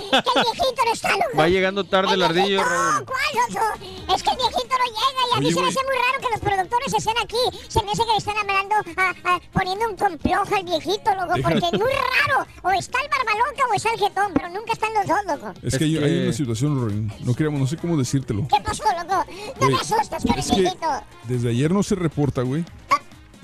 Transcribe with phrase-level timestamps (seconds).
[0.00, 1.36] Que el viejito no está, loco.
[1.38, 2.94] Va llegando tarde el ardillo, Raúl.
[3.00, 4.14] No, ¿cuál, loco?
[4.14, 6.18] Es que el viejito no llega y a mí Oye, se me hace muy raro
[6.20, 7.58] que los productores estén aquí.
[7.68, 11.34] Se me hace que le están hablando, a- a- poniendo un complot al viejito, loco,
[11.42, 11.92] porque es muy
[12.26, 12.46] raro.
[12.62, 15.54] O está el barbaloca o está el jetón, pero nunca están los dos, loco.
[15.62, 17.12] Es que hay, hay una situación, Rorín.
[17.20, 18.46] No queremos, no sé cómo decírtelo.
[18.48, 19.24] ¿Qué pasó, loco?
[19.60, 20.88] No me asustas con el es que viejito.
[21.24, 22.64] desde ayer no se reporta, güey.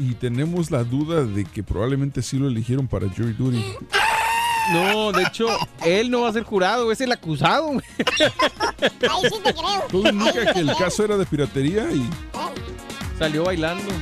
[0.01, 3.65] Y tenemos la duda de que probablemente sí lo eligieron para jury duty.
[4.73, 5.49] No, de hecho,
[5.85, 7.71] él no va a ser jurado, es el acusado.
[7.71, 7.81] Ahí
[9.31, 9.85] sí te creo.
[9.91, 12.09] Todo indica que el caso era de piratería y
[13.19, 13.93] Salió bailando.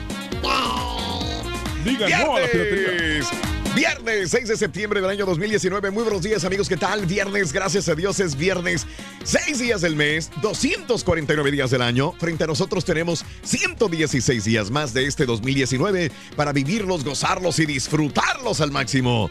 [1.84, 2.91] diga no a la piratería.
[2.91, 3.26] Viernes.
[3.75, 5.91] Viernes 6 de septiembre del año 2019.
[5.91, 6.66] Muy buenos días, amigos.
[6.66, 7.05] ¿Qué tal?
[7.05, 8.87] Viernes, gracias a Dios, es viernes.
[9.25, 12.12] 6 días del mes, 249 días del año.
[12.12, 18.62] Frente a nosotros tenemos 116 días más de este 2019 para vivirlos, gozarlos y disfrutarlos
[18.62, 19.28] al máximo.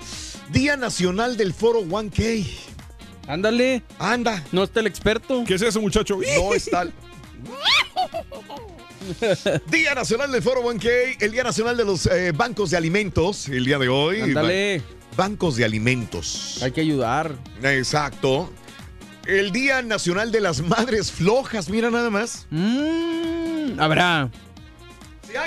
[0.51, 2.45] Día Nacional del Foro 1K.
[3.28, 3.81] Ándale.
[4.00, 4.44] Anda.
[4.51, 5.44] No está el experto.
[5.47, 6.19] ¿Qué es eso, muchacho?
[6.38, 6.83] No está.
[6.83, 6.94] el-
[9.72, 13.66] Día Nacional del Foro 1K, el Día Nacional de los eh, Bancos de Alimentos, el
[13.66, 14.22] día de hoy.
[14.22, 14.79] Ándale.
[14.79, 14.85] Ba-
[15.23, 16.59] Bancos de alimentos.
[16.62, 17.35] Hay que ayudar.
[17.63, 18.51] Exacto.
[19.25, 22.47] El Día Nacional de las Madres Flojas, mira nada más.
[22.50, 24.29] Mm, habrá.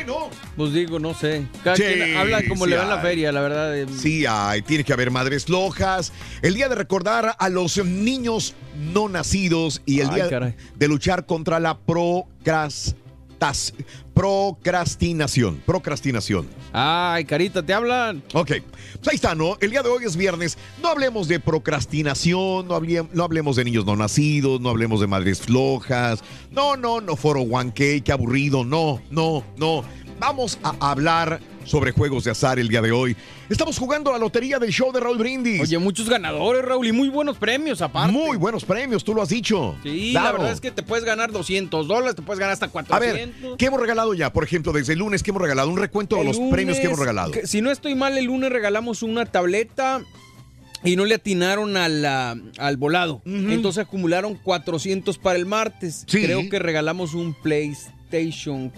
[0.06, 0.30] No.
[0.56, 1.46] Pues digo, no sé.
[1.64, 3.76] Cada Sí, quien habla como sí le va en la feria, la verdad.
[3.76, 6.12] eh, Sí, hay, tiene que haber madres flojas.
[6.42, 8.54] El día de recordar a los niños
[8.92, 10.54] no nacidos y el Ay, día caray.
[10.76, 11.78] de luchar contra la
[13.38, 13.72] procrastas-
[14.14, 15.62] procrastinación.
[15.64, 16.46] Procrastinación.
[16.72, 18.22] Ay, carita, te hablan.
[18.34, 18.52] Ok,
[18.94, 19.56] pues ahí está, ¿no?
[19.60, 20.58] El día de hoy es viernes.
[20.82, 25.06] No hablemos de procrastinación, no, hablem- no hablemos de niños no nacidos, no hablemos de
[25.06, 26.20] madres flojas.
[26.50, 28.64] No, no, no, foro 1K, qué aburrido.
[28.64, 29.84] No, no, no.
[30.18, 33.14] Vamos a hablar sobre juegos de azar el día de hoy.
[33.48, 35.60] Estamos jugando la lotería del show de Raúl Brindis.
[35.60, 38.10] Oye, muchos ganadores, Raúl, y muy buenos premios aparte.
[38.12, 39.76] Muy buenos premios, tú lo has dicho.
[39.82, 42.70] Sí, la verdad es que te puedes ganar 200 dólares, te puedes ganar hasta A
[42.70, 43.42] 400.
[43.50, 44.32] ver, ¿qué hemos regalado ya?
[44.32, 45.68] Por ejemplo, desde el lunes, ¿qué hemos regalado?
[45.70, 47.30] Un recuento de los premios que hemos regalado.
[47.32, 50.02] que- si no estoy mal, el lunes regalamos una tableta
[50.84, 53.20] y no le atinaron a la- al volado.
[53.26, 56.04] Entonces acumularon 400 para el martes.
[56.08, 56.22] Sí.
[56.22, 57.97] Creo que regalamos un PlayStation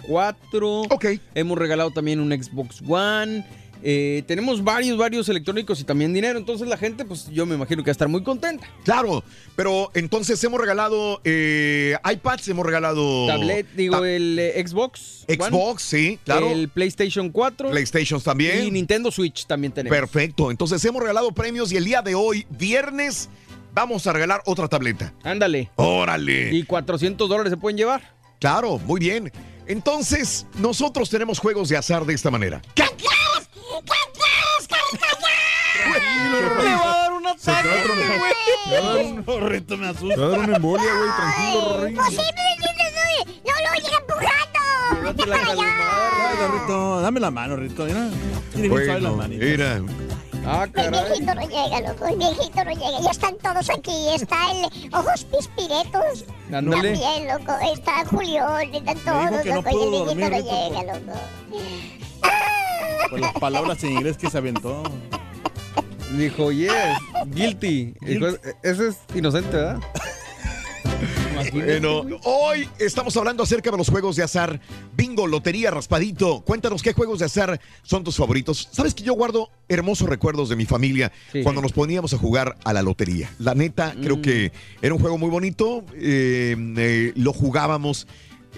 [0.06, 0.81] 4.
[0.91, 1.06] Ok.
[1.35, 3.44] Hemos regalado también un Xbox One.
[3.82, 6.38] Eh, tenemos varios, varios electrónicos y también dinero.
[6.38, 8.67] Entonces la gente, pues yo me imagino que va a estar muy contenta.
[8.85, 9.25] Claro,
[9.56, 13.27] pero entonces hemos regalado eh, iPads, hemos regalado...
[13.27, 15.25] Tablet, digo, ta- el eh, Xbox.
[15.29, 16.50] One, Xbox, sí, claro.
[16.50, 17.71] El PlayStation 4.
[17.71, 18.67] PlayStation también.
[18.67, 19.97] Y Nintendo Switch también tenemos.
[19.99, 23.31] Perfecto, entonces hemos regalado premios y el día de hoy, viernes,
[23.73, 25.15] vamos a regalar otra tableta.
[25.23, 25.71] Ándale.
[25.76, 26.55] Órale.
[26.55, 28.19] Y 400 dólares se pueden llevar.
[28.40, 29.31] Claro, muy bien.
[29.66, 32.62] Entonces, nosotros tenemos juegos de azar de esta manera.
[32.75, 33.48] ¿Qué quieres?
[33.52, 35.06] ¿Qué quieres, carita?
[36.56, 37.69] Me va a dar un ataque,
[38.19, 39.60] güey.
[39.76, 40.06] Me asusta.
[40.08, 41.10] Me va a dar una embolia, güey.
[41.16, 41.94] Tranquilo, Rory.
[41.94, 42.22] Pues sí, no,
[43.44, 44.58] no, no, llega empujando.
[47.02, 47.84] Dame la mano, Rito.
[47.84, 48.08] Mira,
[48.54, 49.28] mira, bueno.
[49.28, 49.82] Mira,
[50.46, 52.06] Ah, El viejito no llega, loco.
[52.06, 53.00] El viejito no llega.
[53.02, 54.08] Ya están todos aquí.
[54.14, 56.25] Está el Ojos Pispiretos.
[56.50, 57.52] También, loco.
[57.72, 58.75] Está Julián.
[58.75, 59.70] Están todos, que no loco.
[59.70, 61.19] y el viejito dormir, no llega, loco.
[63.10, 64.82] Por las palabras en inglés que se aventó.
[66.16, 66.72] Dijo, yes,
[67.26, 67.94] guilty.
[68.00, 68.26] Dijo,
[68.62, 69.81] ese es inocente, ¿verdad?
[71.52, 74.61] Bueno, hoy estamos hablando acerca de los juegos de azar.
[74.97, 76.43] Bingo, lotería, raspadito.
[76.43, 78.69] Cuéntanos qué juegos de azar son tus favoritos.
[78.73, 81.43] Sabes que yo guardo hermosos recuerdos de mi familia Sí.
[81.43, 83.31] cuando nos poníamos a jugar a la lotería.
[83.38, 84.52] La neta, creo que
[84.82, 85.85] era un juego muy bonito.
[85.94, 88.06] eh, eh, lo jugábamos.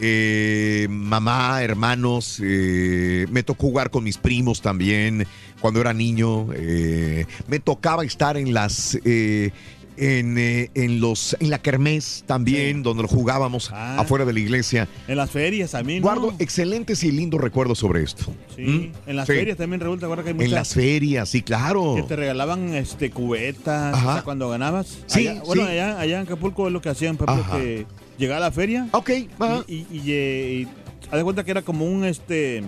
[0.00, 5.27] eh, mamá, hermanos, eh, me tocó jugar con mis primos también
[5.61, 6.49] cuando era niño.
[6.55, 9.50] eh, me tocaba estar en las eh,
[9.97, 14.00] en, eh, en los en la kermés también, donde lo jugábamos Ah.
[14.00, 14.89] afuera de la iglesia.
[15.09, 16.00] En las ferias también.
[16.00, 16.05] ¿no?
[16.09, 18.25] Guardo excelentes y lindos recuerdos sobre esto.
[18.56, 18.93] Sí, ¿Mm?
[19.11, 19.35] en las Sí.
[19.35, 21.94] ferias también resulta ahora que hay En las ferias, sí, claro.
[21.97, 24.09] que te regalaban este cubetas Ajá.
[24.11, 24.99] o sea, cuando ganabas.
[25.06, 27.59] Sí, Allá- bueno, allá, allá en Acapulco es lo que hacían, por ejemplo, Ajá.
[27.62, 27.87] que
[28.19, 29.65] llegaba a la feria Ok, ajá.
[29.67, 30.69] y, y, y, eh, y
[31.11, 32.62] haz de cuenta que era como un este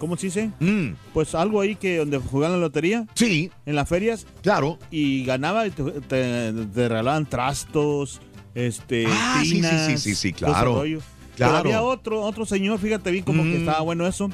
[0.00, 0.50] ¿cómo se dice?
[0.58, 4.76] Mm, Pues algo ahí que donde jugaban la lotería sí, en las ferias claro.
[4.90, 8.20] y ganaba y te, te- te regalaban trastos,
[8.56, 10.82] este, Ah, sí, sí, sí, sí, sí, claro.
[10.82, 11.00] Claro.
[11.36, 13.50] Pero había otro, otro señor, fíjate bien como Mm.
[13.52, 14.28] que estaba bueno eso,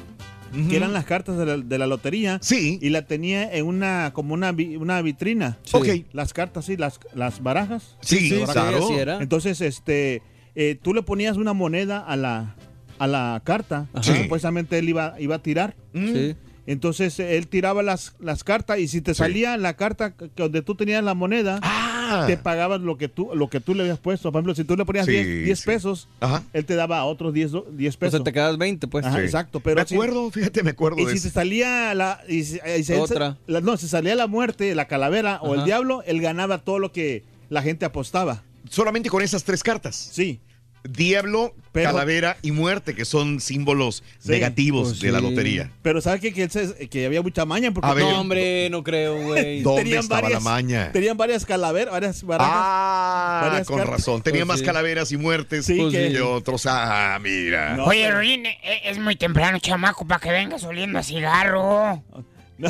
[0.69, 4.11] que eran las cartas de la, de la lotería Sí, y la tenía en una
[4.13, 5.57] como una, vi- una vitrina.
[5.73, 5.87] ok.
[6.13, 7.95] Las cartas, sí, las, las barajas.
[8.01, 8.83] Sí, Sí, claro.
[8.85, 9.21] así era.
[9.21, 10.21] Entonces, este,
[10.55, 12.55] eh, tú le ponías una moneda a la,
[12.99, 14.13] a la carta, Ajá.
[14.13, 15.75] que supuestamente él iba, iba a tirar.
[15.93, 16.35] Mm, Sí.
[16.69, 19.19] Entonces eh, él tiraba las, las cartas y si te Sí.
[19.19, 23.29] salía la carta que- donde tú tenías la moneda, Ah, te pagaban lo que tú
[23.33, 24.31] lo que tú le habías puesto.
[24.33, 25.65] Por ejemplo, si tú le ponías Sí, 10, 10 sí.
[25.65, 26.43] pesos, ajá.
[26.51, 28.15] él te daba otros 10, do- 10 O pesos.
[28.17, 29.05] sea, te quedas 20, pues.
[29.05, 31.27] Ajá, exacto, pero me si- acuerdo, fíjate, me acuerdo y de si eso.
[31.29, 33.37] te salía la y si- y si él se- Otra.
[33.47, 36.91] la- no, si salía la muerte, la calavera o el diablo, él ganaba todo lo
[36.91, 38.43] que la gente apostaba.
[38.69, 39.95] Solamente con esas tres cartas.
[39.95, 40.41] Sí.
[40.87, 45.71] Diablo, Pero- calavera y muerte, que son símbolos Sí, negativos pues de la lotería.
[45.81, 46.33] Pero ¿sabes qué?
[46.33, 48.03] Que, él se- que había mucha maña porque A ver.
[48.05, 49.61] No, hombre, no creo, güey.
[49.63, 50.91] ¿Dónde tenían estaba varias- la maña?
[50.91, 52.53] tenían varias calaveras, varias barajas.
[52.55, 53.95] Ah, varias con cartas.
[53.97, 54.21] razón.
[54.21, 54.65] Tenía Pues más sí.
[54.65, 56.13] calaveras y muertes Sí, Pues que- sí.
[56.13, 56.65] que otros.
[56.67, 57.75] Ah, mira.
[57.75, 62.03] No, Oye, pero- Rorín, e- es muy temprano, chamaco, para que vengas oliendo a cigarro.
[62.59, 62.69] No,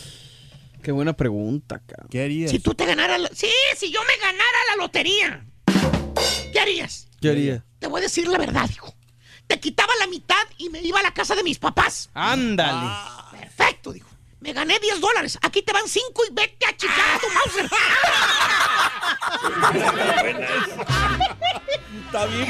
[0.81, 2.08] Qué buena pregunta, cabrón.
[2.10, 2.52] ¿Qué harías?
[2.52, 3.20] Si tú te ganaras...
[3.20, 5.46] la- Sí, si yo me ganara la lotería.
[6.54, 7.08] ¿Qué harías?
[7.22, 7.66] ¿Qué haría?
[7.80, 8.94] Te voy a decir la verdad, hijo.
[9.48, 12.10] Te quitaba la mitad y me iba a la casa de mis papás.
[12.14, 12.90] Ándale.
[13.31, 14.08] Perfecto, dijo.
[14.42, 15.38] Me gané 10 dólares.
[15.42, 17.70] Aquí te van 5 y vete a chicar a tu Mauser.
[22.06, 22.48] Está bien.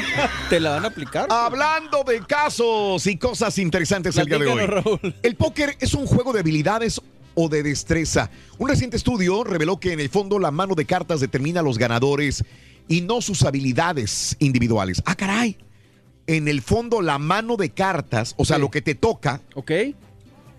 [0.48, 1.26] ¿Te la van a aplicar?
[1.30, 4.66] Hablando de casos y cosas interesantes el día de hoy.
[4.66, 5.14] Raúl.
[5.22, 7.00] El póker es un juego de habilidades
[7.34, 8.30] o de destreza.
[8.58, 11.78] Un reciente estudio reveló que en el fondo la mano de cartas determina a los
[11.78, 12.44] ganadores
[12.88, 15.02] y no sus habilidades individuales.
[15.06, 15.56] Ah, caray.
[16.26, 18.62] En el fondo la mano de cartas, o sea, Sí.
[18.62, 19.70] lo que te toca, ¿Ok?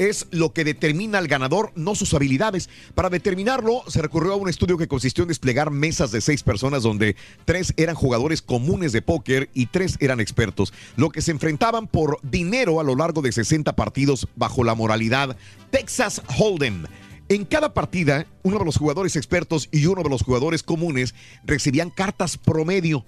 [0.10, 2.70] Es lo que determina al ganador, no sus habilidades.
[2.96, 6.84] Para determinarlo, se recurrió a un estudio que consistió en desplegar mesas de seis personas
[6.84, 7.15] donde
[7.46, 12.20] tres eran jugadores comunes de póker y tres eran expertos, lo que se enfrentaban por
[12.24, 15.38] dinero a lo largo de 60 partidos bajo la moralidad
[15.70, 16.86] Texas Hold'em.
[17.29, 21.15] En cada partida, uno de los jugadores expertos y uno de los jugadores comunes
[21.46, 23.05] recibían cartas promedio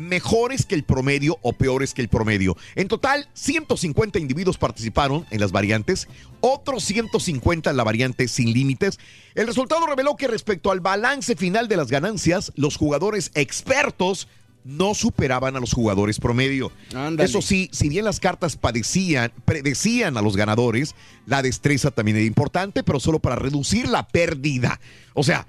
[0.00, 2.56] mejores que el promedio o peores que el promedio.
[2.74, 6.08] En total, 150 individuos participaron en las variantes,
[6.40, 8.98] otros 150 en la variante sin límites.
[9.34, 14.28] El resultado reveló que respecto al balance final de las ganancias, los jugadores expertos
[14.64, 16.70] no superaban a los jugadores promedio.
[16.94, 17.24] Ándale.
[17.24, 20.94] Eso sí, si bien las cartas padecían, predecían a los ganadores,
[21.26, 24.80] la destreza también era importante, pero solo para reducir la pérdida.
[25.14, 25.46] O sea,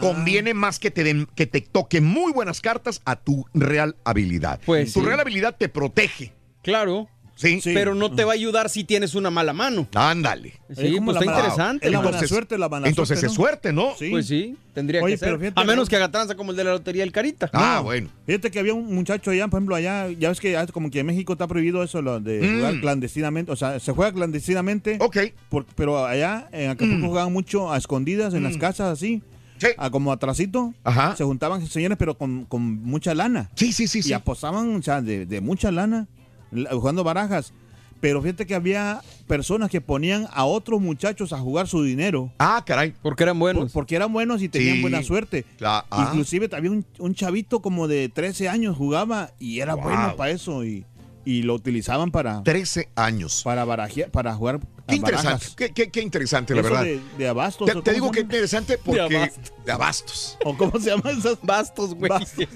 [0.00, 4.60] conviene más que te den, que te toquen muy buenas cartas a tu real habilidad.
[4.66, 5.06] Pues tu sí.
[5.06, 6.32] real habilidad te protege.
[6.62, 7.08] Claro.
[7.36, 7.58] Sí.
[7.64, 9.88] pero no te va a ayudar si tienes una mala mano.
[9.94, 10.50] Ándale.
[10.76, 11.86] Sí, pues está interesante.
[11.86, 13.94] Es la buena Entonces- suerte, la mala entonces suerte, es suerte, ¿no?
[13.98, 14.10] Sí.
[14.10, 15.38] Pues sí, tendría Oye, que ser.
[15.38, 15.88] pero a menos ¿no?
[15.88, 17.48] que haga tranza como el de la lotería del Carita.
[17.54, 17.84] Ah, No.
[17.84, 18.10] bueno.
[18.26, 21.00] Fíjate que había un muchacho allá, por ejemplo, allá, ya ves que ah, como que
[21.00, 22.56] en México está prohibido eso, lo de Mm.
[22.58, 25.16] jugar clandestinamente, o sea, se juega clandestinamente, Ok.
[25.48, 29.39] por- pero allá en Acapulco jugaban mucho a escondidas en las casas así, Mm.
[29.60, 29.68] Sí.
[29.76, 31.14] a como atrasito, Ajá.
[31.16, 33.50] se juntaban señores pero con, con mucha lana.
[33.54, 34.12] Sí, sí, sí, y sí.
[34.12, 36.08] apostaban, o sea, de, de mucha lana,
[36.50, 37.52] la- jugando barajas.
[38.00, 42.32] Pero fíjate que había personas que ponían a otros muchachos a jugar su dinero.
[42.38, 42.94] Ah, caray.
[43.02, 43.72] Porque eran por- buenos.
[43.72, 44.80] porque eran buenos y tenían Sí.
[44.80, 45.44] buena suerte.
[45.62, 45.84] Ah.
[46.08, 49.84] Inclusive había un, un chavito como de 13 años jugaba y era Wow.
[49.84, 50.86] bueno para eso y,
[51.26, 53.42] y lo utilizaban para, 13 años.
[53.44, 55.46] para, barajear- para jugar Qué interesante.
[55.56, 56.84] Qué, qué- qué interesante, la verdad.
[56.84, 57.66] De, de abastos.
[57.70, 59.16] Te, ¿o te digo que interesante porque.
[59.16, 59.52] abastos.
[59.64, 60.38] De abastos.
[60.44, 61.38] ¿O cómo se llama esas?
[61.42, 62.08] Bastos, güey.
[62.08, 62.46] Bastos.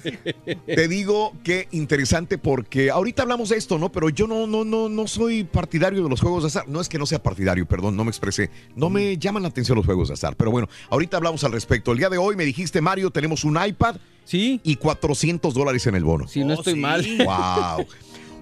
[0.66, 3.90] Te digo que interesante porque ahorita hablamos de esto, ¿no?
[3.92, 6.68] Pero yo no, no, no, no soy partidario de los juegos de azar.
[6.68, 8.50] No es que no sea partidario, perdón, no me expresé.
[8.74, 10.36] No me llaman la atención los juegos de azar.
[10.36, 11.92] Pero bueno, ahorita hablamos al respecto.
[11.92, 15.96] El día de hoy me dijiste, Mario, tenemos un iPad Sí, y 400 dólares en
[15.96, 16.26] el bono.
[16.26, 16.80] si no Oh, estoy sí.
[16.80, 17.04] mal.
[17.18, 17.86] ¡Wow!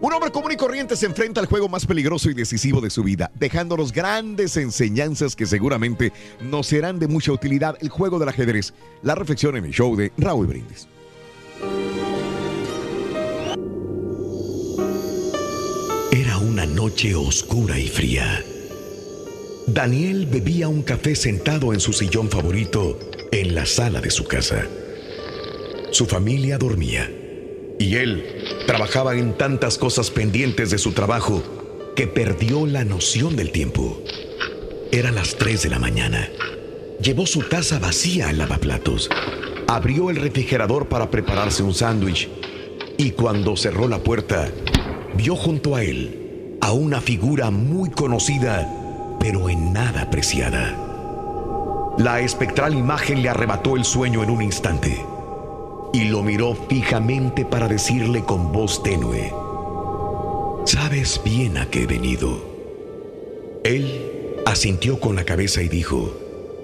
[0.02, 3.04] Un hombre común y corriente se enfrenta al juego más peligroso y decisivo de su
[3.04, 7.76] vida, dejándonos grandes enseñanzas que seguramente nos serán de mucha utilidad.
[7.80, 8.74] El juego del ajedrez.
[9.04, 10.88] La reflexión en el show de Raúl Brindis.
[16.10, 18.44] Era una noche oscura y fría.
[19.68, 22.98] Daniel bebía un café sentado en su sillón favorito
[23.30, 24.66] en la sala de su casa.
[25.92, 27.08] Su familia dormía
[27.82, 31.42] y él trabajaba en tantas cosas pendientes de su trabajo
[31.96, 34.00] que perdió la noción del tiempo.
[34.92, 36.28] Eran las 3 de la mañana.
[37.00, 39.10] Llevó su taza vacía al lavaplatos,
[39.66, 42.28] abrió el refrigerador para prepararse un sándwich
[42.96, 44.48] y cuando cerró la puerta,
[45.16, 50.78] vio junto a él a una figura muy conocida, pero en nada apreciada.
[51.98, 55.04] La espectral imagen le arrebató el sueño en un instante
[55.92, 59.32] y lo miró fijamente para decirle con voz tenue,
[60.64, 62.38] Sabes bien a qué he venido.
[63.64, 66.16] Él asintió con la cabeza y dijo,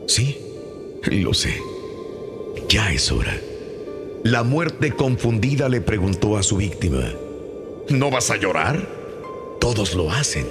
[0.06, 0.38] Sí,
[1.10, 1.60] lo sé.
[2.68, 3.36] Ya es hora.
[4.24, 7.12] La muerte confundida le preguntó a su víctima,
[7.88, 8.88] ¿no vas a llorar?
[9.60, 10.46] Todos lo hacen.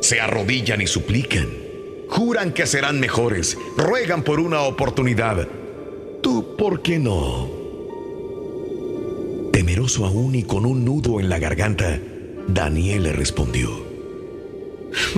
[0.00, 1.48] Se arrodillan y suplican.
[2.08, 3.58] Juran que serán mejores.
[3.76, 5.46] Ruegan por una oportunidad.
[6.22, 7.57] ¿Tú por qué no?
[9.58, 11.98] Temeroso aún y con un nudo en la garganta,
[12.46, 13.68] Daniel le respondió.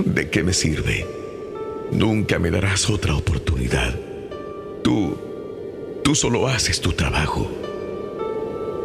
[0.03, 1.07] ¿De qué me sirve?
[1.93, 3.95] Nunca me darás otra oportunidad.
[4.83, 5.15] Tú,
[6.03, 7.51] tú solo haces tu trabajo.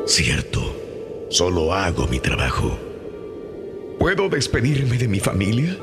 [0.05, 0.75] Cierto,
[1.29, 2.77] solo hago mi trabajo.
[3.97, 5.77] ¿Puedo despedirme de mi familia?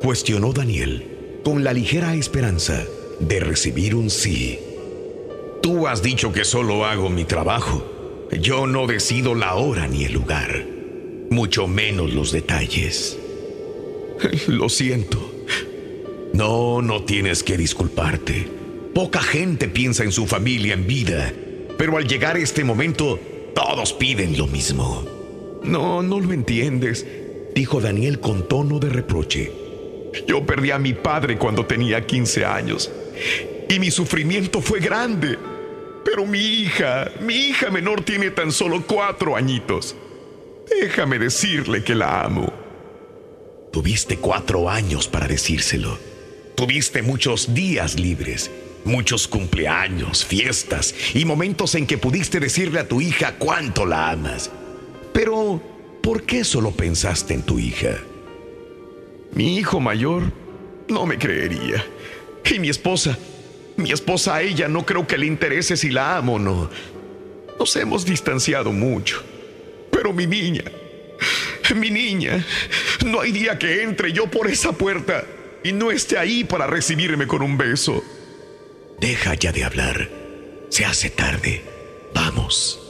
[0.00, 2.82] Cuestionó Daniel con la ligera esperanza
[3.20, 4.58] de recibir un sí.
[5.60, 7.93] Tú has dicho que solo hago mi trabajo.
[8.32, 10.66] Yo no decido la hora ni el lugar,
[11.30, 13.18] mucho menos los detalles.
[14.48, 15.32] Lo siento.
[16.32, 18.48] No, no tienes que disculparte.
[18.94, 21.32] Poca gente piensa en su familia en vida,
[21.78, 23.18] pero al llegar este momento,
[23.54, 25.04] todos piden lo mismo.
[25.62, 27.06] No, no lo entiendes,
[27.54, 29.52] dijo Daniel con tono de reproche.
[30.26, 32.90] Yo perdí a mi padre cuando tenía 15 años
[33.68, 35.38] y mi sufrimiento fue grande.
[36.04, 39.96] Pero mi hija, mi hija menor tiene tan solo cuatro añitos.
[40.80, 42.52] Déjame decirle que la amo.
[43.72, 45.98] Tuviste cuatro años para decírselo.
[46.54, 48.50] Tuviste muchos días libres,
[48.84, 54.50] muchos cumpleaños, fiestas y momentos en que pudiste decirle a tu hija cuánto la amas.
[55.12, 55.60] Pero,
[56.02, 57.98] ¿por qué solo pensaste en tu hija?
[59.32, 60.22] Mi hijo mayor
[60.88, 61.84] no me creería.
[62.48, 63.18] Y mi esposa,
[63.76, 66.70] mi esposa a ella no creo que le interese si la amo o no.
[67.58, 69.22] Nos hemos distanciado mucho.
[69.90, 70.64] Pero mi niña,
[71.76, 72.44] mi niña,
[73.04, 75.24] no hay día que entre yo por esa puerta
[75.62, 78.02] y no esté ahí para recibirme con un beso.
[79.00, 80.10] Deja ya de hablar.
[80.68, 81.62] Se hace tarde.
[82.14, 82.80] Vamos.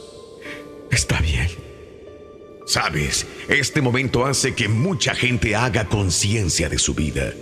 [0.91, 1.47] Está bien.
[2.65, 7.33] Sabes, este momento hace que mucha gente haga conciencia de su vida.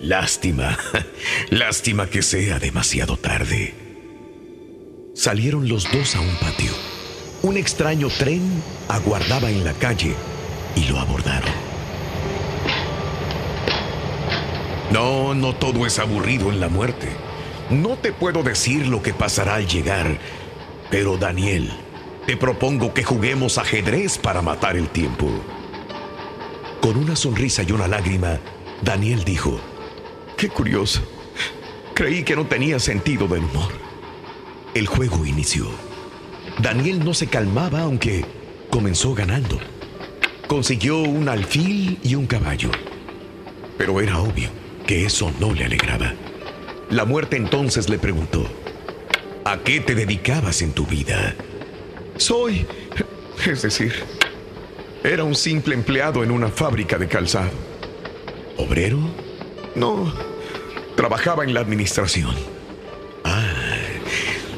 [0.00, 0.78] Lástima,
[1.50, 3.74] lástima que sea demasiado tarde.
[5.14, 6.72] Salieron los dos a un patio.
[7.42, 8.40] Un extraño tren
[8.88, 10.14] aguardaba en la calle
[10.74, 11.52] y lo abordaron.
[14.90, 17.08] No, no todo es aburrido en la muerte.
[17.68, 20.18] No te puedo decir lo que pasará al llegar,
[20.90, 21.70] pero Daniel,
[22.26, 25.28] te propongo que juguemos ajedrez para matar el tiempo.
[26.80, 28.40] Con una sonrisa y una lágrima,
[28.82, 29.60] Daniel dijo,
[30.40, 31.02] Qué curioso.
[31.92, 33.70] Creí que no tenía sentido del humor.
[34.72, 35.66] El juego inició.
[36.62, 38.24] Daniel no se calmaba aunque
[38.70, 39.58] comenzó ganando.
[40.46, 42.70] Consiguió un alfil y un caballo.
[43.76, 44.48] Pero era obvio
[44.86, 46.14] que eso no le alegraba.
[46.88, 48.46] La muerte entonces le preguntó,
[49.44, 51.34] ¿a qué te dedicabas en tu vida?
[52.16, 52.64] Soy,
[53.46, 53.92] es decir,
[55.04, 57.50] era un simple empleado en una fábrica de calzado.
[58.56, 59.00] ¿Obrero?
[59.74, 60.29] No,
[61.00, 62.34] trabajaba en la administración.
[63.24, 63.54] Ah,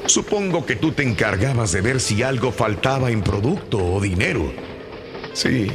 [0.06, 4.52] supongo que tú te encargabas de ver si algo faltaba en producto o dinero.
[5.34, 5.68] Sí,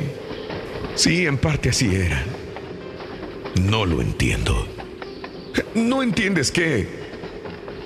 [0.94, 2.22] sí, en parte así era.
[3.62, 4.68] No lo entiendo.
[5.74, 6.90] ¿No entiendes qué?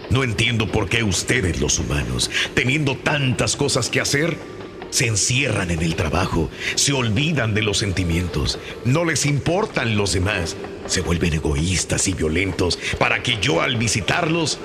[0.10, 4.36] No entiendo por qué ustedes los humanos, teniendo tantas cosas que hacer,
[4.90, 10.58] se encierran en el trabajo, se olvidan de los sentimientos, no les importan los demás,
[10.92, 14.60] se vuelven egoístas y violentos para que yo al visitarlos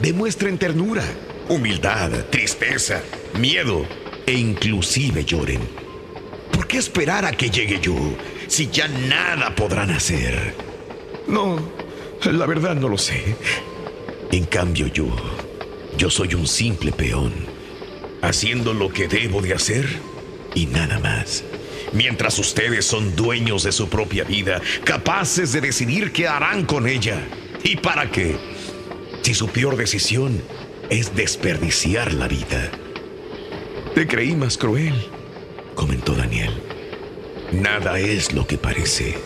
[0.00, 1.02] demuestren ternura,
[1.48, 3.02] humildad, tristeza,
[3.36, 3.84] miedo
[4.26, 5.60] e inclusive lloren.
[6.52, 7.96] ¿Por qué esperar a que llegue yo
[8.46, 10.54] si ya nada podrán hacer?
[11.26, 11.58] No,
[12.24, 13.34] la verdad no lo sé.
[14.30, 15.08] En cambio yo,
[15.98, 17.32] yo soy un simple peón,
[18.22, 19.84] haciendo lo que debo de hacer
[20.54, 21.42] y nada más.
[21.96, 27.26] Mientras ustedes son dueños de su propia vida, capaces de decidir qué harán con ella.
[27.64, 28.36] ¿Y para qué?
[29.22, 30.42] Si su peor decisión
[30.90, 32.70] es desperdiciar la vida.
[33.94, 34.92] Te creí más cruel,
[35.74, 36.52] comentó Daniel.
[37.50, 39.16] Nada es lo que parece.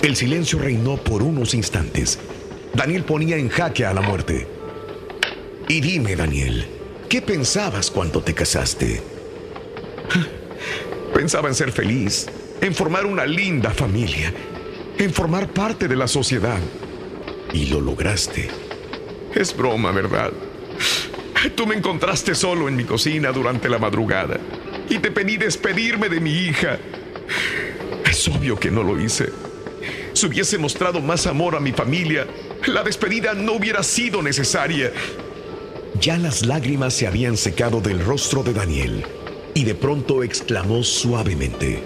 [0.00, 2.18] El silencio reinó por unos instantes.
[2.72, 4.46] Daniel ponía en jaque a la muerte.
[5.68, 6.66] Y dime, Daniel,
[7.10, 9.15] ¿qué pensabas cuando te casaste?
[11.14, 12.26] Pensaba en ser feliz,
[12.60, 14.32] en formar una linda familia,
[14.98, 16.58] en formar parte de la sociedad.
[17.52, 18.48] Y lo lograste.
[19.34, 20.32] Es broma, ¿verdad?
[21.54, 24.38] Tú me encontraste solo en mi cocina durante la madrugada
[24.88, 26.78] y te pedí despedirme de mi hija.
[28.04, 29.30] Es obvio que no lo hice.
[30.12, 32.26] Si hubiese mostrado más amor a mi familia,
[32.66, 34.92] la despedida no hubiera sido necesaria.
[36.00, 39.04] Ya las lágrimas se habían secado del rostro de Daniel
[39.56, 41.82] y de pronto exclamó suavemente,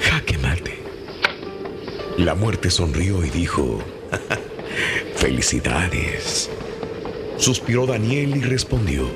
[0.00, 0.78] jaque mate.
[2.16, 3.78] La muerte sonrió y dijo,
[5.16, 6.48] felicidades.
[7.36, 9.06] Suspiró Daniel y respondió,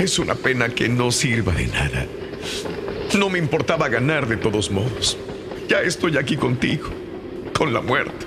[0.00, 2.06] es una pena que no sirva de nada.
[3.18, 5.18] No me importaba ganar de todos modos.
[5.68, 6.88] Ya estoy aquí contigo,
[7.52, 8.24] con la muerte.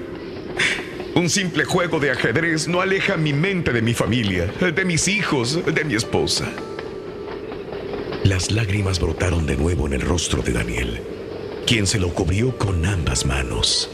[1.15, 5.65] Un simple juego de ajedrez no aleja mi mente de mi familia, de mis hijos,
[5.65, 6.54] de mi esposa.
[8.30, 11.02] Las lágrimas brotaron de nuevo en el rostro de Daniel,
[11.65, 13.89] quien se lo cubrió con ambas manos.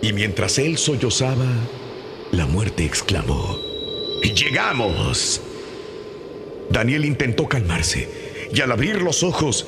[0.00, 1.44] Y mientras él sollozaba,
[2.30, 3.58] la muerte exclamó,
[4.22, 5.42] ¡Llegamos!
[6.70, 8.08] Daniel intentó calmarse
[8.50, 9.66] y al abrir los ojos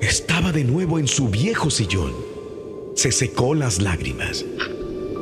[0.00, 2.14] estaba de nuevo en su viejo sillón.
[2.94, 4.44] Se secó las lágrimas.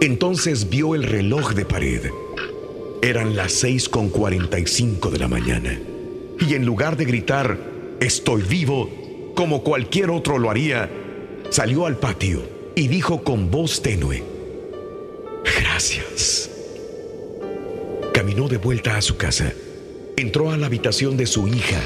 [0.02, 2.10] Entonces vio el reloj de pared.
[3.00, 5.80] Eran las 6 con 45 de la mañana.
[6.46, 7.56] Y en lugar de gritar,
[8.00, 10.90] estoy vivo, como cualquier otro lo haría,
[11.50, 12.42] salió al patio
[12.74, 14.24] y dijo con voz tenue,
[15.60, 16.50] gracias.
[18.12, 19.52] Caminó de vuelta a su casa,
[20.16, 21.80] entró a la habitación de su hija,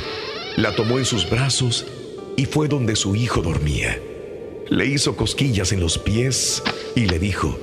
[0.56, 1.86] la tomó en sus brazos
[2.36, 4.00] y fue donde su hijo dormía.
[4.70, 6.62] Le hizo cosquillas en los pies
[6.94, 7.58] y le dijo,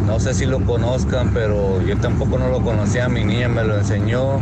[0.07, 3.09] No sé si lo conozcan, pero yo tampoco no lo conocía.
[3.09, 4.38] Mi niña me lo enseñó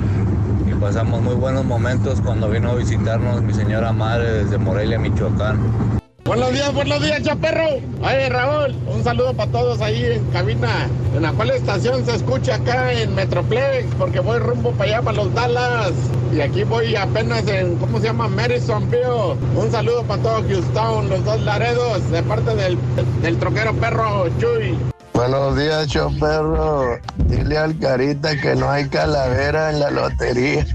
[0.68, 6.01] y pasamos muy buenos momentos cuando vino a visitarnos mi señora madre desde Morelia, Michoacán.
[6.25, 7.81] Buenos días, buenos días, chaperro.
[8.03, 10.88] Oye, Raúl, un saludo para todos ahí en cabina.
[11.14, 13.87] ¿En la cual estación se escucha acá en Metroplex?
[13.98, 15.92] Porque voy rumbo para allá, para los Dallas.
[16.33, 18.29] Y aquí voy apenas en, ¿cómo se llama?
[18.29, 19.37] Madisonville.
[19.57, 22.79] Un saludo para todo Houston, los dos Laredos, de parte del,
[23.20, 24.91] del troquero perro Chuy.
[25.14, 26.98] Buenos días, choperro.
[27.27, 30.66] Dile al carita que no hay calavera en la lotería.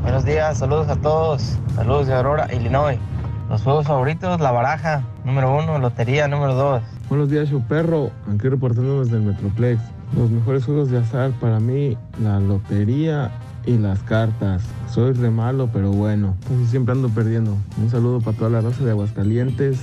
[0.00, 1.58] Buenos días, saludos a todos.
[1.74, 2.98] Saludos de Aurora, Illinois.
[3.50, 6.82] Los juegos favoritos, la baraja, número uno, lotería, número dos.
[7.08, 8.10] Buenos días, show perro.
[8.32, 9.80] Aquí reportándonos del Metroplex.
[10.16, 13.32] Los mejores juegos de azar para mí, la lotería
[13.66, 14.62] y las cartas.
[14.88, 16.36] Soy re malo, pero bueno.
[16.48, 17.56] Casi siempre ando perdiendo.
[17.76, 19.78] Un saludo para toda la raza de Aguascalientes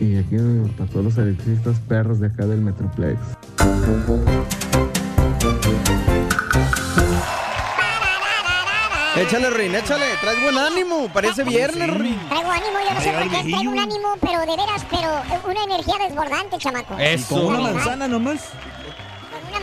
[0.00, 0.36] y aquí
[0.76, 3.18] para todos los electricistas perros de acá del Metroplex.
[9.16, 10.04] Échale, Rin, échale.
[10.20, 11.08] Traes buen ánimo.
[11.12, 12.18] Parece viernes, Rin.
[12.28, 15.64] Traigo ánimo, yo no sé por qué traigo un ánimo, pero de veras, pero una
[15.64, 16.96] energía desbordante, chamaco.
[16.98, 17.34] Eso.
[17.34, 18.50] Con una manzana nomás.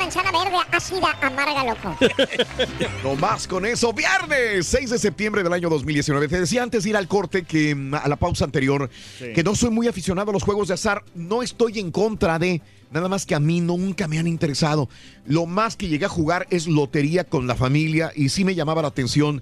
[0.04, 1.98] Manzana verde ácida, amarga, loco.
[3.04, 3.94] No más con eso.
[3.94, 6.28] Viernes 6 de septiembre del año 2019.
[6.28, 9.32] Te decía antes de ir al corte que mm, a la pausa anterior Sí.
[9.34, 11.04] que no soy muy aficionado a los juegos de azar.
[11.16, 12.62] No estoy en contra de.
[12.92, 14.90] Nada más que a mí nunca me han interesado.
[15.26, 18.82] Lo más que llegué a jugar es lotería con la familia y sí me llamaba
[18.82, 19.42] la atención.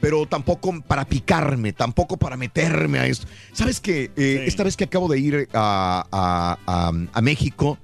[0.00, 3.26] Pero tampoco para picarme, tampoco para meterme a esto.
[3.52, 4.10] ¿Sabes qué?
[4.16, 7.78] Eh, Esta vez que acabo de ir a, a- a- a México,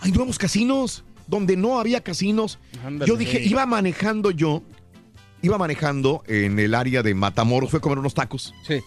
[0.00, 2.58] hay nuevos casinos donde no había casinos.
[2.84, 3.08] Ándale.
[3.08, 4.62] Yo dije, iba manejando yo,
[5.40, 8.52] iba manejando en el área de Matamoros, fue a comer unos tacos.
[8.68, 8.80] Sí,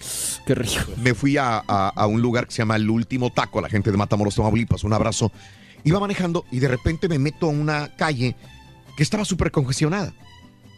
[0.45, 0.91] qué rico.
[1.01, 3.69] Me fui a, a- a un lugar que se llama El Último Taco, a la
[3.69, 5.31] gente de Matamoros, Tamaulipas, un abrazo.
[5.83, 8.35] Iba manejando y de repente me meto a una calle
[8.95, 10.13] que estaba súper congestionada.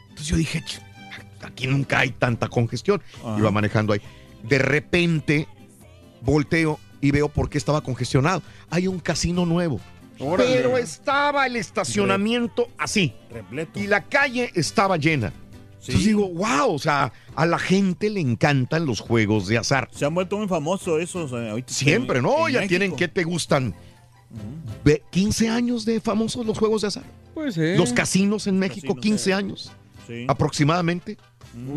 [0.07, 0.79] Entonces yo dije, "Ch,
[1.43, 3.01] aquí nunca hay tanta congestión.
[3.25, 3.37] Ajá.
[3.39, 4.01] Iba manejando ahí.
[4.43, 5.47] De repente
[6.21, 8.41] volteo y veo por qué estaba congestionado.
[8.69, 9.81] Hay un casino nuevo.
[10.19, 10.55] Órale.
[10.55, 13.13] Pero estaba el estacionamiento así.
[13.31, 13.79] Repleto.
[13.79, 15.31] Y la calle estaba llena.
[15.79, 19.87] Entonces digo, wow, o sea, a la gente le encantan los juegos de azar.
[19.93, 21.31] Se han vuelto muy famosos esos.
[21.31, 22.47] eh, ahorita Siempre, en- ¿no?
[22.47, 22.69] en Ya México.
[22.69, 23.73] tienen, ¿qué te gustan?
[24.83, 27.03] Ve, 15 años de famosos los juegos de azar.
[27.33, 27.75] Pues sí.
[27.77, 29.71] Los casinos en México, 15 años
[30.27, 31.17] aproximadamente.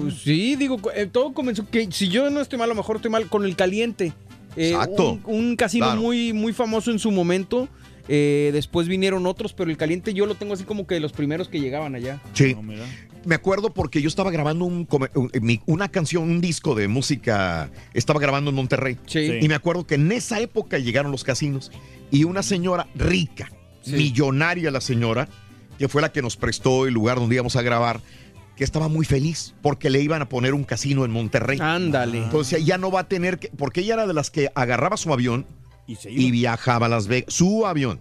[0.00, 2.96] Pues sí, digo, eh, todo comenzó que si yo no estoy mal, a lo mejor
[2.96, 4.12] estoy mal con el caliente.
[4.56, 5.12] Eh, Exacto.
[5.26, 6.00] Un, un casino Claro.
[6.02, 7.68] muy, muy famoso en su momento.
[8.08, 11.12] Eh, después vinieron otros, pero el caliente yo lo tengo así como que de los
[11.12, 12.20] primeros que llegaban allá.
[12.34, 12.56] Sí.
[13.24, 14.88] Me acuerdo porque yo estaba grabando un
[15.42, 18.96] mi- una canción, un disco de música, estaba grabando en Monterrey.
[19.06, 19.38] Sí.
[19.40, 21.70] Y me acuerdo que en esa época llegaron los casinos
[22.10, 23.50] y una señora rica,
[23.86, 25.28] millonaria la señora,
[25.78, 28.00] que fue la que nos prestó el lugar donde íbamos a grabar,
[28.56, 31.58] que estaba muy feliz porque le iban a poner un casino en Monterrey.
[31.60, 32.18] Ándale.
[32.24, 35.12] Entonces ya no va a tener que, porque ella era de las que agarraba su
[35.12, 35.46] avión
[35.86, 38.00] y, viajaba a Las Vegas, su avión.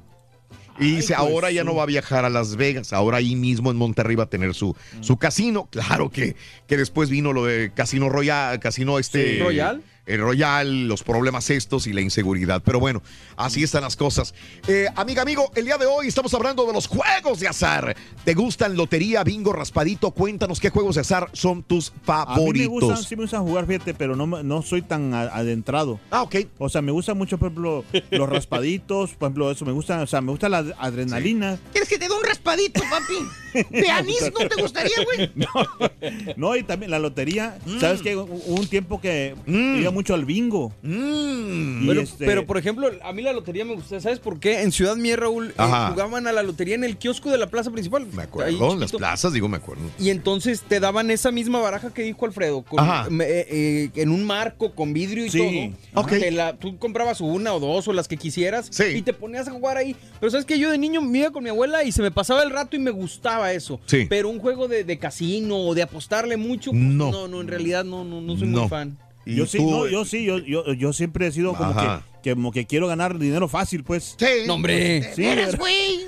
[0.80, 3.70] Y dice, pues, ahora ya no va a viajar a Las Vegas, ahora ahí mismo
[3.70, 5.68] en Monterrey va a tener su, su casino.
[5.72, 6.36] Claro que,
[6.68, 9.36] que después vino lo de Casino Royal, Casino este...
[9.36, 9.40] Sí.
[9.44, 9.84] ¿Royal?
[10.10, 12.62] El Royal, los problemas estos y la inseguridad.
[12.66, 13.02] Pero bueno,
[13.38, 14.34] así están las cosas.
[14.68, 17.96] Eh, amiga, amigo, el día de hoy estamos hablando de los juegos de azar.
[18.26, 20.12] ¿Te gustan lotería, bingo, raspadito?
[20.12, 22.68] Cuéntanos qué juegos de azar son tus A mí me favoritos.
[22.70, 26.00] gustan, sí me gustan jugar, fíjate, pero no, no soy tan adentrado.
[26.12, 26.36] Ah, ok.
[26.58, 30.08] O sea, me gustan mucho, por ejemplo, los raspaditos, por ejemplo, eso me gusta, o
[30.08, 31.60] sea, me gusta la adrenalina.
[31.72, 33.68] ¿Quieres que te dé un raspadito, papi?
[33.80, 35.32] ¿De anís no te gustaría, güey?
[36.36, 37.80] No, y también la lotería, Mm.
[37.80, 38.16] ¿sabes qué?
[38.16, 40.72] Hubo un tiempo que iba mucho al bingo.
[40.82, 44.00] Y Pero, este- pero, por ejemplo, a mí la lotería me gusta.
[44.00, 44.62] ¿Sabes por qué?
[44.62, 47.70] En Ciudad Mía, Raúl, eh, jugaban a la lotería en el kiosco de la plaza
[47.70, 48.08] principal.
[48.14, 49.84] Me acuerdo, las plazas, digo, me acuerdo.
[50.00, 54.24] Y entonces te daban esa misma baraja que dijo Alfredo, con- eh, eh, en un
[54.26, 55.74] marco con vidrio y Sí.
[55.94, 56.02] todo.
[56.04, 56.12] Ok.
[56.12, 59.52] Te la- tú comprabas una o dos o las que quisieras y te ponías a
[59.52, 59.98] jugar ahí.
[60.22, 62.42] Pero sabes que yo de niño me iba con mi abuela y se me pasaba
[62.44, 63.82] el rato y me gustaba eso.
[63.86, 64.06] Sí.
[64.10, 67.12] Pero un juego de, de casino o de apostarle mucho, pues, No.
[67.12, 67.28] no.
[67.28, 68.62] no, en realidad no, no, no soy No.
[68.62, 68.98] muy fan.
[69.26, 71.88] Yo sí, no, yo sí, yo, yo, yo siempre he sido como que,
[72.24, 74.16] que como que quiero ganar dinero fácil, pues.
[74.18, 74.26] Sí.
[74.48, 75.02] No, hombre.
[75.02, 76.06] ¿De veras, güey?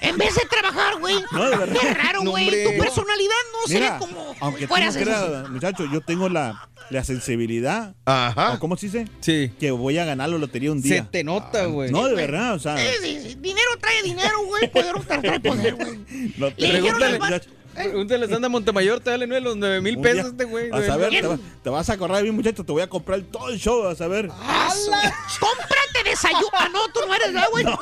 [0.00, 1.16] En vez de trabajar, güey.
[1.32, 1.76] No, de verdad.
[1.80, 2.46] Qué raro, güey.
[2.64, 6.28] tu personalidad no se Mira, ve como aunque tú fueras no creas, muchacho, yo tengo
[6.28, 7.94] la, la sensibilidad.
[8.06, 8.54] Ajá.
[8.54, 9.06] ¿o ¿Cómo se dice?
[9.20, 9.52] Sí.
[9.60, 11.08] Que voy a ganar la lotería un Se día.
[11.10, 11.90] te nota, güey.
[11.90, 12.76] No, de verdad, o sea.
[12.78, 13.36] Sí, sí, sí.
[13.40, 14.70] Dinero trae dinero, güey.
[14.70, 15.98] Poder trae poder, güey.
[16.38, 19.80] no Le dijeron Pregúntale, al vato- pregúntale a Sandra Montemayor, te dale nueve- los nueve
[19.80, 20.70] mil Un pesos este güey.
[20.72, 23.48] A saber, te, va- te vas a acordar bien, muchacho, te voy a comprar todo
[23.48, 24.28] el show, a saber.
[24.28, 26.46] ¡Cómprate desayuno!
[26.54, 27.64] Ah, no, tú no eres, ¿verdad, güey?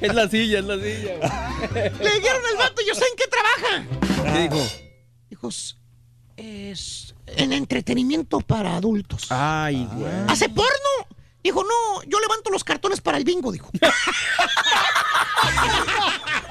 [0.00, 1.16] Es la silla, es la silla.
[1.18, 1.30] güey.
[2.00, 3.84] Le dijeron al vato, yo sé en qué trabaja.
[4.32, 4.66] ¿Qué dijo?
[5.28, 5.74] Dijo, "S-
[6.38, 9.26] es, en entretenimiento para adultos.
[9.30, 10.10] Ay, güey.
[10.28, 10.70] ¿Hace porno?
[11.44, 13.70] Dijo, no, yo levanto los cartones para el bingo, dijo.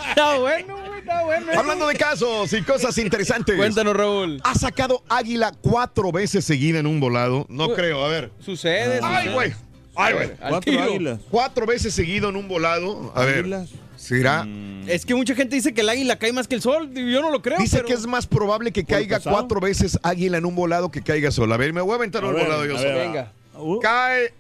[0.10, 1.52] Está bueno, güey, está bueno.
[1.60, 3.56] Hablando de casos y cosas interesantes.
[3.56, 4.40] Cuéntanos, Raúl.
[4.44, 7.46] Ha sacado Águila cuatro veces seguida en un volado.
[7.50, 8.32] No Uy, creo, a ver.
[8.40, 9.00] Sucede.
[9.04, 9.54] Ay, güey.
[9.96, 10.30] Ay, güey.
[10.38, 10.84] Cuatro tiro.
[10.84, 11.20] águilas.
[11.30, 13.12] Cuatro veces seguido en un volado.
[13.16, 13.40] A ver.
[13.40, 13.70] Águilas.
[13.98, 14.48] ¿Será?
[14.88, 16.90] Es que mucha gente dice que el águila cae más que el sol.
[16.94, 17.58] Yo no lo creo.
[17.58, 20.90] Dice pero- que es más probable que ¿Por caiga cuatro veces águila en un volado
[20.90, 21.56] que caiga sola.
[21.56, 22.90] A ver, me voy a aventar un ver, volado yo a solo.
[22.94, 23.08] ver.
[23.08, 23.32] Venga.
[23.56, 24.34] Uh, Cae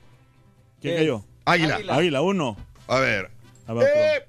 [0.82, 1.25] ¿Quién cayó?
[1.43, 1.75] águila.
[1.75, 1.95] Águila.
[1.95, 2.55] Águila, uno.
[2.88, 3.29] A ver.
[3.67, 4.21] A ver, Eh,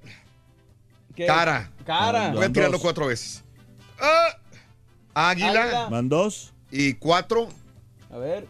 [1.15, 1.27] ¿Qué?
[1.27, 1.71] cara.
[1.85, 2.31] Cara.
[2.33, 3.43] Voy a tirarlo cuatro veces.
[3.99, 4.37] Ah,
[5.15, 5.63] águila.
[5.63, 5.89] Águila.
[5.89, 6.53] Van dos.
[6.71, 7.49] Y cuatro.
[8.11, 8.47] A ver.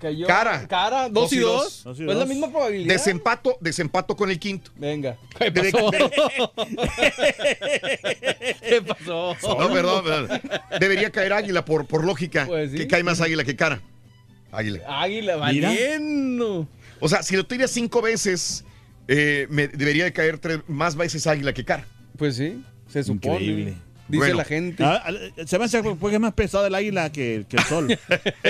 [0.00, 0.26] Cayó.
[0.26, 0.66] Cara.
[0.66, 1.02] Cara.
[1.08, 1.62] Dos, Dos y dos.
[1.62, 1.84] dos.
[1.84, 2.94] Dos y Pues la misma probabilidad.
[2.94, 4.70] Desempato, desempato con el quinto.
[4.76, 5.16] Venga.
[5.38, 5.90] ¿Qué pasó?
[8.60, 9.36] ¿Qué pasó?
[9.42, 10.40] No, perdón, perdón.
[10.80, 12.46] Debería caer águila por, por lógica.
[12.46, 12.76] Pues sí.
[12.78, 13.80] Que cae más águila que cara.
[14.52, 14.80] Águila.
[14.88, 16.66] Águila, valiendo.
[16.98, 18.64] O sea, si lo tiras cinco veces,
[19.12, 21.84] eh, me debería de caer tres, más veces águila que cara.
[22.16, 23.34] Pues sí, se supone.
[23.34, 23.74] Increíble.
[24.08, 24.36] Dice Bueno.
[24.38, 24.82] la gente.
[24.84, 25.04] Ah,
[25.46, 27.98] se me hace porque es más pesado el águila que, que el sol.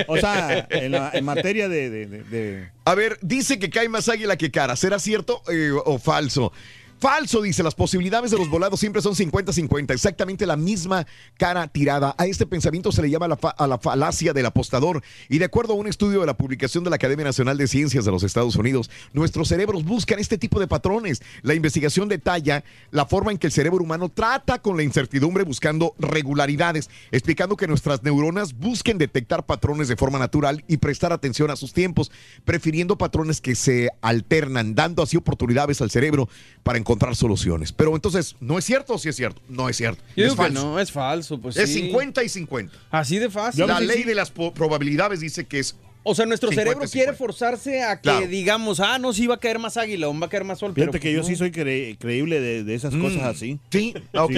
[0.07, 3.87] O sea, en, la- en materia de, de- de- de- A ver, dice que cae
[3.87, 4.75] más águila que cara.
[4.75, 6.51] ¿Será cierto eh, o falso?
[7.01, 12.13] Falso, dice, las posibilidades de los volados siempre son 50-50, exactamente la misma cara tirada.
[12.15, 15.01] A este pensamiento se le llama la, a la falacia del apostador.
[15.27, 18.05] Y de acuerdo a un estudio de la publicación de la Academia Nacional de Ciencias
[18.05, 21.23] de los Estados Unidos, nuestros cerebros buscan este tipo de patrones.
[21.41, 25.95] La investigación detalla la forma en que el cerebro humano trata con la incertidumbre buscando
[25.97, 31.55] regularidades, explicando que nuestras neuronas busquen detectar patrones de forma natural y prestar atención a
[31.55, 32.11] sus tiempos,
[32.45, 36.29] prefiriendo patrones que se alternan, dando así oportunidades al cerebro
[36.61, 37.71] para encontrar soluciones.
[37.71, 39.41] Pero entonces, ¿no es cierto o sí es cierto?
[39.49, 40.01] No es cierto.
[40.15, 40.63] Yo es digo que falso.
[40.71, 41.39] no, es falso.
[41.39, 41.81] Pues es sí.
[41.81, 42.73] 50 y 50.
[42.91, 43.65] Así de fácil.
[43.67, 47.83] La ley de las probabilidades dice que es O sea, nuestro 50, cerebro quiere forzarse
[47.83, 48.27] a que Claro.
[48.27, 50.73] digamos, ah, no, sí va a caer más águila o va a caer más sol.
[50.73, 51.23] Fíjate pero que yo no.
[51.27, 53.01] sí soy cre- creíble de, de esas Mm.
[53.01, 53.59] cosas así.
[53.71, 54.31] Sí, ok.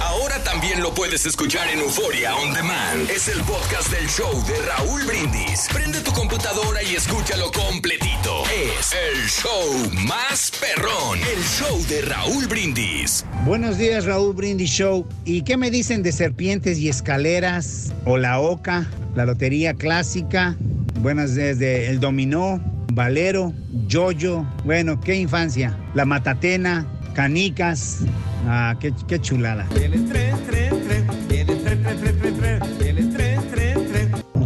[0.00, 3.10] Ahora también lo puedes escuchar en Euforia On Demand.
[3.10, 5.66] Es el podcast del show de Raúl Brindis.
[5.72, 8.44] Prende tu computadora y escúchalo completito.
[8.46, 11.18] Es el show más perrón.
[11.18, 13.26] El show de Raúl Brindis.
[13.44, 15.04] Buenos días, Raúl Brindis Show.
[15.24, 17.92] ¿Y qué me dicen de serpientes y escaleras?
[18.04, 20.56] O la oca, la lotería clásica.
[21.00, 23.52] Buenas desde el dominó, valero,
[23.88, 24.44] yoyo.
[24.64, 25.76] Bueno, qué infancia.
[25.94, 28.00] La matatena, canicas.
[28.46, 29.66] Ah, qué, qué chulada.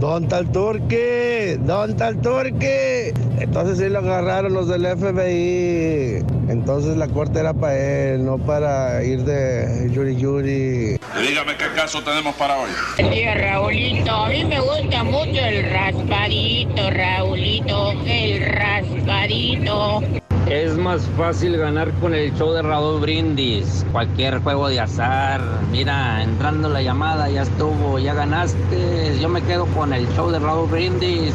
[0.05, 1.59] ¿Dónde está el turque?
[1.61, 3.14] ¿Dónde está el turque?
[3.38, 6.22] Entonces sí lo agarraron los del FBI.
[6.50, 11.00] Entonces la corte era para él, no para ir de Yuri Yuri.
[11.27, 12.70] Dígame qué caso tenemos para hoy.
[12.98, 14.11] Buen día, Raulito.
[14.11, 17.92] A mí me gusta mucho el raspadito, Raulito.
[18.07, 20.23] El raspadito.
[20.48, 23.85] Es más fácil ganar con el show de Raúl Brindis.
[23.92, 25.40] Cualquier juego de azar.
[25.72, 29.18] Mira, entrando la llamada, ya estuvo, ya ganaste.
[29.22, 31.33] Yo me quedo con el show de Raúl Brindis.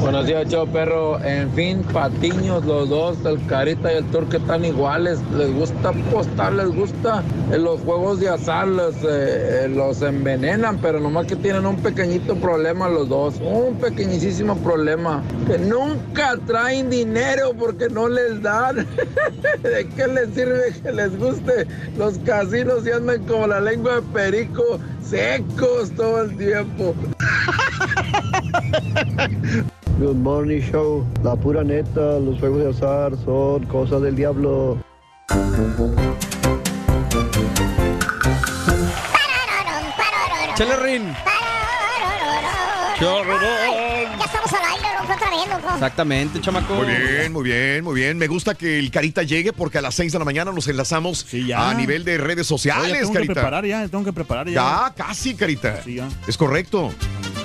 [0.00, 1.18] Buenos días, chao perro.
[1.24, 5.18] En fin, patiños los dos, el carita y el turque están iguales.
[5.36, 10.78] Les gusta apostar, les gusta en los juegos de azar, los, eh, eh, los envenenan,
[10.78, 13.34] pero nomás que tienen un pequeñito problema los dos.
[13.40, 15.22] Un pequeñísimo problema.
[15.46, 18.76] Que nunca traen dinero porque no les dan.
[19.62, 21.66] ¿De qué les sirve que les guste?
[21.96, 26.94] Los casinos y andan como la lengua de perico, secos todo el tiempo.
[29.98, 31.04] Good morning show.
[31.22, 34.78] La pura neta, los juegos de azar son cosas del diablo.
[40.56, 41.14] Chale, Rin.
[45.36, 45.74] Vez, loco.
[45.74, 46.74] Exactamente, chamaco.
[46.74, 48.18] Muy bien, muy bien, muy bien.
[48.18, 51.30] Me gusta que el Carita llegue porque a las 6 de la mañana nos enlazamos
[51.30, 51.70] ya.
[51.70, 54.52] a nivel de redes Oye, sociales, tengo que preparar ya, tengo que preparar ya.
[54.54, 55.82] Ya, casi, Carita.
[55.82, 56.08] Sí, ya.
[56.26, 56.92] Es correcto.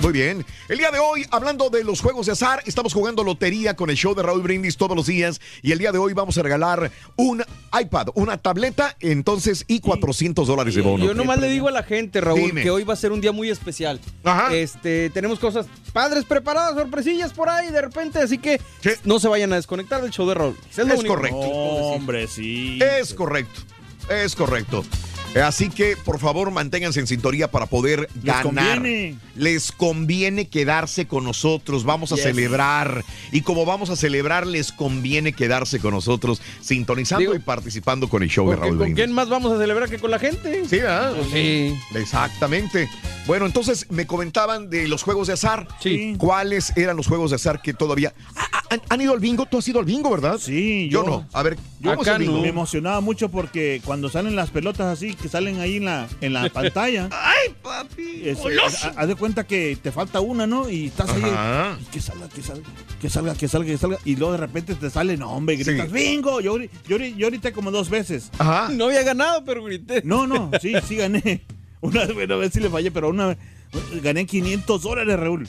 [0.02, 0.46] Muy bien.
[0.68, 3.96] El día de hoy, hablando de los juegos de azar, estamos jugando lotería con el
[3.96, 5.40] show de Raúl Brindis todos los días.
[5.62, 7.44] Y el día de hoy vamos a regalar un
[7.78, 11.04] iPad, una tableta, entonces, y 400 dólares de bono.
[11.04, 12.62] Yo nomás le digo a la gente, Raúl, Dime.
[12.62, 14.00] que hoy va a ser un día muy especial.
[14.52, 18.60] Este, tenemos cosas padres preparadas, sorpresillas por ahí de repente, así que
[19.04, 20.56] no se vayan a desconectar del show de Raúl.
[20.70, 21.14] Es, lo Es único.
[21.14, 21.38] correcto.
[21.38, 22.78] Hombre, sí.
[22.82, 23.60] Es correcto.
[24.08, 24.84] Es correcto.
[25.44, 28.42] Así que, por favor, manténganse en sintonía para poder ganar.
[28.42, 29.16] conviene.
[29.36, 31.84] Les conviene quedarse con nosotros.
[31.84, 32.24] Vamos a Yes.
[32.24, 33.04] celebrar.
[33.30, 38.28] Y como vamos a celebrar, les conviene quedarse con nosotros, sintonizando y participando con el
[38.28, 38.96] show de Raúl ¿Con Brindis.
[38.96, 40.64] quién más vamos a celebrar que con la gente?
[40.68, 41.14] Sí, ¿verdad?
[41.32, 41.74] Sí.
[41.94, 42.88] Exactamente.
[43.26, 45.68] Bueno, entonces me comentaban de los juegos de azar.
[45.80, 46.14] Sí.
[46.18, 48.12] ¿Cuáles eran los juegos de azar que todavía...
[48.34, 49.46] Ah, ah, ¿Han, han ido al bingo?
[49.46, 50.38] ¿Tú has ido al bingo, verdad?
[50.40, 51.28] Sí, Yo, yo- no.
[51.32, 52.40] A ver, Yo ¿cómo es el bingo?
[52.40, 56.32] me emocionaba mucho porque cuando salen las pelotas así, que salen ahí en la, en
[56.32, 57.08] la pantalla.
[57.12, 58.22] ¡Ay, papi!
[58.24, 58.38] es-
[58.96, 60.68] haz de cuenta que te falta una, ¿no?
[60.70, 61.22] Y estás ahí.
[61.24, 61.78] Ajá.
[61.80, 62.62] y Que salga, que salga,
[63.00, 63.98] que salga, que salga, que salga.
[64.04, 65.92] Y luego de repente te sale, no, hombre, gritas, Sí.
[65.92, 66.40] ¡bingo!
[66.40, 66.56] Yo,
[66.88, 68.30] yo, yo grité como dos veces.
[68.38, 68.68] Ajá.
[68.72, 70.02] No había ganado, pero grité.
[70.04, 71.42] No, no, sí, sí gané.
[71.82, 73.38] Una, una vez sí le fallé, pero una vez
[74.02, 75.48] gané 500 dólares, Raúl.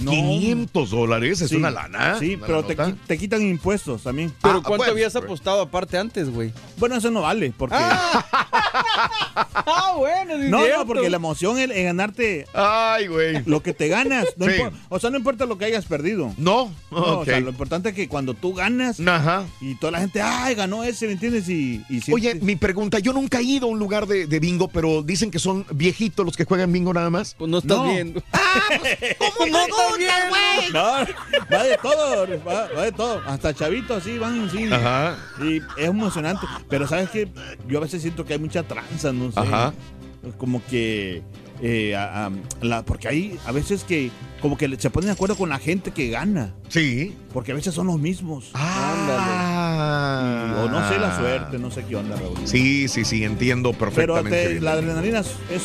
[0.00, 0.10] No.
[0.12, 2.16] 500 dólares es Sí, una lana.
[2.20, 2.64] Sí, una pero
[3.06, 4.32] te quitan impuestos también.
[4.42, 5.24] Pero Ah, ¿cuánto pues, habías pues.
[5.24, 6.52] apostado aparte antes, güey?
[6.78, 7.74] Bueno, eso no vale, porque...
[7.78, 8.24] Ah,
[9.96, 10.78] bueno, sí No, cierto.
[10.78, 13.42] no, porque la emoción es, es ganarte Ay, güey.
[13.44, 14.26] lo que te ganas.
[14.36, 14.52] No Sí.
[14.88, 16.32] o sea, no importa lo que hayas perdido.
[16.38, 16.72] No.
[16.90, 19.44] No, o sea, lo importante es que cuando tú ganas Ajá.
[19.60, 21.48] y toda la gente, ay, ganó ese, ¿me entiendes?
[21.48, 24.68] Y, y Oye, mi pregunta, yo nunca he ido a un lugar de, de bingo,
[24.68, 27.34] pero dicen que son viejitos los que juegan bingo nada más.
[27.38, 27.84] Pues no estás No.
[27.92, 28.22] viendo.
[29.18, 30.72] ¿Cómo preguntas, güey?
[30.72, 30.82] No,
[31.52, 33.22] va de todo, va, va de todo.
[33.26, 34.68] Hasta chavitos así van, sí.
[34.72, 35.16] Ajá.
[35.42, 36.46] Y es emocionante.
[36.68, 37.28] Pero sabes que
[37.68, 39.40] yo a veces siento que hay mucha tranza, no sé.
[39.40, 39.74] Ajá.
[40.38, 41.22] Como que.
[41.60, 42.30] eh, a- a-
[42.62, 45.90] la, porque hay a veces que como que se ponen de acuerdo con la gente
[45.90, 46.54] que gana.
[46.68, 47.16] Sí.
[47.32, 48.50] Porque a veces son los mismos.
[48.54, 50.54] Ah.
[50.56, 52.38] Y- o no sé la suerte, no sé qué onda, Raúl.
[52.44, 54.42] Sí, sí, sí, entiendo Pero perfectamente.
[54.42, 54.64] te- bien.
[54.64, 55.62] la adrenalina es, es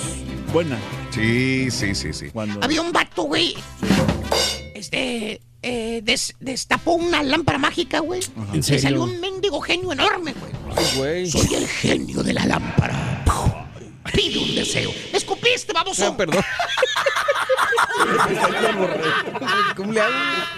[0.52, 0.78] buena.
[1.12, 2.30] Sí, sí, sí, sí.
[2.32, 3.56] Cuando, Había un vato, güey.
[4.74, 5.42] Este.
[5.66, 8.20] eh, des- destapó una lámpara mágica, güey.
[8.52, 10.52] ¿En Y salió un mendigo genio enorme, güey.
[10.78, 11.30] Ay.
[11.30, 13.24] Soy el genio de la lámpara.
[14.14, 14.92] Pide un deseo.
[15.12, 16.06] ¡Me escupiste, baboso!
[16.08, 16.44] Ah, perdón.
[19.76, 20.14] ¿Cómo le hago?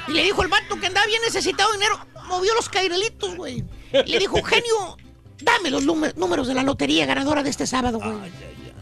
[0.08, 2.00] Y le dijo el vato que andaba bien necesitado de dinero.
[2.28, 3.64] Movió los cairelitos, güey.
[4.06, 4.98] Y le dijo, genio,
[5.42, 8.32] dame los númer- números de la lotería ganadora de este sábado, güey.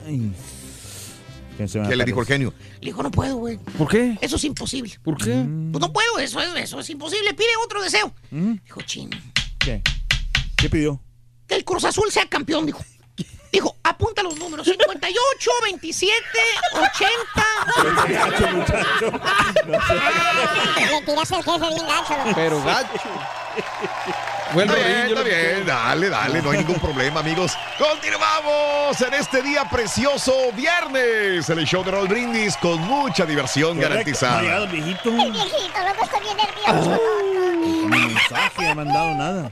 [0.07, 0.31] Ay.
[1.57, 2.53] ¿Qué, se me ¿Qué le dijo el genio?
[2.81, 3.57] Le dijo, no puedo, güey.
[3.77, 4.17] ¿Por qué?
[4.21, 4.97] Eso es imposible.
[5.03, 5.45] ¿Por qué?
[5.71, 7.33] Pues no puedo, eso es, eso es imposible.
[7.35, 8.11] Pide otro deseo.
[8.31, 8.53] ¿Mm?
[8.63, 9.09] Dijo, ching.
[9.59, 9.81] ¿Qué?
[10.55, 10.99] ¿Qué pidió?
[11.47, 12.83] Que el Cruz Azul sea campeón, dijo.
[13.51, 14.65] Dijo, apunta los números.
[14.65, 16.15] 58, 27,
[16.73, 18.09] 80.
[18.09, 19.11] Gacho, muchacho.
[20.89, 22.31] Le tiras el jefe bien gacho, loco.
[22.33, 22.89] Pero gacho.
[24.55, 27.53] Está bien, está bien, dale, dale, no hay ningún problema, amigos.
[27.77, 33.89] Continuamos en este día precioso, viernes, el show de Roll Brindis con mucha diversión Correcto.
[33.89, 34.39] garantizada.
[34.39, 35.09] Ha llegado el viejito.
[35.09, 37.01] El viejito, loco, estoy bien nervioso,
[37.89, 39.51] mensaje, no me han dado nada.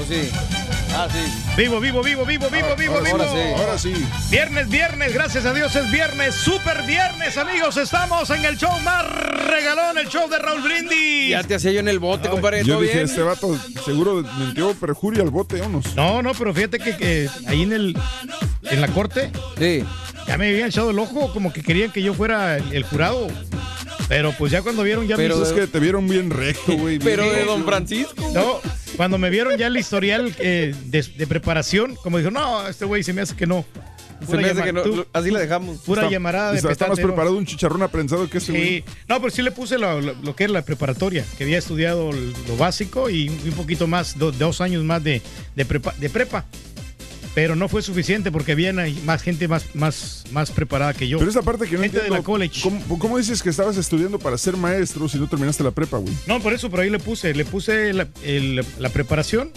[0.00, 0.30] ¿O sí?
[0.94, 1.18] Ah, sí.
[1.56, 3.22] Vivo, vivo, vivo, vivo, vivo, Ahora- vivo, ahora- vivo.
[3.24, 3.92] ahora sí.
[3.92, 4.06] Ahora sí.
[4.30, 7.76] Viernes, viernes, gracias a Dios es viernes, super viernes, amigos.
[7.76, 9.04] Estamos en el show más
[9.46, 11.30] regalón, el show de Raúl Brindis.
[11.30, 12.64] Ya te hacía yo en el bote, compadre.
[12.64, 13.06] Yo ¿Todo dije, bien?
[13.06, 15.94] este vato seguro metió perjuria al bote, vámonos.
[15.96, 17.98] No, no, pero fíjate que, que ahí en el
[18.70, 19.84] en la corte Sí.
[20.26, 23.28] ya me habían echado el ojo, como que querían que yo fuera el, el jurado.
[24.08, 26.98] Pero pues ya cuando vieron ya Pero mis- Es que te vieron bien recto, güey.
[26.98, 27.44] bien Pero de.
[27.44, 28.14] Don Francisco.
[28.32, 28.60] No,
[28.96, 33.02] cuando me vieron ya el historial eh, de, de preparación, como dijo, no, este güey
[33.02, 33.64] se me hace que no.
[34.26, 34.82] Se me hace que no.
[34.82, 35.78] tú- Así la dejamos.
[35.80, 38.78] Pura Está- llamarada de está, está más preparado un chicharrón aprensado que güey.
[38.78, 41.58] Sí, no, pero sí le puse lo, lo- lo que era la preparatoria, que había
[41.58, 45.20] estudiado lo básico y un poquito más, do- dos años más de,
[45.54, 46.46] de, prepa, de prepa.
[47.36, 48.72] Pero no fue suficiente porque había
[49.04, 51.18] más gente más, más, más preparada que yo.
[51.18, 52.16] Pero esa parte que no Gente de entiendo.
[52.16, 52.62] la college.
[52.62, 56.14] ¿cómo, cómo dices que estabas estudiando para ser maestro si no terminaste la prepa, güey?
[56.26, 59.50] No, por eso, por ahí le puse, le puse la, el- la preparación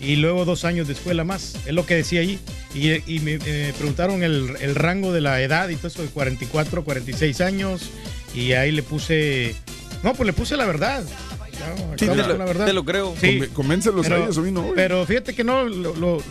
[0.00, 1.56] y luego dos años de escuela más.
[1.66, 2.38] Es lo que decía ahí.
[2.76, 6.08] Y, y me, me preguntaron el, el rango de la edad y todo eso de
[6.08, 7.90] 44, 46 años.
[8.36, 9.56] Y ahí le puse.
[10.04, 11.02] No, pues le puse la verdad.
[11.02, 12.66] No, Sí, te la verdad.
[12.66, 13.16] te lo creo.
[13.20, 13.40] Sí.
[13.52, 14.74] Convéncelos a Pero- ellos, a mí no, güey.
[14.76, 16.22] Pero fíjate que no, lo, lo-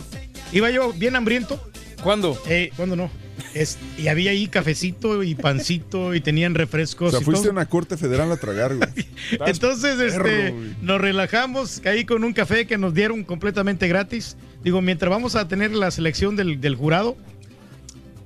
[0.52, 1.60] iba yo bien hambriento
[2.02, 2.38] ¿Cuándo?
[2.48, 3.10] Eh, ¿Cuándo no?
[3.54, 7.10] Es, y había ahí cafecito y pancito y tenían O refrescos.
[7.10, 8.88] sea, y fuiste a una corte federal a tragar, güey.
[9.46, 10.76] Entonces, perro, este, güey.
[10.82, 14.36] nos relajamos, caí con un café que nos dieron completamente gratis.
[14.62, 17.16] Digo, mientras vamos a tener la selección del, del jurado,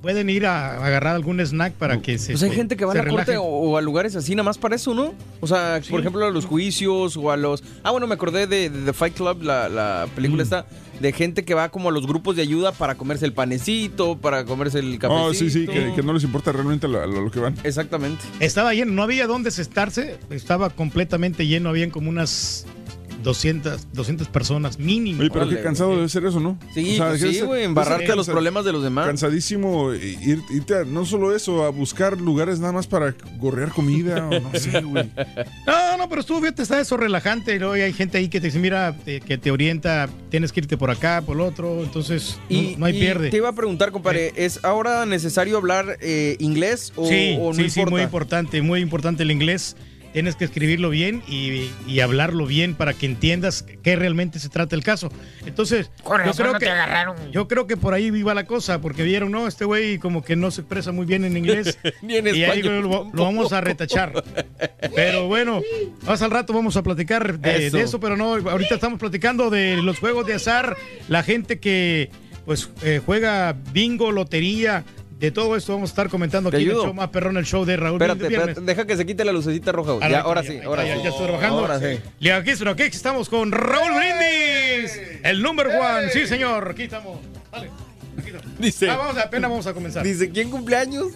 [0.02, 2.96] pueden ir a, agarrar algún snack para que se Pues hay gente que va a
[2.96, 5.14] la corte o, o a lugares así nada más para eso, ¿no?
[5.40, 7.62] O sea, por ejemplo, a los juicios o a los...
[7.82, 10.14] Ah, bueno, me acordé de, de The Fight Club, la, la Mm.
[10.14, 10.66] película esta,
[11.00, 14.44] de gente que va como a los grupos de ayuda para comerse el panecito, para
[14.44, 15.26] comerse el cafecito.
[15.26, 17.54] Oh, sí, sí, que, que no les importa realmente lo, lo- lo que van.
[17.64, 18.22] Exactamente.
[18.40, 22.66] Estaba lleno, no había dónde estarse, estaba completamente lleno, habían como unas
[23.22, 25.20] 200, 200 personas mínimo.
[25.20, 26.58] Oye, pero qué cansado debe ser eso, ¿no?
[26.74, 29.06] Sí, O sea, pues sí, güey, embarrarte a los problemas de los demás.
[29.06, 34.26] Cansadísimo ir, irte a- no solo eso, a buscar lugares nada más para gorrear comida
[34.28, 35.10] o no sé, güey.
[35.66, 37.58] No, no, pero estuvo, fíjate, está eso relajante.
[37.58, 37.76] ¿no?
[37.76, 40.76] Y hay gente ahí que te dice, mira, te- que te orienta, tienes que irte
[40.76, 41.82] por acá, por lo otro.
[41.82, 43.30] Entonces, no- Y, no, hay y pierde.
[43.30, 47.54] Te iba a preguntar, compadre, ¿es ahora necesario hablar eh, inglés o, sí, o no
[47.54, 49.76] sí, sí, muy importante, muy importante el inglés.
[50.12, 54.74] Tienes que escribirlo bien y, y hablarlo bien para que entiendas qué realmente se trata
[54.74, 55.10] el caso.
[55.46, 57.16] Entonces, yo creo no que te agarraron.
[57.30, 60.36] yo creo que por ahí iba la cosa, porque vieron, no, este güey como que
[60.36, 63.60] no se expresa muy bien en inglés Ni en y ahí lo, lo vamos a
[63.60, 64.24] retachar.
[64.94, 65.62] Pero bueno,
[66.06, 67.76] más al rato vamos a platicar de Eso.
[67.76, 70.76] de eso, pero no, ahorita estamos platicando de los juegos de azar,
[71.08, 72.10] la gente que
[72.44, 74.84] pues eh, juega bingo, lotería,
[75.20, 76.86] de todo esto vamos a estar comentando Te aquí en el ayudo.
[76.86, 78.00] show más perrón, el show de Raúl.
[78.00, 80.08] Espérate, espérate, deja que se quite la lucecita roja.
[80.08, 81.02] Ya, ahora ya, sí, ya, ahora ya, sí.
[81.02, 81.58] ya estoy trabajando.
[81.58, 82.00] Ahora sí.
[82.20, 86.08] Le aquí, pero aquí estamos con Raúl Brindis, el number one.
[86.10, 87.18] Sí, señor, aquí estamos.
[87.52, 87.68] Dale.
[88.58, 90.04] Dice- Ah, vamos, apenas vamos a comenzar.
[90.04, 91.12] Dice, ¿quién cumpleaños?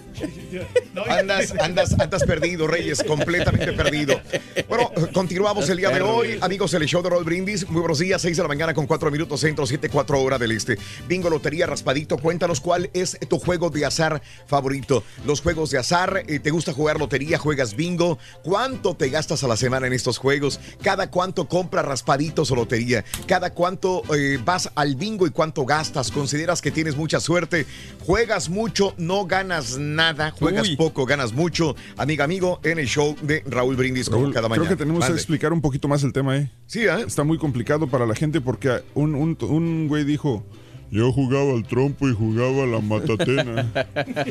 [1.09, 4.19] Andas, andas, andas perdido, Reyes, completamente perdido.
[4.67, 6.37] Bueno, continuamos el día de hoy.
[6.41, 7.67] Amigos, el show de Roll Brindis.
[7.69, 10.51] Muy buenos días, 6 de la mañana con 4 minutos centro, 7, 4 hora del
[10.51, 10.77] este.
[11.07, 12.17] Bingo, lotería, raspadito.
[12.17, 15.03] Cuéntanos cuál es tu juego de azar favorito.
[15.25, 17.37] Los juegos de azar, eh, ¿te gusta jugar lotería?
[17.37, 18.17] ¿Juegas bingo?
[18.43, 20.59] ¿Cuánto te gastas a la semana en estos juegos?
[20.81, 23.03] ¿Cada cuánto compras raspaditos o lotería?
[23.27, 26.09] ¿Cada cuánto eh, vas al bingo y cuánto gastas?
[26.11, 27.65] ¿Consideras que tienes mucha suerte?
[28.05, 28.93] ¿Juegas mucho?
[28.97, 30.31] ¿No ganas nada?
[30.31, 30.75] ¿Juegas Uy.
[30.75, 31.05] poco?
[31.05, 31.75] ¿Ganas mucho?
[31.97, 34.67] Amiga, amigo, en el show de Raúl Brindis como cada mañana.
[34.67, 36.51] Creo que tenemos que explicar un poquito más el tema, ¿eh?
[36.67, 37.05] Sí, ¿eh?
[37.07, 40.45] Está muy complicado para la gente porque un, un, un güey dijo,
[40.91, 43.71] yo jugaba al trompo y jugaba a la matatena.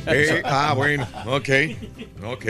[0.07, 1.48] Eh, ah, bueno, ok,
[2.24, 2.44] ok.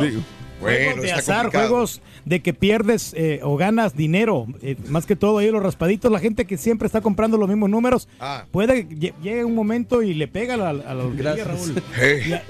[0.00, 0.22] Digo,
[0.64, 1.68] Bueno, juegos de azar, complicado.
[1.68, 4.46] juegos de que pierdes eh, o ganas dinero.
[4.62, 7.70] eh, más que todo ahí los raspaditos, la gente que siempre está comprando los mismos
[7.70, 8.44] números, Ah.
[8.50, 11.46] puede, lle- llega un momento y le pega a la, a la lotería, Gracias.
[11.46, 11.82] Raúl.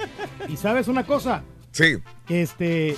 [0.48, 1.42] Y, y sabes una cosa,
[1.72, 1.96] sí,
[2.26, 2.96] que este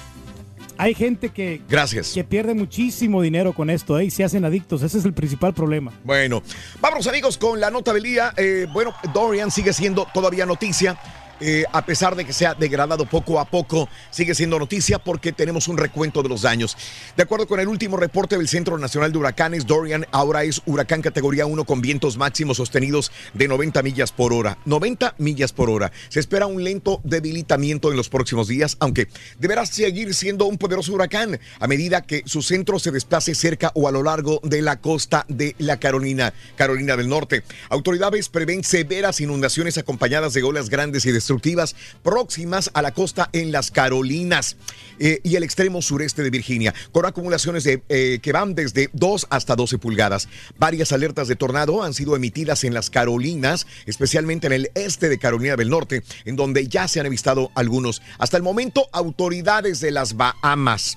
[0.79, 2.13] hay gente que, gracias.
[2.13, 4.05] que pierde muchísimo dinero con esto, ¿eh?
[4.05, 4.83] y se hacen adictos.
[4.83, 5.91] Ese es el principal problema.
[6.05, 6.43] Bueno,
[6.83, 8.35] vamos amigos con la nota del día.
[8.37, 10.99] Eh, bueno, Dorian sigue siendo todavía noticia.
[11.41, 15.33] Eh, a pesar de que se ha degradado poco a poco, sigue siendo noticia porque
[15.33, 16.77] tenemos un recuento de los daños.
[17.17, 21.03] De acuerdo con el último reporte del Centro Nacional de Huracanes, Dorian ahora es huracán
[21.03, 24.59] categoría 1 con vientos máximos sostenidos de 90 millas por hora.
[24.65, 25.93] 90 millas por hora.
[26.09, 29.09] Se espera un lento debilitamiento en los próximos días, aunque
[29.39, 33.89] deberá seguir siendo un poderoso huracán a medida que su centro se desplace cerca o
[33.89, 37.43] a lo largo de la costa de la Carolina, Carolina del Norte.
[37.69, 41.75] Autoridades prevén severas inundaciones acompañadas de olas grandes y destructivas
[42.05, 44.57] próximas a la costa en las Carolinas
[45.01, 49.27] eh, y el extremo sureste de Virginia, con acumulaciones de, eh, que van desde 2
[49.29, 50.29] hasta 12 pulgadas.
[50.57, 55.19] Varias alertas de tornado han sido emitidas en las Carolinas, especialmente en el este de
[55.19, 58.03] Carolina del Norte, en donde ya se han avistado algunos.
[58.19, 60.97] Hasta el momento, autoridades de las Bahamas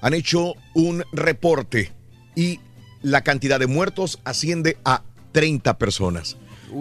[0.00, 1.92] han hecho un reporte
[2.34, 2.58] y
[3.02, 6.36] la cantidad de muertos asciende a 30 personas.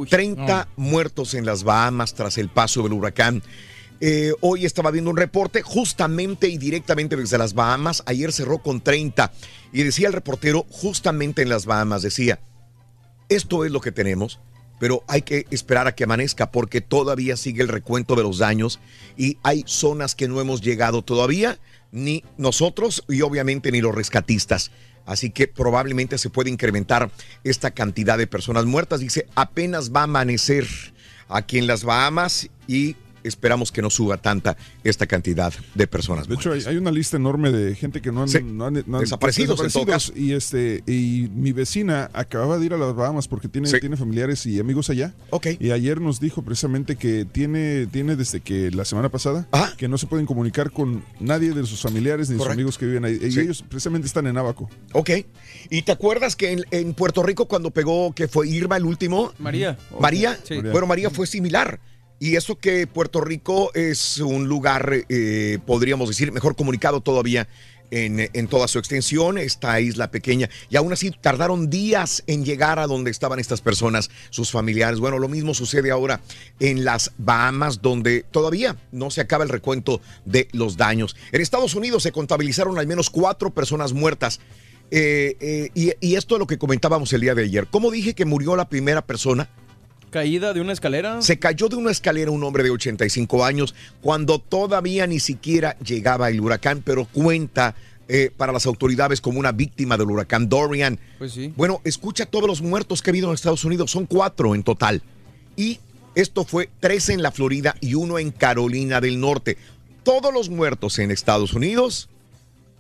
[0.10, 3.42] 30 muertos en las Bahamas tras el paso del huracán.
[4.00, 8.04] Eh, hoy estaba viendo un reporte justamente y directamente desde las Bahamas.
[8.06, 9.32] Ayer cerró con 30
[9.74, 12.40] y decía el reportero justamente en las Bahamas, decía,
[13.30, 14.40] esto es lo que tenemos,
[14.80, 18.80] pero hay que esperar a que amanezca porque todavía sigue el recuento de los daños
[19.18, 21.58] y hay zonas que no hemos llegado todavía,
[21.92, 24.72] ni nosotros y obviamente ni los rescatistas.
[25.06, 27.10] Así que probablemente se puede incrementar
[27.44, 29.00] esta cantidad de personas muertas.
[29.00, 30.68] Dice, apenas va a amanecer
[31.30, 36.28] aquí en las Bahamas y esperamos que no suba tanta esta cantidad de personas.
[36.28, 38.40] De hecho, hay, hay una lista enorme de gente que no han, Sí.
[38.44, 40.14] no han- no han- Desaparecidos, en todo caso.
[40.16, 43.80] Y este y mi vecina acababa de ir a las Bahamas porque tiene, Sí.
[43.80, 45.14] tiene familiares y amigos allá.
[45.30, 45.48] Ok.
[45.60, 49.48] Y ayer nos dijo precisamente que tiene, tiene desde que la semana pasada
[49.78, 52.86] que no se pueden comunicar con nadie de sus familiares ni de sus amigos que
[52.86, 53.20] viven ahí.
[53.22, 53.40] Y Sí.
[53.42, 54.70] ellos precisamente están en Abaco.
[54.94, 55.10] Ok.
[55.70, 59.34] ¿Y te acuerdas que en, en Puerto Rico cuando pegó, que fue Irma el último?
[59.40, 59.78] María.
[60.00, 60.38] María.
[60.44, 60.60] Sí.
[60.62, 61.80] Bueno, María fue similar.
[62.20, 67.48] Y eso que Puerto Rico es un lugar, eh, podríamos decir, mejor comunicado todavía
[67.92, 70.50] en, en toda su extensión, esta isla pequeña.
[70.70, 75.00] Y aún así tardaron días en llegar a donde estaban estas personas, sus familiares.
[75.00, 76.20] Bueno, lo mismo sucede ahora
[76.60, 81.16] en las Bahamas, donde todavía no se acaba el recuento de los daños.
[81.32, 84.40] En Estados Unidos se contabilizaron al menos cuatro personas muertas.
[84.90, 87.68] Eh, eh, y, y esto es lo que comentábamos el día de ayer.
[87.68, 89.50] ¿Cómo dije que murió la primera persona?
[90.10, 91.22] Caída de una escalera.
[91.22, 96.30] Se cayó de una escalera un hombre de 85 años cuando todavía ni siquiera llegaba
[96.30, 97.76] el huracán, pero cuenta
[98.08, 100.98] eh, para las autoridades como una víctima del huracán Dorian.
[101.18, 101.54] Pues sí.
[101.58, 105.02] Bueno, escucha todos los muertos que ha habido en Estados Unidos, son cuatro en total.
[105.58, 105.80] Y
[106.16, 109.58] esto fue tres en la Florida y uno en Carolina del Norte.
[110.04, 112.10] Todos los muertos en Estados Unidos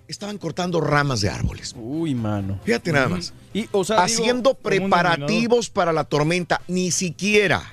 [0.07, 1.75] estaban cortando ramas de árboles.
[1.77, 2.59] Uy, mano.
[2.63, 3.33] Fíjate nada más.
[3.53, 6.61] Y, o sea, haciendo digo, preparativos para la tormenta.
[6.67, 7.63] Ni siquiera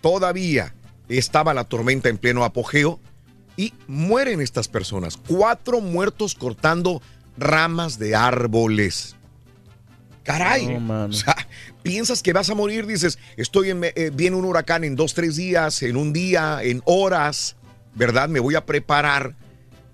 [0.00, 0.74] todavía
[1.08, 3.00] estaba la tormenta en pleno apogeo
[3.56, 5.16] y mueren estas personas.
[5.16, 7.02] Cuatro muertos cortando
[7.36, 9.16] ramas de árboles.
[10.22, 10.66] Caray.
[10.66, 11.10] No, mano.
[11.10, 11.36] O sea,
[11.82, 15.36] piensas que vas a morir, dices, estoy en, eh, viene un huracán en dos, tres
[15.36, 17.56] días, en un día, en horas,
[17.94, 18.28] ¿verdad?
[18.28, 19.36] Me voy a preparar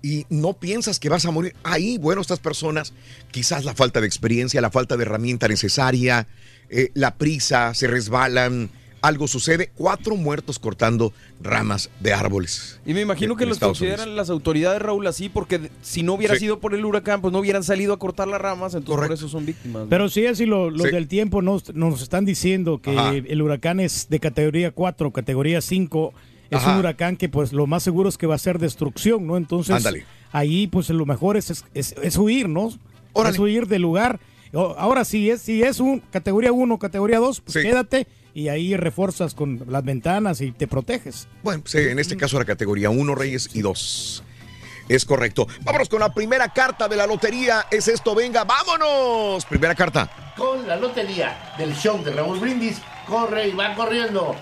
[0.03, 1.55] y no piensas que vas a morir.
[1.63, 2.93] Ahí, bueno, estas personas,
[3.31, 6.27] quizás la falta de experiencia, la falta de herramienta necesaria,
[6.69, 8.69] eh, la prisa, se resbalan,
[9.01, 9.71] algo sucede.
[9.75, 12.79] Cuatro muertos cortando ramas de árboles.
[12.85, 16.33] Y me imagino que los Estados consideran las autoridades, Raúl, así, porque si no hubiera
[16.35, 16.41] Sí.
[16.41, 19.29] sido por el huracán, pues no hubieran salido a cortar las ramas, entonces por eso
[19.29, 19.83] son víctimas.
[19.83, 19.89] ¿no?
[19.89, 20.91] Pero sí, así lo- los Sí.
[20.91, 23.13] del tiempo nos, nos están diciendo que Ajá.
[23.13, 26.13] el huracán es de categoría 4, categoría 5.
[26.53, 26.73] Es Ajá.
[26.73, 29.37] un huracán que pues lo más seguro es que va a ser destrucción, ¿no?
[29.37, 30.05] Entonces Ándale.
[30.31, 32.71] ahí pues lo mejor es, es, es- es huir, ¿no?
[33.13, 33.33] Órale.
[33.35, 34.19] Es huir del lugar.
[34.53, 37.61] Ahora sí, es, si es un categoría 1, categoría 2, pues Sí.
[37.61, 41.27] quédate y ahí refuerzas con las ventanas y te proteges.
[41.43, 44.23] Bueno, sí, en este caso era categoría 1, Reyes y 2.
[44.89, 45.47] Es correcto.
[45.63, 47.65] Vámonos con la primera carta de la lotería.
[47.71, 49.45] Es esto, venga, vámonos.
[49.45, 50.33] Primera carta.
[50.37, 54.35] Con la lotería del show de Raúl Brindis, corre y va corriendo.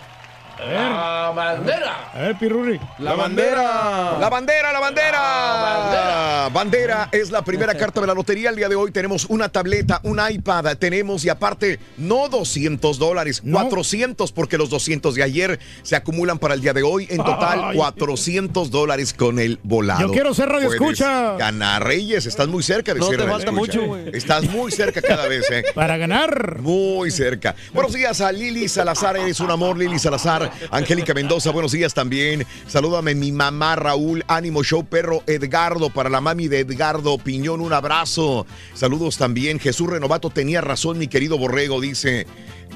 [0.70, 2.12] La bandera.
[2.14, 2.80] A ver, Pirurri.
[2.99, 4.18] La bandera.
[4.20, 6.49] La bandera, la bandera.
[6.53, 7.09] bandera.
[7.12, 8.51] es la primera carta de la lotería.
[8.51, 10.78] El día de hoy tenemos una tableta, un iPad.
[10.78, 16.53] Tenemos y aparte, no 200 dólares, 400, porque los 200 de ayer se acumulan para
[16.53, 17.07] el día de hoy.
[17.09, 17.78] En total, Ay.
[17.78, 20.01] 400 dólares con el volado.
[20.01, 21.38] Yo quiero ser radio Puedes escucha.
[21.38, 22.28] Ganar, Reyes.
[22.28, 23.80] Estás muy cerca de No ser te radio falta escucha.
[23.80, 24.09] mucho, güey.
[24.16, 25.64] Estás muy cerca cada vez, ¿eh?
[25.74, 26.59] Para ganar.
[26.59, 27.55] Muy cerca.
[27.74, 30.51] Buenos días a Lili Salazar, eres un amor, Lili Salazar.
[30.70, 32.45] Angélica Mendoza, buenos días también.
[32.68, 37.74] Salúdame mi mamá Raúl, Ánimo Show Perro Edgardo, para la mami de Edgardo Piñón, un
[37.74, 38.45] abrazo.
[38.74, 39.60] Saludos también.
[39.60, 42.28] Jesús Renovato tenía razón, mi querido Borrego, dice.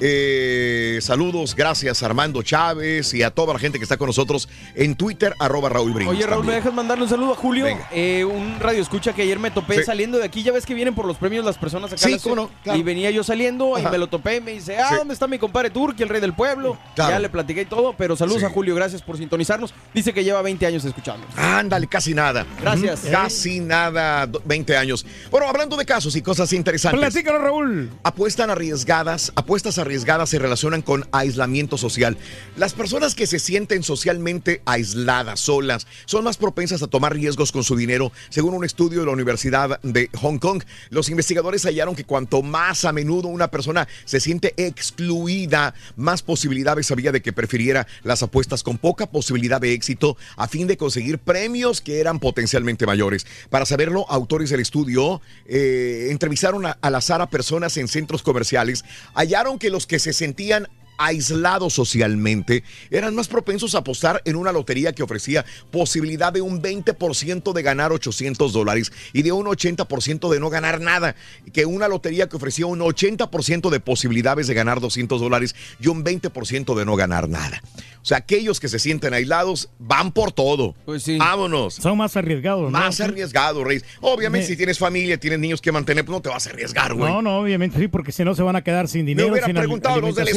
[0.01, 4.95] Eh, saludos, gracias Armando Chávez y a toda la gente que está con nosotros en
[4.95, 6.17] Twitter, arroba Raúl Brindis.
[6.17, 7.65] Oye, Raúl, ¿me dejas mandarle un saludo a Julio?
[7.91, 9.83] Eh, un radio escucha que ayer me topé Sí.
[9.83, 10.43] saliendo de aquí.
[10.43, 11.97] Ya ves que vienen por los premios las personas acá.
[12.07, 12.79] Sí, cómo no, claro.
[12.79, 13.87] Y venía yo saliendo Ajá.
[13.89, 14.41] y me lo topé.
[14.41, 14.95] Me dice, ah, Sí.
[14.95, 16.77] ¿dónde está mi compadre Turki, el rey del pueblo?
[16.95, 17.11] Claro.
[17.11, 18.45] Ya le platiqué y todo, pero saludos Sí.
[18.45, 19.73] a Julio, gracias por sintonizarnos.
[19.93, 21.25] Dice que lleva 20 años escuchando.
[21.35, 22.45] Ándale, casi nada.
[22.61, 23.01] Gracias.
[23.09, 25.05] Casi nada, do- 20 años.
[25.31, 26.99] Bueno, hablando de casos y cosas interesantes.
[26.99, 27.89] Platícanos, Raúl.
[28.03, 29.84] Apuestan arriesgadas, apuestas arriesgadas
[30.25, 32.17] se relacionan con aislamiento social.
[32.57, 37.63] Las personas que se sienten socialmente aisladas, solas, son más propensas a tomar riesgos con
[37.63, 40.63] su dinero, según un estudio de la Universidad de Hong Kong.
[40.89, 46.91] Los investigadores hallaron que cuanto más a menudo una persona se siente excluida, más posibilidades
[46.91, 51.19] había de que prefiriera las apuestas con poca posibilidad de éxito a fin de conseguir
[51.19, 53.25] premios que eran potencialmente mayores.
[53.49, 58.83] Para saberlo, autores del estudio eh, entrevistaron a- al azar a personas en centros comerciales,
[59.13, 64.51] hallaron que los que se sentían aislados socialmente eran más propensos a apostar en una
[64.51, 70.29] lotería que ofrecía posibilidad de un 20% de ganar 800 dólares y de un 80%
[70.29, 71.15] de no ganar nada,
[71.53, 76.03] que una lotería que ofrecía un 80% de posibilidades de ganar 200 dólares y un
[76.03, 77.61] 20% de no ganar nada.
[78.01, 80.75] O sea, aquellos que se sienten aislados van por todo.
[80.85, 81.17] Pues sí.
[81.17, 81.73] Vámonos.
[81.73, 82.77] Son más arriesgados, ¿no?
[82.77, 83.83] Más arriesgado, Reyes.
[83.99, 86.93] Obviamente, Me- si tienes familia, tienes niños que mantener, pues no te vas a arriesgar,
[86.93, 87.11] güey.
[87.11, 89.29] No, no, obviamente sí, porque si no se van a quedar sin Me dinero.
[89.29, 90.27] hubiera sin al- preguntado los del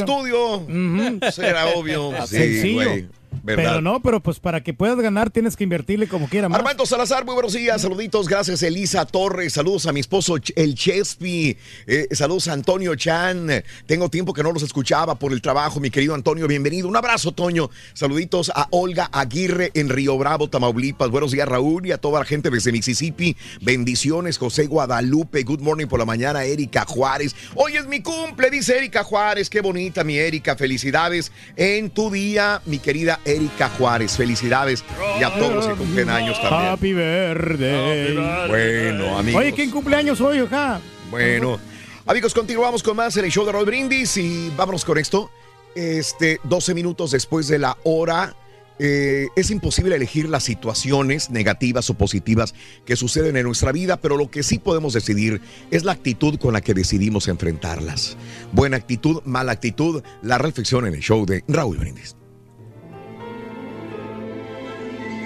[1.33, 2.13] Será obvio.
[2.27, 2.91] Sí, Sencillo.
[2.91, 3.09] güey.
[3.43, 3.65] ¿Verdad?
[3.65, 6.59] Pero no, pero pues para que puedas ganar tienes que invertirle como quiera más.
[6.59, 11.57] Armando Salazar, muy buenos días, saluditos, gracias Elisa Torres, saludos a mi esposo el Chespi,
[11.87, 13.49] eh, saludos a Antonio Chan,
[13.87, 17.33] tengo tiempo que no los escuchaba por el trabajo, mi querido Antonio, bienvenido, un abrazo
[17.33, 22.21] Toño, saluditos a Olga Aguirre en Río Bravo, Tamaulipas, buenos días Raúl y a toda
[22.21, 27.77] la gente desde Mississippi, bendiciones José Guadalupe, good morning por la mañana Erika Juárez, hoy
[27.77, 32.79] es mi cumple, dice Erika Juárez, qué bonita mi Erika, felicidades en tu día, mi
[32.79, 34.85] querida Erika Juárez, felicidades
[35.21, 36.73] y a todos los que cumplen años también.
[36.73, 38.17] Happy birthday.
[38.49, 39.41] Bueno, amigos.
[39.41, 40.81] Oye, ¿quién cumpleaños hoy, acá?
[41.11, 41.59] Bueno,
[42.07, 45.31] amigos, continuamos con más en el show de Roll Brindis y vámonos con esto.
[45.75, 48.35] Este, 12 minutos después de la hora.
[48.81, 52.55] eh, es imposible elegir las situaciones negativas o positivas
[52.85, 55.41] que suceden en nuestra vida, pero lo que sí podemos decidir
[55.73, 58.17] es la actitud con la que decidimos enfrentarlas.
[58.53, 62.18] Buena actitud, mala actitud, la reflexión en el show de Raúl Brindis.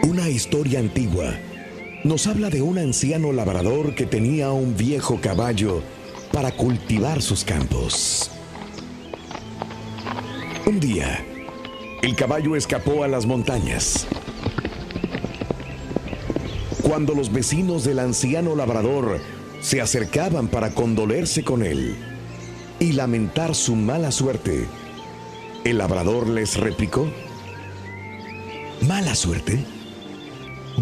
[0.03, 1.33] Una historia antigua
[2.03, 5.81] nos habla de un anciano labrador que tenía un viejo caballo
[6.33, 8.29] para cultivar sus campos.
[10.67, 11.25] Un día,
[12.03, 14.09] el caballo escapó a las montañas.
[16.83, 19.21] Cuando los vecinos del anciano labrador
[19.61, 21.97] se acercaban para condolerse con él
[22.81, 24.67] y lamentar su mala suerte,
[25.63, 27.09] el labrador les replicó,
[28.89, 29.65] ¿mala suerte?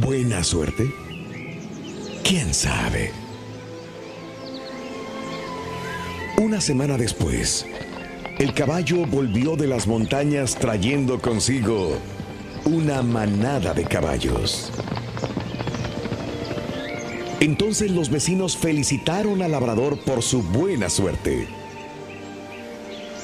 [0.01, 0.90] ¿Buena suerte?
[2.24, 3.12] ¿Quién sabe?
[6.38, 7.66] Una semana después,
[8.38, 11.98] el caballo volvió de las montañas trayendo consigo
[12.64, 14.72] una manada de caballos.
[17.40, 21.46] Entonces los vecinos felicitaron al labrador por su buena suerte.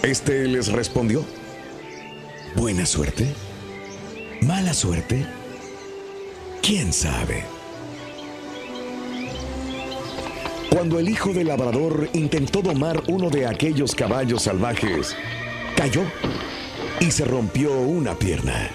[0.03, 1.25] Este les respondió,
[2.55, 3.33] ¿buena suerte?
[4.43, 5.25] ¿Mala suerte?
[6.67, 7.45] ¿Quién sabe?
[10.69, 15.15] Cuando el hijo del labrador intentó domar uno de aquellos caballos salvajes,
[15.77, 16.03] cayó
[16.99, 18.73] y se rompió una pierna.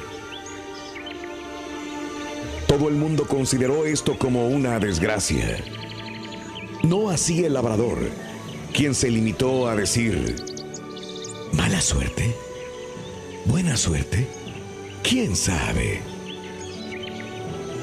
[2.65, 5.57] Todo el mundo consideró esto como una desgracia.
[6.83, 7.97] No así el labrador,
[8.73, 10.37] quien se limitó a decir,
[11.51, 12.33] ¿mala suerte?
[13.43, 14.29] ¿Buena suerte?
[15.03, 16.10] ¿Quién sabe?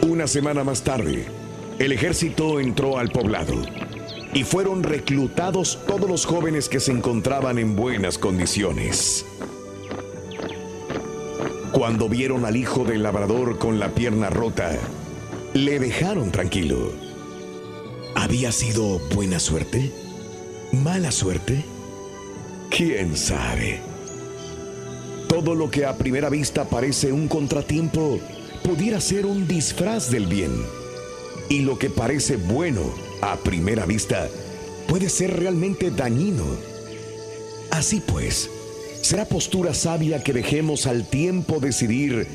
[0.03, 1.26] Una semana más tarde,
[1.78, 3.55] el ejército entró al poblado
[4.32, 9.26] y fueron reclutados todos los jóvenes que se encontraban en buenas condiciones.
[11.72, 14.70] Cuando vieron al hijo del labrador con la pierna rota,
[15.53, 16.92] le dejaron tranquilo.
[18.14, 19.92] ¿Había sido buena suerte?
[20.72, 21.64] ¿Mala suerte?
[22.70, 23.80] ¿Quién sabe?
[25.28, 28.20] Todo lo que a primera vista parece un contratiempo
[28.68, 30.52] pudiera ser un disfraz del bien.
[31.48, 32.82] Y lo que parece bueno
[33.22, 34.28] a primera vista
[34.86, 36.44] puede ser realmente dañino.
[37.70, 38.50] Así pues,
[39.00, 42.26] será postura sabia que dejemos al tiempo decidir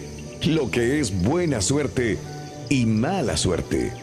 [0.46, 2.18] lo que es buena suerte
[2.68, 3.94] y mala suerte,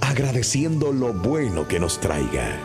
[0.00, 2.58] agradeciendo lo bueno que nos traiga.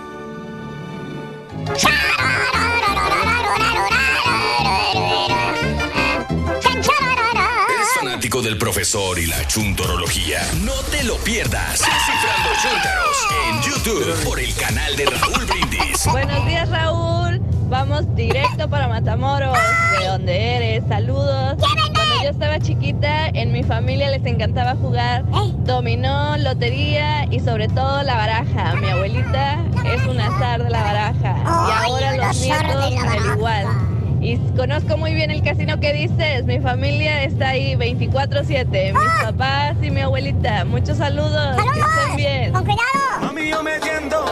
[8.09, 10.41] Fanático del profesor y la chuntorología?
[10.63, 11.79] No te lo pierdas.
[11.79, 16.07] Descifrando Chuntaros en YouTube por el canal de Raúl Brindis.
[16.07, 17.39] Buenos días, Raúl.
[17.69, 19.55] Vamos directo para Matamoros,
[19.99, 20.83] de donde eres.
[20.89, 21.57] Saludos.
[21.59, 25.23] Cuando yo estaba chiquita, en mi familia les encantaba jugar
[25.65, 28.73] dominó, lotería y sobre todo la baraja.
[28.77, 31.35] Mi abuelita es un azar de la baraja.
[31.45, 33.98] Y ahora los nietos al igual.
[34.21, 36.43] Y conozco muy bien el casino que dices.
[36.45, 38.93] Mi familia está ahí 24-7.
[38.93, 40.65] Mis papás y mi abuelita.
[40.65, 41.55] Muchos saludos.
[41.73, 42.51] Que estén bien.
[42.51, 43.21] Con cuidado.
[43.21, 44.25] Mami, yo metiendo.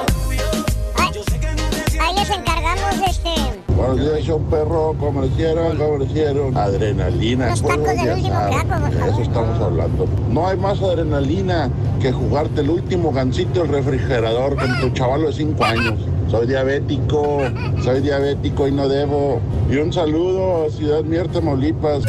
[2.00, 3.57] Ahí les encargamos este.
[3.78, 4.96] Buenos días, show perro.
[5.00, 5.78] ¿Cómo le hicieron?
[5.78, 6.58] ¿Cómo le hicieron?
[6.58, 7.50] Adrenalina.
[7.52, 10.08] Los tacos del de último crack, por De eso estamos hablando.
[10.32, 11.70] No hay más adrenalina
[12.02, 15.94] que jugarte el último gancito del refrigerador con tu chavalo de 5 años.
[16.28, 17.42] Soy diabético,
[17.84, 19.40] soy diabético y no debo.
[19.70, 22.04] Y un saludo a Ciudad Mier, Tamaulipas.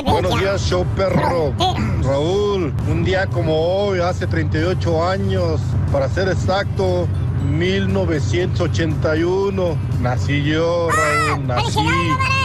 [0.00, 1.52] Buenos días, show perro.
[2.02, 5.60] Raúl, un día como hoy, hace 38 años,
[5.92, 7.06] para ser exacto,
[7.50, 11.78] 1981, nací yo, Raúl, nací.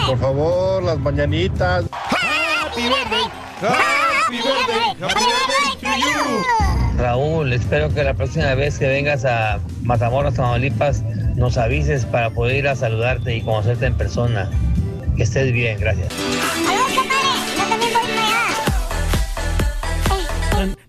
[0.08, 1.86] Por favor, las mañanitas.
[1.92, 3.30] Happy birthday.
[3.62, 4.94] Happy birthday.
[5.00, 6.44] Happy birthday to you.
[6.98, 11.02] Raúl, espero que la próxima vez que vengas a Matamoros, Tamaulipas,
[11.36, 14.50] nos avises para poder ir a saludarte y conocerte en persona.
[15.16, 16.10] Que estés bien, gracias.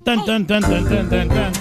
[0.08, 1.52] Tan, tan, tan, tan, tan, tan, tan.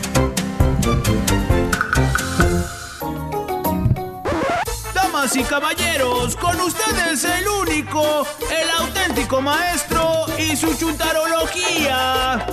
[4.93, 12.47] Damas y caballeros, con ustedes el único, el auténtico maestro y su chuntarología.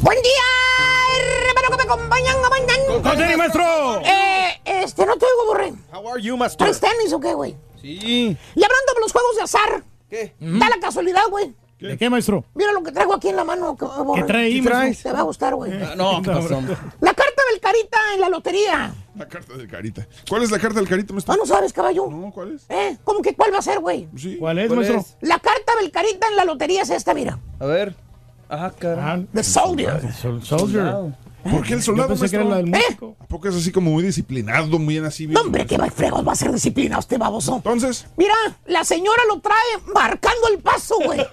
[0.00, 0.42] ¡Buen día!
[1.46, 2.36] Hermano que me acompañan.
[3.00, 4.00] ¡Con tenis, maestro!
[4.00, 5.72] Eh, este, no te oigo, borré.
[5.92, 6.66] How are you, master?
[6.66, 7.56] ¿Traes tenis o qué, güey?
[7.80, 8.36] Sí.
[8.56, 9.84] Y hablando de los juegos de azar.
[10.10, 10.34] ¿Qué?
[10.40, 11.54] Da la casualidad, güey.
[11.88, 12.44] ¿De qué, maestro?
[12.54, 13.76] Mira lo que traigo aquí en la mano.
[13.76, 13.86] que-.
[14.14, 15.10] ¿Qué trae ahí, ¿Qué maestro?
[15.10, 15.72] Te va a gustar, güey.
[15.82, 16.60] Ah, no, ¿qué pasó?
[17.00, 18.94] La carta del carita en la lotería.
[19.16, 20.06] La carta del carita.
[20.28, 21.34] ¿Cuál es la carta del carita, maestro?
[21.34, 22.08] Ah, ¿no sabes, caballo?
[22.08, 22.64] No, ¿cuál es?
[22.68, 22.96] ¿Eh?
[23.04, 24.08] ¿Cómo que cuál va a ser, güey?
[24.16, 24.36] Sí.
[24.38, 25.00] ¿Cuál es, ¿Cuál maestro?
[25.00, 25.16] es?
[25.20, 27.38] La carta del carita en la lotería es esta, mira.
[27.58, 27.94] A ver.
[28.48, 29.26] Ajá, caramba.
[29.34, 30.12] The Soldier.
[30.14, 30.94] Sol- Soldier.
[31.42, 33.16] ¿Por qué el Yo soldado, que era la del músico.
[33.20, 35.26] ¿A poco es así como muy disciplinado, muy bien así?
[35.26, 35.34] Bien?
[35.34, 37.56] No, hombre, qué fregos va a ser disciplina usted, baboso.
[37.56, 38.34] Entonces, Mira,
[38.66, 39.56] la señora lo trae
[39.92, 41.18] marcando el paso, güey.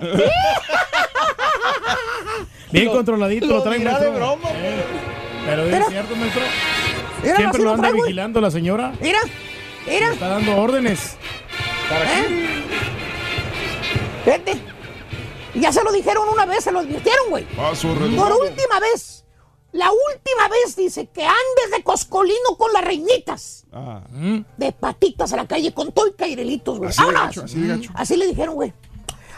[2.72, 4.12] Bien controladito lo, lo trae, maestro.
[4.12, 4.84] de broma, Eh,
[5.46, 6.42] Pero es cierto, maestro.
[7.24, 8.94] Mira, Siempre lo anda trae, vigilando la señora.
[9.02, 9.20] Mira,
[9.88, 10.14] mira.
[10.14, 11.18] Está dando órdenes.
[11.92, 12.64] ¿Eh?
[14.24, 14.60] Fíjate.
[15.56, 17.44] Ya se lo dijeron una vez, se lo advirtieron, güey.
[17.56, 18.40] paso Por redoblado.
[18.42, 19.26] última vez.
[19.72, 23.66] La última vez dice que andes de coscolino con las reñitas.
[23.72, 24.02] Ah,
[24.58, 26.90] De patitas a la calle con todo y cairelitos, güey.
[26.90, 27.02] Así
[27.44, 27.92] así de gacho.
[27.94, 28.74] Así le dijeron, güey.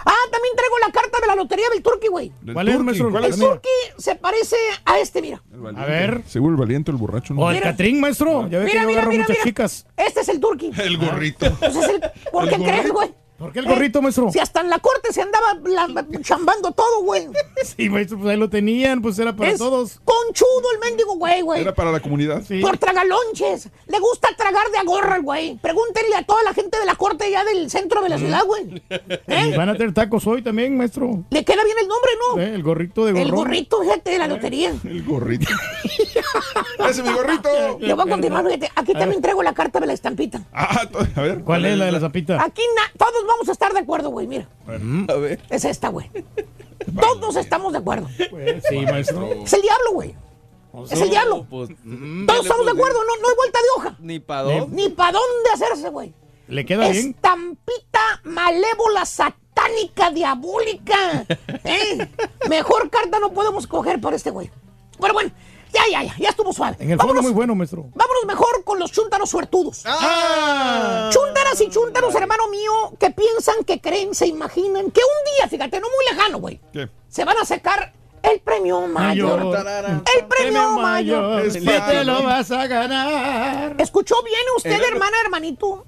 [0.03, 2.31] Ah, también traigo la carta de la lotería del Turqui, güey.
[2.41, 3.11] del ¿Cuál es, Turqui, maestro?
[3.11, 3.39] ¿Cuál El es?
[3.39, 3.69] Turqui
[3.99, 4.55] se parece
[4.85, 5.43] a este, mira.
[5.75, 6.23] A ver.
[6.27, 7.33] Seguro el valiente, el borracho.
[7.35, 7.41] ¿no?
[7.43, 7.61] O el.
[7.61, 8.47] Catrín, maestro.
[8.49, 9.43] Ya ve que Mira, yo mira, agarro mira, muchas mira.
[9.43, 9.85] chicas.
[9.97, 10.71] Este es el Turqui.
[10.75, 11.51] El gorrito.
[11.59, 12.01] Pues es el-
[12.31, 13.13] ¿Por qué crees, güey?
[13.41, 14.31] ¿Por qué el gorrito, maestro?
[14.31, 17.27] Si hasta en la corte se andaba la- chambando todo, güey.
[17.75, 19.99] Sí, maestro, pues ahí lo tenían, pues era para es todos.
[20.05, 21.61] conchudo el mendigo, güey, güey.
[21.61, 22.43] Era para la comunidad.
[22.47, 22.59] Sí.
[22.61, 23.69] Por tragalonches.
[23.87, 25.57] Le gusta tragar de agorra el güey.
[25.57, 28.83] Pregúntenle a toda la gente de la corte ya del centro de la ciudad, güey.
[28.89, 29.57] Y ¿Eh?
[29.57, 31.23] van a tener tacos hoy también, maestro.
[31.31, 32.41] Le queda bien el nombre, ¿no?
[32.41, 33.27] Eh, El gorrito de gorrón.
[33.27, 34.73] El gorrito, fíjate, de la lotería.
[34.83, 35.47] El gorrito.
[36.79, 37.49] ¡Ese es mi gorrito!
[37.79, 38.71] Le voy a continuar, fíjate.
[38.75, 40.43] Aquí también traigo la carta de la estampita.
[40.53, 41.41] Ah, a ver.
[41.43, 42.41] ¿Cuál es la de la zapita?
[42.43, 42.61] Aquí
[42.97, 44.27] todos vamos a estar de acuerdo, güey.
[44.27, 45.41] Mira, A ver.
[45.49, 46.09] es esta, güey.
[46.99, 48.07] Todos estamos de acuerdo.
[48.29, 49.25] Pues, sí, maestro.
[49.31, 50.15] Es el diablo, güey.
[50.89, 51.45] Es el diablo.
[51.49, 53.97] Pues, mm, Todos estamos de pues, acuerdo, no, no hay vuelta de hoja.
[53.99, 54.75] Ni para dónde.
[54.75, 56.13] Ni para dónde hacerse, güey.
[56.47, 57.09] ¿Le queda bien?
[57.09, 61.25] Estampita malévola satánica diabólica.
[61.63, 62.07] ¿Eh?
[62.49, 64.49] Mejor carta no podemos coger para este güey.
[64.99, 65.31] Pero bueno,
[65.73, 66.75] ya, ya, ya, ya estuvo suave.
[66.79, 67.83] En el fondo vámonos, muy bueno, maestro.
[67.93, 69.83] vámonos mejor con los chúntaros suertudos.
[69.85, 71.09] ¡Ah!
[71.11, 75.79] Chúntaras y chúntaros, hermano mío, que piensan, que creen, se imaginan que un día, fíjate,
[75.79, 76.89] no muy lejano, güey, ¿Qué?
[77.09, 77.93] se van a sacar
[78.23, 79.43] el premio mayor.
[79.43, 80.03] Mayor.
[80.17, 81.45] El premio mayor.
[81.45, 83.75] Es Que te lo vas a ganar.
[83.79, 85.85] ¿Escuchó bien usted, El- hermana, hermanito?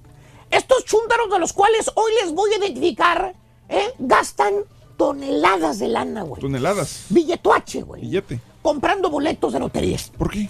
[0.50, 3.34] Estos chúntaros de los cuales hoy les voy a identificar,
[3.70, 3.94] ¿eh?
[4.00, 4.54] gastan
[4.98, 6.40] toneladas de lana, güey.
[6.42, 7.06] Toneladas.
[7.10, 8.02] Billetuache, güey.
[8.02, 8.40] Billete.
[8.64, 10.10] Comprando boletos de loterías.
[10.18, 10.48] ¿Por qué?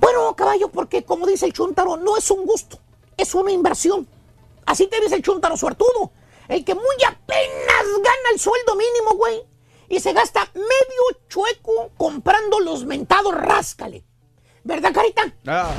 [0.00, 2.78] Bueno, caballo, porque como dice el chúntaro, no es un gusto,
[3.16, 4.06] es una inversión.
[4.64, 6.12] Así te dice el chúntaro suertudo.
[6.48, 9.42] El que muy apenas gana el sueldo mínimo, güey.
[9.88, 14.04] Y se gasta medio chueco comprando los mentados ráscale.
[14.64, 15.22] ¿Verdad, carita?
[15.46, 15.70] Ah,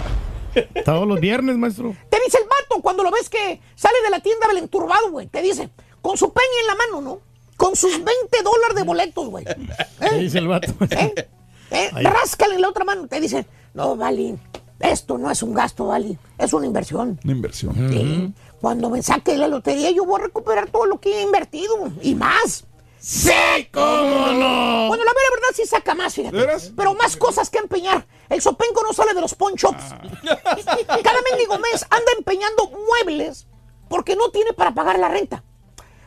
[0.85, 1.95] Todos los viernes, maestro.
[2.09, 5.27] Te dice el vato cuando lo ves que sale de la tienda del enturbado, güey.
[5.27, 5.69] Te dice,
[6.01, 7.21] con su peña en la mano, ¿no?
[7.57, 9.45] Con sus 20 dólares de boletos, güey.
[9.45, 10.73] ¿Qué dice el vato?
[10.89, 11.29] ¿Eh?
[11.71, 11.89] ¿Eh?
[11.93, 13.07] Ráscale en la otra mano.
[13.07, 14.37] Te dice, no, Vali,
[14.79, 16.17] esto no es un gasto, Vali.
[16.37, 17.19] Es una inversión.
[17.23, 17.75] Una inversión.
[17.89, 18.33] Sí.
[18.61, 21.91] Cuando me saque de la lotería, yo voy a recuperar todo lo que he invertido.
[22.01, 22.65] Y más.
[22.99, 23.31] ¡Sí,
[23.71, 24.87] cómo no!
[24.87, 26.45] Bueno, la mera verdad sí saca más, fíjate.
[26.75, 28.05] Pero más cosas que empeñar.
[28.27, 29.83] El sopenco no sale de los pawn shops.
[30.23, 33.47] Cada mendigo mes anda empeñando muebles
[33.87, 35.43] porque no tiene para pagar la renta.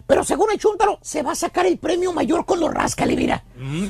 [0.07, 3.45] Pero según el chúntaro, se va a sacar el premio mayor con los rascale, mira.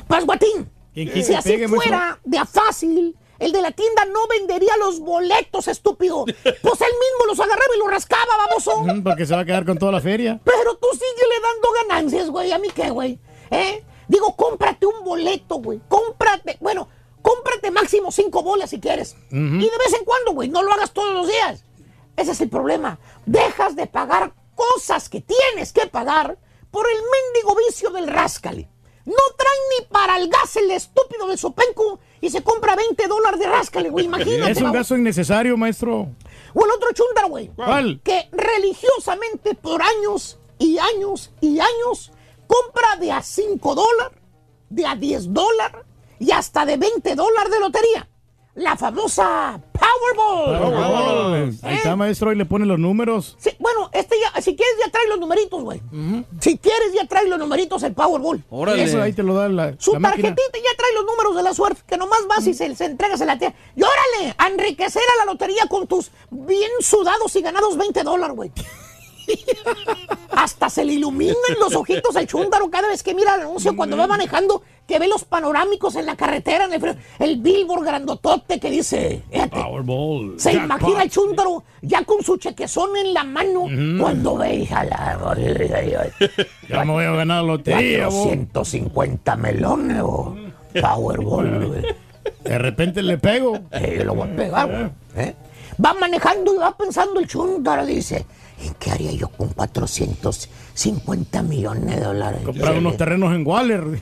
[0.07, 0.51] Pasguatín.
[0.51, 5.01] ¿Quién quita Si así fuera de a fácil, el de la tienda no vendería los
[5.01, 6.25] boletos, estúpido.
[6.43, 8.85] Pues él mismo los agarraba y los rascaba, baboso.
[9.03, 10.41] Porque se va a quedar con toda la feria.
[10.45, 12.53] Pero tú síguele dando ganancias, güey.
[12.53, 13.19] ¿A mí qué, güey?
[13.51, 13.83] ¿Eh?
[14.09, 15.81] Digo, cómprate un boleto, güey.
[15.89, 16.89] Cómprate, bueno,
[17.23, 19.17] cómprate máximo cinco bolas si quieres.
[19.31, 21.65] Y de vez en cuando, güey, no lo hagas todos los días.
[22.17, 22.99] Ese es el problema.
[23.25, 26.39] Dejas de pagar cosas que tienes que pagar
[26.71, 28.69] por el mendigo vicio del ráscale.
[29.11, 33.41] No traen ni para el gas el estúpido del sopenco y se compra 20 dólares
[33.41, 34.05] de ráscale, güey.
[34.05, 34.53] Imagínate.
[34.53, 36.09] Es un gasto innecesario, maestro.
[36.55, 37.49] O el otro chúndaro, güey.
[37.57, 38.01] ¿Cuál?
[38.05, 42.13] Que religiosamente por años y años y años
[42.47, 44.19] compra de a 5 dólares,
[44.69, 45.83] de a 10 dólares
[46.21, 48.07] y hasta de 20 dólares de lotería.
[48.55, 50.59] La famosa Powerball.
[50.59, 51.59] Powerball.
[51.63, 53.37] Ahí está, maestro, y le pone los números.
[53.39, 55.81] Sí, bueno, este ya, si quieres ya trae los numeritos, güey.
[56.41, 56.60] Si quieres
[57.01, 58.43] ya trae los numeritos el Powerball.
[58.51, 58.83] Órale.
[58.85, 60.29] Eso ahí te lo da la, Su la máquina.
[60.35, 63.21] tarjetita ya trae los números de la suerte, que nomás vas y se, se entregas
[63.21, 63.55] a la tía.
[63.77, 68.37] Y órale, a enriquecer a la lotería con tus bien sudados y ganados 20 dólares,
[68.37, 68.51] güey.
[70.31, 73.97] Hasta se le iluminan los ojitos al chúndaro cada vez que mira el anuncio cuando
[73.97, 78.71] va manejando, que ve los panorámicos en la carretera, en el, el billboard grandotote que
[78.71, 80.35] dice, fíjate, Powerball.
[80.39, 83.67] se imagina el chúndaro ya con su chequezón en la mano
[84.01, 85.37] cuando ve, hija, la...
[86.69, 88.23] Ya me voy a ganar lotería, bo.
[88.25, 90.37] 450 melones, bo.
[90.81, 91.83] Powerball, güey.
[92.45, 93.59] De repente le pego.
[93.73, 95.27] Eh, lo voy a pegar, güey.
[95.27, 95.35] ¿eh?
[95.85, 98.25] Va manejando y va pensando el chúndaro, dice, ¿en
[98.79, 102.43] qué haría yo con 450 millones de dólares?
[102.45, 103.85] Comprar unos terrenos en Waller.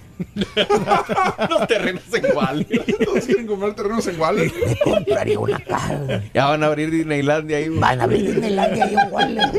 [1.51, 2.85] Los terrenos en Waller.
[3.05, 4.53] ¿Todos quieren comprar terrenos en Waller?
[4.67, 6.23] Me compraría una casa.
[6.35, 7.69] Ya van a abrir Disneylandia ahí.
[7.69, 9.51] Van a abrir Disneylandia ahí en Waller.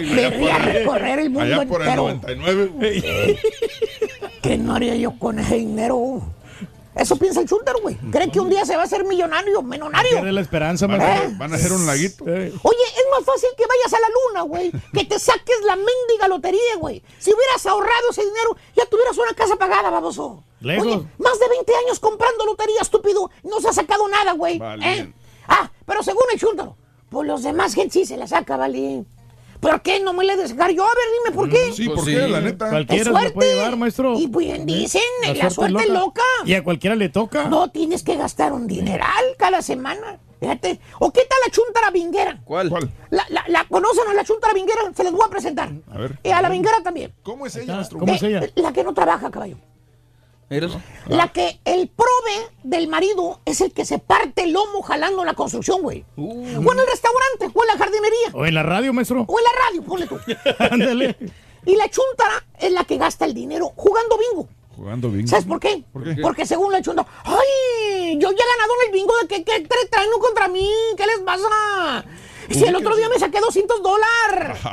[0.00, 2.02] Me iría a recorrer el mundo Allá por el entero.
[2.02, 2.72] 99.
[2.82, 3.38] Eh,
[4.42, 6.22] ¿Qué no haría yo con ese dinero?
[6.96, 7.96] Eso piensa el chúndaro, güey.
[8.12, 10.12] ¿Cree que un día se va a hacer millonario, menonario?
[10.12, 11.30] Pierde la esperanza, Van a, maestro.
[11.38, 12.24] van a hacer un laguito.
[12.24, 14.70] Oye, es más fácil que vayas a la luna, güey.
[14.92, 17.02] Que te saques la mendiga lotería, güey.
[17.18, 20.44] Si hubieras ahorrado ese dinero, ya tuvieras una casa pagada, baboso.
[20.60, 20.86] Lejos.
[20.86, 23.30] Oye, más de 20 años comprando lotería, estúpido.
[23.42, 24.58] No se ha sacado nada, güey.
[24.58, 24.98] Vale.
[24.98, 25.12] ¿Eh?
[25.48, 26.76] Ah, pero según el chúndaro,
[27.10, 29.04] pues los demás gente sí se la saca, vale.
[29.70, 30.84] ¿Por qué no me le de sacar yo?
[30.84, 31.72] A ver, dime por qué.
[31.72, 32.14] Sí, Pues ¿por sí.
[32.14, 32.28] qué?
[32.28, 32.68] La neta.
[32.70, 33.54] Cualquiera lo puede suerte.
[33.54, 34.18] llevar, maestro.
[34.18, 35.02] Y bien dicen,
[35.36, 36.22] la, suerte, es loca.
[36.44, 37.48] Y a cualquiera le toca.
[37.48, 40.18] No tienes que gastar un dineral cada semana.
[40.40, 40.78] Fíjate.
[40.98, 42.40] ¿O qué tal la chuntara vinguera?
[42.44, 42.68] ¿Cuál?
[42.68, 42.90] ¿Cuál?
[43.10, 44.80] La, la, la- ¿Conocen a la chuntara vinguera?
[44.94, 45.70] Se les voy a presentar.
[45.90, 46.18] A ver.
[46.22, 47.14] Y a la vinguera también.
[47.22, 47.98] ¿Cómo es ella, maestro?
[47.98, 48.40] ¿Cómo es ella?
[48.44, 49.56] Eh, La que no trabaja, caballo.
[50.50, 50.80] Míralo.
[51.08, 55.34] La que el prove del marido es el que se parte el lomo jalando la
[55.34, 56.04] construcción, güey.
[56.16, 59.24] O en el restaurante, o en la jardinería, O en la radio, maestro.
[59.26, 60.18] o en la radio, ponle tú.
[60.70, 61.16] Ándale.
[61.66, 64.48] Y la chuntara es la que gasta el dinero jugando bingo.
[64.76, 65.28] Jugando bingo.
[65.28, 65.82] ¿Sabes por qué?
[65.92, 66.20] ¿Por qué?
[66.20, 68.18] Porque según la chunda, ¡ay!
[68.18, 70.68] Yo ya he ganado en el bingo de que, que tra- traen contra mí.
[70.96, 72.04] ¿Qué les pasa?
[72.50, 74.58] Si el otro día me saqué 200 dólares.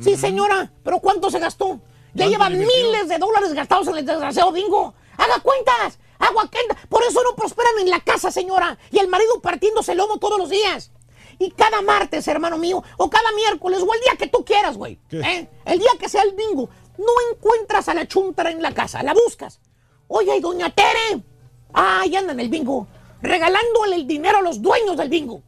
[0.00, 1.78] Sí, señora, pero ¿cuánto se gastó?
[2.14, 4.92] Ya lleva miles de dólares gastados en el desgraciado bingo.
[5.16, 6.78] Haga cuentas, haga cuentas.
[6.88, 8.78] Por eso no prosperan en la casa, señora.
[8.90, 10.90] Y el marido partiéndose el lomo todos los días.
[11.38, 14.98] Y cada martes, hermano mío, o cada miércoles, o el día que tú quieras, güey.
[15.10, 15.48] ¿eh?
[15.64, 19.14] El día que sea el bingo, no encuentras a la chuntara en la casa, la
[19.14, 19.60] buscas.
[20.08, 21.24] Oye, y doña Tere.
[21.72, 22.86] Ah, ahí anda en el bingo,
[23.20, 25.42] regalándole el dinero a los dueños del bingo.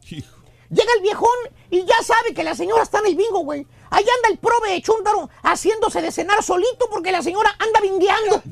[0.69, 1.29] Llega el viejón
[1.69, 3.65] y ya sabe que la señora está en el bingo, güey.
[3.89, 7.77] Ahí anda el prove de chúntaro haciéndose de cenar solito porque la señora anda.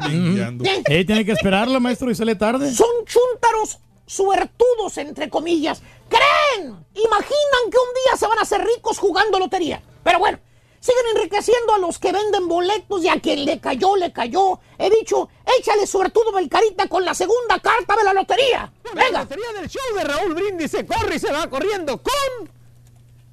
[0.10, 0.84] ¿Eh?
[0.88, 2.74] Eh, tiene que esperarla, maestro, y sale tarde.
[2.74, 5.82] Son chúntaros suertudos, entre comillas.
[6.10, 6.68] ¿Creen?
[6.94, 9.82] Imaginan que un día se van a hacer ricos jugando lotería.
[10.04, 10.40] Pero bueno,
[10.80, 14.60] siguen enriqueciendo a los que venden boletos y a quien le cayó, le cayó.
[14.78, 15.30] He dicho,
[15.60, 18.72] échale suertudo Belcarita con la segunda carta de la lotería.
[18.94, 19.20] La Venga.
[19.22, 22.50] lotería del show de Raúl Brindis se corre y se va corriendo con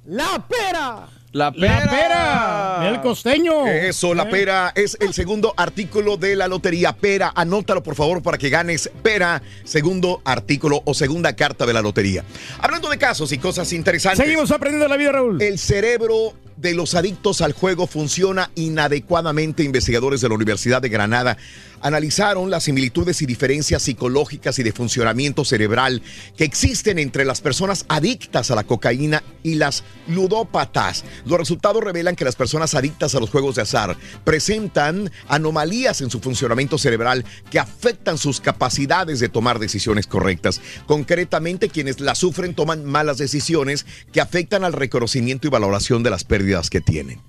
[0.05, 1.07] la pera.
[1.33, 1.79] La pera.
[1.79, 2.89] La pera.
[2.89, 3.65] El costeño.
[3.65, 6.93] Eso, la pera es el segundo artículo de la lotería.
[6.93, 11.81] Pera, anótalo por favor para que ganes pera, segundo artículo o segunda carta de la
[11.81, 12.23] lotería.
[12.59, 14.23] Hablando de casos y cosas interesantes.
[14.23, 15.41] Seguimos aprendiendo la vida, Raúl.
[15.41, 19.63] El cerebro de los adictos al juego funciona inadecuadamente.
[19.63, 21.37] Investigadores de la Universidad de Granada
[21.81, 26.01] analizaron las similitudes y diferencias psicológicas y de funcionamiento cerebral
[26.37, 31.03] que existen entre las personas adictas a la cocaína y las ludópatas.
[31.25, 36.09] Los resultados revelan que las personas adictas a los juegos de azar presentan anomalías en
[36.09, 40.61] su funcionamiento cerebral que afectan sus capacidades de tomar decisiones correctas.
[40.87, 46.23] Concretamente, quienes la sufren toman malas decisiones que afectan al reconocimiento y valoración de las
[46.23, 47.19] pérdidas que tienen.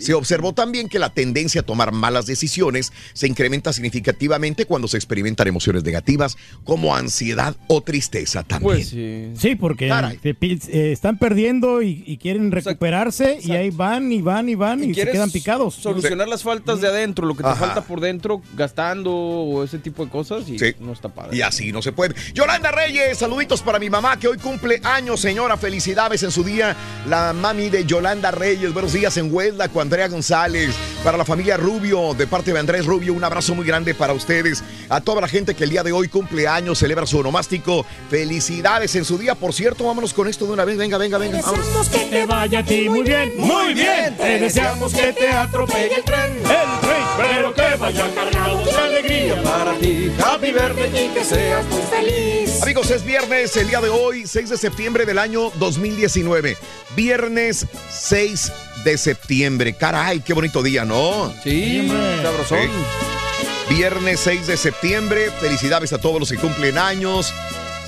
[0.00, 4.96] Se observó también que la tendencia a tomar malas decisiones se incrementa significativamente cuando se
[4.96, 8.62] experimentan emociones negativas como ansiedad o tristeza también.
[8.74, 9.30] Pues sí.
[9.36, 9.90] Sí, porque
[10.38, 14.82] pi- eh, están perdiendo y, y quieren recuperarse y ahí van y van y van
[14.82, 15.74] y, se quedan picados.
[15.74, 17.66] Solucionar las faltas de adentro, lo que te Ajá.
[17.66, 20.74] falta por dentro, gastando o ese tipo de cosas y Sí.
[20.80, 21.36] no está padre.
[21.36, 22.14] Y así no se puede.
[22.34, 25.56] Yolanda Reyes, saluditos para mi mamá que hoy cumple años, señora.
[25.56, 26.76] Felicidades en su día.
[27.08, 28.72] La mami de Yolanda Reyes.
[28.72, 30.72] Buenos días en Huelva Andrea González.
[31.02, 34.62] Para la familia Rubio, de parte de Andrés Rubio, un abrazo muy grande para ustedes.
[34.88, 37.84] A toda la gente que el día de hoy cumple años, celebra su onomástico.
[38.08, 39.34] Felicidades en su día.
[39.34, 40.76] Por cierto, vámonos con esto de una vez.
[40.76, 41.40] Venga, venga, venga.
[41.40, 41.88] Vámonos.
[41.88, 44.16] que te vaya a ti muy bien, muy bien.
[44.16, 46.36] Te deseamos que te atropelle el tren.
[46.36, 50.12] El tren pero que vaya cargado de alegría para ti.
[50.24, 52.62] Happy birthday y que seas muy feliz.
[52.62, 56.56] Amigos, es viernes, el día de hoy, 6 de septiembre del año 2019.
[56.94, 58.52] Viernes 6
[58.84, 59.74] de septiembre.
[59.74, 61.32] Caray, qué bonito día, ¿no?
[61.42, 61.88] Sí,
[62.22, 62.58] sabrosón.
[62.60, 63.74] Sí.
[63.74, 65.30] Viernes 6 de septiembre.
[65.40, 67.32] Felicidades a todos los que cumplen años.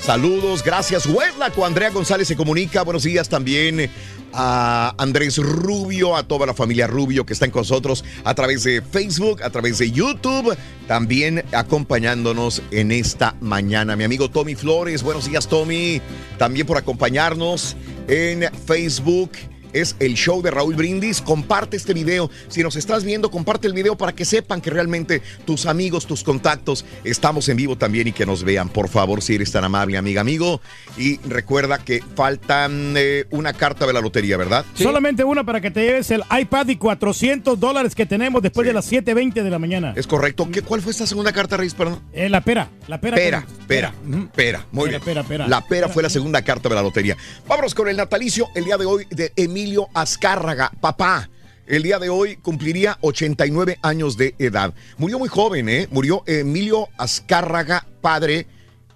[0.01, 1.05] Saludos, gracias.
[1.05, 2.83] Hueslaco, Andrea González se comunica.
[2.83, 3.89] Buenos días también
[4.33, 8.81] a Andrés Rubio, a toda la familia Rubio que están con nosotros a través de
[8.81, 13.95] Facebook, a través de YouTube, también acompañándonos en esta mañana.
[13.95, 16.01] Mi amigo Tommy Flores, buenos días Tommy,
[16.37, 17.75] también por acompañarnos
[18.07, 19.31] en Facebook
[19.73, 21.21] es el show de Raúl Brindis.
[21.21, 22.29] Comparte este video.
[22.47, 26.23] Si nos estás viendo, comparte el video para que sepan que realmente tus amigos, tus
[26.23, 28.69] contactos, estamos en vivo también y que nos vean.
[28.69, 30.61] Por favor, si eres tan amable, amiga, amigo.
[30.97, 34.65] Y recuerda que faltan eh, una carta de la lotería, ¿verdad?
[34.75, 38.73] Solamente una para que te lleves el iPad y 400 dólares que tenemos después de
[38.73, 39.93] las 7.20 de la mañana.
[39.95, 40.47] Es correcto.
[40.51, 41.73] ¿Qué, ¿Cuál fue esta segunda carta, Reyes?
[41.73, 41.99] Perdón.
[42.13, 42.69] Eh, la pera.
[42.87, 43.15] La pera.
[43.17, 43.93] Pera, pera,
[44.35, 44.65] pera.
[44.71, 45.25] Muy Pera, bien.
[45.25, 45.47] pera.
[45.47, 47.17] La pera fue la segunda carta de la lotería.
[47.47, 49.62] Vámonos con el natalicio el día de hoy de Emilio
[49.93, 51.29] Azcárraga, papá.
[51.65, 54.73] El día de hoy cumpliría 89 años de edad.
[54.97, 55.87] Murió muy joven, ¿eh?
[55.91, 58.47] Murió Emilio Azcárraga, padre.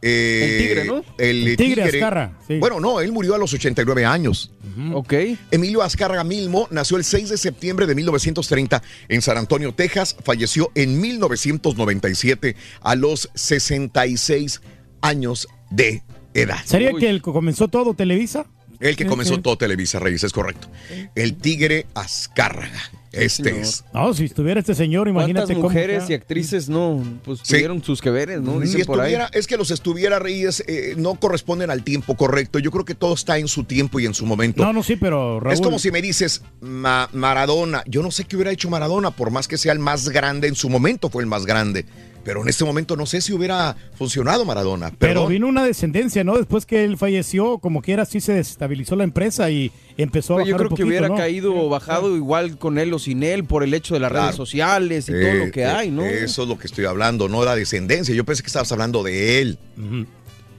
[0.01, 1.03] eh, El tigre, ¿no?
[1.17, 2.59] El, El tigre Azcarra, sí.
[2.59, 4.51] Bueno, no, él murió a los 89 años.
[4.93, 5.13] Ok.
[5.49, 10.15] Emilio Azcárraga Milmo nació el 6 de septiembre de 1930 en San Antonio, Texas.
[10.23, 14.61] Falleció en 1997 a los 66
[15.01, 16.03] años de
[16.33, 16.57] edad.
[16.65, 18.45] ¿Sería que el que comenzó todo Televisa?
[18.79, 20.67] El que comenzó todo Televisa Reyes, es correcto.
[21.15, 22.79] El tigre Azcárraga.
[23.11, 23.83] Este es.
[23.93, 27.53] No, si estuviera este señor, imagínate ¿Cuántas cómo mujeres y actrices no pues Sí.
[27.55, 28.59] tuvieron sus que veres, no?
[28.61, 29.13] Si Dicen por ahí.
[29.13, 32.59] estuviera, es que los estuviera Reyes eh, no corresponden al tiempo correcto.
[32.59, 34.63] Yo creo que todo está en su tiempo y en su momento.
[34.63, 35.53] No, no, sí, pero Raúl.
[35.53, 37.81] Es como si me dices Ma- Maradona.
[37.87, 40.55] Yo no sé qué hubiera hecho Maradona, por más que sea el más grande, en
[40.55, 41.85] su momento fue el más grande.
[42.27, 44.91] Pero en este momento no sé si hubiera funcionado Maradona.
[44.99, 46.35] Pero vino una descendencia, ¿no?
[46.37, 50.49] Después que él falleció, como quiera, sí se desestabilizó la empresa y empezó a bajar
[50.49, 51.15] yo creo un poquito, que hubiera ¿no?
[51.15, 54.35] caído o bajado igual con él o sin él por el hecho de las redes
[54.35, 56.03] sociales y todo Eh, lo que eh, hay, ¿no?
[56.03, 58.13] Eso es lo que estoy hablando, no la descendencia.
[58.13, 59.57] Yo pensé que estabas hablando de él.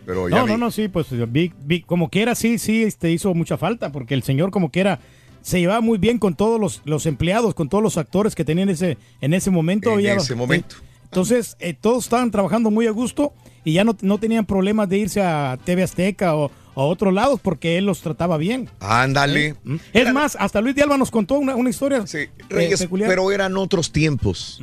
[0.06, 3.10] Pero ya No, vi- no, no, sí, pues vi- vi- como quiera, sí, sí, este,
[3.12, 5.00] hizo mucha falta, porque el señor como quiera
[5.42, 8.70] se llevaba muy bien con todos los, los empleados, con todos los actores que tenían
[8.70, 9.90] ese, en ese momento.
[9.90, 10.76] En había- ese momento.
[11.10, 13.32] Entonces, eh, todos estaban trabajando muy a gusto
[13.64, 17.40] y ya no, no tenían problemas de irse a TV Azteca o a otros lados
[17.42, 18.68] porque él los trataba bien.
[18.80, 19.56] Ándale.
[19.92, 23.56] Es más, hasta Luis de Alba nos contó una, una historia eh, Reyes, pero eran
[23.56, 24.62] otros tiempos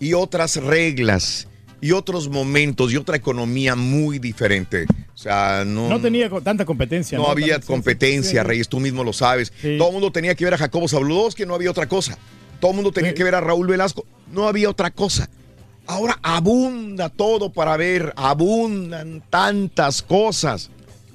[0.00, 1.46] y otras reglas
[1.80, 4.86] y otros momentos y otra economía muy diferente.
[5.14, 7.18] O sea, no, no tenía tanta competencia.
[7.18, 8.48] no había Tanta- competencia, sí, sí.
[8.48, 9.52] Reyes, tú mismo lo sabes.
[9.78, 10.86] Todo el mundo tenía que ver a Jacobo
[11.36, 12.18] que no había otra cosa.
[12.60, 15.28] Todo el mundo tenía que ver a Raúl Velasco, no había otra cosa.
[15.86, 20.70] Ahora abunda todo para ver, abundan tantas cosas.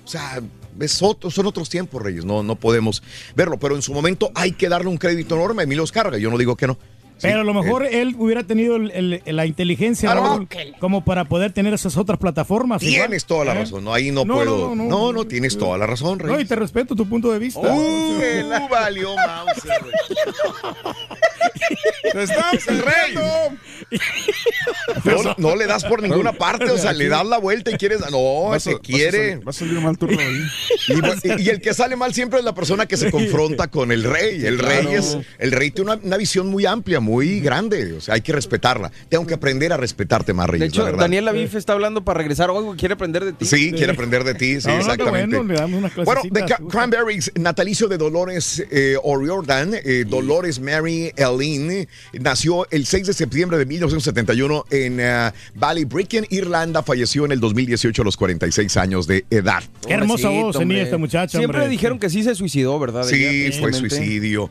[0.06, 0.42] O sea,
[0.80, 3.02] es otro- son otros tiempos, Reyes, no, no podemos
[3.36, 6.30] verlo, pero en su momento hay que darle un crédito enorme a Emilio Escarga, yo
[6.30, 6.78] no digo que no.
[7.22, 8.92] Pero a lo mejor él hubiera tenido el-
[9.26, 10.48] el- la inteligencia Raúl,
[10.80, 12.82] como para poder tener esas otras plataformas.
[12.84, 13.08] igual.
[13.08, 13.60] Tienes toda la ¿Eh?
[13.60, 14.76] razón, no, ahí no, No, puedo.
[14.76, 17.40] no, No no, no, tienes toda la razón, No, y te respeto tu punto de
[17.40, 17.60] vista.
[17.62, 19.82] Uh, uh, valió Mauser,
[22.14, 23.16] ¡Te están rey!
[25.06, 28.00] No, no le das por ninguna parte, o sea, le das la vuelta y quieres.
[28.12, 29.38] No, a- se quiere.
[29.38, 30.42] Va a salir mal turno ahí.
[31.38, 34.46] Y, el que sale mal siempre es la persona que se confronta con el rey.
[34.46, 34.98] El rey Claro.
[34.98, 37.94] es, el rey tiene una, una visión muy amplia, muy grande.
[37.94, 38.92] O sea, hay que respetarla.
[39.10, 40.98] Tengo que aprender a respetarte más, Reyes, De hecho, la.
[40.98, 42.50] Daniel Lavif está hablando para regresar.
[42.50, 43.46] Oigo, quiere aprender de ti.
[43.46, 45.38] Sí, quiere aprender de ti, sí, No, no, qué exactamente.
[45.38, 46.46] bueno, le damos unas Bueno, de.
[46.46, 53.14] Ca- Cranberries, natalicio de Dolores eh, O'Riordan, eh, Dolores Mary Ellen, nació el 6 de
[53.14, 59.08] septiembre de 1971 en eh, Ballybricken, Irlanda, falleció en el 2018 a los 46 años
[59.08, 59.64] de edad.
[59.88, 61.72] Qué hermosa voz tenía esta muchacha, Siempre hombre.
[61.72, 63.04] dijeron que sí se suicidó, ¿verdad?
[63.04, 64.50] Sí, Ella, fue suicidio.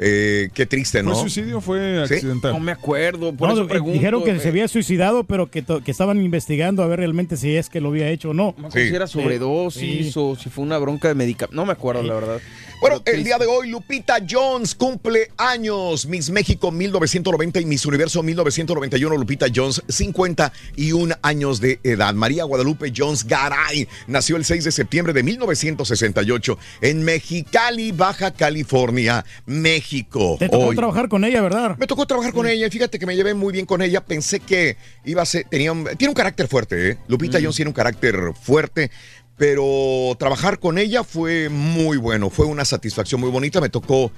[0.00, 1.10] Eh, qué triste, ¿no?
[1.12, 2.14] ¿Fue suicidio o fue Sí.
[2.14, 2.52] accidental?
[2.52, 3.94] No me acuerdo, por No, eso pregunto.
[3.94, 7.36] dijeron que eh, se había suicidado, pero que, to- que estaban investigando a ver realmente
[7.36, 8.54] si es que lo había hecho o no.
[8.72, 11.56] Si era sobredosis o si fue una bronca de medicamentos.
[11.56, 12.40] No me acuerdo, la verdad.
[12.80, 16.06] Bueno, el día de hoy, Lupita Jones cumple años.
[16.06, 19.16] Miss México 1990 y Miss Universo 1991.
[19.16, 22.14] Lupita Jones, 51 años de edad.
[22.14, 29.24] María Guadalupe Jones Garay nació el 6 de septiembre de 1968 en Mexicali, Baja California,
[29.44, 30.36] México.
[30.38, 31.76] Te tocó Hoy- trabajar con ella, ¿verdad?
[31.78, 34.04] me tocó trabajar con ella y fíjate que me llevé muy bien con ella.
[34.04, 36.98] Pensé que iba a ser, tenía un- tiene un carácter fuerte, ¿eh?
[37.08, 38.92] Lupita Jones tiene un carácter fuerte,
[39.38, 43.60] pero trabajar con ella fue muy bueno, fue una satisfacción muy bonita.
[43.60, 44.10] Me tocó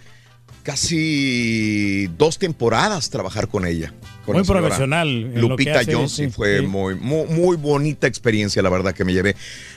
[0.63, 3.93] casi dos temporadas trabajar con ella.
[4.25, 6.67] con Muy profesional Lupita Jones sí, fue sí.
[6.67, 9.37] muy, muy, muy bonita experiencia, la verdad que me llevé.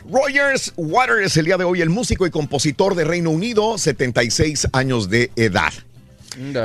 [0.10, 5.10] Rogers Waters, el día de hoy, el músico y compositor de Reino Unido, 76 años
[5.10, 5.74] de edad.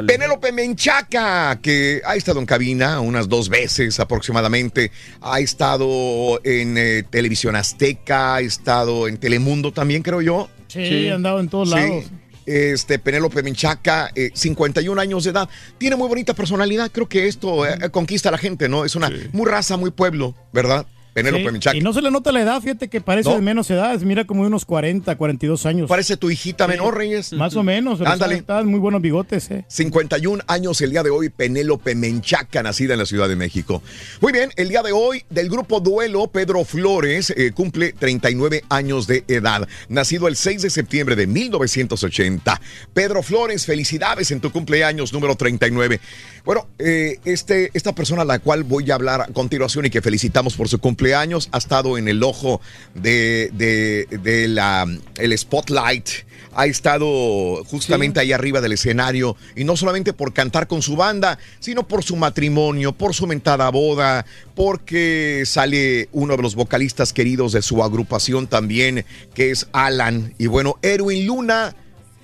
[0.06, 4.90] Penélope Menchaca, que ha estado en cabina unas dos veces aproximadamente,
[5.20, 10.48] ha estado en eh, Televisión Azteca, ha estado en Telemundo también, creo yo.
[10.68, 11.74] Sí, ha andado en todos Sí.
[11.74, 12.04] lados.
[12.46, 17.66] Este, Penélope Menchaca, eh, 51 años de edad, tiene muy bonita personalidad, creo que esto
[17.66, 18.86] eh, conquista a la gente, ¿no?
[18.86, 20.86] Es una muy raza, muy pueblo, ¿verdad?
[21.18, 21.76] Penélope Sí, Menchaca.
[21.76, 23.36] Y no se le nota la edad, fíjate que parece No.
[23.36, 25.88] de menos edad, mira como de unos 40, 42 años.
[25.88, 27.32] Parece tu hijita menor, Reyes.
[27.32, 28.36] Más o menos, Ándale.
[28.36, 29.64] está- está muy buenos bigotes, eh.
[29.68, 33.82] 51 años el día de hoy, Penélope Menchaca, nacida en la Ciudad de México.
[34.20, 39.06] Muy bien, el día de hoy del grupo Duelo, Pedro Flores eh, cumple 39 años
[39.06, 42.60] de edad, nacido el 6 de septiembre de 1980.
[42.94, 46.00] Pedro Flores, felicidades en tu cumpleaños número 39.
[46.45, 50.03] Bueno, eh, este, esta persona a la cual voy a hablar a continuación y que
[50.03, 52.61] felicitamos por su cumpleaños ha estado en el ojo
[52.95, 54.86] de, de, de la,
[55.16, 56.09] el spotlight
[56.55, 61.39] ha estado justamente ahí arriba del escenario y no solamente por cantar con su banda,
[61.61, 64.26] sino por su matrimonio, por su mentada boda,
[64.57, 70.34] porque sale uno de los vocalistas queridos de su agrupación también, que es Alan.
[70.39, 71.76] Y bueno, Erwin Luna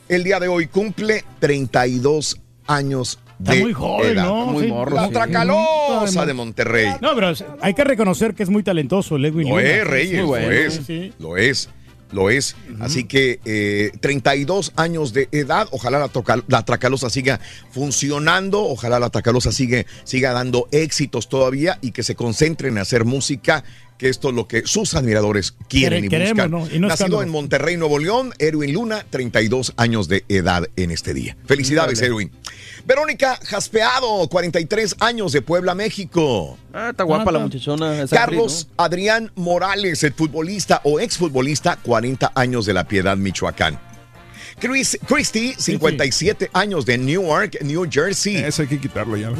[0.09, 4.25] el día de hoy cumple 32 años Está de muy joven, edad.
[4.25, 4.61] ¿no?
[4.61, 4.69] Sí.
[4.95, 5.13] La Sí.
[5.13, 6.89] tracalosa de Monterrey.
[7.01, 9.63] No, pero hay que reconocer que es muy talentoso, Edwin Lo Luna.
[9.63, 10.47] es, Reyes, Muy bueno.
[10.47, 11.69] lo es, Sí, lo es,
[12.13, 12.55] lo es.
[12.81, 16.11] Así que eh, 32 años de edad, ojalá la,
[16.47, 17.41] la Tracalosa siga
[17.73, 23.05] funcionando, ojalá la Tracalosa sigue, siga dando éxitos todavía y que se concentren en hacer
[23.05, 23.65] música,
[23.99, 26.51] que esto es lo que sus admiradores quieren Quere- y queremos, buscan.
[26.51, 26.77] ¿no?
[26.77, 31.15] Y no Nacido en Monterrey, Nuevo León, Erwin Luna, 32 años de edad en este
[31.15, 31.37] día.
[31.47, 32.09] Felicidades, Dale.
[32.09, 32.31] Erwin.
[32.87, 36.59] Verónica Jaspeado, 43 años de Puebla, México.
[36.73, 38.03] Ah, está guapa la muchachona.
[38.03, 43.79] esa Carlos Adrián Morales, el futbolista o exfutbolista, 40 años de la Piedad, Michoacán.
[44.59, 48.37] Chris, Christy, 57 años de Newark, New Jersey.
[48.37, 49.31] Ese hay que quitarlo ya.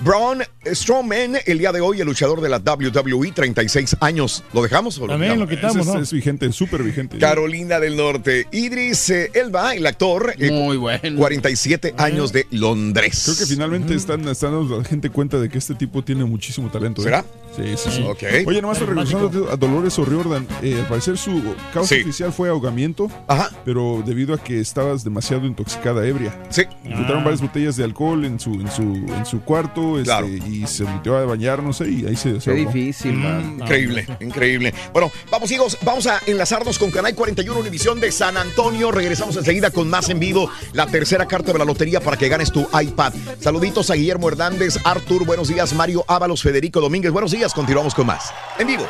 [0.00, 4.42] Braun Strowman, el día de hoy, el luchador de la WWE, 36 años.
[4.52, 5.50] ¿Lo dejamos o lo También dejamos?
[5.50, 6.00] lo quitamos, es- ¿no?
[6.00, 7.18] es vigente, súper vigente.
[7.18, 8.46] Carolina del Norte.
[8.52, 10.34] Idris eh, Elba, el actor.
[10.38, 11.16] Muy bueno.
[11.18, 13.22] 47 años de Londres.
[13.24, 16.70] Creo que finalmente están, están dando la gente cuenta de que este tipo tiene muchísimo
[16.70, 17.02] talento.
[17.02, 17.04] ¿eh?
[17.04, 17.24] ¿Será?
[17.56, 18.04] Sí, sí, sí.
[18.46, 22.02] Oye, nomás regresando a Dolores O'Riordan, eh, al parecer su causa Sí.
[22.02, 23.08] oficial fue ahogamiento,
[23.64, 26.36] pero debido a que estabas demasiado intoxicada, ebria.
[26.50, 26.62] Sí.
[26.84, 30.84] Encontraron varias botellas de alcohol en su, en su, en su cuarto este, y se
[30.84, 32.70] metió a bañar, no sé, y ahí se, se ahogó.
[32.72, 34.74] Mm, Increíble, increíble.
[34.92, 38.90] Bueno, vamos hijos, vamos a enlazarnos con Canal 41 Univisión de San Antonio.
[38.90, 42.50] Regresamos enseguida con más en vivo, la tercera carta de la lotería para que ganes
[42.50, 43.12] tu iPad.
[43.38, 48.06] Saluditos a Guillermo Hernández, Artur, buenos días, Mario Ábalos, Federico Domínguez, buenos días, continuamos con
[48.06, 48.32] más.
[48.58, 48.84] En vivo.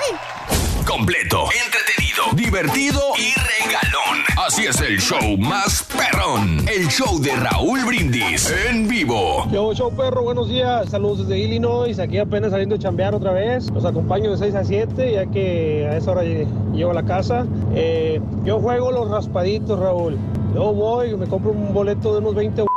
[0.87, 4.23] Completo, entretenido, divertido y regalón.
[4.47, 6.65] Así es el show más perrón.
[6.69, 9.45] El show de Raúl Brindis en vivo.
[9.51, 10.89] Yo, show perro, buenos días.
[10.91, 11.99] Saludos desde Illinois.
[11.99, 13.71] Aquí apenas saliendo a chambear otra vez.
[13.73, 17.03] Los acompaño de 6 a 7, ya que a esa hora lle- llego a la
[17.05, 17.47] casa.
[17.75, 20.17] Eh, yo juego los raspaditos, Raúl.
[20.55, 22.69] Yo voy, me compro un boleto de unos 20 b***as,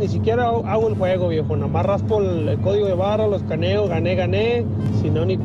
[0.00, 1.54] Ni siquiera hago el juego, viejo.
[1.54, 4.66] Nada más raspo el, el código de barra, los caneo, gané, gané.
[5.00, 5.44] Si no, ni p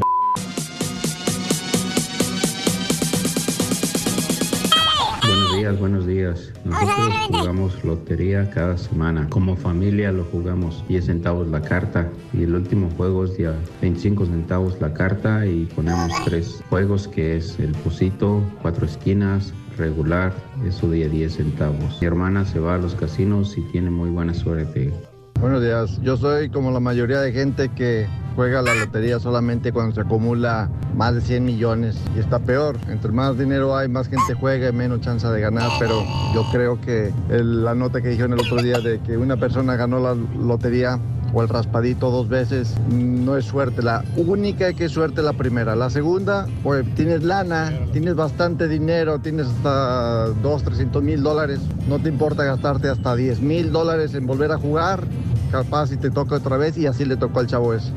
[5.22, 6.54] Buenos días, buenos días.
[6.64, 6.98] Nosotros
[7.30, 9.28] jugamos lotería cada semana.
[9.30, 13.54] Como familia lo jugamos 10 centavos la carta y el último juego es de a
[13.82, 20.34] 25 centavos la carta y ponemos tres juegos que es el posito, cuatro esquinas, regular,
[20.66, 21.98] eso de a 10 centavos.
[22.02, 24.94] Mi hermana se va a los casinos y tiene muy buena suerte.
[25.40, 26.00] Buenos días.
[26.02, 30.70] Yo soy como la mayoría de gente que juega la lotería solamente cuando se acumula
[30.96, 31.98] más de 100 millones.
[32.16, 32.78] Y está peor.
[32.90, 35.70] Entre más dinero hay, más gente juega y menos chance de ganar.
[35.78, 36.04] Pero
[36.34, 39.76] yo creo que el- la nota que dijeron el otro día de que una persona
[39.76, 41.00] ganó la lotería
[41.36, 43.84] o el raspadito dos veces no es suerte.
[43.84, 45.76] La única que es suerte es la primera.
[45.76, 51.60] La segunda, pues tienes lana, tienes bastante dinero, tienes hasta 2, 300 mil dólares.
[51.90, 55.04] No te importa gastarte hasta 10 mil dólares en volver a jugar.
[55.52, 57.92] Capaz si te toca otra vez y así le tocó al chavo ese.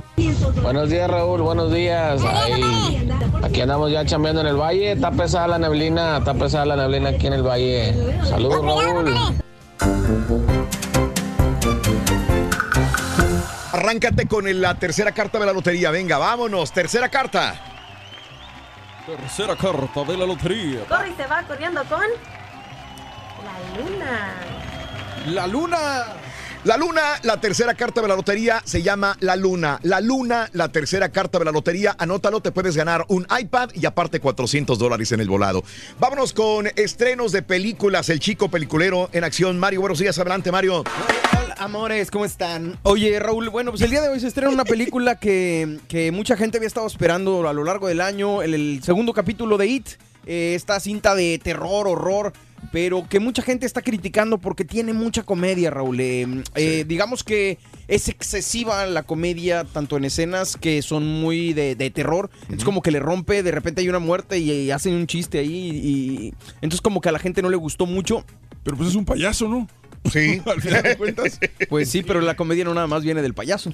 [0.62, 1.40] Buenos días, Raúl.
[1.40, 2.20] Buenos días.
[3.43, 4.93] Aquí andamos ya chambeando en el valle.
[4.93, 6.19] Está pesada la neblina.
[6.19, 7.94] Está pesada la neblina aquí en el valle.
[8.24, 9.15] Saludos, Raúl.
[13.73, 15.90] Arráncate con la tercera carta de la lotería.
[15.90, 16.73] Venga, vámonos.
[16.73, 17.55] Tercera carta.
[19.07, 20.85] Tercera carta de la lotería.
[20.86, 22.01] Corre y se va corriendo con
[23.45, 24.35] la luna.
[25.27, 26.05] La luna.
[26.64, 29.78] La luna, la tercera carta de la lotería se llama La Luna.
[29.85, 33.86] La Luna, la tercera carta de la lotería, anótalo, te puedes ganar un iPad y
[33.86, 35.62] aparte 400 dólares en el volado.
[36.01, 38.09] Vámonos con estrenos de películas.
[38.09, 39.56] El chico peliculero en acción.
[39.59, 40.18] Mario, buenos días.
[40.18, 40.82] Adelante, Mario.
[41.59, 42.76] Amores, ¿cómo están?
[42.82, 46.36] Oye, Raúl, bueno, pues el día de hoy se estrena una película que, que mucha
[46.36, 49.89] gente había estado esperando a lo largo del año, el, el segundo capítulo de It,
[50.26, 52.32] eh, esta cinta de terror, horror,
[52.72, 56.01] pero que mucha gente está criticando porque tiene mucha comedia, Raúl.
[56.01, 57.59] Eh, eh, digamos que
[57.89, 62.30] es excesiva la comedia, tanto en escenas que son muy de, de terror.
[62.55, 65.39] Es como que le rompe, de repente hay una muerte y, y hacen un chiste
[65.39, 65.70] ahí.
[65.70, 68.24] Y, entonces como que a la gente no le gustó mucho.
[68.62, 69.68] Pero pues es un payaso, ¿no?
[70.10, 70.40] Sí.
[70.47, 71.39] Al final de cuentas.
[71.68, 73.72] Pues sí, pero la comedia no nada más viene del payaso.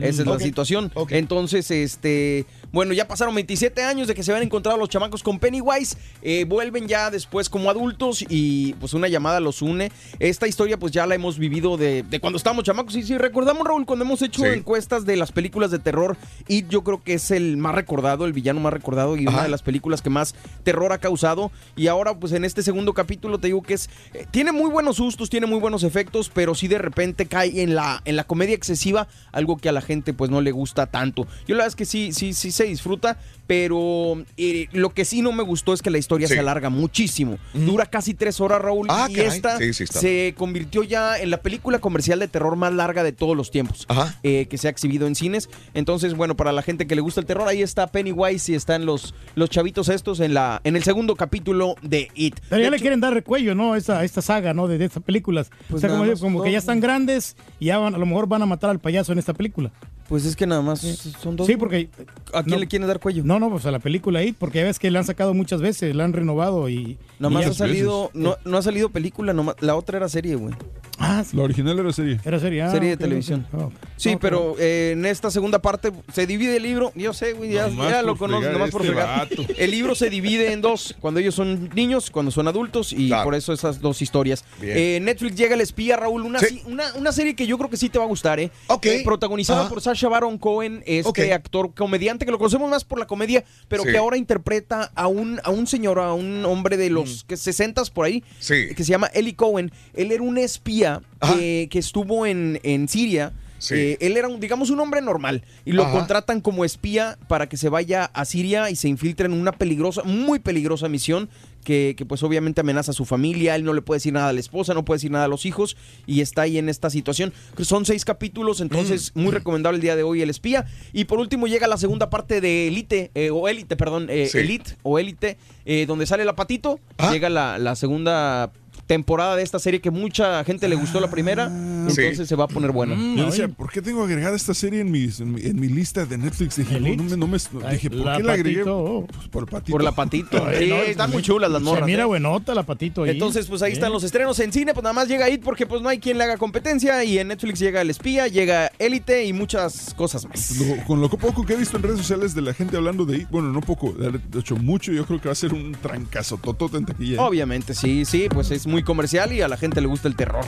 [0.00, 0.92] Esa es la situación.
[1.10, 5.38] Entonces, este, bueno, ya pasaron 27 años de que se habían encontrado los chamacos con
[5.38, 5.96] Pennywise.
[6.22, 9.90] eh, vuelven ya después como adultos y pues una llamada los une.
[10.18, 12.94] Esta historia pues ya la hemos vivido de, de cuando estábamos chamacos.
[12.96, 14.48] Y si recordamos, Raúl, cuando hemos hecho Sí.
[14.48, 16.16] encuestas de las películas de terror,
[16.48, 19.48] y yo creo que es el más recordado, el villano más recordado y una de
[19.48, 21.50] las películas que más terror ha causado.
[21.74, 24.96] Y ahora pues en este segundo capítulo te digo que es, eh, tiene muy buenos
[24.96, 28.54] sustos, tiene muy buenos efectos, pero sí de repente cae en la, en la comedia
[28.54, 31.26] excesiva, algo que a la gente pues no le gusta tanto.
[31.46, 35.22] Yo la verdad es que sí, sí, sí se disfruta, pero eh, lo que sí
[35.22, 36.34] no me gustó es que la historia Sí.
[36.34, 37.38] se alarga muchísimo.
[37.54, 39.28] Dura casi tres horas, Raúl, Ah, y caray.
[39.28, 40.00] esta Sí, sí está.
[40.00, 43.86] se convirtió ya en la película comercial de terror más larga de todos los tiempos
[44.22, 45.48] eh, que se ha exhibido en cines.
[45.74, 48.86] Entonces, bueno, para la gente que le gusta el terror, ahí está Pennywise y están
[48.86, 52.40] los, los chavitos estos en, la, en el segundo capítulo de It.
[52.48, 53.74] Pero ya le quieren dar recuello, ¿no?
[53.74, 54.66] A esta, esta saga, ¿no?
[54.68, 55.50] De, de estas películas.
[55.68, 58.26] Pues o sea, como, como que ya están grandes y ya van- a lo mejor
[58.26, 59.70] van a matar al payaso en esta película.
[60.08, 60.80] Pues es que nada más
[61.20, 61.46] son dos.
[61.48, 61.88] Sí, porque...
[62.32, 63.24] ¿A quién le quieren dar cuello?
[63.24, 65.60] No, no, pues a la película It, porque ya ves que la han sacado muchas
[65.60, 66.96] veces, la han renovado y...
[67.18, 70.36] Nomás y ya- ha salido, no, no ha salido película, nomás- la otra era serie,
[70.36, 70.54] güey.
[70.98, 72.18] Ah, La original era serie.
[72.24, 72.62] Era serie.
[72.62, 73.46] ah, serie de televisión.
[73.52, 73.72] ok.
[73.74, 76.92] Ah, Sí, no, pero eh, en esta segunda parte se divide el libro.
[76.94, 79.28] Yo sé, güey, ya, Nomás ya lo conozco, nomás por este fregar.
[79.28, 79.42] vato.
[79.58, 83.34] El libro se divide en dos, cuando ellos son niños, cuando son adultos, y por
[83.34, 84.44] eso esas dos historias.
[84.62, 86.62] Eh, Netflix llega el espía, Raúl, una, Sí.
[86.66, 88.50] una, una serie que yo creo que sí te va a gustar, ¿eh?
[88.68, 88.86] Ok.
[88.86, 89.68] Eh, protagonizada Ajá.
[89.70, 91.18] por Sasha Baron Cohen, este Ok.
[91.32, 93.90] actor comediante que lo conocemos más por la comedia, pero Sí.
[93.90, 97.82] que ahora interpreta a un, a un señor, a un hombre de los que 60
[97.92, 98.24] por ahí, Mm.
[98.38, 98.54] Sí.
[98.76, 99.72] que se llama Eli Cohen.
[99.94, 100.85] Él era un espía
[101.34, 103.32] que, que estuvo en, en Siria.
[103.58, 103.74] Sí.
[103.74, 105.92] Eh, él era, un, digamos, un hombre normal y lo Ajá.
[105.92, 110.02] contratan como espía para que se vaya a Siria y se infiltre en una peligrosa,
[110.04, 111.30] muy peligrosa misión
[111.64, 114.32] que, que, pues obviamente amenaza a su familia, él no le puede decir nada a
[114.34, 115.76] la esposa, no puede decir nada a los hijos
[116.06, 117.32] y está ahí en esta situación.
[117.62, 119.22] Son seis capítulos, entonces Mm.
[119.22, 120.66] muy recomendable el día de hoy el espía.
[120.92, 124.36] Y por último llega la segunda parte de Elite, eh, o Elite, perdón, eh, Sí.
[124.38, 127.10] Elite o Elite, eh, donde sale la patito, Ah.
[127.10, 128.52] llega la, la segunda
[128.86, 132.26] temporada de esta serie que mucha gente le gustó la primera, entonces Sí.
[132.26, 132.94] se va a poner buena.
[133.16, 136.06] Yo decía, ¿por qué tengo agregada esta serie en, mis, en, mi, en mi lista
[136.06, 136.56] de Netflix?
[136.56, 138.58] Dije, no, no me, no me- dije ¿por La qué la agregué?
[138.64, 139.06] Patito.
[139.14, 139.72] Pues por patito.
[139.72, 140.44] Por la patito.
[140.46, 141.86] Ay, Sí, no, están se- muy chulas las se morras.
[141.86, 142.06] mira ¿eh?
[142.06, 143.10] buenota la patito ahí.
[143.10, 143.78] Entonces, pues ahí Bien.
[143.78, 146.18] están los estrenos en cine, pues nada más llega IT porque pues no hay quien
[146.18, 150.56] le haga competencia y en Netflix llega El Espía, llega Élite y muchas cosas más.
[150.60, 153.16] Lo- con lo poco que he visto en redes sociales de la gente hablando de
[153.16, 156.36] ahí, bueno, no poco, de hecho mucho, yo creo que va a ser un trancazo
[156.38, 157.16] totote en taquilla.
[157.16, 157.20] ¿eh?
[157.20, 160.44] Obviamente, sí, sí, pues es muy comercial y a la gente le gusta el terror.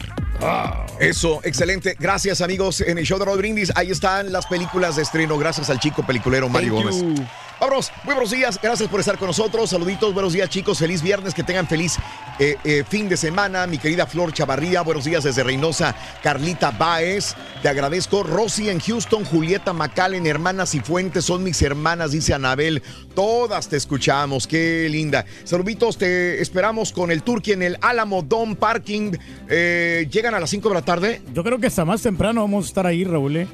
[1.00, 1.96] Eso, excelente.
[1.98, 2.80] Gracias, amigos.
[2.80, 5.36] En el show de Rod Brindis, ahí están las películas de estreno.
[5.38, 7.18] Gracias al chico peliculero Mario Thank Gómez.
[7.18, 7.24] you.
[7.60, 9.70] Vámonos, muy buenos días, gracias por estar con nosotros.
[9.70, 10.78] Saluditos, buenos días, chicos.
[10.78, 11.96] Feliz viernes, que tengan feliz
[12.38, 13.66] eh, eh, fin de semana.
[13.66, 15.92] Mi querida Flor Chavarría, buenos días desde Reynosa.
[16.22, 18.22] Carlita Baez, te agradezco.
[18.22, 22.80] Rosy en Houston, Julieta McAllen, hermanas y fuentes, son mis hermanas, dice Anabel.
[23.16, 25.26] Todas te escuchamos, qué linda.
[25.42, 29.16] Saluditos, te esperamos con el Turkey en el Álamo Dome Parking.
[29.48, 31.22] Eh, ¿Llegan a las 5 de la tarde?
[31.34, 33.48] Yo creo que hasta más temprano vamos a estar ahí, Raúl.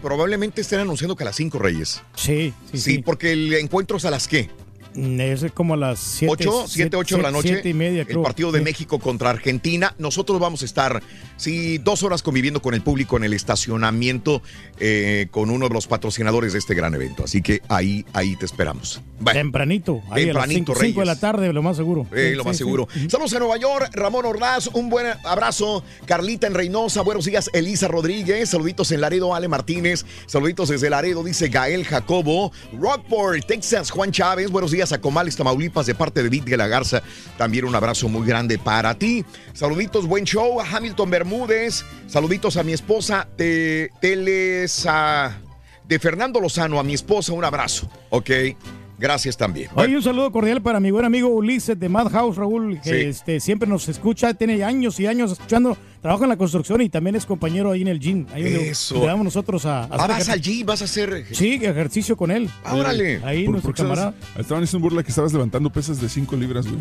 [0.00, 2.02] probablemente estén anunciando que a las 5, Reyes.
[2.14, 2.98] Sí, sí, Sí, sí.
[2.98, 4.48] porque el encuentro es a las qué?
[4.96, 6.32] Es como a las 7.
[6.48, 7.60] 8, 7, 8 de la noche.
[7.64, 8.64] Y media, el partido de Sí.
[8.64, 9.94] México contra Argentina.
[9.98, 11.02] Nosotros vamos a estar,
[11.36, 14.42] sí, dos horas conviviendo con el público en el estacionamiento
[14.78, 17.24] eh, con uno de los patrocinadores de este gran evento.
[17.24, 19.02] Así que ahí, ahí te esperamos.
[19.20, 20.02] Bueno, Tempranito.
[20.10, 22.06] Ahí Tempranito, a las 5 de la tarde, lo más seguro.
[22.12, 22.88] eh, Sí, lo más sí, seguro.
[23.08, 25.84] Saludos a Nueva York, Ramón Ordaz, un buen abrazo.
[26.06, 31.22] Carlita en Reynosa, buenos días, Elisa Rodríguez, saluditos en Laredo, Ale Martínez, saluditos desde Laredo,
[31.22, 32.52] dice Gael Jacobo.
[32.78, 36.66] Rockport, Texas, Juan Chávez, buenos días a Comales, Tamaulipas, de parte de Vid de la
[36.66, 37.02] Garza.
[37.36, 39.24] También un abrazo muy grande para ti.
[39.52, 45.38] Saluditos, buen show a Hamilton Bermúdez, saluditos a mi esposa de Telesa,
[45.84, 48.30] de Fernando Lozano, a mi esposa, un abrazo, ¿ok?
[48.98, 49.68] Gracias también.
[49.74, 52.96] Oye, un saludo cordial para mi buen amigo Ulises de Madhouse, Raúl, que Sí.
[53.08, 57.14] este, siempre nos escucha, tiene años y años escuchando, trabaja en la construcción y también
[57.14, 58.24] es compañero ahí en el gym.
[58.32, 58.98] Ahí Eso.
[59.00, 61.26] Le damos nosotros a, a Ah, vas al gym, vas a hacer.
[61.32, 62.48] Sí, ejercicio con él.
[62.64, 63.20] Ah, órale.
[63.24, 64.40] Ahí Por- nuestro porque estabas- camarada.
[64.40, 66.78] Estaban haciendo burla que estabas levantando pesas de 5 libras, güey.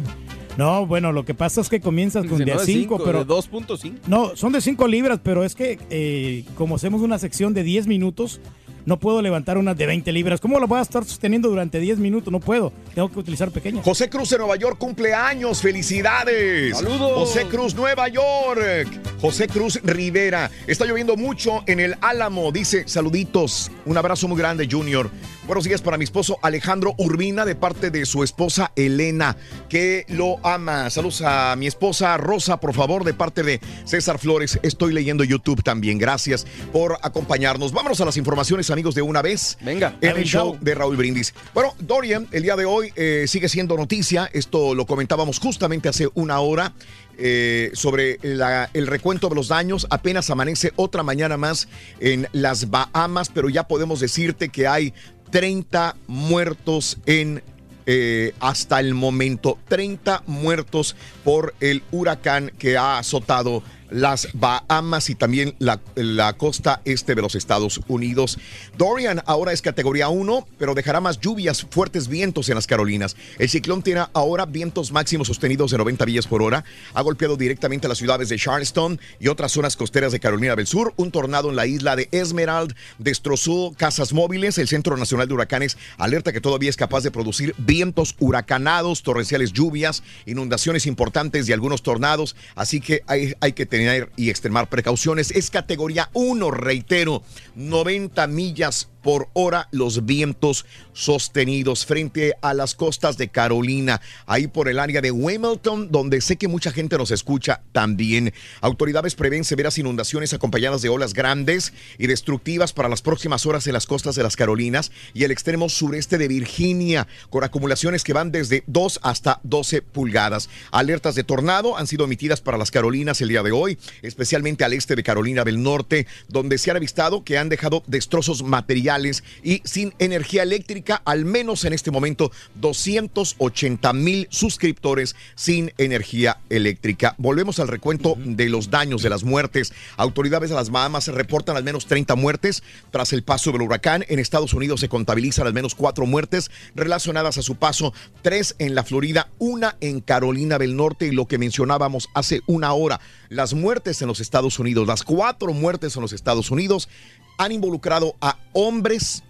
[0.57, 2.95] No, bueno, lo que pasa es que comienzas con Dice, de no a de 5,
[2.97, 3.25] cinco, pero...
[3.25, 3.93] de 2.5.
[4.07, 7.87] No, son de 5 libras, pero es que eh, como hacemos una sección de 10
[7.87, 8.39] minutos,
[8.85, 10.39] no puedo levantar unas de 20 libras.
[10.39, 12.31] ¿Cómo la voy a estar sosteniendo durante 10 minutos?
[12.31, 12.71] No puedo.
[12.93, 13.83] Tengo que utilizar pequeñas.
[13.83, 16.77] José Cruz de Nueva York cumple años, felicidades.
[16.77, 17.13] Saludos.
[17.13, 18.87] José Cruz, Nueva York.
[19.19, 20.51] José Cruz Rivera.
[20.67, 22.51] Está lloviendo mucho en el Álamo.
[22.51, 23.71] Dice, saluditos.
[23.85, 25.09] Un abrazo muy grande, Junior.
[25.47, 29.38] Buenos días para mi esposo Alejandro Urbina de parte de su esposa Elena,
[29.69, 30.89] que lo ama.
[30.89, 34.59] Saludos a mi esposa Rosa, por favor, de parte de César Flores.
[34.63, 35.99] Estoy leyendo YouTube también.
[35.99, 37.73] Gracias por acompañarnos.
[37.73, 39.59] Vámonos a las informaciones, amigos, de una vez.
[39.61, 39.95] Venga.
[40.01, 41.35] En el show de Raúl Brindis.
[41.53, 44.27] Bueno, Dorian, el día de hoy eh, sigue siendo noticia.
[44.34, 46.73] Esto lo comentábamos justamente hace una hora.
[47.17, 49.88] eh, sobre la- el recuento de los daños.
[49.89, 51.69] Apenas amanece otra mañana más
[52.01, 54.93] en las Bahamas, pero ya podemos decirte que hay
[55.35, 57.43] 30 muertos en
[57.85, 59.59] eh, hasta el momento.
[59.67, 60.95] 30 muertos
[61.25, 67.21] por el huracán que ha azotado las Bahamas y también la, la costa este de
[67.21, 68.37] los Estados Unidos.
[68.77, 73.15] Dorian ahora es categoría 1, pero dejará más lluvias, fuertes vientos en las Carolinas.
[73.37, 76.63] El ciclón tiene ahora vientos máximos sostenidos de 90 millas por hora.
[76.93, 80.93] Ha golpeado directamente las ciudades de Charleston y otras zonas costeras de Carolina del Sur.
[80.97, 84.57] Un tornado en la isla de Esmerald destrozó casas móviles.
[84.57, 89.53] El Centro Nacional de Huracanes alerta que todavía es capaz de producir vientos huracanados, torrenciales
[89.53, 92.35] lluvias, inundaciones importantes y algunos tornados.
[92.55, 93.74] Así que hay, hay que tener
[94.15, 95.31] y extremar precauciones.
[95.31, 97.23] Es categoría 1, reitero,
[97.56, 104.68] 90 millas por hora los vientos sostenidos frente a las costas de Carolina, ahí por
[104.68, 108.34] el área de Wilmington, donde sé que mucha gente nos escucha también.
[108.61, 113.73] Autoridades prevén severas inundaciones acompañadas de olas grandes y destructivas para las próximas horas en
[113.73, 118.32] las costas de las Carolinas y el extremo sureste de Virginia, con acumulaciones que van
[118.32, 120.49] desde 2 hasta 12 pulgadas.
[120.72, 124.73] Alertas de tornado han sido emitidas para las Carolinas el día de hoy, especialmente al
[124.73, 128.94] este de Carolina del Norte, donde se han avistado que han dejado destrozos materiales
[129.43, 137.15] y sin energía eléctrica, al menos en este momento, 280 mil suscriptores sin energía eléctrica.
[137.17, 139.73] Volvemos al recuento de los daños, de las muertes.
[139.97, 144.05] Autoridades de las Bahamas reportan al menos 30 muertes tras el paso del huracán.
[144.07, 148.76] En Estados Unidos se contabilizan al menos cuatro muertes relacionadas a su paso, tres en
[148.76, 152.99] la Florida, una en Carolina del Norte y lo que mencionábamos hace una hora,
[153.30, 156.89] las muertes en los Estados Unidos, las cuatro muertes en los Estados Unidos
[157.37, 159.23] han involucrado a hombres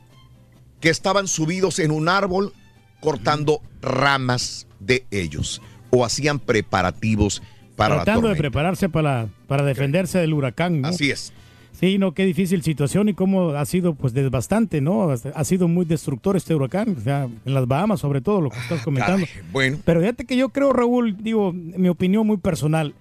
[0.80, 2.54] que estaban subidos en un árbol
[3.00, 7.42] cortando ramas de ellos o hacían preparativos
[7.76, 10.82] para la Tratando de prepararse para, para defenderse del huracán.
[10.82, 10.88] ¿no?
[10.90, 11.34] Así es.
[11.80, 15.10] Sí, no, qué difícil situación y cómo ha sido pues desbastante, ¿no?
[15.12, 18.60] Ha sido muy destructor este huracán, o sea, en las Bahamas sobre todo, lo que
[18.60, 19.26] estás comentando.
[19.26, 22.96] Caray, bueno, Pero fíjate que yo creo, Raúl, digo, mi opinión muy personal,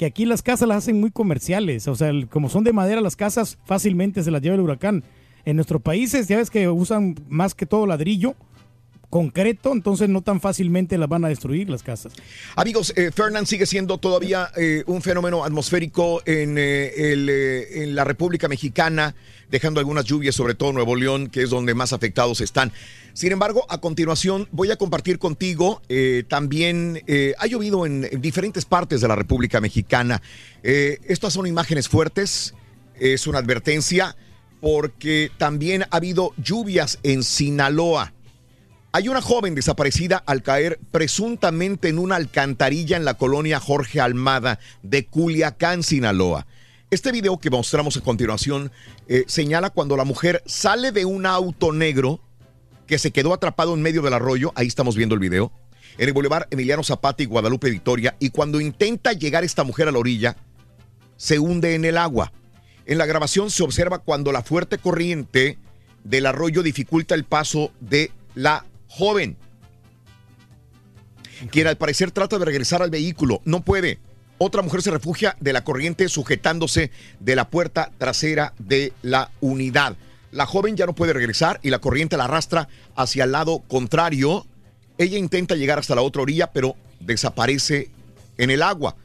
[0.00, 3.16] que aquí las casas las hacen muy comerciales, o sea, como son de madera las
[3.16, 5.04] casas, fácilmente se las lleva el huracán.
[5.44, 8.34] En nuestros países, ya ves que usan más que todo ladrillo,
[9.10, 12.12] concreto, entonces no tan fácilmente las van a destruir las casas.
[12.54, 17.96] Amigos, eh, Fernand sigue siendo todavía eh, un fenómeno atmosférico en, eh, el, eh, en
[17.96, 19.16] la República Mexicana,
[19.50, 22.72] dejando algunas lluvias, sobre todo Nuevo León, que es donde más afectados están.
[23.12, 25.82] Sin embargo, a continuación voy a compartir contigo,
[26.28, 27.02] también
[27.36, 30.22] ha llovido en, en diferentes partes de la República Mexicana.
[30.62, 32.54] Estas son imágenes fuertes,
[32.94, 34.16] es una advertencia,
[34.60, 38.12] porque también ha habido lluvias en Sinaloa.
[38.92, 44.58] Hay una joven desaparecida al caer presuntamente en una alcantarilla en la colonia Jorge Almada
[44.82, 46.48] de Culiacán, Sinaloa.
[46.90, 48.72] Este video que mostramos a continuación
[49.06, 52.20] eh, señala cuando la mujer sale de un auto negro
[52.88, 55.52] que se quedó atrapado en medio del arroyo, ahí estamos viendo el video,
[55.96, 59.92] en el Boulevard Emiliano Zapata y Guadalupe Victoria, y cuando intenta llegar esta mujer a
[59.92, 60.36] la orilla,
[61.16, 62.32] se hunde en el agua.
[62.86, 65.58] En la grabación se observa cuando la fuerte corriente
[66.02, 69.38] del arroyo dificulta el paso de la joven,
[71.50, 73.40] quien al parecer trata de regresar al vehículo.
[73.44, 73.98] No puede.
[74.38, 76.90] Otra mujer se refugia de la corriente sujetándose
[77.20, 79.96] de la puerta trasera de la unidad.
[80.32, 84.46] La joven ya no puede regresar y la corriente la arrastra hacia el lado contrario.
[84.98, 87.90] Ella intenta llegar hasta la otra orilla, pero desaparece
[88.38, 88.96] en el agua.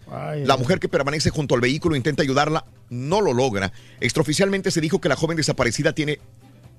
[0.45, 3.73] La mujer que permanece junto al vehículo intenta ayudarla, no lo logra.
[3.99, 6.19] Extraoficialmente se dijo que la joven desaparecida tiene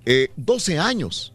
[0.07, 1.35] eh, 12 años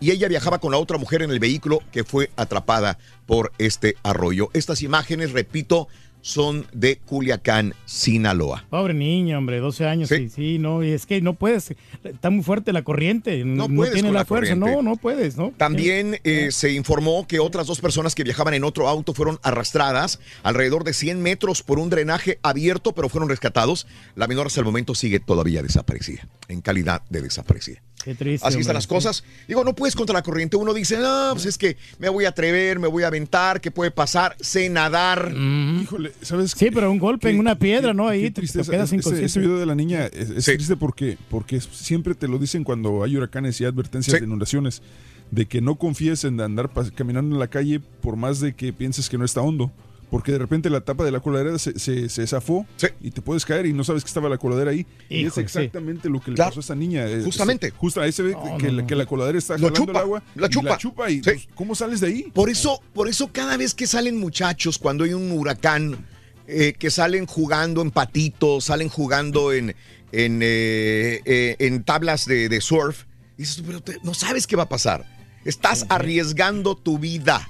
[0.00, 3.96] y ella viajaba con la otra mujer en el vehículo que fue atrapada por este
[4.02, 4.50] arroyo.
[4.54, 5.88] Estas imágenes, repito,
[6.22, 8.64] son de Culiacán, Sinaloa.
[8.70, 10.08] Pobre niña, hombre, 12 años.
[10.08, 11.74] Sí, sí, no, y es que no puedes,
[12.04, 15.52] está muy fuerte la corriente, no, tiene la, fuerza, no, no puedes, ¿no?
[15.56, 20.20] También eh, se informó que otras dos personas que viajaban en otro auto fueron arrastradas
[20.42, 23.86] alrededor de 100 metros por un drenaje abierto, pero fueron rescatados.
[24.14, 27.82] La menor hasta el momento sigue todavía desaparecida, en calidad de desaparecida.
[28.04, 29.24] Qué triste, Así están las cosas.
[29.46, 30.56] Digo, no puedes contra la corriente.
[30.56, 33.70] Uno dice, no, pues es que me voy a atrever, me voy a aventar, ¿qué
[33.70, 34.36] puede pasar?
[34.40, 35.32] Sé nadar.
[35.82, 36.52] Híjole, ¿sabes?
[36.56, 38.08] Sí, pero un golpe en una piedra, ¿no?
[38.08, 38.70] Ahí te, tristeza.
[38.70, 39.26] quedas Ese, inconsciente.
[39.26, 43.02] ese video de la niña es, es triste porque, porque siempre te lo dicen cuando
[43.02, 44.82] hay huracanes y advertencias de inundaciones,
[45.30, 49.08] de que no confíes en andar caminando en la calle por más de que pienses
[49.08, 49.70] que no está hondo.
[50.10, 52.66] Porque de repente la tapa de la coladera se, se, se zafó
[53.00, 54.84] y te puedes caer y no sabes que estaba la coladera ahí.
[55.08, 55.40] y es sí.
[55.40, 56.50] exactamente lo que le Claro.
[56.50, 57.06] pasó a esta niña.
[57.06, 57.68] Eh, Justamente.
[57.68, 58.86] es- Justo ahí se ve No, que, no, la, no.
[58.88, 60.22] que la coladera está jalando chupa, el agua.
[60.34, 60.68] la y chupa.
[60.70, 62.22] la chupa y pues, ¿cómo sales de ahí?
[62.34, 66.04] Por eso, por eso cada vez que salen muchachos, cuando hay un huracán,
[66.48, 69.76] eh, que salen jugando en patitos, salen jugando en,
[70.10, 73.04] en, eh, eh, en tablas de, de surf,
[73.38, 75.04] dices, tú, pero te- no sabes qué va a pasar.
[75.44, 77.46] Estás arriesgando tu vida.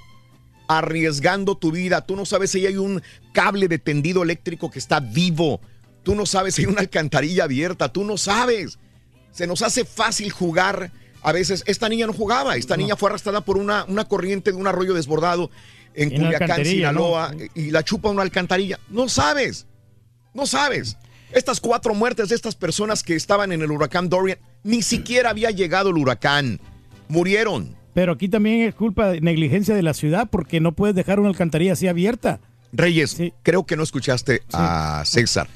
[0.78, 2.06] Arriesgando tu vida.
[2.06, 3.02] Tú no sabes si hay un
[3.32, 5.60] cable de tendido eléctrico que está vivo.
[6.04, 7.92] Tú no sabes si hay una alcantarilla abierta.
[7.92, 8.78] Tú no sabes.
[9.32, 10.92] Se nos hace fácil jugar.
[11.22, 12.54] A veces, esta niña no jugaba.
[12.54, 15.50] Esta niña fue arrastrada por una, una corriente de un arroyo desbordado
[15.94, 16.64] en En Culiacán.
[16.64, 18.78] Sinaloa, y la chupa una alcantarilla.
[18.88, 19.66] No sabes.
[20.34, 20.96] No sabes.
[21.32, 25.50] Estas cuatro muertes de estas personas que estaban en el huracán Dorian, ni siquiera había
[25.50, 26.60] llegado el huracán.
[27.08, 27.76] Murieron.
[28.00, 31.28] Pero aquí también es culpa de negligencia de la ciudad porque no puedes dejar una
[31.28, 32.40] alcantarilla así abierta.
[32.72, 35.48] Reyes, creo que no escuchaste a César.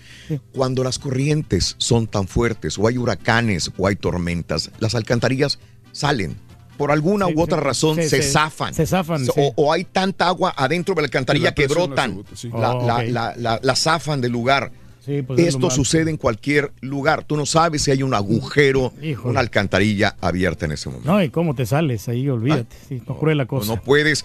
[0.52, 5.58] Cuando las corrientes son tan fuertes, o hay huracanes, o hay tormentas, las alcantarillas
[5.92, 6.36] salen.
[6.76, 7.64] Por alguna Sí, u otra sí.
[7.64, 8.32] razón Sí, se sí.
[8.32, 8.74] zafan.
[8.74, 12.22] Se zafan, o, o hay tanta agua adentro de la alcantarilla la que brotan.
[12.52, 13.02] La, Oh, la- ok.
[13.08, 14.70] la- la- la zafan del lugar.
[15.04, 17.24] Sí, pues Esto sucede en cualquier lugar.
[17.24, 19.30] Tú no sabes si hay un agujero, Híjole.
[19.32, 21.10] una alcantarilla abierta en ese momento.
[21.10, 22.74] No, y cómo te sales ahí, olvídate.
[22.88, 23.74] Sí, no cruel la cosa.
[23.74, 24.24] No puedes.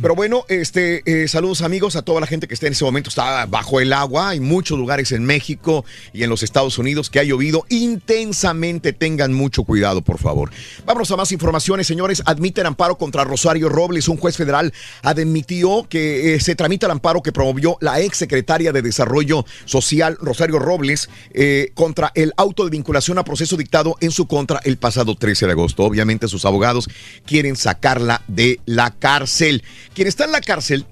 [0.00, 3.08] Pero bueno, este, eh, saludos amigos a toda la gente que está en ese momento,
[3.08, 4.30] está bajo el agua.
[4.30, 8.92] Hay muchos lugares en México y en los Estados Unidos que ha llovido intensamente.
[8.92, 10.50] Tengan mucho cuidado, por favor.
[10.86, 12.22] Vámonos a más informaciones, señores.
[12.26, 14.08] Admiten amparo contra Rosario Robles.
[14.08, 18.72] Un juez federal admitió que eh, se tramita el amparo que promovió la ex secretaria
[18.72, 24.10] de Desarrollo Social, Rosario Robles, eh, contra el auto de vinculación a proceso dictado en
[24.10, 25.84] su contra el pasado 13 de agosto.
[25.84, 26.88] Obviamente sus abogados
[27.26, 29.62] quieren sacarla de la cárcel.
[29.94, 30.86] Quien está en la cárcel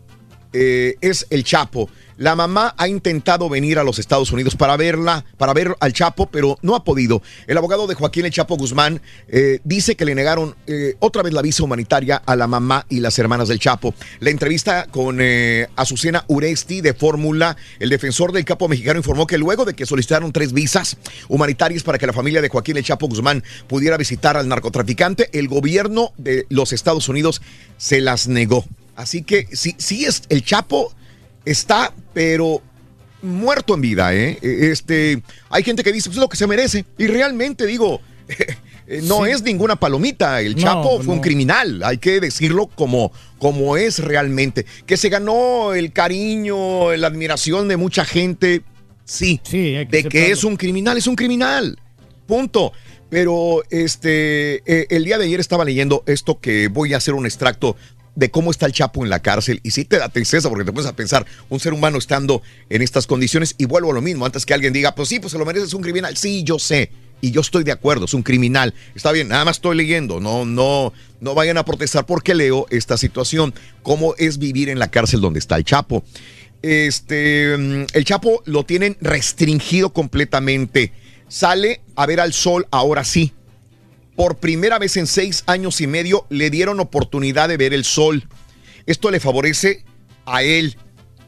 [0.52, 1.88] eh, es el Chapo.
[2.18, 6.26] La mamá ha intentado venir a los Estados Unidos para verla, para ver al Chapo,
[6.26, 7.22] pero no ha podido.
[7.46, 11.32] El abogado de Joaquín El Chapo Guzmán eh, dice que le negaron eh, otra vez
[11.32, 13.94] la visa humanitaria a la mamá y las hermanas del Chapo.
[14.18, 19.38] La entrevista con eh, Azucena Uresti de Fórmula, el defensor del capo mexicano informó que
[19.38, 20.96] luego de que solicitaron tres visas
[21.28, 25.46] humanitarias para que la familia de Joaquín El Chapo Guzmán pudiera visitar al narcotraficante, el
[25.46, 27.42] gobierno de los Estados Unidos
[27.76, 28.64] se las negó.
[28.96, 30.92] Así que sí, sí es el Chapo
[31.50, 32.62] está, pero
[33.22, 34.38] muerto en vida, ¿eh?
[34.42, 36.84] Este, hay gente que dice, pues es lo que se merece.
[36.96, 38.00] Y realmente digo,
[38.86, 40.40] eh, no es ninguna palomita.
[40.40, 44.66] El No, Chapo fue un criminal, hay que decirlo como, como es realmente.
[44.86, 48.62] Que se ganó el cariño, la admiración de mucha gente,
[49.04, 49.40] sí.
[49.52, 51.78] hay de que es un criminal, es un criminal.
[52.26, 52.72] Punto.
[53.10, 57.24] Pero este, eh, el día de ayer estaba leyendo esto que voy a hacer un
[57.24, 57.74] extracto
[58.18, 59.60] de cómo está el Chapo en la cárcel.
[59.62, 62.82] Y sí te da tristeza porque te pones a pensar, un ser humano estando en
[62.82, 65.38] estas condiciones, y vuelvo a lo mismo, antes que alguien diga, pues sí, pues se
[65.38, 66.16] lo merece, es un criminal.
[66.16, 66.90] Sí, yo sé.
[67.20, 68.74] Y yo estoy de acuerdo, es un criminal.
[68.96, 70.18] Está bien, nada más estoy leyendo.
[70.18, 73.54] No, no, no vayan a protestar porque leo esta situación.
[73.84, 76.04] ¿Cómo es vivir en la cárcel donde está el Chapo?
[76.62, 80.92] Este, mm, el Chapo lo tienen restringido completamente.
[81.28, 83.32] Sale a ver al sol ahora sí.
[84.18, 88.26] Por primera vez en seis años y medio le dieron oportunidad de ver el sol.
[88.84, 89.84] Esto le favorece
[90.26, 90.76] a él.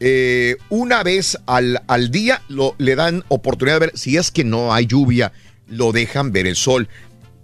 [0.01, 4.43] Eh, una vez al, al día lo, le dan oportunidad de ver, si es que
[4.43, 5.31] no hay lluvia,
[5.67, 6.89] lo dejan ver el sol.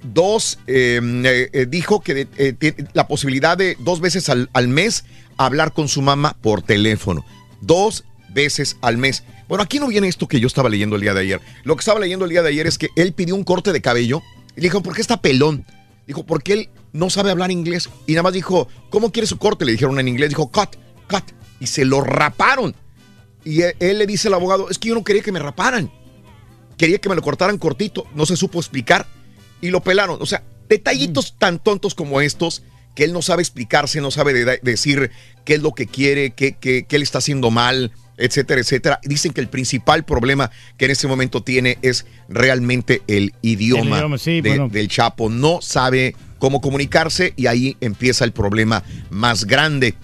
[0.04, 5.06] Dos, eh, eh, eh, dijo que eh, la posibilidad de dos veces al, al mes
[5.38, 7.26] hablar con su mamá por teléfono.
[7.62, 8.04] Dos
[8.34, 9.24] veces al mes.
[9.48, 11.40] Bueno, aquí no viene esto que yo estaba leyendo el día de ayer.
[11.64, 13.80] Lo que estaba leyendo el día de ayer es que él pidió un corte de
[13.80, 14.22] cabello
[14.58, 15.66] y le dijo, ¿por qué está pelón?
[16.06, 17.90] Dijo, porque él no sabe hablar inglés.
[18.06, 19.64] Y nada más dijo, ¿cómo quiere su corte?
[19.64, 20.30] Le dijeron en inglés.
[20.30, 20.76] Dijo, cut,
[21.10, 21.24] cut.
[21.60, 22.76] Y se lo raparon.
[23.46, 25.90] Y él, él le dice al abogado, es que yo no quería que me raparan.
[26.78, 28.06] Quería que me lo cortaran cortito.
[28.16, 29.08] No se supo explicar.
[29.62, 30.22] Y lo pelaron.
[30.22, 32.64] O sea, Detallitos tan tontos como estos
[32.94, 35.12] que él no sabe explicarse, no sabe de- decir
[35.46, 39.00] qué es lo que quiere, qué, qué, qué le está haciendo mal, etcétera, etcétera.
[39.04, 43.98] Dicen que el principal problema que en este momento tiene es realmente el idioma, El
[44.00, 44.70] idioma, sí, de- bueno.
[44.70, 45.30] del Chapo.
[45.30, 49.96] No sabe cómo comunicarse y ahí empieza el problema más grande.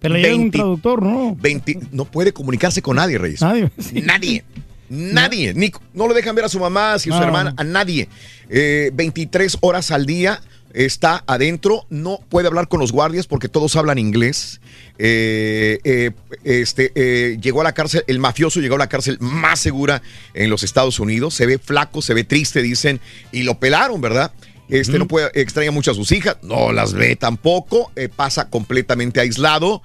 [0.00, 1.34] Pero le llega un 20 traductor, ¿no?
[1.40, 3.40] 20 no puede comunicarse con nadie, Reyes.
[3.40, 3.70] Nadie.
[4.02, 4.44] Nadie.
[4.90, 5.54] Nadie.
[5.54, 7.22] Ni- no lo dejan ver a su mamá, a su No.
[7.22, 8.08] hermana, a nadie.
[8.50, 10.40] Eh, 23 horas al día
[10.74, 11.86] está adentro.
[11.88, 14.60] No puede hablar con los guardias porque todos hablan inglés.
[14.96, 16.12] Eh, eh,
[16.44, 20.02] este, eh, llegó a la cárcel, el mafioso llegó a la cárcel más segura
[20.34, 21.34] en los Estados Unidos.
[21.34, 23.00] Se ve flaco, se ve triste, dicen,
[23.32, 24.32] y lo pelaron, ¿verdad?
[24.68, 29.82] Este no puede, extraña mucho a sus hijas, no las ve tampoco, pasa completamente aislado.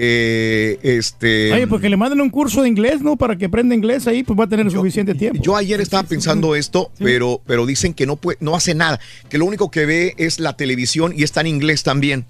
[0.00, 1.52] Eh, este.
[1.52, 3.16] Oye, pues que le manden un curso de inglés, ¿no?
[3.16, 5.42] Para que aprenda inglés ahí, pues va a tener suficiente tiempo.
[5.42, 9.38] Yo ayer estaba pensando esto, pero, pero dicen que no puede, no hace nada, que
[9.38, 12.26] lo único que ve es la televisión y está en inglés también.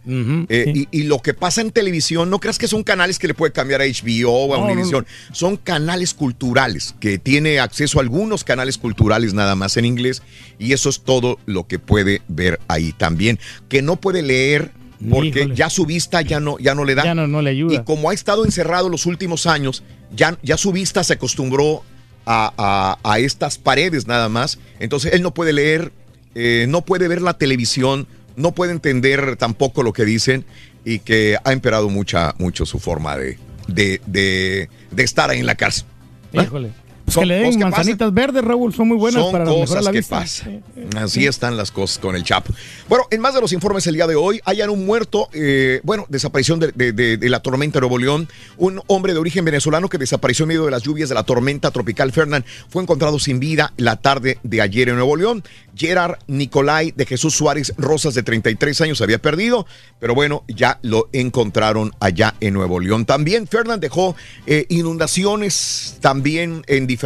[0.49, 3.35] Eh, y, y lo que pasa en televisión, no creas que son canales que le
[3.35, 7.99] puede cambiar a HBO o a No, no, Univision, son canales culturales, que tiene acceso
[7.99, 10.23] a algunos canales culturales nada más en inglés,
[10.59, 13.39] y eso es todo lo que puede ver ahí también.
[13.69, 14.73] Que no puede leer.
[15.11, 15.55] Porque Híjole.
[15.55, 17.05] ya su vista ya no, ya no le da.
[17.05, 17.75] Ya no, no le ayuda.
[17.75, 19.83] Y como ha estado encerrado los últimos años,
[20.15, 21.83] ya, ya su vista se acostumbró
[22.27, 24.59] a, a- a estas paredes nada más.
[24.81, 25.93] Entonces él no puede leer,
[26.35, 28.07] eh, no puede ver la televisión,
[28.37, 30.45] no puede entender tampoco lo que dicen
[30.85, 33.39] y que ha empeorado mucha, mucho su forma de,
[33.69, 35.85] de, de- de estar ahí en la cárcel.
[36.33, 36.71] Híjole.
[37.09, 39.93] Pues Son que le den manzanitas verdes, Raúl, son muy buenas Son para cosas la
[39.93, 40.21] que vista.
[40.21, 40.63] pasan.
[40.95, 42.53] Así están las cosas con el Chapo.
[42.87, 46.05] Bueno, en más de los informes el día de hoy, hayan un muerto, eh, bueno,
[46.11, 48.29] desaparición de, de- de- de la tormenta Nuevo León.
[48.59, 51.71] Un hombre de origen venezolano que desapareció en medio de las lluvias de la tormenta
[51.71, 55.43] tropical Fernán fue encontrado sin vida la tarde de ayer en Nuevo León.
[55.75, 59.65] Gerard Nicolai de Jesús Suárez Rosas, de 33 años, se había perdido,
[60.01, 63.07] pero bueno, ya lo encontraron allá en Nuevo León.
[63.07, 64.15] También Fernán dejó
[64.47, 66.98] eh, inundaciones también en diferentes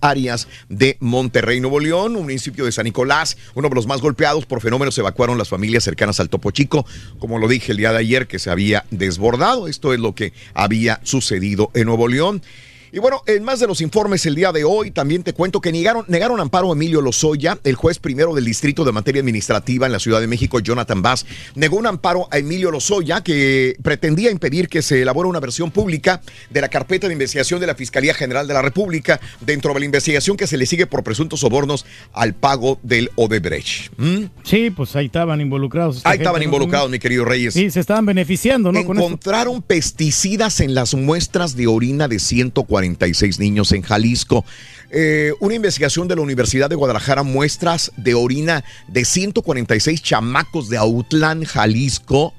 [0.00, 4.46] áreas de Monterrey, Nuevo León, un municipio de San Nicolás, uno de los más golpeados
[4.46, 6.86] por fenómenos, evacuaron las familias cercanas al Topo Chico,
[7.18, 9.68] como lo dije el día de ayer, que se había desbordado.
[9.68, 12.42] Esto es lo que había sucedido en Nuevo León.
[12.96, 15.70] Y bueno, en más de los informes el día de hoy, también te cuento que
[15.70, 19.92] negaron, negaron amparo a Emilio Lozoya, el juez primero del Distrito de Materia Administrativa en
[19.92, 24.70] la Ciudad de México, Jonathan Bass, negó un amparo a Emilio Lozoya que pretendía impedir
[24.70, 28.48] que se elabore una versión pública de la carpeta de investigación de la Fiscalía General
[28.48, 32.32] de la República dentro de la investigación que se le sigue por presuntos sobornos al
[32.32, 33.92] pago del Odebrecht.
[33.98, 34.24] ¿Mm?
[34.42, 35.96] Sí, pues ahí estaban involucrados.
[35.98, 36.44] Ahí gente, estaban ¿no?
[36.44, 37.52] involucrados, mi querido Reyes.
[37.52, 38.82] Sí, se estaban beneficiando, ¿no?
[38.86, 38.96] Con.
[38.96, 42.18] Encontraron pesticidas en las muestras de orina de
[42.94, 44.44] 146 niños en Jalisco.
[44.90, 50.76] Eh, una investigación de la Universidad de Guadalajara muestras de orina de 146 chamacos de
[50.76, 52.32] Autlán, Jalisco,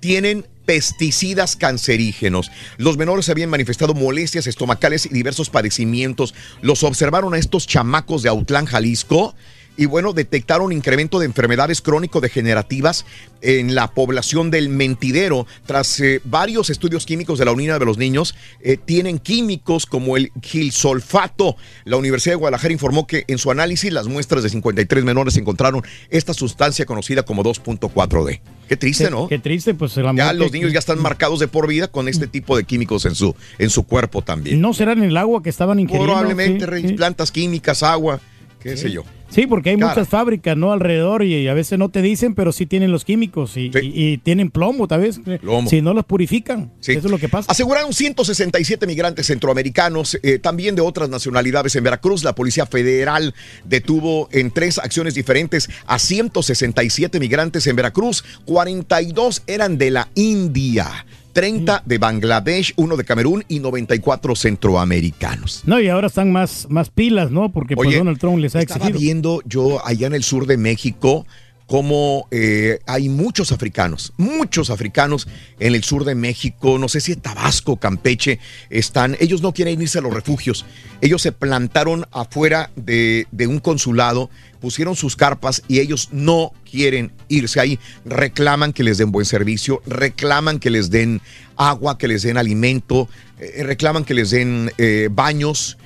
[0.00, 2.50] tienen pesticidas cancerígenos.
[2.78, 6.34] Los menores habían manifestado molestias estomacales y diversos padecimientos.
[6.62, 9.34] Los observaron a estos chamacos de Autlán, Jalisco.
[9.76, 13.04] Y bueno, detectaron incremento de enfermedades crónico-degenerativas
[13.42, 15.46] en la población del mentidero.
[15.66, 20.16] Tras eh, varios estudios químicos de la orina de los niños, eh, tienen químicos como
[20.16, 21.56] el gilsulfato.
[21.84, 25.82] La Universidad de Guadalajara informó que en su análisis las muestras de 53 menores encontraron
[26.10, 28.40] esta sustancia conocida como 2.4D.
[28.68, 29.28] Qué triste, Qué- ¿no?
[29.28, 32.26] Qué triste, pues la Ya los niños ya están marcados de por vida con este
[32.26, 34.60] tipo de químicos en su, en su cuerpo también.
[34.60, 36.06] ¿No será en el agua que estaban ingiriendo?
[36.12, 36.96] Probablemente, Sí, Reyes, sí.
[36.96, 38.20] plantas químicas, agua,
[38.64, 39.04] qué sé yo.
[39.28, 39.90] Sí, porque hay Cara.
[39.90, 40.72] muchas fábricas, ¿no?
[40.72, 44.18] Alrededor y, a veces no te dicen, pero sí tienen los químicos y, y- y
[44.18, 45.20] tienen plomo, tal vez.
[45.40, 45.68] Plomo.
[45.68, 46.72] Si no los purifican.
[46.80, 46.92] Sí.
[46.92, 47.50] Eso es lo que pasa.
[47.50, 52.24] Aseguraron 167 migrantes centroamericanos, eh, también de otras nacionalidades en Veracruz.
[52.24, 53.34] La Policía Federal
[53.64, 58.24] detuvo en tres acciones diferentes a 167 migrantes en Veracruz.
[58.46, 65.62] 42 eran de la India, 30 de Bangladesh, uno de Camerún y 94 centroamericanos.
[65.66, 67.52] No, y ahora están más, más pilas, ¿no?
[67.52, 69.00] Porque pues, Oye, Donald Trump les ha Estaba exigido.
[69.00, 71.26] viendo yo allá en el sur de México
[71.66, 75.26] cómo eh, hay muchos africanos, muchos africanos
[75.58, 78.38] en el sur de México, no sé si Tabasco, Campeche,
[78.68, 80.66] están, ellos no quieren irse a los refugios,
[81.00, 84.30] ellos se plantaron afuera de, un consulado,
[84.60, 89.82] pusieron sus carpas y ellos no quieren irse ahí, reclaman que les den buen servicio,
[89.86, 91.22] reclaman que les den
[91.56, 93.08] agua, que les den alimento,
[93.40, 95.78] eh, reclaman que les den eh, baños,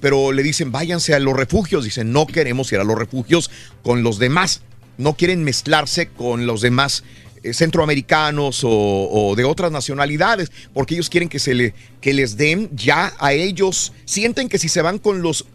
[0.00, 1.82] pero le dicen váyanse a los refugios.
[1.82, 3.50] Dicen no queremos ir a los refugios
[3.82, 4.62] con los demás.
[5.02, 7.04] No quieren mezclarse con los demás
[7.42, 12.36] eh, centroamericanos o, o de otras nacionalidades, porque ellos quieren que, se le, que les
[12.36, 13.92] den ya a ellos.
[14.04, 15.46] Sienten que si se van con los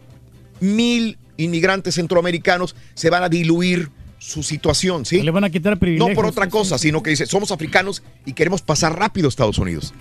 [0.60, 5.22] mil inmigrantes centroamericanos, se van a diluir su situación, ¿sí?
[5.22, 6.08] Le van a quitar privilegios.
[6.08, 9.58] No por otra cosa, sino que dice, somos africanos y queremos pasar rápido a Estados
[9.58, 9.94] Unidos.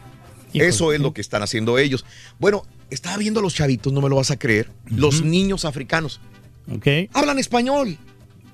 [0.53, 2.03] Eso es lo que están haciendo ellos.
[2.39, 6.19] Bueno, estaba viendo a los chavitos, no me lo vas a creer, los niños africanos.
[6.73, 6.87] Ok.
[7.13, 7.97] Hablan español.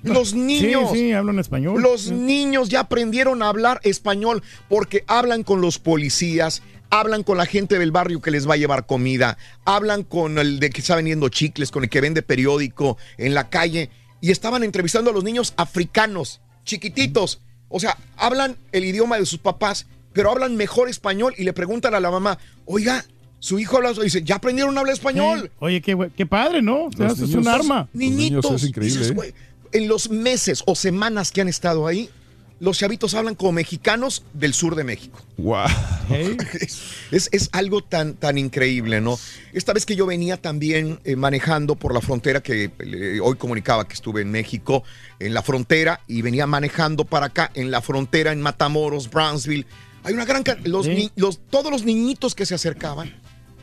[0.04, 0.90] Los niños.
[0.92, 1.80] Sí, sí, hablan español.
[1.82, 7.46] Los niños ya aprendieron a hablar español porque hablan con los policías, hablan con la
[7.46, 10.96] gente del barrio que les va a llevar comida, hablan con el de que está
[10.96, 13.90] vendiendo chicles, con el que vende periódico en la calle
[14.20, 17.40] y estaban entrevistando a los niños africanos, chiquititos.
[17.68, 21.94] O sea, hablan el idioma de sus papás, pero hablan mejor español y le preguntan
[21.94, 23.04] a la mamá, oiga,
[23.40, 25.50] su hijo habla, dice, ¿ya aprendieron a hablar español?
[25.58, 26.84] Oye, qué, padre, ¿no?
[26.84, 27.88] O sea, es niños- un arma.
[27.92, 28.62] Niñitos.
[28.62, 29.34] es increíble, Dices, ¿eh?
[29.74, 32.08] En los meses o semanas que han estado ahí,
[32.60, 35.20] los chavitos hablan como mexicanos del sur de México.
[35.36, 35.66] Wow.
[37.10, 39.18] Es, es algo tan, tan increíble, ¿no?
[39.52, 43.86] Esta vez que yo venía también eh, manejando por la frontera, que eh, hoy comunicaba
[43.86, 44.82] que estuve en México,
[45.20, 49.66] en la frontera, y venía manejando para acá, en la frontera, en Matamoros, Brownsville.
[50.02, 53.14] Hay una gran cantidad, los, ni- los- todos los niñitos que se acercaban,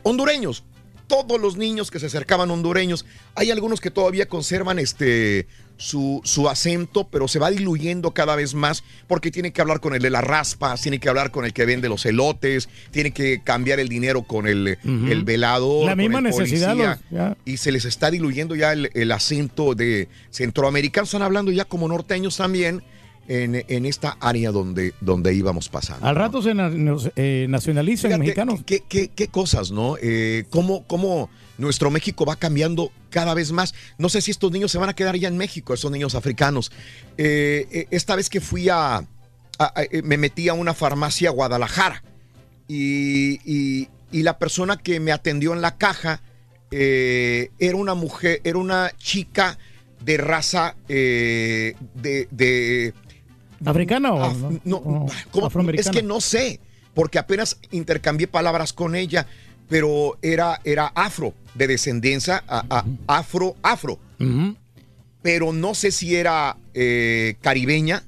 [0.02, 0.64] hondureños,
[1.06, 3.04] todos los niños que se acercaban hondureños.
[3.34, 5.46] Hay algunos que todavía conservan este
[5.82, 9.94] su, su acento, pero se va diluyendo cada vez más porque tiene que hablar con
[9.94, 13.40] el de las raspas, tiene que hablar con el que vende los elotes, tiene que
[13.42, 15.06] cambiar el dinero con el, Ujú.
[15.10, 15.86] el velador.
[15.86, 17.36] La con misma el necesidad, policía, los- ya.
[17.44, 21.08] y se les está diluyendo ya el, el acento de centroamericanos.
[21.08, 22.82] Están hablando ya como norteños también
[23.28, 26.06] en, en esta área donde, donde íbamos pasando.
[26.06, 28.60] Al rato se na- nos, eh, nacionalizan Fíjate, mexicanos.
[28.64, 29.96] ¿Qué, qué, qué cosas, no?
[30.00, 31.28] Eh, ¿cómo, ¿Cómo
[31.62, 33.74] nuestro México va cambiando cada vez más?
[33.96, 36.70] No sé si estos niños se van a quedar ya en México, estos niños africanos.
[37.16, 39.04] Eh, eh, esta vez que fui a, a-
[39.58, 42.02] a- eh, me metí a una farmacia a Guadalajara
[42.68, 46.20] y, y- y la persona que me atendió en la caja
[46.70, 49.58] eh, era una mujer, era una chica
[50.04, 52.92] de raza eh, de- de
[53.64, 55.46] ¿Africana o Af- no, o ¿cómo?
[55.46, 55.90] afroamericana?
[55.90, 56.60] Es que no sé,
[56.94, 59.26] porque apenas intercambié palabras con ella,
[59.72, 63.98] pero era, era afro, de descendencia a- a- afro, afro.
[65.22, 68.02] Pero no sé si era eh, caribeña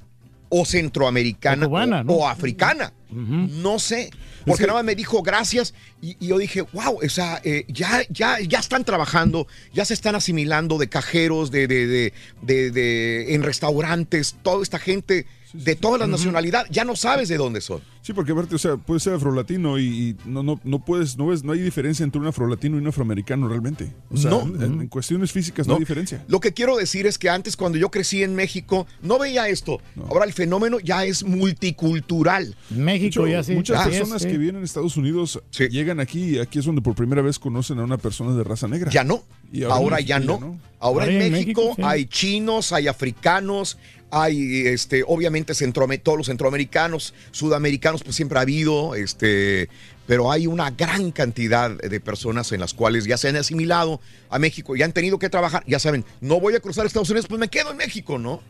[0.51, 2.12] o centroamericana O cubana, o, ¿no?
[2.12, 2.93] o africana.
[3.11, 4.11] No sé.
[4.45, 5.73] Porque nada más me dijo gracias
[6.03, 9.95] y, y yo dije, wow, o sea, eh, ya, ya, ya están trabajando, ya se
[9.95, 12.12] están asimilando de cajeros, de, de, de,
[12.43, 15.24] de- de- en restaurantes, toda esta gente
[15.55, 17.81] de todas las nacionalidades, ya no sabes de dónde son.
[18.02, 21.28] Sí, porque aparte, o sea, puede ser afrolatino y, y no, no, no puedes, no
[21.28, 23.94] ves, no hay diferencia entre un afrolatino y un afroamericano realmente.
[24.10, 24.43] O sea, No.
[24.43, 25.76] en, en cuestiones físicas no, No.
[25.76, 26.22] hay diferencia.
[26.28, 29.81] Lo que quiero decir es que antes cuando yo crecí en México no veía esto.
[30.10, 32.55] Ahora el fenómeno ya es multicultural.
[32.70, 35.40] México De hecho, Muchas Ah, personas que vienen a Estados Unidos
[35.70, 38.68] llegan aquí y aquí es donde por primera vez conocen a una persona de raza
[38.68, 38.90] negra.
[38.90, 39.24] Ya no.
[39.52, 40.59] Y ahora, ya, no.
[40.81, 43.78] Ahora, en México, hay chinos, hay africanos,
[44.23, 49.69] hay este, obviamente centroame- todos los centroamericanos, sudamericanos, pues siempre ha habido, este,
[50.07, 54.01] pero hay una gran cantidad de personas en las cuales ya se han asimilado
[54.31, 55.65] a México y han tenido que trabajar.
[55.66, 58.41] Ya saben, no voy a cruzar Estados Unidos, pues me quedo en México, ¿no?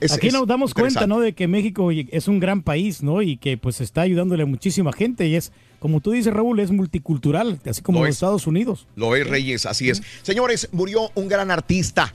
[0.00, 1.06] Es- Aquí es nos damos cuenta.
[1.06, 1.20] ¿no?
[1.20, 3.20] De que México es un gran país, ¿no?
[3.20, 6.70] Y que pues está ayudándole a muchísima gente y es, como tú dices, Raúl, es
[6.70, 8.16] multicultural, así como Lo los es.
[8.16, 8.86] Estados Unidos.
[8.96, 10.02] Lo es Reyes, así es.
[10.22, 12.14] Señores, murió un gran artista.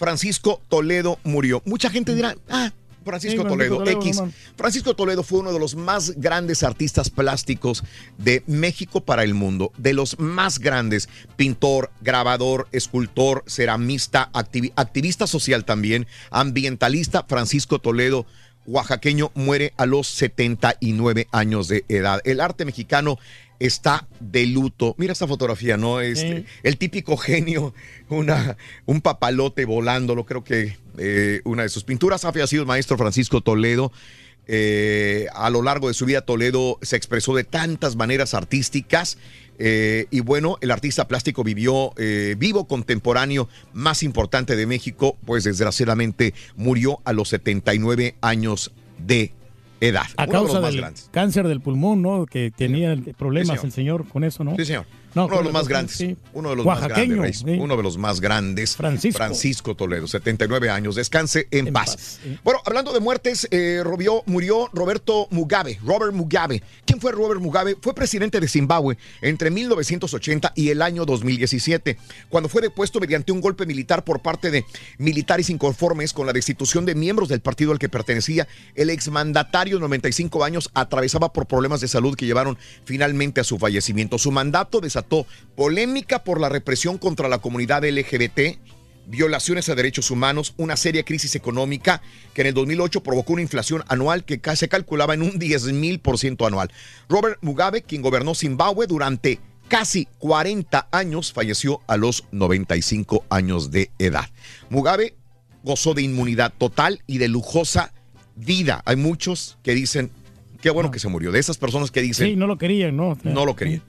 [0.00, 1.62] Francisco Toledo murió.
[1.66, 2.72] Mucha gente dirá, ah,
[3.04, 4.22] Francisco Sí, Toledo, Toledo, X.
[4.56, 7.84] Francisco Toledo fue uno de los más grandes artistas plásticos
[8.18, 9.72] de México para el mundo.
[9.76, 11.08] De los más grandes.
[11.36, 17.24] Pintor, grabador, escultor, ceramista, activi- activista social también, ambientalista.
[17.28, 18.24] Francisco Toledo
[18.66, 22.20] oaxaqueño muere a los 79 años de edad.
[22.24, 23.18] El arte mexicano
[23.60, 24.94] está de luto.
[24.98, 26.00] Mira esta fotografía, ¿no?
[26.00, 26.44] Este, Sí.
[26.62, 27.74] El típico genio,
[28.08, 28.56] una,
[28.86, 33.40] un papalote volándolo, creo que eh, una de sus pinturas había sido el maestro Francisco
[33.40, 33.92] Toledo.
[34.46, 39.16] Eh, a lo largo de su vida Toledo se expresó de tantas maneras artísticas
[39.62, 45.44] eh, y bueno, el artista plástico vivió eh, vivo contemporáneo más importante de México, pues
[45.44, 49.34] desgraciadamente murió a los 79 años de
[49.80, 50.06] edad.
[50.16, 51.08] A Uno de causa los más del grandes.
[51.12, 52.26] cáncer del pulmón, ¿no?
[52.26, 54.56] Que tenía problemas el señor con eso, ¿no?
[54.56, 54.84] Sí, señor.
[55.14, 55.96] No, uno de los más grandes.
[55.96, 56.16] sí.
[56.32, 57.38] Uno de los más grandes.
[57.38, 57.44] Sí.
[57.58, 58.76] Uno de los más grandes.
[58.76, 59.74] Francisco.
[59.74, 60.94] Toledo, 79 años.
[60.94, 62.20] Descanse en, paz.
[62.44, 65.78] Bueno, hablando de muertes, eh, robió- murió Roberto Mugabe.
[65.84, 66.62] Robert Mugabe.
[66.84, 67.76] ¿Quién fue Robert Mugabe?
[67.80, 73.40] Fue presidente de Zimbabue entre 1980 y el año 2017, cuando fue depuesto mediante un
[73.40, 74.64] golpe militar por parte de
[74.98, 78.46] militares inconformes con la destitución de miembros del partido al que pertenecía.
[78.74, 83.58] El exmandatario de 95 años atravesaba por problemas de salud que llevaron finalmente a su
[83.58, 84.18] fallecimiento.
[84.18, 88.58] Su mandato desató polémica por la represión contra la comunidad LGBT
[89.06, 92.00] violaciones a derechos humanos, una seria crisis económica
[92.32, 95.98] que en el 2008 provocó una inflación anual que se calculaba en un 10 mil
[95.98, 96.70] por ciento anual.
[97.08, 103.90] Robert Mugabe, quien gobernó Zimbabue durante casi 40 años, falleció a los 95 años de
[103.98, 104.28] edad.
[104.68, 105.16] Mugabe
[105.64, 107.92] gozó de inmunidad total y de lujosa
[108.36, 108.80] vida.
[108.84, 110.12] Hay muchos que dicen,
[110.60, 111.32] qué bueno que se murió.
[111.32, 113.18] De esas personas que dicen, Sí, no lo querían, ¿no?
[113.24, 113.80] no lo querían.
[113.80, 113.84] Sí,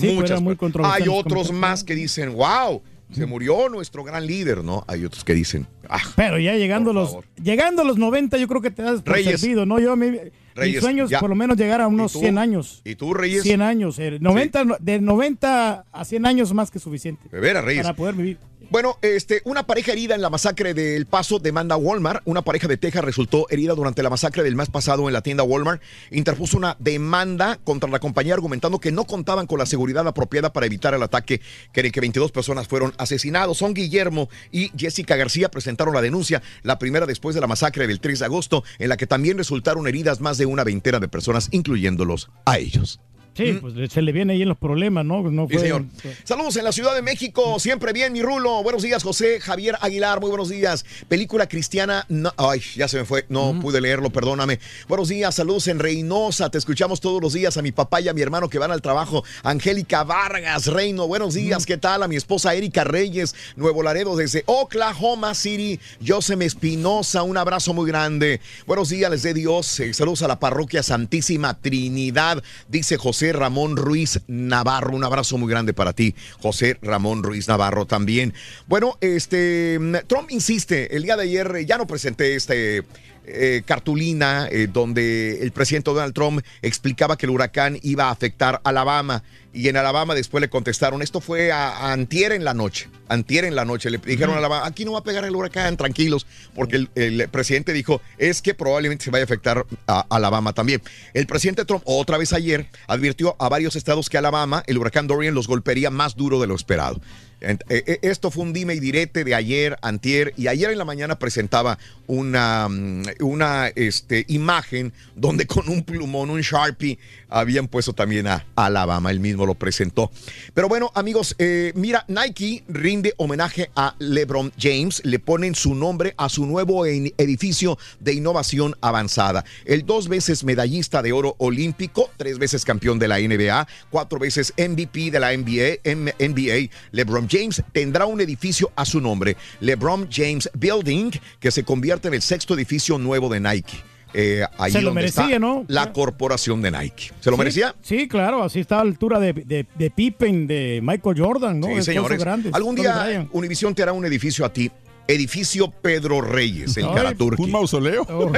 [0.00, 0.40] pero Muchas.
[0.42, 4.84] muy Hay otros más que dicen, wow, se murió nuestro gran líder, ¿no?
[4.88, 8.48] Hay otros que dicen, ah, Pero ya llegando a los llegando a los 90 yo
[8.48, 9.40] creo que te das por Reyes.
[9.40, 9.78] servido, ¿no?
[9.78, 10.18] Yo mi,
[10.54, 11.20] Reyes, sueño es ya.
[11.20, 12.20] por lo menos llegar a unos tú?
[12.20, 12.80] 100 años.
[12.84, 13.42] ¿Y tú, Reyes?
[13.42, 17.28] 100 años, eh, 90 no- de 90 a 100 años más que suficiente.
[17.30, 17.82] De veras, Reyes.
[17.82, 18.38] Para poder vivir.
[18.70, 22.22] Bueno, este, una pareja herida en la masacre del Paso demanda Walmart.
[22.24, 25.42] Una pareja de Texas resultó herida durante la masacre del mes pasado en la tienda
[25.42, 25.82] Walmart.
[26.10, 30.66] Interpuso una demanda contra la compañía argumentando que no contaban con la seguridad apropiada para
[30.66, 31.40] evitar el ataque
[31.72, 33.58] que en el que 22 personas fueron asesinados.
[33.58, 38.00] Son Guillermo y Jessica García presentaron la denuncia, la primera después de la masacre del
[38.00, 41.48] 3 de agosto, en la que también resultaron heridas más de una veintena de personas,
[41.52, 43.00] incluyéndolos a ellos.
[43.36, 45.22] Sí, pues se le viene ahí en los problemas, ¿no?
[45.30, 45.48] no Mm.
[45.50, 45.84] Sí, señor.
[46.24, 47.58] Saludos en la Ciudad de México.
[47.58, 48.62] Siempre bien, mi rulo.
[48.62, 50.20] Buenos días, José Javier Aguilar.
[50.20, 50.84] Muy buenos días.
[51.08, 52.06] Película cristiana.
[52.08, 53.24] no- ay, ya se me fue.
[53.28, 54.60] No pude leerlo, perdóname.
[54.88, 56.48] Buenos días, saludos en Reynosa.
[56.50, 57.56] Te escuchamos todos los días.
[57.56, 59.24] A mi papá y a mi hermano que van al trabajo.
[59.42, 61.06] Angélica Vargas, Reino.
[61.08, 62.02] Buenos días, ¿qué tal?
[62.04, 65.80] A mi esposa Erika Reyes, Nuevo Laredo, desde Oklahoma City.
[66.06, 68.40] Josem Espinosa, un abrazo muy grande.
[68.66, 69.80] Buenos días, les dé Dios.
[69.80, 74.94] Eh, saludos a la parroquia Santísima Trinidad, dice José Ramón Ruiz Navarro.
[74.94, 78.34] Un abrazo muy grande para ti, José Ramón Ruiz Navarro también.
[78.66, 82.84] Bueno, este Trump insiste, el día de ayer ya no presenté este
[83.26, 88.60] eh, cartulina eh, donde el presidente Donald Trump explicaba que el huracán iba a afectar
[88.64, 89.22] Alabama
[89.54, 93.44] y en Alabama después le contestaron, esto fue a, a antier en la noche, antier
[93.44, 96.26] en la noche, le dijeron a Alabama, aquí no va a pegar el huracán, tranquilos,
[96.54, 100.82] porque el, el presidente dijo, es que probablemente se vaya a afectar a Alabama también.
[101.14, 105.34] El presidente Trump otra vez ayer advirtió a varios estados que Alabama, el huracán Dorian
[105.34, 107.00] los golpearía más duro de lo esperado.
[107.44, 110.84] Eh, eh, Esto fue un dime y direte de ayer, antier, y ayer en la
[110.84, 116.98] mañana presentaba una, mm, una este, imagen donde con un plumón, un Sharpie,
[117.28, 120.10] habían puesto también a Alabama, él mismo lo presentó.
[120.54, 126.14] Pero bueno, amigos, eh, mira, Nike rinde homenaje a LeBron James, le ponen su nombre
[126.16, 129.44] a su nuevo en- edificio de innovación avanzada.
[129.64, 134.52] El dos veces medallista de oro olímpico, tres veces campeón de la NBA, cuatro veces
[134.56, 137.33] MVP de la NBA, NBA, LeBron James
[137.72, 142.54] tendrá un edificio a su nombre, LeBron James Building, que se convierte en el sexto
[142.54, 143.76] edificio nuevo de Nike.
[144.16, 145.64] Eh, ahí Se lo merecía, está ¿no?
[145.66, 147.10] La corporación de Nike.
[147.18, 147.74] ¿Se lo Sí, merecía?
[147.82, 151.66] Sí, claro, así está a la altura de, de, de Pippen, de Michael Jordan, ¿no?
[151.66, 152.20] Sí, señores.
[152.20, 152.54] grandes.
[152.54, 153.28] Algún día Bryant.
[153.32, 154.70] Univision te hará un edificio a ti.
[155.06, 157.42] Edificio Pedro Reyes, el Ay, Caraturki.
[157.42, 158.06] ¿Un mausoleo?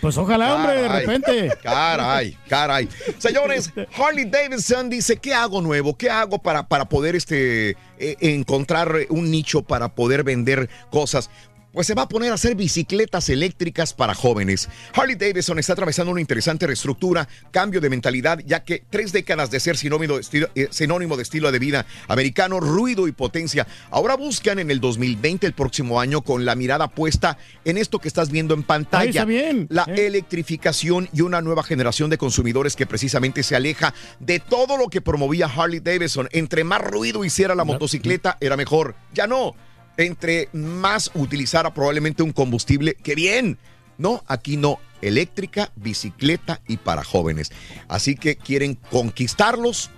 [0.00, 1.50] Pues ojalá, hombre, de Caray, repente.
[1.62, 2.88] Caray, caray.
[3.18, 5.96] Señores, Harley Davidson dice, ¿qué hago nuevo?
[5.96, 11.28] ¿Qué hago para, para poder este, eh, encontrar un nicho para poder vender cosas?
[11.72, 14.68] Pues se va a poner a hacer bicicletas eléctricas para jóvenes.
[14.92, 19.60] Harley Davidson está atravesando una interesante reestructura, cambio de mentalidad, ya que tres décadas de
[19.60, 24.16] ser sinónimo de estilo, eh, sinónimo de estilo de vida americano, ruido y potencia, ahora
[24.16, 28.30] buscan en el 2020, el próximo año, con la mirada puesta en esto que estás
[28.30, 29.10] viendo en pantalla.
[29.10, 29.66] Está bien.
[29.70, 34.88] La electrificación y una nueva generación de consumidores que precisamente se aleja de todo lo
[34.88, 36.28] que promovía Harley Davidson.
[36.32, 38.96] Entre más ruido hiciera la motocicleta, era mejor.
[39.14, 39.54] Ya no.
[39.96, 43.58] Entre más utilizara probablemente un combustible, que bien.
[43.98, 44.78] No, aquí no.
[45.02, 47.50] Eléctrica, bicicleta y para jóvenes.
[47.88, 49.90] Así que quieren conquistarlos,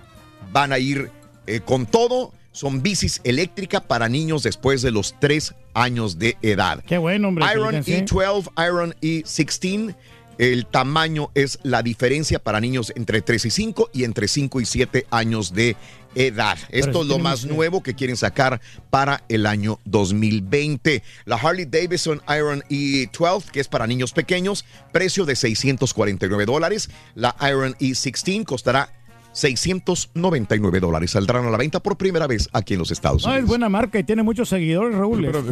[0.51, 1.11] van a ir
[1.47, 2.33] eh, con todo.
[2.51, 6.83] Son bicis eléctricas para niños después de los tres años de edad.
[6.85, 7.45] Qué bueno, hombre.
[7.51, 8.51] Iron E felicidades, ¿eh?
[8.55, 9.95] E12, Iron E16.
[10.37, 14.65] El tamaño es la diferencia para niños entre 3 y 5 y entre 5 y
[14.65, 15.75] 7 años de
[16.15, 16.57] edad.
[16.69, 21.03] Esto es lo más nuevo que quieren sacar para el año 2020.
[21.25, 26.89] La Harley Davidson Iron E12, que es para niños pequeños, precio de 649 dólares.
[27.15, 28.89] La Iron E16 costará
[29.33, 31.11] 699 dólares.
[31.11, 33.49] Saldrán a la venta por primera vez aquí en los Estados No, es Unidos.
[33.49, 35.25] buena marca y tiene muchos seguidores, Raúl.
[35.25, 35.43] Pero,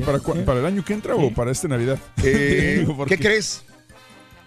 [0.45, 1.99] ¿para, el año que entra o para esta Navidad?
[2.23, 3.63] Eh, ¿Qué crees?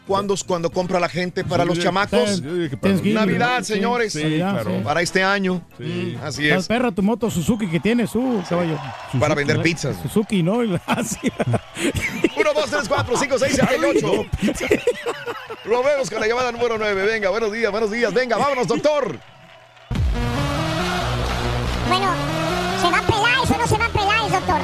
[0.07, 2.43] ¿Cuándo es cuando compra la gente para los chamacos?
[2.43, 4.13] Navidad, señores.
[4.13, 4.71] Sí, Navidad, claro.
[4.77, 4.81] sí.
[4.85, 5.63] Para este año.
[5.79, 6.19] Sí.
[6.23, 6.67] Así es.
[6.67, 8.79] perra tu moto Suzuki que tiene su caballo.
[9.19, 9.97] Para vender la- pizzas.
[10.03, 10.63] Suzuki, ¿no?
[10.63, 11.33] Y la- así.
[12.37, 14.27] 1, 2, 3, 4, 5, 6, 7, 8.
[15.65, 17.07] Lo vemos con la llamada número 9.
[17.07, 18.13] Venga, buenos días, buenos días.
[18.13, 19.19] Venga, vámonos, doctor.
[21.89, 22.11] Bueno,
[22.83, 24.61] ¿se va a pelar o no se va a pelar, doctor?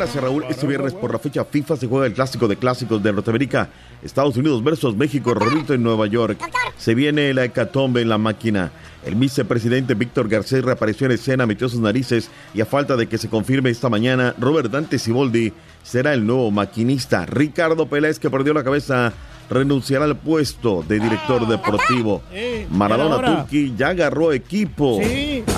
[0.00, 0.44] Gracias Raúl.
[0.48, 3.68] Este viernes por la fecha FIFA se juega el clásico de clásicos de Norteamérica.
[4.02, 6.38] Estados Unidos versus México, Rorrito en Nueva York.
[6.78, 8.72] Se viene la hecatombe en la máquina.
[9.04, 13.18] El vicepresidente Víctor Garcés reapareció en escena, metió sus narices y a falta de que
[13.18, 15.52] se confirme esta mañana, Robert Dante Siboldi
[15.82, 17.26] será el nuevo maquinista.
[17.26, 19.12] Ricardo Pérez, que perdió la cabeza,
[19.50, 22.22] renunciará al puesto de director deportivo.
[22.70, 23.42] Maradona?
[23.42, 24.98] Turki ya agarró equipo.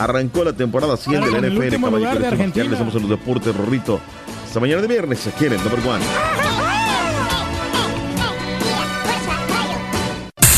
[0.01, 1.81] Arrancó la temporada 100 Ahora de la NFL.
[1.81, 4.01] Caballeros, hacemos en los deportes, Rorrito.
[4.53, 6.05] Esta mañana de viernes aquí en el Number One.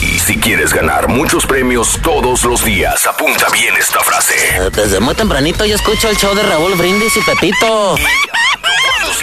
[0.01, 4.35] Y si quieres ganar muchos premios todos los días, apunta bien esta frase.
[4.75, 7.95] Desde muy tempranito yo escucho el show de Raúl Brindis y Pepito.
[9.01, 9.23] Nos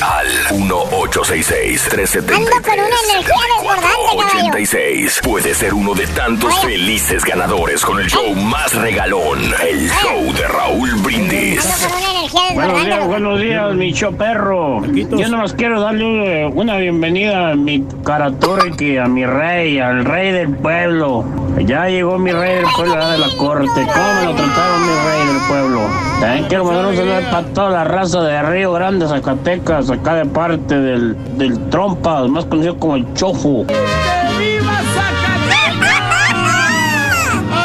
[0.00, 2.34] al 1-866-373.
[2.34, 4.50] Ando con una energía desbordante, caballo.
[4.50, 5.20] 86.
[5.22, 9.38] Puede ser uno de tantos felices ganadores con el show más regalón,
[9.68, 11.64] el show de Raúl Brindis.
[11.64, 14.82] Con una energía Buenos días, buenos días, mi show perro.
[14.92, 20.56] Yo nomás quiero darle una bienvenida a mi Karaturki, a mi rey, al rey del
[20.56, 21.24] pueblo.
[21.58, 23.68] Ya llegó mi rey del pueblo ya de la corte.
[23.74, 25.80] ¿Cómo me lo trataron mi rey del pueblo?
[26.20, 30.26] También quiero mandar un saludo para toda la raza de Río Grande, Zacatecas, acá de
[30.26, 33.64] parte del, del Trompas, más conocido como el Chofu.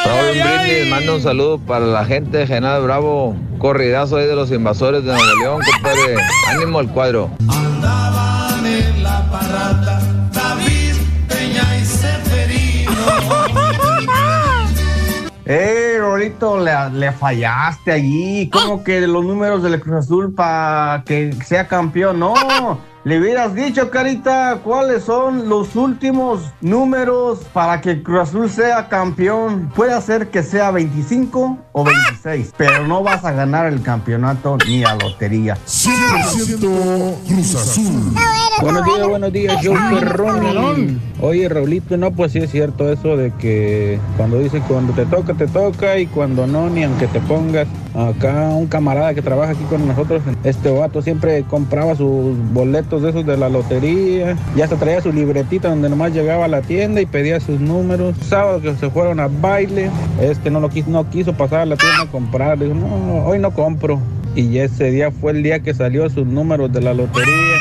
[0.06, 3.36] Raúl Brindis manda un saludo para la gente de General Bravo.
[3.58, 6.16] Corridazo ahí de los invasores de Nuevo León, compadre.
[6.50, 7.30] Ánimo al cuadro.
[7.50, 10.00] Andaban en la parrata
[10.32, 10.94] David,
[11.28, 12.92] Peña y Seferino.
[15.46, 15.85] ¡Eh,
[16.16, 16.58] Rolito!
[16.58, 18.50] Le, le fallaste allí.
[18.50, 22.20] ¿Cómo que los números del Cruz Azul para que sea campeón?
[22.20, 22.34] No,
[23.06, 29.72] le hubieras dicho, Carita, cuáles son los últimos números para que Cruz Azul sea campeón.
[29.76, 34.84] Puede ser que sea 25 o 26, pero no vas a ganar el campeonato ni
[34.84, 35.56] a lotería.
[35.68, 38.16] 100% Cruz Azul.
[38.60, 41.00] Buenos días, buenos días, yo perrón.
[41.22, 45.36] Oye, Raulito, no, pues sí es cierto eso de que cuando dice cuando te toca,
[45.36, 47.68] te toca y cuando no, ni aunque te pongas.
[47.94, 53.10] Acá un camarada que trabaja aquí con nosotros, este vato siempre compraba sus boletos de
[53.10, 57.02] esos de la lotería y hasta traía su libretita donde nomás llegaba a la tienda
[57.02, 58.16] y pedía sus números.
[58.28, 59.90] Sábado que se fueron a baile,
[60.22, 63.40] este no lo quiso, no quiso pasar a la tienda a comprar, dijo, no, hoy
[63.40, 64.00] no compro.
[64.36, 67.58] Y ese día fue el día que salió sus números de la lotería.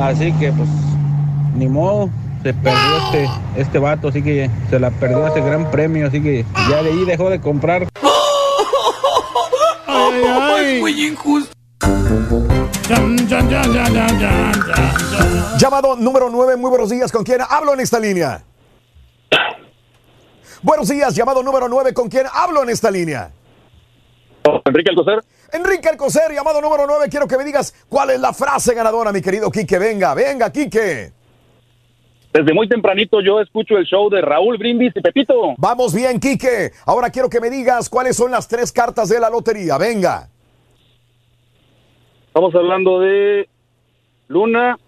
[0.00, 0.68] Así que pues
[1.56, 2.10] ni modo,
[2.42, 6.44] se perdió este, este vato, así que se la perdió ese gran premio, así que
[6.70, 7.86] ya de ahí dejó de comprar.
[9.86, 10.80] Ay, ay.
[10.80, 11.52] muy injusto.
[15.58, 17.12] Llamado número 9, muy buenos días.
[17.12, 18.42] ¿Con quién hablo en esta línea?
[20.60, 21.94] Buenos días, llamado número 9.
[21.94, 23.30] ¿Con quién hablo en esta línea?
[24.64, 25.22] Enrique Alcocer.
[25.52, 27.08] Enrique Alcocer, llamado número 9.
[27.08, 29.78] Quiero que me digas cuál es la frase ganadora, mi querido Quique.
[29.78, 31.12] Venga, venga, Quique.
[32.32, 35.54] Desde muy tempranito yo escucho el show de Raúl Brindis y Pepito.
[35.58, 36.72] Vamos bien, Quique.
[36.86, 39.78] Ahora quiero que me digas cuáles son las tres cartas de la lotería.
[39.78, 40.28] Venga.
[42.30, 43.48] Estamos hablando de
[44.28, 44.78] Luna,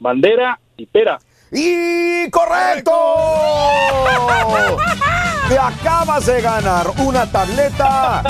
[0.00, 1.18] Bandera y Pera.
[1.52, 2.90] ¡Y correcto!
[5.46, 8.22] Te acabas de ganar una tableta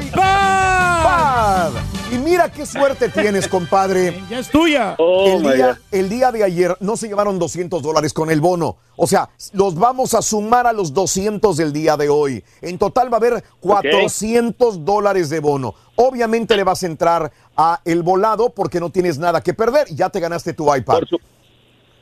[0.00, 1.70] iPad.
[2.12, 4.22] Y mira qué suerte tienes, compadre.
[4.30, 4.96] Ya es tuya.
[4.98, 8.76] el, my día, el día de ayer no se llevaron 200 dólares con el bono.
[8.96, 12.44] O sea, los vamos a sumar a los 200 del día de hoy.
[12.62, 15.74] En total va a haber 400 dólares de bono.
[15.96, 19.88] Obviamente le vas a entrar a el volado porque no tienes nada que perder.
[19.88, 21.00] Ya te ganaste tu iPad.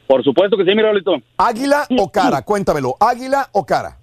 [0.07, 1.15] Por supuesto que sí, mi Raulito.
[1.39, 2.43] ¿Águila o cara?
[2.43, 2.97] Cuéntamelo.
[3.01, 3.97] ¿Águila o cara?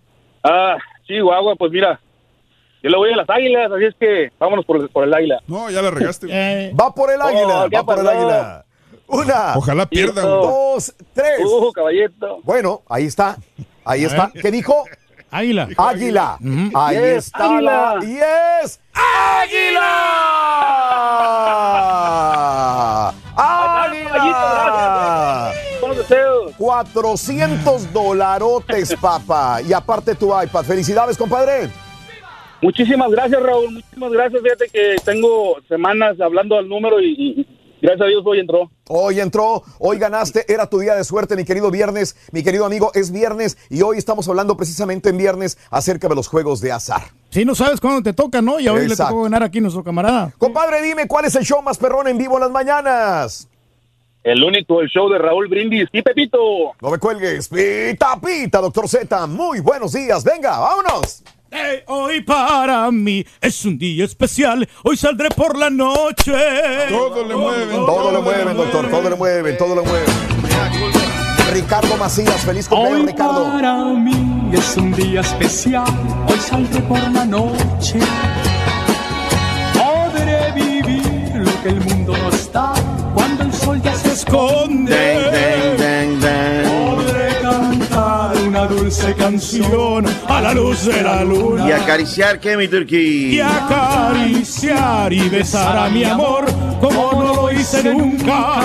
[0.44, 2.00] Ah, Chihuahua, pues mira.
[2.84, 5.40] Yo le voy a las águilas, así es que vámonos por, por el águila.
[5.48, 6.74] No, ya la regaste.
[6.80, 7.64] Va por el águila.
[7.66, 8.66] Oh, ya va por el águila.
[9.08, 9.54] Una.
[9.56, 10.26] Ojalá pierdan.
[10.26, 11.42] Dos, tres.
[11.46, 12.40] Uh, caballito.
[12.44, 13.38] Bueno, ahí está.
[13.86, 14.32] Ahí está.
[14.34, 14.84] ¿Qué dijo?
[15.30, 15.68] Águila.
[15.78, 16.38] Águila.
[16.74, 17.96] Ahí Yes, está águila.
[17.96, 18.00] la.
[18.62, 18.80] ¡Yes!
[18.94, 19.82] ¡Águila!
[24.82, 25.52] ¡Águila!
[26.58, 29.62] 400 dolarotes, papá.
[29.62, 30.64] Y aparte tu iPad.
[30.64, 31.70] Felicidades, compadre.
[32.62, 33.72] Muchísimas gracias, Raúl.
[33.74, 34.42] Muchísimas gracias.
[34.42, 37.08] Fíjate que tengo semanas hablando al número y,
[37.40, 37.48] y
[37.82, 38.70] gracias a Dios hoy entró.
[38.88, 42.92] Hoy entró, hoy ganaste, era tu día de suerte, mi querido viernes, mi querido amigo,
[42.94, 47.02] es viernes y hoy estamos hablando precisamente en viernes acerca de los juegos de azar.
[47.30, 48.60] Si no sabes cuándo te toca, ¿no?
[48.60, 49.14] Y hoy le Exacto.
[49.14, 50.34] tocó ganar aquí nuestro camarada.
[50.38, 53.48] Compadre, dime cuál es el show más perrón en vivo en las mañanas.
[54.24, 56.38] El único, el show de Raúl Brindis y Pepito.
[56.80, 61.24] No me cuelgues, pita, pita, doctor Z, muy buenos días, venga, vámonos.
[61.52, 64.68] ¡Ey, oí, Hoy para mí es un día especial.
[64.84, 66.34] Hoy saldré por la noche.
[66.90, 67.76] Todo le mueven.
[67.86, 68.90] Todo lo mueven, doctor.
[68.90, 70.10] Todo lo mueven, todo lo mueven.
[71.54, 73.52] Ricardo Macías, feliz cumpleaños, Hoy Ricardo.
[73.52, 75.84] para mí es un día especial,
[76.28, 78.00] hoy saldré por la noche.
[79.74, 82.74] Podré vivir lo que el mundo no está
[83.14, 84.96] cuando el sol ya se esconde.
[84.96, 86.71] Podré cantar
[88.62, 91.68] una dulce canción a la luz de la luna.
[91.68, 93.36] Y acariciar que mi turquí.
[93.36, 96.46] Y acariciar y besar a mi amor
[96.80, 98.62] como no lo hice nunca.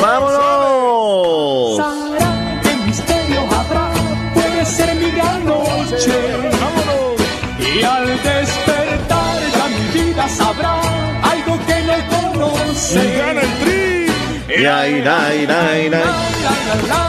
[0.00, 1.76] ¡Vámonos!
[1.76, 3.90] Sabrá qué misterio habrá,
[4.34, 6.12] puede ser mi gran noche.
[7.74, 10.80] Y al despertar ya mi vida sabrá
[11.22, 11.96] algo que no
[12.32, 13.04] conoce.
[13.04, 13.89] Y gana el tri.
[14.60, 16.02] Ya, ira, ira, ira.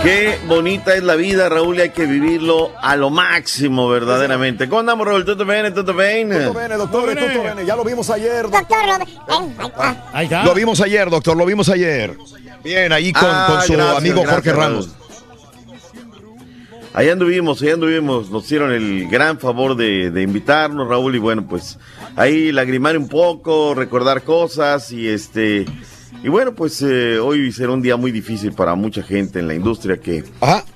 [0.03, 4.67] Qué bonita es la vida, Raúl, y hay que vivirlo a lo máximo, verdaderamente.
[4.69, 5.25] ¿Cómo andamos, Raúl?
[5.25, 5.73] ¿Todo bien?
[5.73, 6.29] ¿Todo bien?
[6.29, 7.65] Bene, doctor, tutto bene.
[7.65, 8.43] Ya lo vimos ayer.
[8.49, 10.09] doc- Doctor Robert, ven, ahí está.
[10.13, 10.43] Ahí está.
[10.45, 12.15] Lo vimos ayer, doctor, lo vimos ayer.
[12.63, 14.85] Bien, ahí con, Ah, con su gracias, amigo Jorge gracias, Ramos.
[14.87, 15.01] Raúl.
[16.93, 18.29] Ahí anduvimos, ahí anduvimos.
[18.31, 21.77] Nos hicieron el gran favor de, de invitarnos, Raúl, y bueno, pues
[22.15, 25.65] ahí lagrimar un poco, recordar cosas y este.
[26.23, 29.55] Y bueno, pues eh, hoy será un día muy difícil para mucha gente en la
[29.55, 30.23] industria que,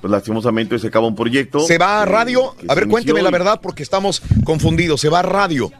[0.01, 1.59] pues lastimosamente hoy se acaba un proyecto.
[1.59, 2.55] ¿Se va a radio?
[2.67, 5.01] A ver, cuénteme la verdad porque estamos confundidos.
[5.01, 5.71] ¿Se va a radio?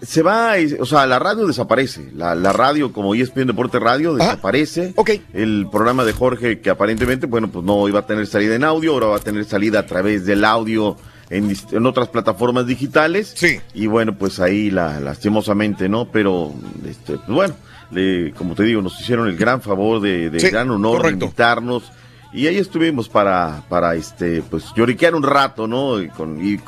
[0.00, 2.10] Se va, o sea, la radio desaparece.
[2.14, 4.94] La, la radio, como ESPN Deporte Radio, desaparece.
[5.34, 8.94] El programa de Jorge, que aparentemente, bueno, pues no iba a tener salida en audio,
[8.94, 10.96] ahora va a tener salida a través del audio
[11.30, 13.32] en, en otras plataformas digitales.
[13.36, 13.60] Sí.
[13.74, 16.10] Y bueno, pues ahí la, lastimosamente, ¿no?
[16.10, 16.52] Pero,
[16.84, 17.54] este, pues bueno,
[17.92, 21.18] le- como te digo, nos hicieron el gran favor de, de Sí, gran honor correcto.
[21.18, 21.92] de invitarnos.
[22.34, 26.00] Y ahí estuvimos para, para este, pues lloriquear un rato, ¿no?
[26.00, 26.58] Y, con, y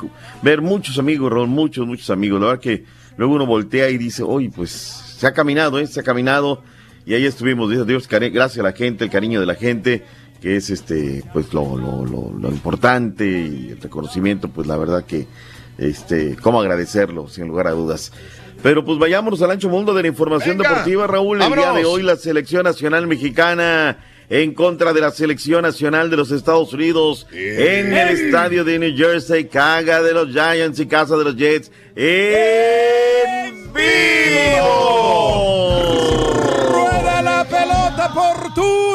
[0.43, 2.39] ver muchos amigos, Raúl, muchos, muchos amigos.
[2.39, 2.83] La verdad que
[3.17, 5.87] luego uno voltea y dice, oye, pues se ha caminado, ¿eh?
[5.87, 6.61] Se ha caminado.
[7.07, 10.03] Y ahí estuvimos, dice Dios, gracias a la gente, el cariño de la gente,
[10.41, 15.03] que es este, pues lo, lo, lo, lo importante y el reconocimiento, pues la verdad
[15.05, 15.25] que,
[15.79, 18.11] este, cómo agradecerlo, sin lugar a dudas.
[18.65, 21.39] Pero pues vayámonos al ancho mundo de la información Venga, deportiva, Raúl.
[21.39, 26.17] El día de hoy la selección nacional mexicana en contra de la selección nacional de
[26.17, 31.15] los Estados Unidos en el estadio de New Jersey, caga de los Giants y casa
[31.15, 33.83] de los Jets en vivo.
[36.67, 38.45] Rueda la pelota por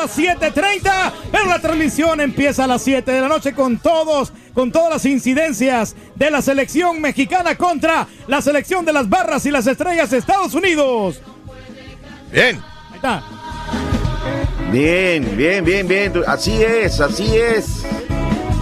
[0.00, 4.72] las 7.30, pero la transmisión empieza a las 7 de la noche con todos, con
[4.72, 9.66] todas las incidencias de la selección mexicana contra la selección de las barras y las
[9.66, 11.20] estrellas de Estados Unidos.
[12.32, 12.60] Bien.
[12.90, 13.22] Ahí está.
[14.72, 16.12] Bien, bien, bien, bien.
[16.26, 17.84] Así es, así es.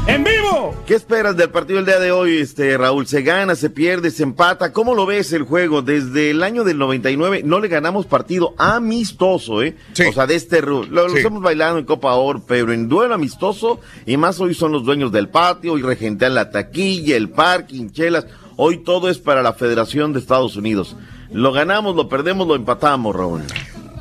[0.08, 0.74] ¡En vivo!
[0.86, 3.06] ¿Qué esperas del partido el día de hoy, este Raúl?
[3.06, 4.72] ¿Se gana, se pierde, se empata?
[4.72, 5.82] ¿Cómo lo ves el juego?
[5.82, 9.76] Desde el año del 99 no le ganamos partido amistoso, ¿eh?
[10.08, 10.62] O sea, de este...
[10.62, 11.18] Lo, lo Sí.
[11.18, 15.12] estamos bailando en Copa Oro, pero en duelo amistoso, y más hoy son los dueños
[15.12, 18.26] del patio, y regentean la taquilla, el parking, chelas.
[18.56, 20.96] Hoy todo es para la Federación de Estados Unidos.
[21.30, 23.42] Lo ganamos, lo perdemos, lo empatamos, Raúl.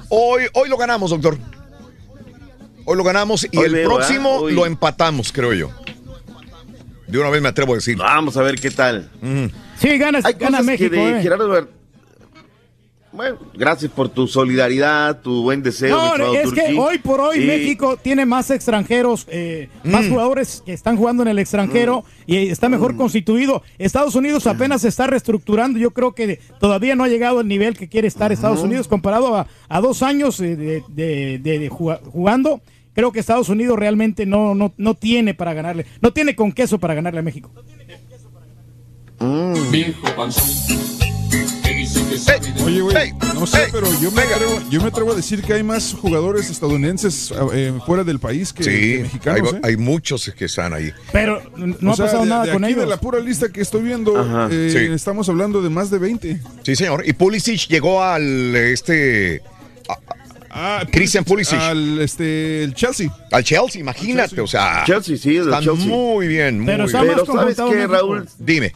[0.07, 1.37] Hoy, hoy lo ganamos, doctor.
[2.85, 5.69] Hoy lo ganamos y Hoy el veo, próximo lo empatamos, creo yo.
[7.07, 7.97] De una vez me atrevo a decir.
[7.97, 9.09] Vamos a ver qué tal.
[9.77, 10.91] Sí, gana, Hay gana cosas México.
[10.91, 11.21] que de eh.
[11.21, 11.67] Gerardo
[13.13, 15.95] Bueno, gracias por tu solidaridad, tu buen deseo.
[16.17, 20.09] No, es que hoy por hoy México tiene más extranjeros, eh, más Mm.
[20.09, 22.97] jugadores que están jugando en el extranjero y está mejor Mm.
[22.97, 23.63] constituido.
[23.79, 25.79] Estados Unidos apenas se está reestructurando.
[25.79, 29.35] Yo creo que todavía no ha llegado al nivel que quiere estar Estados Unidos comparado
[29.35, 32.61] a, a dos años eh, de, de- de- de juga- jugando.
[32.97, 36.79] Creo que Estados Unidos realmente no, no, no tiene para ganarle, no tiene con queso
[36.79, 37.51] para ganarle a México.
[42.65, 45.63] Oye, güey, no sé, pero yo me, atrevo, yo me atrevo a decir que hay
[45.63, 49.53] más jugadores estadounidenses eh, fuera del país que, que Sí, hay, mexicanos.
[49.53, 49.59] ¿eh?
[49.63, 50.91] hay muchos que están ahí.
[51.13, 52.83] Pero no O ha sea, pasado de- nada de con aquí ellos.
[52.83, 54.49] De la pura lista que estoy viendo, Ajá.
[54.51, 54.93] eh, Sí.
[54.93, 56.41] estamos hablando de más de 20.
[56.63, 57.03] Sí, señor.
[57.07, 59.41] Y Pulisic llegó al este.
[60.59, 61.59] Ah, Christian Pulisic.
[61.59, 63.15] Al este, el Chelsea.
[63.31, 64.41] Al Chelsea, imagínate.
[64.41, 65.85] O sea, Chelsea, sí, están Chelsea.
[65.85, 66.89] muy bien, muy Pero bien.
[66.89, 68.27] ¿sabes Pero ¿sabes qué, Raúl?
[68.39, 68.73] Dime.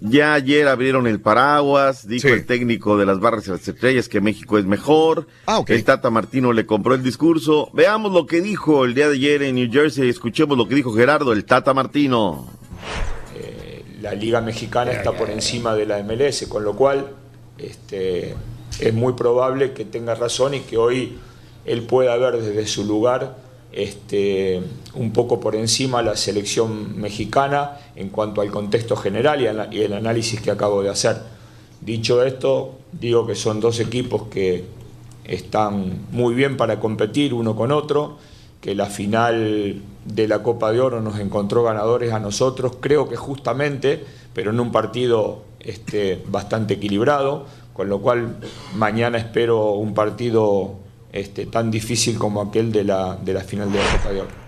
[0.00, 4.22] Ya ayer abrieron el paraguas, dijo el técnico de las barras y las estrellas que
[4.22, 5.26] México es mejor.
[5.66, 7.68] El Tata Martino le compró el discurso.
[7.74, 10.08] Veamos lo que dijo el día de ayer en New Jersey.
[10.08, 12.48] Escuchemos lo que dijo Gerardo, el Tata Martino.
[14.00, 17.08] la liga mexicana está por encima de la MLS, con lo cual
[17.58, 18.34] este,
[18.82, 21.16] es muy probable que tenga razón y que hoy
[21.64, 23.36] él pueda ver desde su lugar
[23.70, 24.60] este,
[24.94, 30.40] un poco por encima la selección mexicana en cuanto al contexto general y, el análisis
[30.40, 31.16] que acabo de hacer.
[31.80, 34.64] Dicho esto, digo que son dos equipos que
[35.24, 38.18] están muy bien para competir uno con otro,
[38.60, 43.16] que la final de la Copa de Oro nos encontró ganadores a nosotros, creo que
[43.16, 44.04] justamente,
[44.34, 48.36] pero en un partido este, bastante equilibrado, con lo cual
[48.76, 50.78] mañana espero un partido
[51.12, 54.42] este, tan difícil como aquel de la, de la final de la Copa de Oro.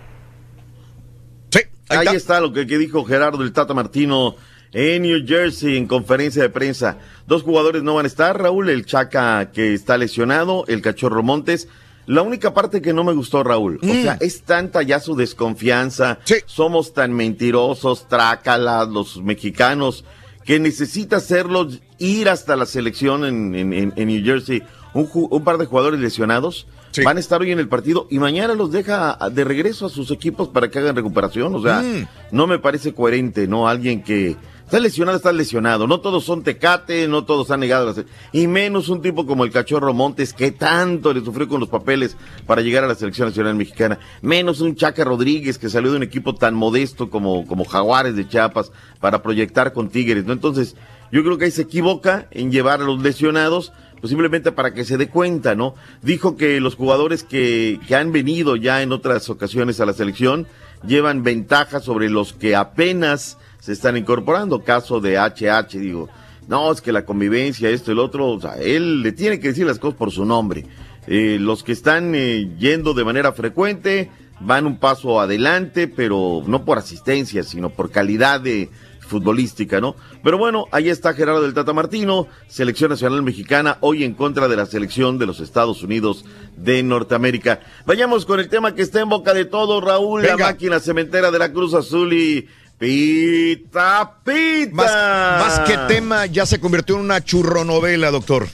[1.90, 2.40] Ahí, está.
[2.40, 4.36] lo que, que dijo Gerardo el Tata Martino
[4.72, 6.98] en New Jersey en conferencia de prensa.
[7.26, 11.68] Dos jugadores no van a estar, Raúl, el Chaca que está lesionado, el Cachorro Montes.
[12.06, 16.18] La única parte que no me gustó, Raúl, o sea, es tanta ya su desconfianza,
[16.44, 20.05] somos tan mentirosos, trácalas, los mexicanos,
[20.44, 24.62] que necesita hacerlos ir hasta la selección en, en- en- en New Jersey.
[24.94, 26.66] Un, un par de jugadores lesionados
[27.05, 30.12] van a estar hoy en el partido y mañana los deja de regreso a sus
[30.12, 31.52] equipos para que hagan recuperación.
[31.55, 32.06] O sea, Mm.
[32.31, 33.66] no me parece coherente, ¿no?
[33.66, 35.89] Alguien que está lesionado, está lesionado.
[35.89, 37.93] No todos son tecate, no todos han negado.
[37.93, 41.68] la Y menos un tipo como el Cachorro Montes, que tanto le sufrió con los
[41.68, 42.16] papeles
[42.47, 43.98] para llegar a la selección nacional mexicana.
[44.22, 48.28] Menos un Chaca Rodríguez, que salió de un equipo tan modesto como, como Jaguares de
[48.28, 48.70] Chiapas
[49.01, 50.32] para proyectar con Tigres, ¿no?
[50.32, 50.76] Entonces,
[51.12, 54.85] yo creo que ahí se equivoca en llevar a los lesionados pues simplemente para que
[54.85, 55.74] se dé cuenta, ¿no?
[56.02, 60.47] Dijo que los jugadores que, que han venido ya en otras ocasiones a la selección
[60.86, 64.62] llevan ventaja sobre los que apenas se están incorporando.
[64.62, 66.10] Caso de HH, digo,
[66.48, 69.66] no, es que la convivencia, esto el otro, o sea, él le tiene que decir
[69.66, 70.66] las cosas por su nombre.
[71.06, 74.10] Eh, los que están eh, yendo de manera frecuente
[74.40, 78.68] van un paso adelante, pero no por asistencia, sino por calidad de
[79.06, 79.97] futbolística, ¿no?
[80.22, 84.56] Pero bueno, ahí está Gerardo del Tata Martino, selección nacional mexicana, hoy en contra de
[84.56, 86.24] la selección de los Estados Unidos
[86.56, 87.60] de Norteamérica.
[87.86, 90.47] Vayamos con el tema que está en boca de todo, Raúl, la Venga.
[90.47, 92.48] máquina cementera de la Cruz Azul y
[92.78, 94.72] Pita Pita.
[94.72, 98.47] Más, más que tema, ya se convirtió en una churronovela, doctor.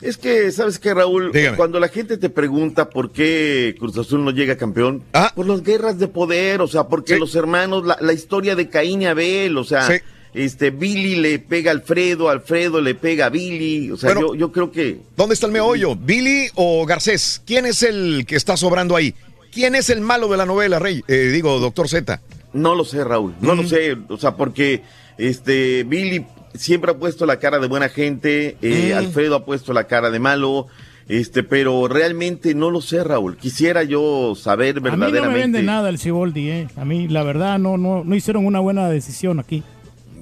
[0.00, 1.30] Es que, ¿sabes qué, Raúl?
[1.32, 1.56] Dígame.
[1.56, 5.02] Cuando la gente te pregunta por qué Cruz Azul no llega campeón,
[5.34, 9.02] por las guerras de poder, o sea, porque los hermanos, la, la historia de Caín
[9.02, 9.94] y Abel, o sea, Sí.
[10.32, 14.34] este, Billy le pega a Alfredo, Alfredo le pega a Billy, o sea, Bueno, yo,
[14.36, 14.98] yo creo que...
[15.16, 15.94] ¿Dónde está el meollo?
[15.96, 17.42] ¿Billy o Garcés?
[17.46, 19.14] ¿Quién es el que está sobrando ahí?
[19.52, 21.02] ¿Quién es el malo de la novela, Rey?
[21.08, 22.20] Eh, digo, doctor Z.
[22.52, 24.82] No lo sé, Raúl, no lo sé, o sea, porque
[25.18, 26.24] este Billy
[26.54, 28.98] siempre ha puesto la cara de buena gente, eh, Mm.
[28.98, 30.66] Alfredo ha puesto la cara de malo,
[31.08, 33.36] este, pero realmente no lo sé, Raúl.
[33.36, 35.40] Quisiera yo saber A mí no me verdaderamente.
[35.40, 36.68] vende nada el Ciboldi, eh.
[36.76, 39.62] A mí, la verdad, no, no, no hicieron una buena decisión aquí.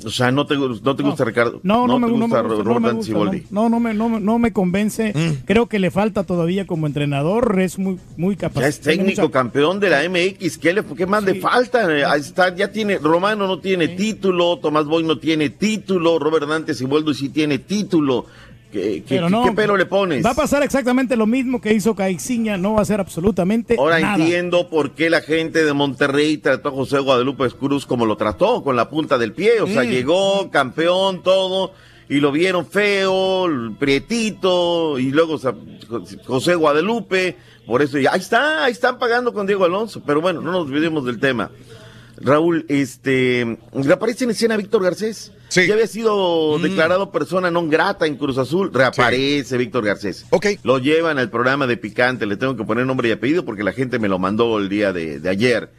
[0.05, 1.61] O sea, no te, no te gusta Ricardo.
[1.63, 3.43] No, no, me, gusta no Robert me Dante gusta, Siboldi.
[3.51, 5.13] no, no me, no, me- convence.
[5.15, 5.45] Mm.
[5.45, 8.61] Creo que le falta todavía como entrenador, es muy, muy capaz.
[8.61, 10.59] Ya es técnico mucha- campeón de la MX.
[10.59, 12.15] ¿Qué, le, qué más le falta?
[12.17, 17.15] Está, ya tiene, Romano no tiene título, Tomás Boy no tiene título, Robert Dante Siboldi
[17.15, 18.27] sí tiene título.
[18.73, 20.25] ¿Qué, qué, Pero no, qué pelo le pones?
[20.25, 23.99] Va a pasar exactamente lo mismo que hizo Caixinha, no va a ser absolutamente Ahora
[23.99, 24.17] nada.
[24.23, 28.63] entiendo por qué la gente de Monterrey trató a José Guadalupe Cruz como lo trató,
[28.63, 29.63] con la punta del pie.
[29.63, 29.89] O sea, Mm.
[29.89, 31.73] llegó campeón, todo,
[32.11, 33.47] y lo vieron feo,
[33.79, 35.55] prietito, y luego o sea,
[36.27, 37.37] José Guadalupe.
[37.67, 40.03] Por eso, y ahí está, ahí están pagando con Diego Alonso.
[40.07, 41.51] Pero bueno, no nos olvidemos del tema.
[42.21, 45.33] Raúl, este, reaparece en escena Víctor Garcés.
[45.51, 46.63] Ya había sido Mm.
[46.63, 48.71] declarado persona non grata en Cruz Azul.
[48.73, 50.27] Reaparece Víctor Garcés.
[50.63, 52.27] Lo llevan al programa de Picante.
[52.27, 54.93] Le tengo que poner nombre y apellido porque la gente me lo mandó el día
[54.93, 55.71] de, de ayer.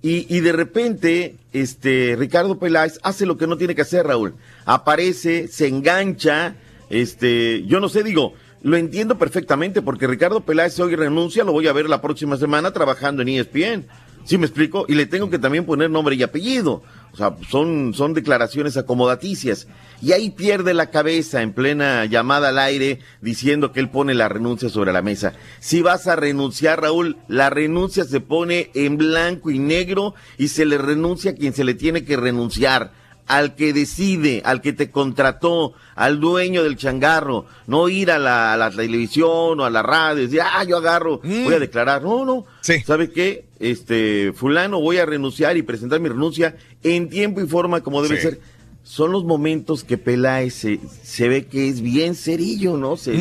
[0.00, 4.34] Y, y de repente, este, Ricardo Peláez hace lo que no tiene que hacer, Raúl.
[4.64, 6.56] Aparece, se engancha,
[6.90, 11.68] este, yo no sé, digo, lo entiendo perfectamente porque Ricardo Peláez hoy renuncia, lo voy
[11.68, 13.86] a ver la próxima semana trabajando en ESPN.
[14.24, 14.84] ¿Sí me explico?
[14.88, 16.82] Y le tengo que también poner nombre y apellido.
[17.12, 19.66] O sea, son, son declaraciones acomodaticias.
[20.00, 24.28] Y ahí pierde la cabeza en plena llamada al aire diciendo que él pone la
[24.28, 25.34] renuncia sobre la mesa.
[25.60, 30.64] Si vas a renunciar, Raúl, la renuncia se pone en blanco y negro y se
[30.64, 33.00] le renuncia a quien se le tiene que renunciar.
[33.28, 38.52] Al que decide, al que te contrató, al dueño del changarro, no ir a la,
[38.52, 42.02] a la televisión o a la radio y decir, ah, yo agarro, voy a declarar.
[42.02, 42.44] No, no.
[42.84, 43.44] ¿Sabe qué?
[43.62, 48.16] Este, fulano, voy a renunciar y presentar mi renuncia en tiempo y forma como debe
[48.16, 48.22] Sí.
[48.22, 48.40] ser.
[48.82, 52.96] Son los momentos que Peláez se, se ve que es bien cerillo, ¿no?
[52.96, 53.12] Se,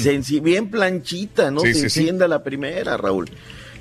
[0.00, 1.60] se enci- bien planchita, ¿no?
[1.60, 3.28] Sí, se sí, encienda la primera, Raúl.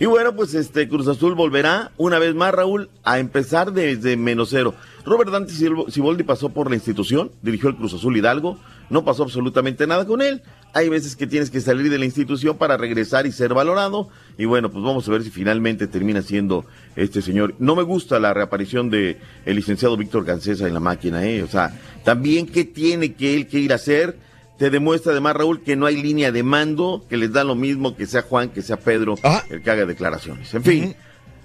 [0.01, 4.49] Y bueno, pues este Cruz Azul volverá una vez más, Raúl, a empezar desde menos
[4.49, 4.73] cero.
[5.05, 8.59] Robert Dante Siboldi pasó por la institución, dirigió el Cruz Azul Hidalgo,
[8.89, 10.41] no pasó absolutamente nada con él.
[10.73, 14.09] Hay veces que tienes que salir de la institución para regresar y ser valorado.
[14.37, 16.65] Y bueno, pues vamos a ver si finalmente termina siendo
[16.95, 17.55] este señor.
[17.59, 21.43] No me gusta la reaparición de el licenciado Víctor Gancesa en la máquina, ¿eh?
[21.43, 24.17] O sea, también qué tiene que él que ir a hacer.
[24.57, 27.95] Te demuestra además, Raúl, que no hay línea de mando, que les da lo mismo
[27.95, 29.15] que sea Juan, que sea Pedro,
[29.49, 30.53] el que haga declaraciones.
[30.53, 30.95] En fin,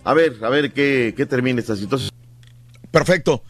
[0.02, 2.10] a ver, a ver qué, qué termina esta situación.
[2.90, 3.44] Perfecto.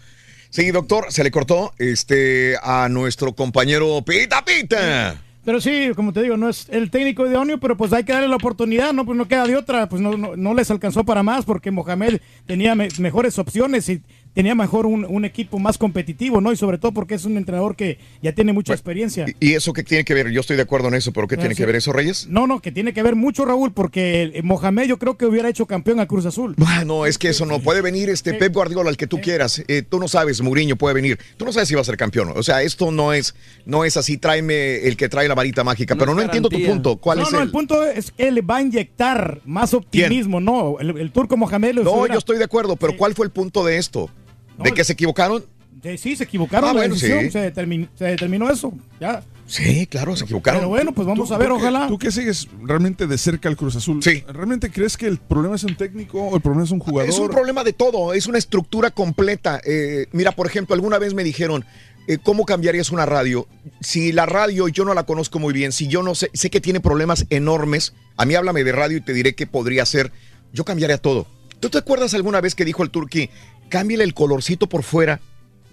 [0.51, 5.21] Sí, doctor, se le cortó este a nuestro compañero Pita Pita.
[5.45, 8.29] Pero sí, como te digo, no es el técnico idóneo, pero pues hay que darle
[8.29, 9.05] la oportunidad, ¿no?
[9.05, 12.75] Pues no queda de otra, pues no, no, les alcanzó para más porque Mohamed tenía
[12.75, 14.03] me- mejores opciones y
[14.35, 16.53] tenía mejor un, un equipo más competitivo, ¿no?
[16.53, 19.27] Y sobre todo porque es un entrenador que ya tiene mucha experiencia.
[19.41, 20.29] ¿Y eso qué tiene que ver?
[20.31, 21.63] Yo estoy de acuerdo en eso, pero ¿qué Ah, tiene sí.
[21.63, 22.27] que ver eso, Reyes?
[22.29, 25.67] No, no, que tiene que ver mucho, Raúl, porque Mohamed yo creo que hubiera hecho
[25.67, 26.55] campeón a Cruz Azul.
[26.85, 29.63] No, es que eso no puede venir este Pep Guardiola, el que tú quieras.
[29.69, 31.19] Eh, tú no sabes, Mourinho puede venir.
[31.37, 32.33] Tú no sabes si va a ser campeón.
[32.35, 33.35] O sea, esto no es,
[33.65, 34.19] no es así.
[34.19, 35.95] Tráeme el que trae la varita mágica.
[35.97, 36.97] pero no entiendo tu punto.
[36.97, 37.45] ¿Cuál no, es no, el?
[37.45, 40.79] el punto es que le va a inyectar más optimismo, ¿no?
[40.81, 43.33] El, el turco Mohamed lo No, hubiera- yo estoy de acuerdo, pero ¿cuál fue el
[43.33, 44.11] punto de esto?
[44.59, 45.45] ¿De que se equivocaron?
[45.83, 47.31] Sí, sí, se equivocaron Ah, en la bueno, decisión, sí.
[47.31, 49.23] se, determin- se determinó eso, ya.
[49.47, 50.61] Sí, claro, se equivocaron.
[50.61, 51.89] Pero bueno, pues vamos a ver, ojalá.
[51.89, 54.03] Tú que sigues realmente de cerca al Cruz Azul.
[54.03, 54.25] Sí.
[54.27, 57.11] ¿Realmente crees que el problema es un técnico o el problema es un jugador?
[57.11, 59.61] Es un problema de todo, es una estructura completa.
[59.67, 61.67] Eh, mira, por ejemplo, alguna vez me dijeron,
[62.09, 63.47] eh, ¿cómo cambiarías una radio?
[63.83, 66.63] Si la radio yo no la conozco muy bien, si yo no sé, sé que
[66.63, 70.11] tiene problemas enormes, a mí háblame de radio y te diré qué podría ser,
[70.55, 71.27] yo cambiaría todo.
[71.61, 73.31] ¿Tú te acuerdas alguna vez que dijo el turqui,
[73.69, 75.21] cámbiale el colorcito por fuera?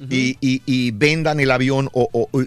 [0.09, 2.43] Y, y- y vendan el avión o, o- o-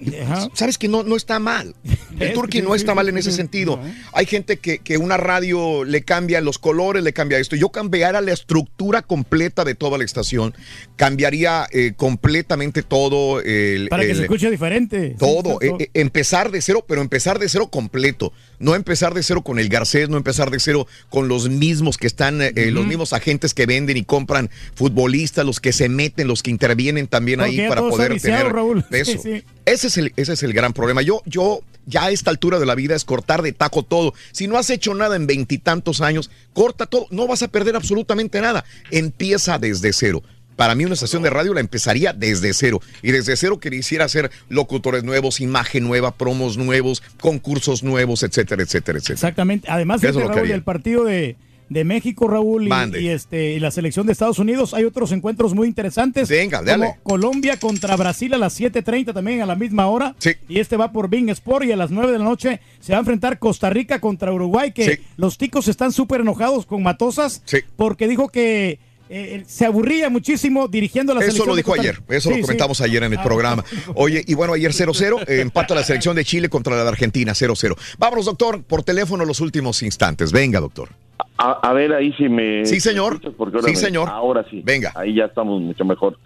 [0.56, 1.76] sabes que no, no está mal
[2.18, 3.78] el turqui no está mal en ese sentido
[4.12, 8.20] hay gente que, que una radio le cambia los colores le cambia esto yo cambiara
[8.22, 10.52] la estructura completa de toda la estación
[10.96, 15.14] cambiaría eh, completamente todo el, Para que se escuche diferente.
[15.18, 18.32] todo, Sí, eh, eh, empezar de cero, pero empezar de cero completo.
[18.58, 22.06] No empezar de cero con el Garcés, no empezar de cero con los mismos que
[22.06, 26.28] están, eh, eh, los mismos agentes que venden y compran futbolistas, los que se meten,
[26.28, 28.84] los que intervienen también Porque ahí para poder viciado, tener Raúl.
[28.84, 29.12] peso.
[29.14, 29.44] Sí, sí.
[29.64, 31.00] Ese es, el, ese es el gran problema.
[31.02, 34.14] Yo, yo ya a esta altura de la vida es cortar de taco todo.
[34.32, 37.06] Si no has hecho nada en veintitantos años, corta todo.
[37.10, 38.64] No vas a perder absolutamente nada.
[38.90, 40.22] Empieza desde cero.
[40.56, 42.80] Para mí una estación de radio la empezaría desde cero.
[43.02, 48.98] Y desde cero quisiera hacer locutores nuevos, imagen nueva, promos nuevos, concursos nuevos, etcétera, etcétera,
[48.98, 49.14] etcétera.
[49.14, 49.68] Exactamente.
[49.70, 50.54] Además, Eso es fíjate, lo que Raúl, haría.
[50.54, 51.36] el partido de,
[51.70, 52.68] de México, Raúl,
[53.00, 56.28] y, este, y la selección de Estados Unidos, hay otros encuentros muy interesantes.
[56.28, 56.84] Venga, dale.
[56.86, 60.14] Como Colombia contra Brasil a las 7.30 también a la misma hora.
[60.48, 62.98] Y este va por Bing Sport y a las 9 de la noche se va
[62.98, 65.02] a enfrentar Costa Rica contra Uruguay, que Sí.
[65.16, 67.42] los ticos están súper enojados con Matosas
[67.76, 68.78] porque dijo que
[69.08, 71.48] eh, se aburría muchísimo dirigiendo la Eso selección.
[71.48, 72.42] lo de dijo ayer, eso Sí, lo sí.
[72.42, 73.64] comentamos ayer en el Ah, programa.
[73.94, 77.32] Oye, y bueno, ayer 0-0, eh, empata la selección de Chile contra la de Argentina,
[77.34, 77.76] 0-0.
[77.98, 80.32] Vámonos, doctor, por teléfono los últimos instantes.
[80.32, 80.88] Venga, doctor.
[81.36, 82.64] A, a ver, ahí sí me.
[82.64, 83.20] Sí, señor.
[83.36, 84.08] porque ahora Sí, me- señor.
[84.08, 84.62] Ahora sí.
[84.64, 84.92] Venga.
[84.94, 86.16] Ahí ya estamos mucho mejor.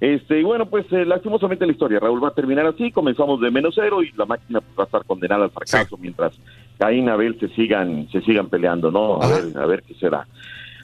[0.00, 2.90] Este, y bueno, pues eh, lastimosamente la historia, Raúl, va a terminar así.
[2.90, 6.34] Comenzamos de menos cero y la máquina pues, va a estar condenada al fracaso mientras
[6.78, 9.22] Caín y Abel se sigan, se sigan peleando, ¿no?
[9.22, 10.26] A ver, a ver qué será.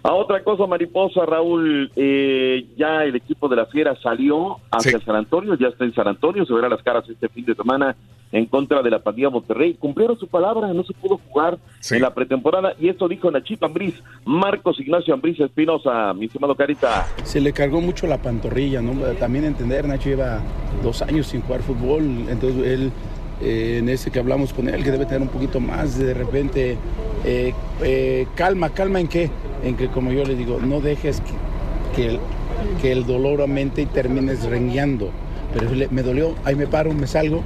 [0.02, 5.16] A otra cosa, mariposa, Raúl, eh, ya el equipo de la Fiera salió hacia San
[5.16, 7.94] Antonio, ya está en San Antonio, se verá las caras este fin de semana
[8.32, 9.74] en contra de la pandilla Monterrey.
[9.74, 11.58] Cumplieron su palabra, no se pudo jugar
[11.90, 17.06] en la pretemporada y esto dijo Nachito Ambriz, Marcos Ignacio Ambriz Espinosa, mi estimado Carita.
[17.24, 18.92] Se le cargó mucho la pantorrilla, ¿no?
[19.18, 20.40] También entender, Nacho lleva
[20.82, 22.92] dos años sin jugar fútbol, entonces él,
[23.42, 26.76] eh, en ese que hablamos con él, que debe tener un poquito más de repente,
[27.24, 29.30] eh, eh, calma, calma en qué,
[29.64, 31.22] en que como yo le digo, no dejes
[31.96, 32.18] que,
[32.82, 35.10] que el, dolor aumente y termines rengueando.
[35.54, 37.42] Pero me dolió, ahí me paro, me salgo,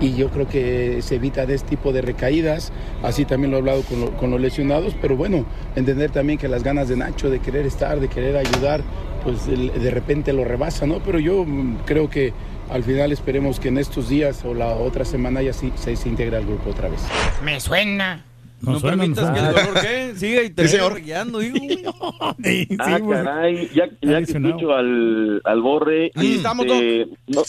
[0.00, 2.72] y yo creo que se evita de este tipo de recaídas.
[3.02, 5.44] Así también lo he hablado con, con los lesionados, pero bueno,
[5.76, 8.82] entender también que las ganas de Nacho de querer estar, de querer ayudar,
[9.22, 11.00] pues de repente lo rebasa, ¿no?
[11.00, 12.32] Pero yo mm, creo que
[12.70, 16.08] al final esperemos que en estos días o la otra semana ya sí, se, se
[16.08, 17.00] integre al grupo otra vez.
[17.44, 18.24] Me suena.
[18.60, 20.12] No permitas que el dolor ¿qué?
[20.16, 21.02] siga y te Sí, vaya señor.
[21.02, 21.92] guiando, digo.
[22.20, 26.10] ah, caray, ya, ya que escucho al, al Borre.
[26.14, 27.42] Ahí estamos, este, no-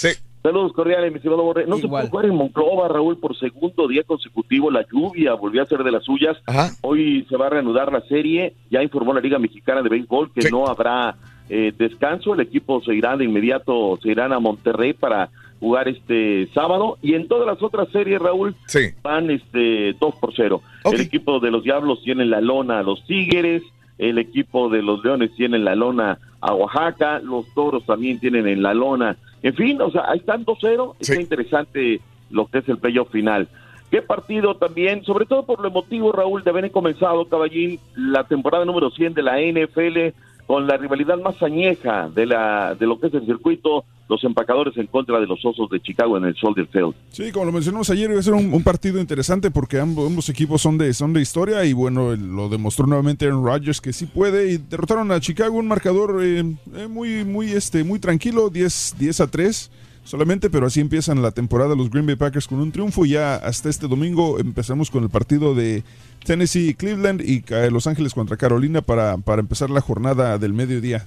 [0.43, 1.65] Saludos cordiales, mi estimado Borre.
[1.65, 4.69] No se pudo jugar en Monclova, Raúl, por segundo día consecutivo.
[4.69, 6.37] La lluvia volvió a ser de las suyas.
[6.81, 8.53] Hoy se va a reanudar la serie.
[8.69, 11.15] Ya informó la Liga Mexicana de Béisbol que no habrá
[11.49, 12.33] eh, descanso.
[12.33, 16.97] El equipo se irá de inmediato, se irán a Monterrey para jugar este sábado.
[17.01, 18.55] Y en todas las otras series, Raúl,
[19.01, 20.61] van este 2 por 0.
[20.85, 23.63] El equipo de los Diablos tiene en la lona a los Tigres.
[23.97, 27.19] El equipo de los Leones tiene en la lona a Oaxaca.
[27.19, 29.17] Los Toros también tienen en la lona.
[29.41, 30.95] En fin, o sea, ahí están 2-0.
[30.99, 33.47] Está interesante lo que es el playoff final.
[33.91, 38.65] qué partido también, sobre todo por lo emotivo, Raúl, de haber comenzado, Caballín, la temporada
[38.65, 40.13] número 100 de la NFL
[40.47, 44.77] con la rivalidad más añeja de, la, de lo que es el circuito, los empacadores
[44.77, 46.93] en contra de los Osos de Chicago en el Soldier Field.
[47.09, 50.61] Sí, como lo mencionamos ayer, iba a ser un, partido interesante porque ambos, ambos equipos
[50.61, 54.51] son de, son de historia y bueno, lo demostró nuevamente Aaron Rodgers que sí puede
[54.51, 56.43] y derrotaron a Chicago un marcador eh,
[56.75, 59.71] eh, muy, muy, este, muy tranquilo, 10, 10 a 3
[60.03, 63.35] solamente, pero así empiezan la temporada los Green Bay Packers con un triunfo y ya
[63.35, 65.83] hasta este domingo empezamos con el partido de
[66.25, 70.51] Tennessee y Cleveland y ca- Los Ángeles contra Carolina para, para empezar la jornada del
[70.53, 71.05] mediodía.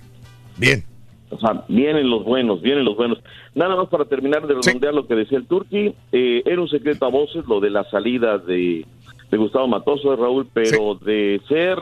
[0.56, 0.84] Bien.
[1.30, 3.18] O sea, vienen los buenos, vienen los buenos.
[3.54, 7.04] Nada más para terminar de redondear lo que decía el Turqui, eh, era un secreto
[7.04, 8.86] a voces lo de la salida de,
[9.30, 11.78] de Gustavo Matoso, de Raúl, pero de ser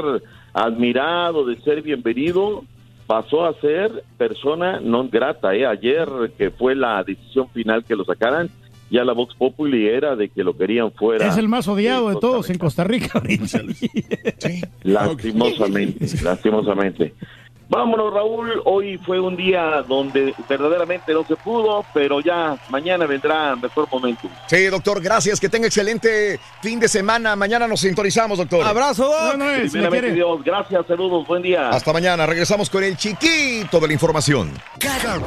[0.52, 2.64] admirado, de ser bienvenido,
[3.06, 5.54] pasó a ser persona non grata.
[5.54, 5.64] ¿eh?
[5.64, 8.50] Ayer, que fue la decisión final que lo sacaran,
[8.90, 11.28] ya la Vox Populi era de que lo querían fuera.
[11.28, 13.62] Es el más odiado de todos en Costa Rica ahorita.
[14.82, 17.14] Lastimosamente, lastimosamente.
[17.68, 18.62] Vámonos, Raúl.
[18.64, 24.28] Hoy fue un día donde verdaderamente no se pudo, pero ya mañana vendrá mejor momento.
[24.46, 25.40] Sí, doctor, gracias.
[25.40, 27.34] Que tenga excelente fin de semana.
[27.34, 28.64] Mañana nos sintonizamos, doctor.
[28.64, 29.10] Abrazo.
[29.32, 31.70] Primeramente, Dios, gracias, saludos, buen día.
[31.70, 32.24] Hasta mañana.
[32.26, 34.52] Regresamos con el chiquito de la información.
[34.78, 35.20] Cada,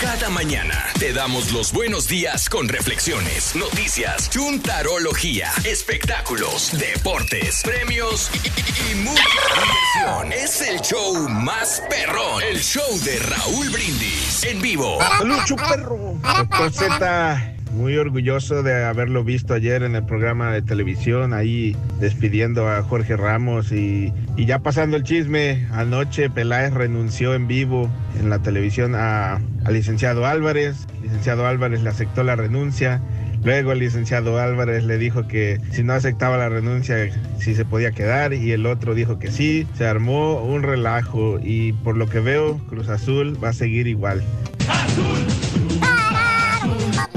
[0.00, 8.48] cada mañana te damos los buenos días con reflexiones, noticias, chuntarología, espectáculos, deportes, premios y,
[8.48, 9.22] y- y mucha
[9.54, 10.32] diversión.
[10.32, 14.98] Es el show más perrón, el show de Raúl Brindis en vivo.
[15.24, 16.14] Lucho perro.
[16.22, 22.68] Doctor Z, muy orgulloso de haberlo visto ayer en el programa de televisión, ahí despidiendo
[22.68, 28.30] a Jorge Ramos y, y ya pasando el chisme, anoche Peláez renunció en vivo en
[28.30, 33.00] la televisión a- al licenciado Álvarez, licenciado Álvarez le aceptó la renuncia.
[33.44, 36.96] Luego el licenciado Álvarez le dijo que si no aceptaba la renuncia,
[37.38, 39.66] si se podía quedar, y el otro dijo que sí.
[39.76, 44.22] Se armó un relajo y por lo que veo, Cruz Azul va a seguir igual.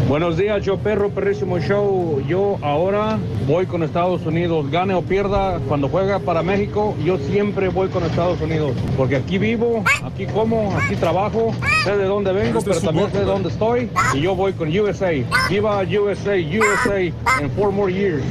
[0.07, 2.23] Buenos días, yo perro, perrísimo show.
[2.25, 7.67] Yo ahora voy con Estados Unidos, gane o pierda, cuando juega para México, yo siempre
[7.67, 11.51] voy con Estados Unidos, porque aquí vivo, aquí como, aquí trabajo,
[11.83, 15.11] sé de dónde vengo, pero también sé de dónde estoy, y yo voy con USA.
[15.49, 16.99] Viva USA, USA,
[17.41, 18.23] en four more years.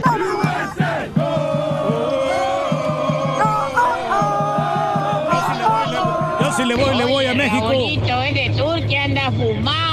[6.40, 7.68] Yo si le voy, le voy a México.
[7.68, 9.85] Raulito es de Turquía, anda fumado.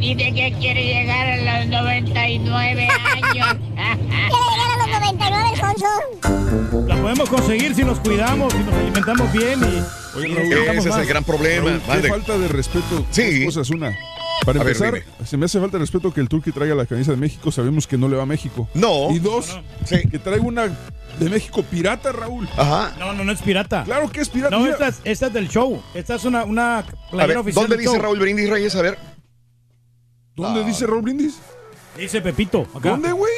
[0.00, 3.46] Dice que quiere llegar a los 99 años.
[3.76, 6.86] Quiere llegar a los 99, Alfonso.
[6.88, 10.18] La podemos conseguir si nos cuidamos, si nos alimentamos bien y.
[10.18, 10.98] Oye, Raúl, Ese es más.
[11.00, 11.68] el gran problema.
[11.70, 12.08] Raúl, qué Mande.
[12.08, 13.04] falta de respeto.
[13.10, 13.44] Sí.
[13.44, 13.96] Dos cosas, una.
[14.46, 15.26] Para A ver, empezar, dime.
[15.26, 17.52] se me hace falta de respeto que el Turqui traiga la camisa de México.
[17.52, 18.68] Sabemos que no le va a México.
[18.72, 19.10] No.
[19.10, 19.58] Y dos,
[20.10, 20.68] que traiga una
[21.18, 22.48] de México pirata, Raúl.
[22.56, 22.94] Ajá.
[22.98, 23.84] No, no, no es pirata.
[23.84, 24.56] Claro que es pirata.
[24.56, 25.82] No, esta es, esta es del show.
[25.94, 28.00] Esta es una, una A playera ver, oficial ¿dónde dice show.
[28.02, 28.74] Raúl Brindis Reyes?
[28.76, 28.98] A ver.
[30.40, 31.34] ¿Dónde dice Raúl Brindis?
[31.96, 32.66] Dice Pepito.
[32.74, 32.90] Acá.
[32.90, 33.32] ¿Dónde, güey?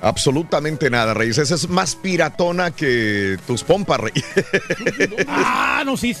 [0.00, 1.38] Absolutamente nada, Reyes.
[1.38, 4.24] Esa es más piratona que tus pompas, Reyes.
[5.28, 6.14] Ah, no, sí.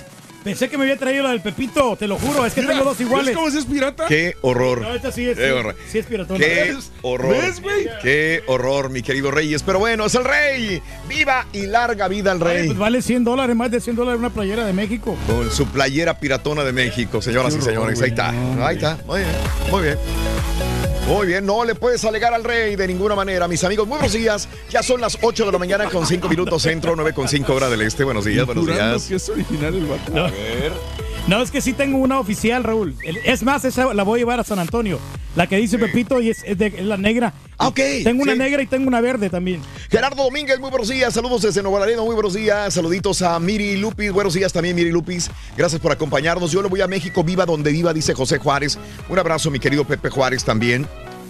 [0.44, 2.44] Pensé que me había traído la del Pepito, te lo juro.
[2.44, 3.28] Es que Mira, tengo dos iguales.
[3.28, 4.04] ¿Ves cómo es pirata?
[4.06, 4.82] Qué horror.
[4.82, 5.76] No, esta sí es, Qué sí, horror.
[5.90, 6.38] sí es piratona.
[6.38, 7.30] Qué horror.
[7.32, 7.88] ¿Ves, güey?
[8.02, 9.62] Qué horror, mi querido Reyes.
[9.62, 10.82] Pero bueno, es el rey.
[11.08, 12.66] Viva y larga vida al Vale, rey.
[12.66, 15.16] pues vale 100 dólares, más de 100 dólares una playera de México.
[15.26, 18.02] Con su playera piratona de México, señoras y horror, señores.
[18.02, 18.34] Ahí está.
[18.66, 18.98] Ahí está.
[19.06, 19.30] Muy bien.
[19.70, 19.98] Muy bien.
[21.06, 23.86] Muy bien, no le puedes alegar al rey de ninguna manera, mis amigos.
[23.86, 24.48] Muy buenos días.
[24.70, 27.68] Ya son las 8 de la mañana con 5 minutos centro, 9 con 5 hora
[27.68, 28.04] del este.
[28.04, 29.04] Buenos días, buenos días.
[29.04, 30.12] que es original el vato.
[30.12, 30.30] No.
[31.26, 32.94] No, es que sí tengo una oficial, Raúl.
[33.24, 34.98] Es más, esa la voy a llevar a San Antonio.
[35.36, 37.32] La que dice Pepito y es, es de es la negra.
[37.56, 38.38] Ah, ok, Tengo una sí.
[38.38, 39.62] negra y tengo una verde también.
[39.90, 41.14] Gerardo Domínguez, muy buenos días.
[41.14, 42.74] Saludos desde Nuevo Laredo, muy buenos días.
[42.74, 44.12] Saluditos a Miri Lupis.
[44.12, 45.30] Buenos días también, Miri Lupis.
[45.56, 46.52] Gracias por acompañarnos.
[46.52, 48.78] Yo le voy a México, viva donde viva, dice José Juárez.
[49.08, 50.86] Un abrazo, mi querido Pepe Juárez también.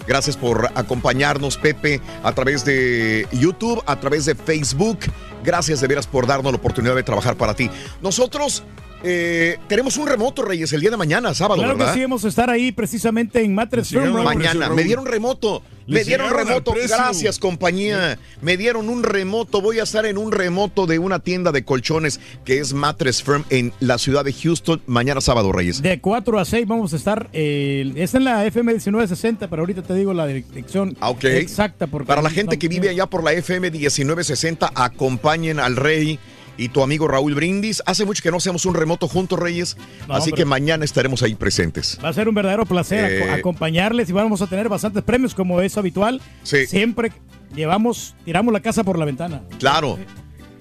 [0.07, 4.99] Gracias por acompañarnos, Pepe, a través de YouTube, a través de Facebook.
[5.43, 7.71] Gracias de veras por darnos la oportunidad de trabajar para ti.
[8.03, 8.61] Nosotros
[9.05, 11.93] eh, tenemos un remoto, Reyes, el día de mañana, sábado, Claro ¿verdad?
[11.93, 14.35] que sí, vamos a estar ahí precisamente en Mattress Firm, llegaron Raúl.
[14.37, 15.61] Mañana, me dieron remoto.
[15.87, 16.73] Me dieron remoto.
[16.73, 18.17] Gracias, compañía.
[18.41, 19.61] Me dieron un remoto.
[19.61, 23.43] Voy a estar en un remoto de una tienda de colchones que es Mattress Firm
[23.51, 24.81] en la ciudad de Houston.
[24.87, 25.83] Mañana sábado, Reyes.
[25.83, 27.29] De 4 a 6 vamos a estar.
[27.33, 31.25] eh, está en la FM 1960, pero ahorita te digo la dirección Ah, ok.
[31.25, 31.85] exacta.
[31.85, 36.17] Porque Para la gente que vive allá por la FM 1960, acompañen al Rey
[36.57, 37.81] y tu amigo Raúl Brindis.
[37.85, 39.77] Hace mucho que no hacemos un remoto juntos, Reyes.
[40.07, 41.97] No, así que mañana estaremos ahí presentes.
[42.03, 43.23] Va a ser un verdadero placer Eh.
[43.23, 46.21] aco- acompañarles y vamos a tener bastantes premios como es habitual.
[46.43, 46.65] Sí.
[46.67, 47.11] Siempre
[47.55, 49.41] llevamos, tiramos la casa por la ventana.
[49.59, 49.97] Claro.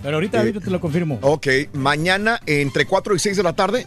[0.03, 1.19] Pero ahorita, Eh, ahorita te lo confirmo.
[1.23, 3.87] Ok, mañana entre 4 y 6 de la tarde.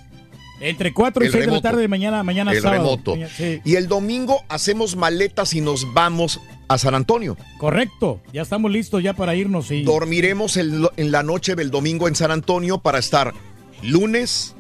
[0.60, 2.82] Entre 4 y el 6 de la tarde de mañana, mañana el sábado.
[2.82, 3.12] remoto.
[3.12, 3.62] Mañana- sí.
[3.64, 7.38] Y el domingo hacemos maletas y nos vamos a San Antonio.
[7.60, 9.72] Correcto, ya estamos listos ya para irnos.
[9.72, 9.84] Y...
[9.84, 13.34] Dormiremos el- en la noche del domingo en San Antonio para estar
[13.84, 14.56] lunes,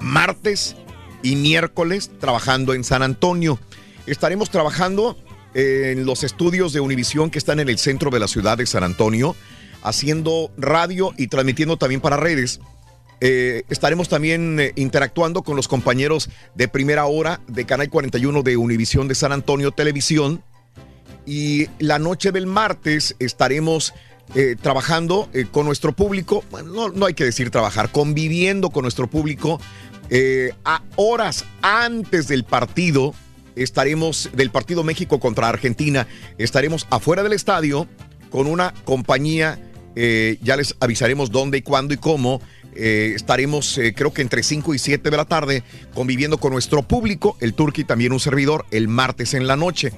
[0.00, 0.76] martes
[1.22, 3.58] y miércoles trabajando en San Antonio.
[4.06, 5.16] Estaremos trabajando
[5.54, 8.66] eh, en los estudios de Univisión que están en el centro de la ciudad de
[8.66, 9.34] San Antonio,
[9.82, 12.60] haciendo radio y transmitiendo también para redes.
[13.20, 18.56] Eh, estaremos también eh, interactuando con los compañeros de primera hora de Canal 41 de
[18.58, 20.42] Univisión de San Antonio Televisión.
[21.26, 23.92] Y la noche del martes estaremos
[24.34, 28.82] eh, trabajando eh, con nuestro público, bueno, no, no hay que decir trabajar, conviviendo con
[28.82, 29.60] nuestro público
[30.10, 33.14] eh, a horas antes del partido.
[33.54, 36.08] Estaremos del partido México contra Argentina,
[36.38, 37.86] estaremos afuera del estadio
[38.30, 39.58] con una compañía,
[39.94, 42.42] ya les avisaremos dónde y cuándo y cómo.
[42.74, 45.62] Estaremos, creo que entre 5 y 7 de la tarde,
[45.94, 49.94] conviviendo con nuestro público, el Turqui también un servidor, el martes en la noche.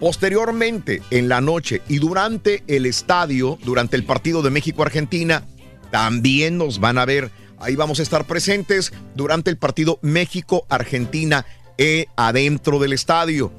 [0.00, 5.44] Posteriormente, en la noche y durante el estadio, durante el partido de México-Argentina,
[5.90, 7.30] también nos van a ver.
[7.58, 11.46] Ahí vamos a estar presentes durante el partido México-Argentina
[11.78, 13.50] eh, adentro del estadio.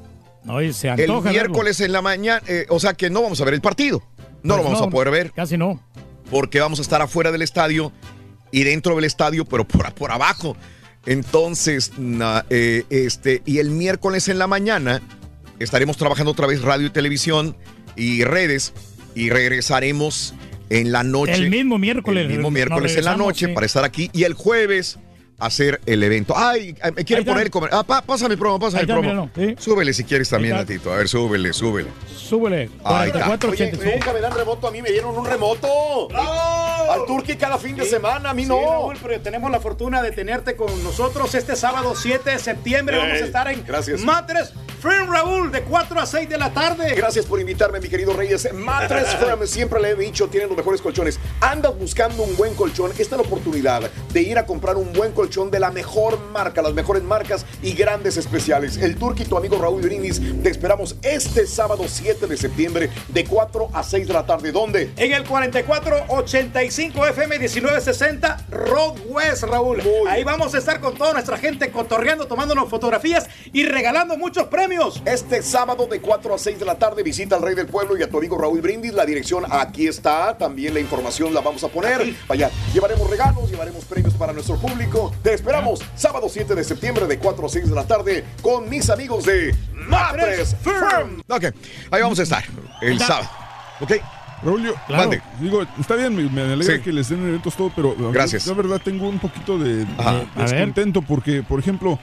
[0.44, 3.44] No, se El antoja miércoles en la mañana, eh, o sea que no vamos a
[3.44, 4.02] ver el partido.
[4.42, 5.32] No Pues lo vamos no, a poder ver.
[5.32, 5.82] Casi no.
[6.30, 7.92] Porque vamos a estar afuera del estadio
[8.52, 10.56] y dentro del estadio, pero por, por abajo.
[11.04, 15.02] Entonces, na- eh, este, y el miércoles en la mañana
[15.58, 17.56] estaremos trabajando otra vez radio y televisión
[17.96, 18.72] y redes
[19.14, 20.34] y regresaremos
[20.70, 21.34] en la noche.
[21.34, 22.26] El mismo miércoles.
[22.26, 23.52] El mismo miércoles en la noche sí.
[23.52, 24.98] para estar aquí y el jueves
[25.38, 26.34] hacer el evento.
[26.36, 29.30] Ay, me quieren poner el comer- Ah, pa- pásame el promo, pásame está, promo.
[29.36, 30.56] míralo, Súbele si quieres también.
[30.56, 30.92] Natito.
[30.92, 31.88] A ver, súbele, súbele.
[32.14, 32.70] Súbele.
[32.84, 33.24] Ahí está.
[33.24, 33.90] 4485.
[33.96, 36.08] nunca me dan remoto, a mí me dieron un remoto.
[36.16, 38.60] Al Turqui cada fin de semana, a mí Sí, no.
[38.60, 42.96] Raúl, pero tenemos la fortuna de tenerte con nosotros este sábado 7 de septiembre.
[42.98, 44.00] Vamos a estar en gracias.
[44.00, 46.94] Matres Friend Raúl de 4 a 6 de la tarde.
[46.94, 48.48] Gracias por invitarme, mi querido Reyes.
[48.54, 51.18] Mattress Firm, siempre le he dicho, tienen los mejores colchones.
[51.40, 55.12] Andas buscando un buen colchón, esta es la oportunidad de ir a comprar un buen
[55.12, 58.78] colchón de la mejor marca, las mejores marcas y grandes especiales.
[58.78, 63.68] El Turqui, tu amigo Raúl Brindis, te esperamos este sábado 7 de septiembre de 4
[63.74, 64.52] a 6 de la tarde.
[64.52, 64.90] ¿Dónde?
[64.96, 69.82] En el 4485 FM 1960 Road West, Raúl.
[70.08, 75.02] Ahí vamos a estar con toda nuestra gente cotorreando, tomándonos fotografías y regalando muchos premios.
[75.04, 78.02] Este sábado de 4 a 6 de la tarde visita al Rey del Pueblo y
[78.02, 78.94] a tu amigo Raúl Brindis.
[78.94, 80.38] La dirección aquí está.
[80.38, 82.14] También la información la vamos a poner.
[82.26, 85.12] Vaya, llevaremos regalos, llevaremos premios para nuestro público.
[85.22, 88.88] Te esperamos sábado 7 de septiembre de 4 a 6 de la tarde con mis
[88.88, 91.22] amigos de Matres Firm.
[91.28, 91.44] Ok,
[91.90, 92.44] ahí vamos a estar
[92.80, 93.28] el sábado.
[93.80, 93.92] Ok.
[94.40, 95.20] Raúl, yo, Mande.
[95.40, 96.80] digo, está bien, me, me alegra Sí.
[96.80, 98.46] que les den eventos todo, pero la Gracias.
[98.46, 101.98] verdad- La verdad tengo un poquito de, de descontento porque, por ejemplo,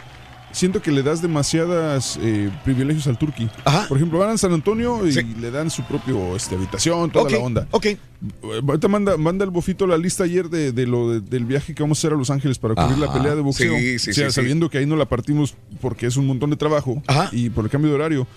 [0.55, 3.49] siento que le das demasiadas eh, privilegios al Turqui.
[3.87, 7.37] Por ejemplo, van a San Antonio y le dan su propio este, habitación, toda la
[7.39, 7.67] onda.
[7.71, 7.87] Ok.
[8.67, 11.83] Ahorita manda, manda el bofito la lista ayer de, de lo de- del viaje que
[11.83, 13.13] vamos a hacer a Los Ángeles para cubrir la Ajá.
[13.17, 13.75] pelea de boxeo.
[13.77, 16.55] Sí, sí, O sea, sabiendo que ahí no la partimos porque es un montón de
[16.55, 17.01] trabajo
[17.31, 18.27] y por el cambio de horario.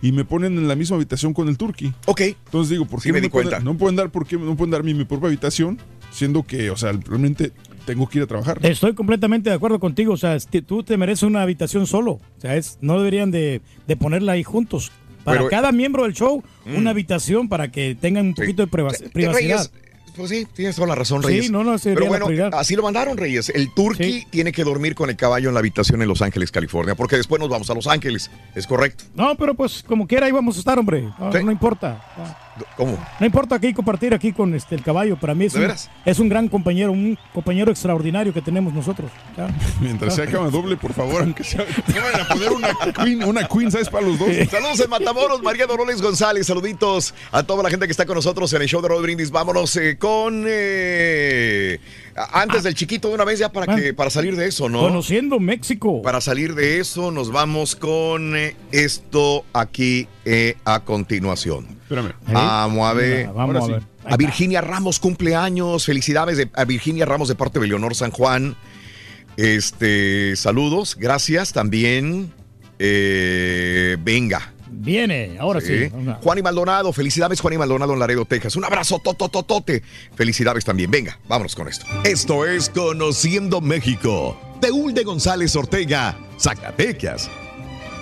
[0.00, 1.92] Y me ponen en la misma habitación con el Turqui.
[2.06, 2.20] Ok.
[2.20, 4.54] Entonces digo, ¿por qué me no, di me pueden- no pueden dar, por qué no
[4.56, 5.78] pueden dar mi, mi propia habitación?
[6.10, 7.52] Siendo que, o sea, realmente
[7.84, 8.58] tengo que ir a trabajar.
[8.62, 10.12] Estoy completamente de acuerdo contigo.
[10.14, 10.36] O sea,
[10.66, 12.12] tú te mereces una habitación solo.
[12.12, 14.90] O sea, es, no deberían de, de ponerla ahí juntos.
[15.24, 16.76] Para Pero- cada miembro del show, Mm.
[16.76, 19.70] una habitación para que tengan un poquito de priva- privacidad.
[20.16, 21.50] Pues sí, tienes toda la razón, Sí, Reyes.
[21.52, 23.50] no, no, sería Pero bueno, así lo mandaron, Reyes.
[23.50, 26.96] El Turqui tiene que dormir con el caballo en la habitación en Los Ángeles, California,
[26.96, 28.28] porque después nos vamos a Los Ángeles.
[28.56, 29.04] ¿Es correcto?
[29.14, 31.02] No, pero pues como quiera ahí vamos a estar, hombre.
[31.20, 31.38] No, Sí.
[31.44, 32.02] no importa.
[32.76, 32.98] ¿Cómo?
[33.20, 35.16] No importa aquí compartir aquí con este el caballo.
[35.16, 35.90] Para mí es, ¿De un, veras?
[36.04, 39.10] es un gran compañero, un compañero extraordinario que tenemos nosotros.
[39.36, 39.48] Ya.
[39.80, 40.32] Mientras sea Ya.
[40.32, 41.64] cama doble, por favor, aunque sea.
[41.88, 42.68] Vayan a poner una
[43.04, 44.28] queen, una queen size para los dos.
[44.50, 46.46] Saludos en Matamoros, María Dolores González.
[46.46, 49.30] Saluditos a toda la gente que está con nosotros en el show de Rod Brindis.
[49.30, 50.44] Vámonos eh, con.
[50.46, 51.80] eh,
[52.32, 54.80] antes del chiquito de una vez, ya para, que, para salir de eso, ¿no?
[54.80, 56.02] Conociendo México.
[56.02, 61.66] Para salir de eso, nos vamos con eh, esto aquí eh, a continuación.
[61.82, 62.12] Espérame.
[62.26, 63.18] Vamos a ver.
[63.28, 63.82] Mira, vamos a ver.
[64.04, 65.84] A Virginia Ramos cumpleaños.
[65.84, 68.56] Felicidades de- a Virginia Ramos de parte de Leonor San Juan.
[69.36, 72.32] Este, saludos, gracias también.
[72.78, 74.52] Eh, venga.
[74.80, 75.90] Viene, ahora sí.
[76.22, 78.56] Juan y Maldonado, felicidades Juan y Maldonado en Laredo, Texas.
[78.56, 79.82] Un abrazo totototote.
[80.14, 80.90] Felicidades también.
[80.90, 81.84] Venga, vámonos con esto.
[82.04, 84.38] Esto es Conociendo México.
[84.60, 87.28] Teúl de González Ortega, Zacatecas.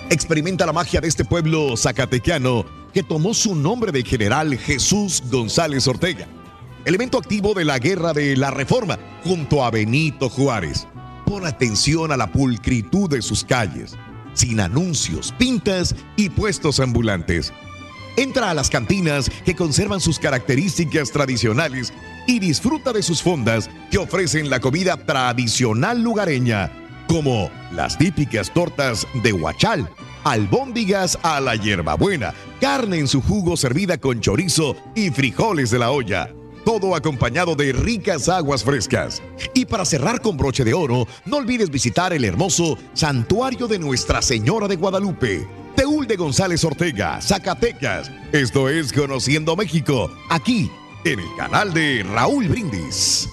[0.09, 5.87] Experimenta la magia de este pueblo zacatecano que tomó su nombre del general Jesús González
[5.87, 6.27] Ortega,
[6.85, 10.87] elemento activo de la Guerra de la Reforma, junto a Benito Juárez.
[11.25, 13.95] Pon atención a la pulcritud de sus calles,
[14.37, 17.51] sin anuncios, pintas y puestos ambulantes.
[18.15, 21.93] Entra a las cantinas que conservan sus características tradicionales
[22.27, 26.71] y disfruta de sus fondas que ofrecen la comida tradicional lugareña,
[27.07, 29.89] como las típicas tortas de huachal,
[30.23, 35.91] albóndigas a la hierbabuena, carne en su jugo servida con chorizo y frijoles de la
[35.91, 36.29] olla.
[36.67, 39.23] Todo acompañado de ricas aguas frescas.
[39.53, 44.21] Y para cerrar con broche de oro, no olvides visitar el hermoso Santuario de Nuestra
[44.21, 45.47] Señora de Guadalupe.
[45.77, 48.11] Teúl de González Ortega, Zacatecas.
[48.33, 50.69] Esto es Conociendo México, aquí
[51.05, 53.29] en el canal de Raúl Brindis.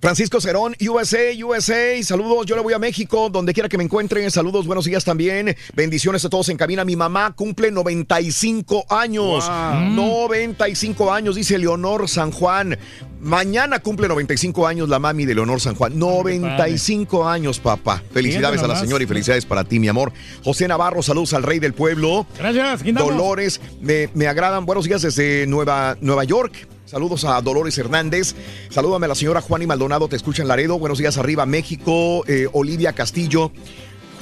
[0.00, 4.30] Francisco Cerón, USA, USA, saludos, yo le voy a México, donde quiera que me encuentren,
[4.30, 11.12] saludos, buenos días también, bendiciones a todos en cabina, mi mamá cumple 95 años, 95
[11.12, 12.78] años, dice Leonor San Juan,
[13.20, 18.68] mañana cumple 95 años la mami de Leonor San Juan, 95 años papá, felicidades a
[18.68, 20.12] la señora y felicidades para ti mi amor,
[20.44, 22.84] José Navarro, saludos al rey del pueblo, Gracias.
[22.94, 26.68] Dolores, me, me agradan, buenos días desde Nueva, Nueva York.
[26.88, 28.34] Saludos a Dolores Hernández.
[28.70, 30.78] Salúdame a la señora Juani Maldonado, te escucha en Laredo.
[30.78, 32.24] Buenos días arriba, México.
[32.26, 33.52] Eh, Olivia Castillo.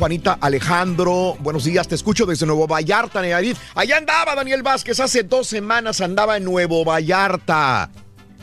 [0.01, 3.57] Juanita Alejandro, buenos días, te escucho desde Nuevo Vallarta, Nayarit.
[3.75, 7.89] Allá andaba Daniel Vázquez, hace dos semanas andaba en Nuevo Vallarta.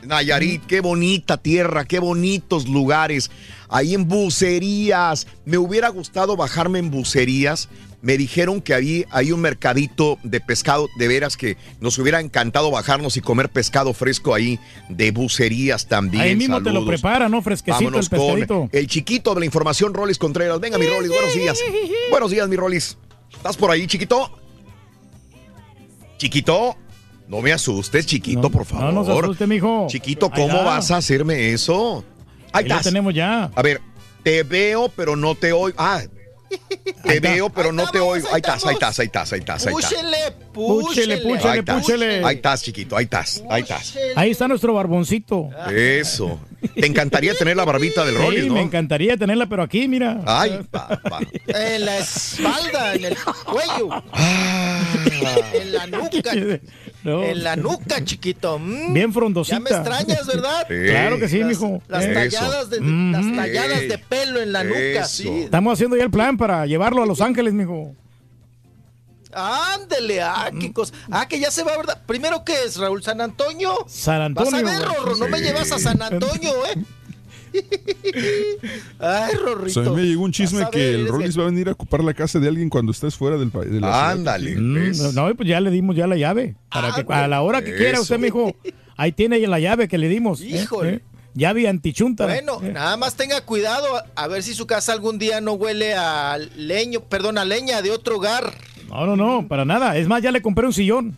[0.04, 3.30] Nayarit, qué bonita tierra, qué bonitos lugares.
[3.70, 5.28] Ahí en bucerías.
[5.46, 7.70] Me hubiera gustado bajarme en bucerías.
[8.04, 12.70] Me dijeron que ahí hay un mercadito de pescado, de veras que nos hubiera encantado
[12.70, 14.60] bajarnos y comer pescado fresco ahí
[14.90, 16.22] de bucerías también.
[16.22, 16.88] Ahí mismo te lo Saludos.
[16.90, 17.42] prepara, ¿no?
[17.42, 18.60] Fresquecito Vámonos el pescadito.
[18.60, 20.60] con el chiquito de la información, Rolis Contreras.
[20.60, 21.58] Venga, mi Rolis, buenos días.
[22.12, 22.98] Buenos días, mi Rolis.
[23.34, 24.38] ¿Estás por ahí, chiquito?
[26.18, 26.76] Chiquito,
[27.28, 28.86] no me asustes, chiquito, por favor.
[28.94, 29.88] No nos asuste, mijo.
[29.90, 30.64] Chiquito, ¿cómo va.
[30.64, 32.04] vas a hacerme eso?
[32.52, 32.84] Ahí Ahí lo estás.
[32.86, 33.46] tenemos ya.
[33.56, 33.82] A ver,
[34.24, 35.76] te veo, pero no te oigo.
[35.80, 36.02] Ah,
[37.04, 38.28] te veo, pero no te oigo.
[38.30, 39.66] Ahí estás, ahí estás, ahí estás, ahí estás.
[39.68, 40.18] Púchele,
[40.54, 41.18] Púchele, púchele.
[41.22, 41.82] púchele, Ahí estás.
[41.82, 42.26] púchele.
[42.26, 43.94] Ahí estás, chiquito, ahí estás, ahí estás.
[44.16, 45.50] Ahí está nuestro barboncito.
[45.72, 46.40] Eso.
[46.76, 48.56] Te encantaría tener la barbita del Rolis, Sí, ¿no?
[48.56, 50.22] me encantaría tenerla, pero aquí, mira.
[50.26, 51.20] Ay, papá.
[51.48, 53.90] En la espalda, en el cuello.
[54.12, 54.84] Ah.
[55.54, 56.32] En la nuca.
[57.04, 57.22] No.
[57.22, 58.58] En la nuca, chiquito.
[58.58, 58.94] Mm.
[58.94, 59.58] Bien frondosita.
[59.58, 60.66] Ya me extrañas, ¿verdad?
[60.70, 60.76] Sí.
[60.90, 61.82] Claro que sí, Las- mijo.
[61.90, 62.88] Las talladas, de, Ujú.
[63.12, 65.28] las talladas de pelo en la nuca, sí.
[65.28, 67.94] Estamos haciendo ya el plan para llevarlo a Los Ángeles, mijo.
[69.36, 70.94] Ándele, ah, qué cosa.
[71.12, 72.02] Ah, que ya se va, ¿verdad?
[72.06, 73.04] Primero, ¿qué es, Raúl?
[73.04, 73.86] ¿San Antonio?
[73.88, 74.52] San Antonio.
[74.52, 74.88] Vas a ver.
[74.88, 76.84] Rorro, no me llevas a San Antonio, ¿eh?
[79.00, 79.84] Ay, O Rorrito.
[79.84, 81.74] sea, a mí me llegó un chisme que ver, el Rollis va a venir a
[81.74, 83.70] ocupar la casa de alguien cuando estés fuera del país.
[83.82, 84.56] Ándale.
[84.56, 86.56] Mm, no, pues ya le dimos ya la llave.
[86.72, 88.22] Para que a la hora que quiera usted, Eso.
[88.22, 88.56] mijo.
[88.98, 90.42] Ahí tiene la llave que le dimos.
[90.42, 90.46] ¿eh?
[90.64, 90.90] Híjole.
[90.96, 91.02] ¿Eh?
[91.36, 92.26] Llave antichunta.
[92.26, 92.72] Bueno, ¿eh?
[92.74, 96.38] nada más tenga cuidado a, a ver si su casa algún día no huele a
[96.56, 98.54] leño, perdón, a leña de otro hogar.
[98.94, 99.98] No, no, no, para nada.
[99.98, 101.18] Es más, ya le compré un sillón.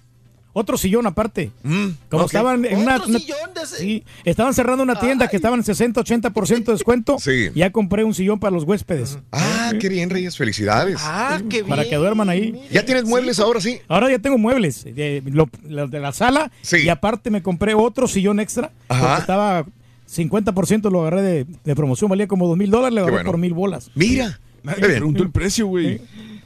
[0.58, 1.52] Otro sillón aparte.
[1.64, 5.28] Mm, Como estaban en una, Otro una- sillón de ese- sí, estaban cerrando una tienda
[5.28, 7.18] que estaba en 60, 80% de descuento.
[7.20, 7.50] Sí.
[7.54, 9.20] Ya compré un sillón para los huéspedes.
[9.34, 10.38] Ah, qué bien, Reyes.
[10.38, 10.96] Felicidades.
[11.02, 11.68] Ah, qué bien.
[11.68, 12.58] Para que duerman ahí.
[12.72, 13.80] ¿Ya tienes muebles ahora sí?
[13.90, 16.78] Ahora ya tengo muebles de, lo- lo de la sala Sí.
[16.86, 19.02] y aparte me compré otro sillón extra Ajá.
[19.08, 19.66] porque estaba
[20.10, 23.32] 50% lo agarré de, de promoción, valía como dos mil dólares, le agarré bueno.
[23.32, 23.92] por mil bolas.
[23.94, 24.40] Mira.
[24.64, 26.02] Me preguntó el precio, güey.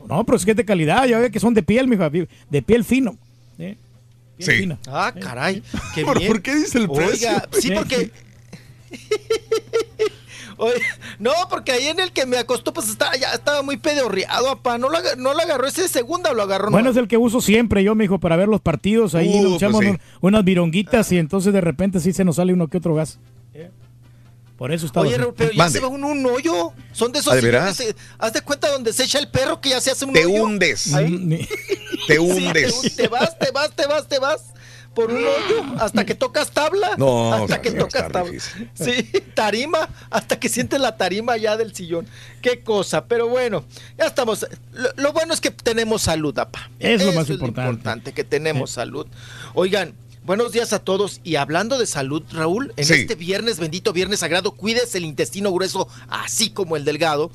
[0.09, 2.61] No, pero es que es de calidad, ya ve que son de piel, mija, de
[2.61, 3.17] piel fino.
[3.59, 3.77] ¿eh?
[4.37, 4.57] Piel Sí.
[4.63, 4.79] fina.
[4.87, 5.61] Ah, caray.
[5.95, 6.31] Qué ¿Por, bien.
[6.31, 7.29] por qué dice el precio?
[7.29, 8.11] Oiga, sí, porque.
[10.61, 10.73] Oye,
[11.19, 14.77] no, porque ahí en el que me acostó, pues estaba, ya estaba muy pedorreado, apá.
[14.77, 17.39] ¿No lo, no lo agarró ese de segunda lo agarró Bueno, es el que uso
[17.39, 19.15] siempre yo, mijo, para ver los partidos.
[19.15, 19.91] Ahí Uh, nos echamos pues sí.
[19.93, 23.19] un- unas vironguitas y entonces de repente sí se nos sale uno que otro gas.
[24.59, 25.21] Por eso estaba Oye, así.
[25.23, 25.79] Raúl, pero ya Mande.
[25.79, 26.73] se va un, un hoyo.
[26.91, 27.81] Son de esos ¿Ah, de veras?
[28.19, 30.43] Haz de cuenta donde se echa el perro que ya se hace un Te hoyo.
[30.43, 30.87] hundes.
[30.87, 31.47] Mm, Te Sí,
[32.07, 32.95] te, hundes.
[32.95, 34.41] te vas, te vas, te vas, te vas.
[34.93, 36.95] Por un hoyo hasta que tocas tabla.
[36.97, 38.31] No, hasta que tocas tabla.
[38.31, 38.69] difícil.
[38.73, 39.03] Sí,
[39.33, 42.05] tarima, hasta que sientes la tarima ya del sillón.
[42.41, 43.63] Qué cosa, pero bueno,
[43.97, 44.45] ya estamos.
[44.73, 46.69] Lo, lo bueno es que tenemos salud, apa.
[46.79, 48.11] Es lo Eso más importante.
[48.11, 49.07] que tenemos salud.
[49.53, 49.93] Oigan,
[50.29, 51.21] buenos días a todos.
[51.23, 52.93] Y hablando de salud, Raúl, en Sí.
[52.93, 57.31] este viernes, bendito viernes sagrado, cuides el intestino grueso, así como el delgado.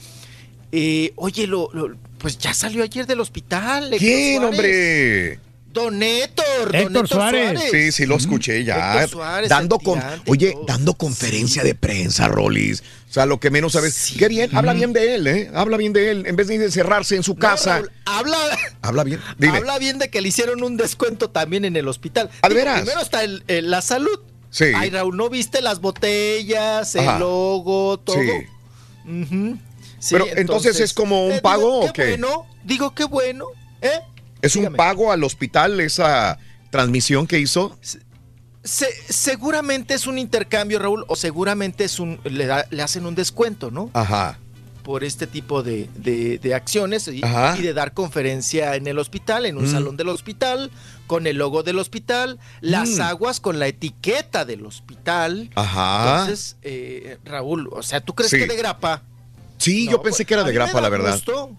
[0.71, 3.87] Eh, oye, lo, lo- pues ya salió ayer del hospital.
[3.93, 4.51] Héctor ¿Quién, Suárez.
[4.51, 5.39] hombre?
[5.73, 7.61] Don Héctor, don Héctor Héctor Suárez.
[7.73, 8.93] Sí, sí, lo escuché ya.
[8.95, 12.85] Héctor Suárez, dando con, oye, dando conferencia de prensa, Rolis.
[13.15, 14.13] O sea, lo que menos sabes.
[14.19, 15.49] Qué bien, habla bien de él, ¿eh?
[15.55, 16.25] Habla bien de él.
[16.27, 17.77] En vez de encerrarse en su casa.
[17.77, 18.37] Raúl, habla,
[18.83, 19.21] habla bien.
[19.39, 19.57] Dime.
[19.57, 22.29] habla bien de que le hicieron un descuento también en el hospital.
[22.43, 22.81] ¿A Digo, veras?
[22.81, 24.19] Primero está el- el- la salud.
[24.51, 24.65] Sí.
[24.75, 27.15] Ay, Raúl, ¿no viste las botellas, Ajá.
[27.15, 28.17] el logo, todo?
[28.17, 29.57] Sí.
[30.01, 32.09] Sí, Pero entonces, ¿es como un eh, pago digo, o qué?
[32.09, 33.47] Bueno, digo qué bueno,
[33.81, 34.01] ¿eh?
[34.43, 36.37] ¿Es un pago al hospital esa
[36.71, 37.79] transmisión que hizo?
[38.65, 43.15] Se- seguramente es un intercambio, Raúl, o seguramente es un le, da- le hacen un
[43.15, 43.91] descuento, ¿no?
[43.93, 44.39] Ajá.
[44.83, 49.47] Por este tipo de, de- de acciones y, y de dar conferencia en el hospital,
[49.47, 49.71] en un Mm.
[49.73, 50.71] salón del hospital,
[51.07, 53.03] con el logo del hospital, las Mm.
[53.03, 55.51] aguas con la etiqueta del hospital.
[55.55, 56.21] Ajá.
[56.23, 58.39] Entonces, eh, Raúl, o sea, ¿tú crees Sí.
[58.39, 59.03] que de grapa?
[59.59, 61.13] Sí, No, yo pensé pues, que era de grapa, la verdad.
[61.13, 61.51] gusto.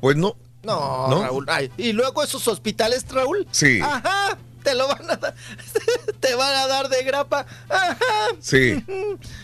[0.00, 0.36] Pues no.
[0.64, 1.22] No, ¿No?
[1.22, 1.46] Raúl.
[1.48, 3.46] ay, y luego esos hospitales, Raúl.
[3.52, 3.80] Sí.
[3.80, 5.34] Ajá, te lo van a dar.
[6.20, 7.46] te van a dar de grapa.
[7.68, 7.96] Ajá.
[8.40, 8.84] Sí.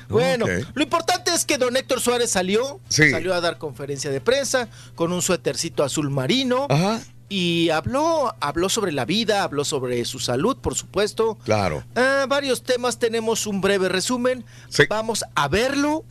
[0.09, 3.11] Bueno, lo importante es que don Héctor Suárez salió, Sí.
[3.11, 7.01] salió a dar conferencia de prensa con un suétercito azul marino Ajá.
[7.29, 11.37] y habló, habló sobre la vida, habló sobre su salud, por supuesto.
[11.45, 11.83] Claro.
[11.97, 14.45] Ah, varios temas, tenemos un breve resumen.
[14.69, 14.85] Sí.
[14.89, 16.05] Vamos a verlo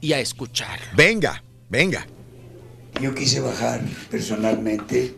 [0.00, 0.80] y a escuchar.
[0.96, 2.06] Venga, venga.
[3.00, 5.14] Yo quise bajar personalmente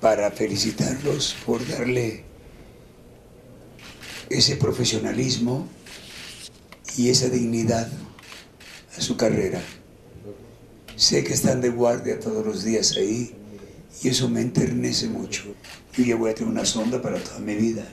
[0.00, 2.24] para felicitarlos por darle
[4.30, 5.66] ese profesionalismo
[6.96, 7.88] y esa dignidad
[8.96, 9.62] a su carrera.
[10.96, 13.34] Sé que están de guardia todos los días ahí
[14.02, 15.44] y eso me enternece mucho.
[15.96, 17.84] Yo ya voy a tener una sonda para toda mi vida.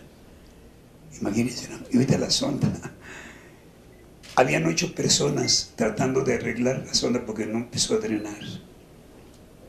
[1.22, 2.18] Imagínense, ¿no?
[2.18, 2.68] la sonda.
[4.36, 8.44] Habían ocho personas tratando de arreglar la sonda porque no empezó a drenar.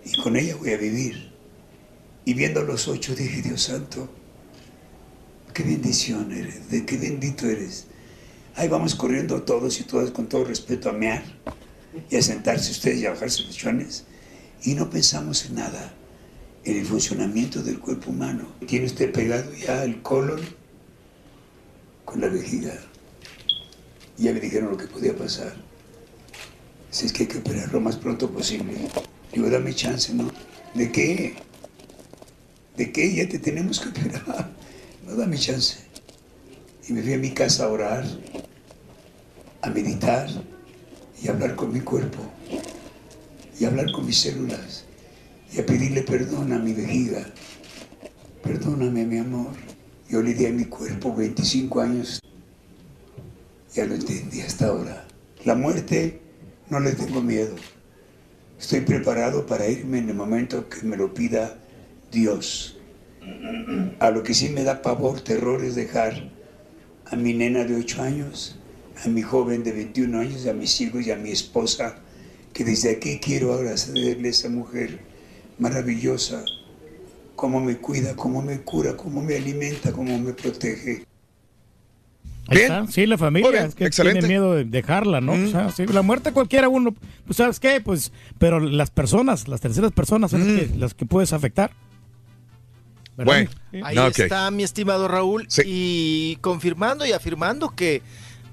[0.04, 1.26] Y con ella voy a vivir.
[2.27, 4.11] Y viendo los ocho dije, Dios santo,
[5.55, 7.86] qué bendición eres, de qué bendito eres.
[8.57, 11.23] Ahí vamos corriendo todos y todas con todo respeto a mear
[12.11, 14.07] y a sentarse ustedes y a bajarse los chones.
[14.65, 15.94] Y no pensamos en nada,
[16.65, 18.48] en el funcionamiento del cuerpo humano.
[18.66, 20.40] Tiene usted pegado ya el colon
[22.05, 22.74] con la vejiga.
[24.19, 25.55] Ya me dijeron lo que podía pasar.
[26.90, 28.74] Si es que hay que operar lo más pronto posible.
[29.32, 30.28] Digo, dame chance, ¿no?
[30.74, 31.45] ¿De qué?
[32.77, 33.15] ¿De qué?
[33.15, 34.51] Ya te tenemos que operar.
[35.07, 35.78] No, dame chance.
[36.89, 38.05] Y me fui a mi casa a orar,
[39.62, 40.28] a meditar
[41.23, 42.19] y a hablar con mi cuerpo.
[43.59, 44.85] Y a hablar con mis células.
[45.53, 47.27] Y a pedirle perdón a mi vejiga.
[48.43, 49.53] Perdóname, mi amor.
[50.09, 52.20] Yo le di a mi cuerpo 25 años
[53.77, 55.07] ya lo entendí hasta ahora.
[55.44, 56.19] La muerte
[56.70, 57.55] no le tengo miedo.
[58.59, 61.59] Estoy preparado para irme en el momento que me lo pida
[62.16, 62.78] Dios.
[64.01, 66.30] A lo que sí me da pavor, terror es dejar
[67.05, 68.59] a mi nena de 8 años,
[69.05, 71.97] a mi joven de 21 años, a mis hijos y a mi esposa,
[72.55, 75.01] que desde aquí quiero agradecerle a esa mujer
[75.59, 76.43] maravillosa,
[77.34, 81.05] cómo me cuida, cómo me cura, cómo me alimenta, cómo me protege.
[82.48, 82.86] Ahí está.
[82.86, 84.20] Sí, la familia bien, es que excelente.
[84.20, 85.34] tiene miedo de dejarla, ¿no?
[85.34, 85.47] Mm.
[85.47, 86.94] O sea, sí, la muerte cualquiera uno,
[87.26, 91.05] pues sabes qué, pues, pero las personas, las terceras personas son las, que, las que
[91.05, 91.72] puedes afectar.
[93.16, 93.48] ¿Verdad?
[93.72, 93.86] Bueno.
[93.86, 98.03] Ahí está mi estimado Raúl y confirmando y afirmando que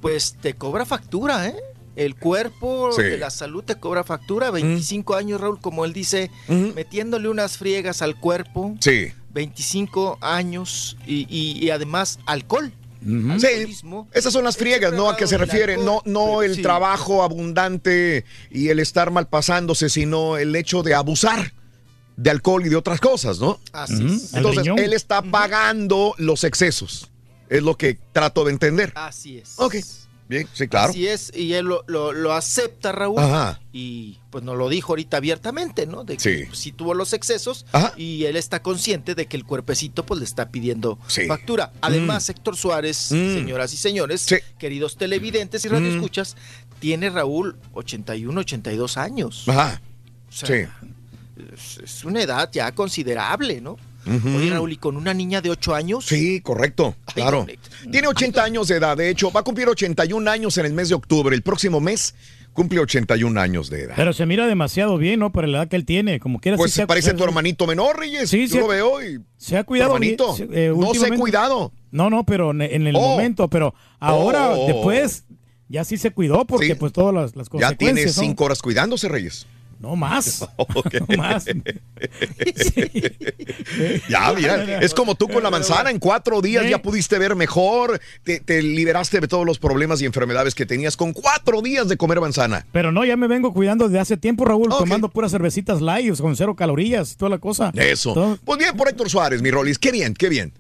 [0.02, 1.56] pues te cobra factura, ¿eh?
[1.96, 3.04] El cuerpo Sí.
[3.04, 8.02] de la salud te cobra factura, 25 años Raúl, como él dice, metiéndole unas friegas
[8.02, 9.12] al cuerpo, Sí.
[9.34, 12.72] 25 años y, y- y además alcohol.
[13.38, 13.78] Sí,
[14.14, 15.10] esas son las friegas, ¿no?
[15.10, 15.76] ¿A qué se refiere?
[15.78, 16.62] No, no el Sí.
[16.62, 21.52] trabajo abundante y el estar mal pasándose, sino el hecho de abusar
[22.16, 23.60] de alcohol y de otras cosas, ¿no?
[23.72, 24.34] Así es.
[24.34, 27.10] Entonces, él está pagando los excesos.
[27.50, 28.92] Es lo que trato de entender.
[28.96, 29.54] Así es.
[29.58, 29.76] Ok.
[30.30, 30.92] Bien, sí, claro.
[30.92, 33.20] Así es, y él lo, lo- lo acepta, Raúl.
[33.20, 33.60] Ajá.
[33.74, 36.06] Y pues nos lo dijo ahorita abiertamente, ¿no?
[36.06, 36.46] De que Sí.
[36.48, 37.94] pues, sí tuvo los excesos Ajá.
[37.98, 41.26] y él está consciente de que el cuerpecito pues le está pidiendo Sí.
[41.28, 41.74] factura.
[41.82, 43.34] Además, Héctor Suárez, Mm.
[43.36, 44.26] señoras y señores,
[44.58, 46.38] queridos televidentes y radioescuchas,
[46.80, 49.44] tiene Raúl 81, 82 años.
[49.48, 49.82] Ajá.
[50.30, 50.88] O sea, Sí.
[51.54, 53.78] Es, es una edad ya considerable, ¿no?
[54.06, 56.06] Oye, Raúl, y con una niña de 8 años.
[56.06, 57.48] Sí, correcto, claro.
[57.90, 60.90] Tiene 80 años de edad, de hecho, va a cumplir 81 años en el mes
[60.90, 61.34] de octubre.
[61.34, 62.14] El próximo mes
[62.52, 63.94] cumple 81 años de edad.
[63.96, 65.32] Pero se mira demasiado bien, ¿no?
[65.32, 66.58] Para la edad que él tiene, como quiera.
[66.58, 68.30] Pues sí se ha- parece tu hermanito menor, Reyes.
[68.30, 68.58] Sí, Yo sí.
[68.60, 69.22] lo veo y...
[69.38, 70.36] Se ha cuidado hermanito.
[70.52, 71.72] eh, no se ha cuidado.
[71.92, 73.00] No, no, pero en, en el Oh.
[73.00, 74.68] momento, pero ahora, Oh.
[74.68, 75.24] después,
[75.70, 76.76] ya sí se cuidó porque Sí.
[76.76, 78.18] pues todas las, las Ya tiene consecuencias.
[78.18, 78.24] ¿no?
[78.24, 79.48] cinco horas cuidándose, Reyes.
[79.84, 80.48] No más.
[81.10, 81.46] No más.
[84.10, 86.70] Ya, mira, es como tú con la manzana, en cuatro días Sí.
[86.70, 90.96] ya pudiste ver mejor, te, te liberaste de todos los problemas y enfermedades que tenías
[90.96, 92.66] con cuatro días de comer manzana.
[92.72, 96.36] Pero no, ya me vengo cuidando desde hace tiempo, Raúl, tomando puras cervecitas light, con
[96.36, 97.72] cero calorías y toda la cosa.
[97.76, 98.14] Eso.
[98.14, 100.54] Todo- Pues bien por Héctor Suárez, mi Rolis, qué bien, qué bien.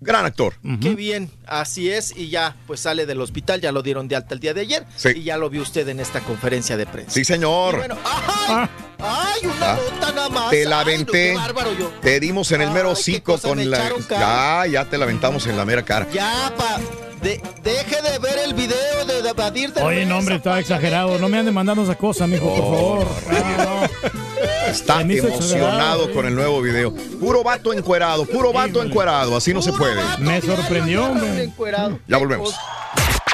[0.00, 0.54] Gran actor.
[0.80, 4.32] Qué bien, así es, y ya pues sale del hospital, ya lo dieron de alta
[4.34, 5.08] el día de ayer, Sí.
[5.16, 7.10] y ya lo vio usted en esta conferencia de prensa.
[7.10, 7.74] Sí, señor.
[7.74, 8.68] Y bueno, ¡ay!
[9.00, 9.78] ¡Ay, una Ah.
[9.90, 10.50] nota nada más!
[10.50, 11.30] Te la Ay, no, aventé.
[11.30, 11.88] qué bárbaro yo.
[12.00, 13.78] Te dimos en el mero hocico con la.
[13.78, 14.06] echaron.
[14.08, 16.06] Ya, ya te la aventamos en la mera cara.
[16.12, 16.78] Ya, pa,
[17.20, 21.18] de- deje de ver el video de, de Badir de Oye, no, hombre, estaba exagerado.
[21.18, 23.08] No me anden mandando esa cosa, mijo, por Oh, favor.
[23.32, 24.27] Está Se
[25.10, 26.94] hizo emocionado con el nuevo video.
[27.20, 29.36] Puro vato encuerado, puro vato encuerado.
[29.36, 30.00] Así no se puede.
[30.18, 31.52] Me sorprendió, hombre.
[32.06, 32.54] Ya volvemos.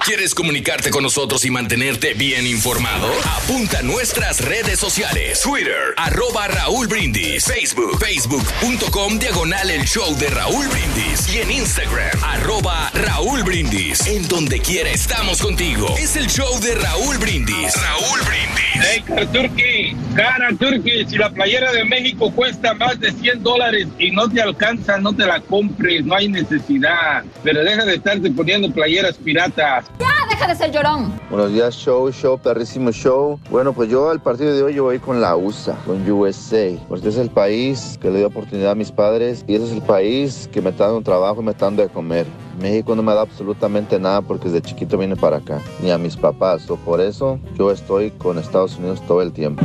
[0.05, 3.11] ¿Quieres comunicarte con nosotros y mantenerte bien informado?
[3.39, 5.41] Apunta a nuestras redes sociales.
[5.41, 7.47] Twitter, arroba Raúl Brindis.
[7.47, 11.35] Facebook, facebook.com, diagonal el show de Raúl Brindis.
[11.35, 14.07] Y en Instagram, arroba Raúl Brindis.
[14.07, 15.95] En donde quiera estamos contigo.
[15.99, 17.75] Es el show de Raúl Brindis.
[17.75, 18.65] Raúl Brindis.
[18.75, 23.87] Hey, cara Turki, cara Turki, si la playera de México cuesta más de 100 dólares
[23.99, 27.25] y no te alcanza, no te la compres, no hay necesidad.
[27.43, 29.87] Pero deja de estarte poniendo playeras piratas.
[29.99, 31.13] Ya, deja de ser llorón.
[31.31, 33.39] Buenos días, show, show, perrísimo show.
[33.51, 37.09] Bueno, pues yo al partido de hoy yo voy con la USA, con USA, porque
[37.09, 40.49] es el país que le dio oportunidad a mis padres y ese es el país
[40.53, 42.27] que me está dando trabajo y me está dando de comer.
[42.61, 46.17] México no me da absolutamente nada porque desde chiquito vine para acá, ni a mis
[46.17, 46.71] papás.
[46.71, 49.65] O por eso yo estoy con Estados Unidos todo el tiempo.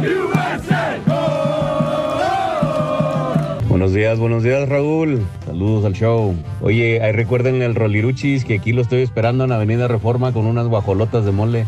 [3.80, 5.26] Buenos días, buenos días Raúl.
[5.46, 6.36] Saludos al show.
[6.60, 10.68] Oye, ahí recuerden el Roliruchis que aquí lo estoy esperando en Avenida Reforma con unas
[10.68, 11.66] guajolotas de mole.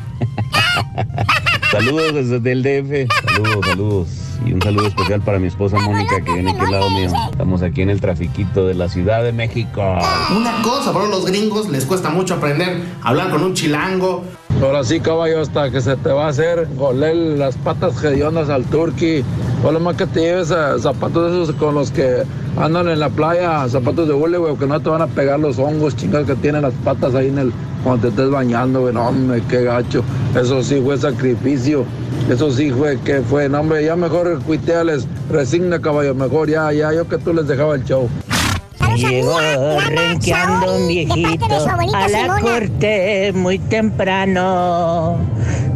[1.72, 3.14] saludos desde el DF.
[3.23, 4.07] Saludos, saludos.
[4.45, 7.11] Y un saludo especial para mi esposa Mónica que viene aquí al lado mío.
[7.31, 9.81] Estamos aquí en el trafiquito de la Ciudad de México.
[10.35, 14.25] Una cosa, para los gringos les cuesta mucho aprender a hablar con un chilango.
[14.61, 18.64] Ahora sí, caballo, hasta que se te va a hacer goler las patas hediondas al
[18.65, 19.23] turqui.
[19.64, 22.23] O lo más que te lleves a zapatos esos con los que
[22.57, 25.57] andan en la playa, zapatos de hule, güey, que no te van a pegar los
[25.57, 27.33] hongos chingados que tienen las patas ahí
[27.83, 28.93] cuando te estés bañando, güey.
[28.93, 30.03] No, hombre, qué gacho.
[30.40, 31.83] Eso sí fue sacrificio.
[32.30, 33.49] Eso sí fue que fue.
[33.49, 35.07] No, hombre, ya mejor cuiteales.
[35.31, 38.07] Resigna, caballo, mejor ya, ya, yo que tú les dejaba el show.
[38.95, 39.40] Llegó
[39.90, 41.45] renqueando un viejito
[41.94, 45.18] a la corte muy temprano.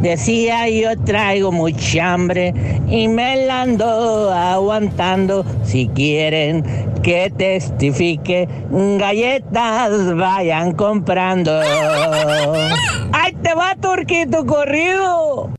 [0.01, 2.53] Decía yo traigo mucha hambre
[2.87, 5.45] y me la ando aguantando.
[5.63, 6.63] Si quieren
[7.01, 11.61] que testifique, galletas vayan comprando.
[13.11, 15.51] ¡Ay, te va, Turquito, corrido!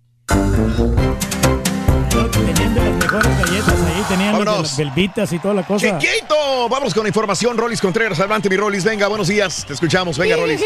[2.77, 5.99] De las mejores galletas ahí, tenían las belvitas y toda la cosa.
[5.99, 7.57] Chiquito, vamos con la información.
[7.57, 8.85] Rolis Contreras, adelante mi Rolis.
[8.85, 9.65] Venga, buenos días.
[9.67, 10.19] Te escuchamos.
[10.19, 10.61] Venga, Rolis.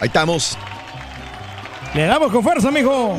[0.00, 0.56] Ahí estamos.
[1.94, 3.18] Le damos con fuerza, mijo.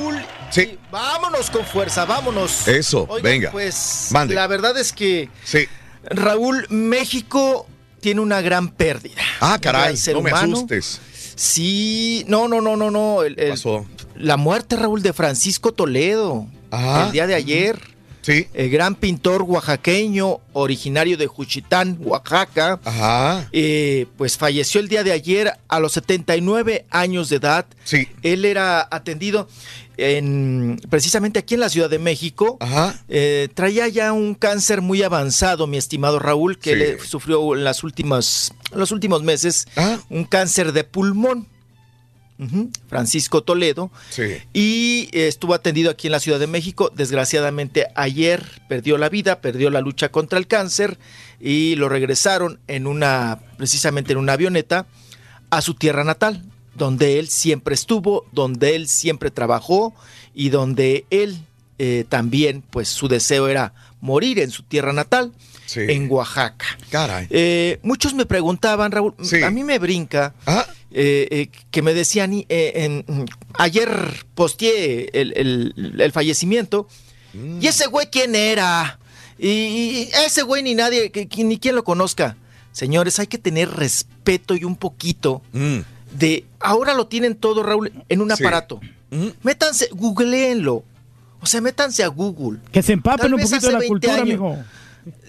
[0.49, 0.79] Sí.
[0.89, 2.67] Vámonos con fuerza, vámonos.
[2.67, 3.51] Eso, Oigan, venga.
[3.51, 4.33] Pues Mande.
[4.33, 5.67] la verdad es que Sí.
[6.05, 7.67] Raúl, México
[8.01, 9.21] tiene una gran pérdida.
[9.41, 10.55] Ah, caray, no me humano.
[10.57, 11.01] asustes.
[11.35, 13.21] Sí, no, no, no, no, no.
[13.21, 13.53] el- el-
[14.15, 16.47] La muerte, Raúl, de Francisco Toledo.
[16.75, 17.05] Ajá.
[17.07, 17.79] El día de ayer.
[18.21, 18.47] Sí.
[18.55, 22.79] El gran pintor oaxaqueño, originario de Juchitán, Oaxaca.
[22.83, 23.47] Ajá.
[23.51, 27.67] Eh, pues falleció el día de ayer a los 79 años de edad.
[27.83, 28.07] Sí.
[28.23, 29.47] Él era atendido
[29.97, 32.57] en, precisamente aquí en la Ciudad de México.
[32.61, 32.99] Ajá.
[33.09, 36.75] Eh, traía ya un cáncer muy avanzado, mi estimado Raúl, que Sí.
[36.77, 39.67] le sufrió en las últimas, en los últimos meses
[40.09, 41.47] un cáncer de pulmón.
[42.87, 43.91] Francisco Toledo.
[44.09, 44.37] Sí.
[44.53, 46.91] Y eh, estuvo atendido aquí en la Ciudad de México.
[46.93, 50.97] Desgraciadamente ayer perdió la vida, perdió la lucha contra el cáncer
[51.39, 54.87] y lo regresaron en una, precisamente en una avioneta,
[55.49, 59.93] a su tierra natal, donde él siempre estuvo, donde él siempre trabajó
[60.33, 61.39] y donde él
[61.77, 65.33] eh, también, pues su deseo era morir en su tierra natal,
[65.75, 66.65] en Oaxaca.
[66.89, 67.27] Caray.
[67.29, 70.33] Eh, muchos me preguntaban, Raúl, a mí me brinca
[70.97, 73.25] eh, eh, que me decían, eh, en-
[73.55, 76.87] ayer posteé el, el- el fallecimiento,
[77.59, 78.97] ¿y ese güey quién era?
[79.37, 82.37] Y, y ese güey ni nadie, que- que- ni quien lo conozca.
[82.71, 85.41] Señores, hay que tener respeto y un poquito
[86.17, 88.41] de, ahora lo tienen todo, Raúl, en un Sí.
[88.41, 88.79] aparato.
[89.43, 90.83] Métanse, googleenlo.
[91.41, 92.59] O sea, métanse a Google.
[92.71, 94.27] Que se empapen Tal un poquito de la 20 cultura, años.
[94.27, 94.57] mijo.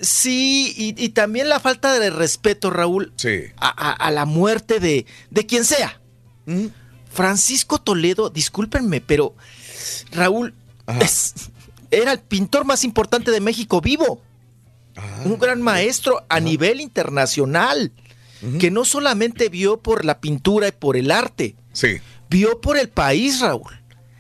[0.01, 3.13] Sí, y, y también la falta de respeto, Raúl,
[3.59, 6.01] a, a- a la muerte de, de quien sea.
[7.13, 9.35] Francisco Toledo, discúlpenme, pero
[10.13, 10.55] Raúl,
[11.01, 11.35] es
[11.91, 14.21] era el pintor más importante de México vivo.
[14.97, 17.93] Ah, un gran maestro a nivel internacional,
[18.59, 22.01] que no solamente vio por la pintura y por el arte, Sí.
[22.31, 23.73] vio por el país, Raúl.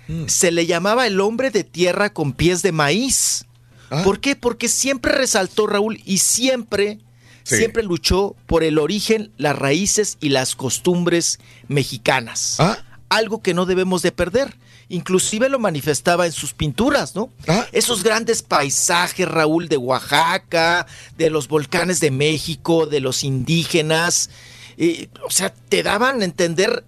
[0.08, 0.26] Mm.
[0.26, 3.45] Se le llamaba el hombre de tierra con pies de maíz.
[3.90, 4.02] Ah.
[4.04, 4.36] ¿Por qué?
[4.36, 6.98] Porque siempre resaltó Raúl y siempre,
[7.44, 7.56] Sí.
[7.58, 12.56] siempre luchó por el origen, las raíces y las costumbres mexicanas.
[12.58, 12.78] Ah.
[13.08, 14.56] Algo que no debemos de perder.
[14.88, 17.30] Inclusive lo manifestaba en sus pinturas, ¿no?
[17.46, 17.66] Ah.
[17.72, 24.30] Esos grandes paisajes, Raúl, de Oaxaca, de los volcanes de México, de los indígenas.
[24.78, 26.84] eh, o sea, te daban a entender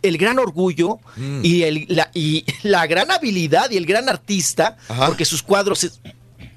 [0.00, 1.40] el gran orgullo Mm.
[1.44, 5.06] y, el- la, y la gran habilidad y el gran artista, Ajá.
[5.06, 5.90] porque sus cuadros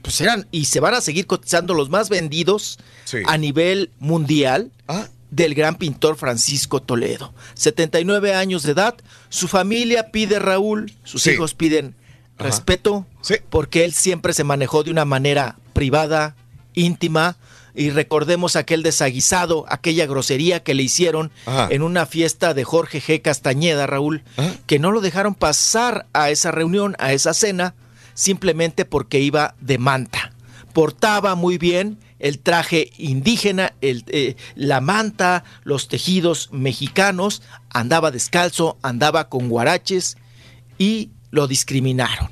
[0.09, 3.17] pues eran y se van a seguir cotizando los más vendidos Sí.
[3.27, 5.07] a nivel mundial Ah.
[5.29, 7.31] del gran pintor Francisco Toledo.
[7.53, 8.95] 79 años de edad,
[9.29, 11.31] su familia pide Raúl, sus Sí.
[11.31, 11.93] hijos piden
[12.39, 12.45] Ajá.
[12.49, 13.35] respeto, Sí.
[13.51, 16.35] porque él siempre se manejó de una manera privada,
[16.73, 17.38] íntima,
[17.75, 21.67] y recordemos aquel desaguisado, aquella grosería que le hicieron Ajá.
[21.69, 23.21] en una fiesta de Jorge G.
[23.21, 24.23] Castañeda, Raúl,
[24.65, 27.75] que no lo dejaron pasar a esa reunión, a esa cena,
[28.19, 30.33] simplemente porque iba de manta.
[30.73, 38.77] Portaba muy bien el traje indígena, el, eh, la manta, los tejidos mexicanos, andaba descalzo,
[38.81, 40.17] andaba con guaraches
[40.77, 42.27] y lo discriminaron.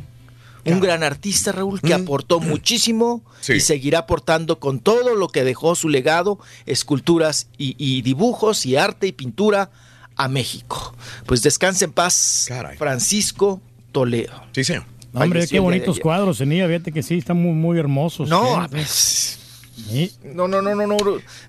[0.66, 3.32] Un gran artista, Raúl, que aportó muchísimo Mm.
[3.40, 3.54] Sí.
[3.54, 8.76] y seguirá aportando con todo lo que dejó su legado, esculturas y, y dibujos y
[8.76, 9.72] arte y pintura
[10.18, 10.94] a México.
[11.26, 12.76] Pues descanse en paz, Caray.
[12.76, 13.62] Francisco
[13.94, 14.44] Toledo.
[14.52, 14.84] Sí, señor.
[15.14, 18.30] Hombre, Falleció qué bonitos cuadros tenía, fíjate que sí, están muy, muy hermosos.
[18.30, 18.68] No, ¿eh?
[18.70, 19.40] pues,
[19.90, 20.12] Sí.
[20.34, 20.98] no, no, no, no, no.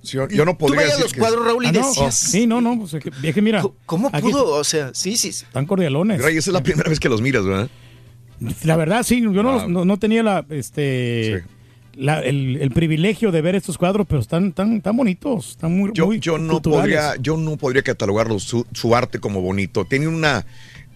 [0.02, 2.18] Yo, yo no Tú podría veías decir los que- cuadros, Raúl, y Ah, no, decías,
[2.18, 3.62] Sí, no, no, pues es que, es que mira.
[3.62, 4.54] "Co- ¿cómo aquí pudo?
[4.54, 5.32] O sea, sí, sí.
[5.32, 5.44] sí.
[5.46, 6.22] Están cordialones.
[6.22, 7.68] Rey, esa es la primera vez que los miras, ¿verdad?
[8.64, 9.66] La verdad, sí, yo no, Ah.
[9.66, 11.42] no, no tenía la, este,
[11.94, 15.90] la- el, el privilegio de ver estos cuadros, pero están tan, tan bonitos, están muy,
[15.94, 16.96] Yo, muy yo no culturales.
[16.96, 19.84] podría, yo no podría catalogarlo su, su arte como bonito.
[19.86, 20.44] Tiene una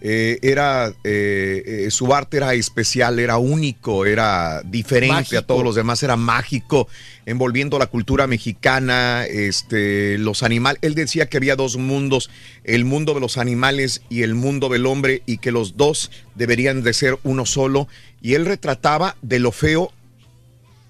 [0.05, 5.39] eh, era eh, eh, su arte era especial, era único, era diferente Mágico.
[5.39, 6.89] a todos los demás, era mágico,
[7.25, 10.79] envolviendo la cultura mexicana, este, los animales.
[10.81, 12.29] Él decía que había dos mundos,
[12.65, 16.83] el mundo de los animales y el mundo del hombre, y que los dos deberían
[16.83, 17.87] de ser uno solo.
[18.21, 19.93] Y él retrataba de lo feo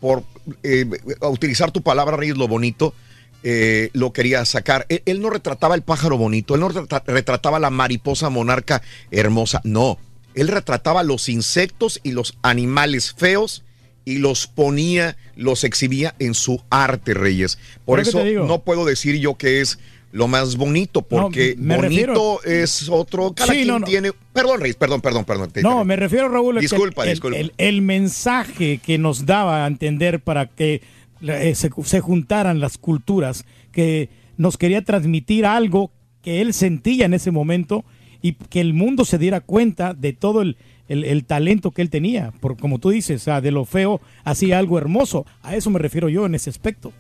[0.02, 0.24] por
[0.64, 0.90] eh,
[1.22, 2.96] a utilizar tu palabra, Reyes, lo bonito,
[3.44, 4.86] eh, lo quería sacar.
[4.90, 8.82] Él, él no retrataba el pájaro bonito, él no retra- retrataba la mariposa monarca
[9.12, 9.98] hermosa, no.
[10.36, 13.64] Él retrataba los insectos y los animales feos
[14.06, 17.58] y los ponía, los exhibía en su arte, Reyes.
[17.86, 19.80] Por eso no puedo decir yo que es
[20.12, 23.34] lo más bonito, porque bonito refiero- es otro.
[23.34, 23.86] Cada Sí, quien no, no.
[23.88, 24.12] tiene.
[24.34, 25.52] Perdón, Reyes, perdón, perdón, perdón.
[25.52, 27.38] te No, me refiero, Raúl, Disculpa, el, disculpa.
[27.38, 30.82] El, el mensaje que nos daba a entender para que
[31.24, 37.14] eh, se, se juntaran las culturas, que nos quería transmitir algo que él sentía en
[37.14, 37.84] ese momento
[38.22, 42.32] y que el mundo se diera cuenta de todo el, el- talento que él tenía.
[42.40, 45.26] Por, como tú dices, sea, de lo feo hacía algo hermoso.
[45.42, 46.94] A eso me refiero yo en ese aspecto.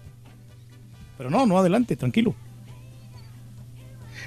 [1.17, 2.35] Pero no, no, adelante, tranquilo.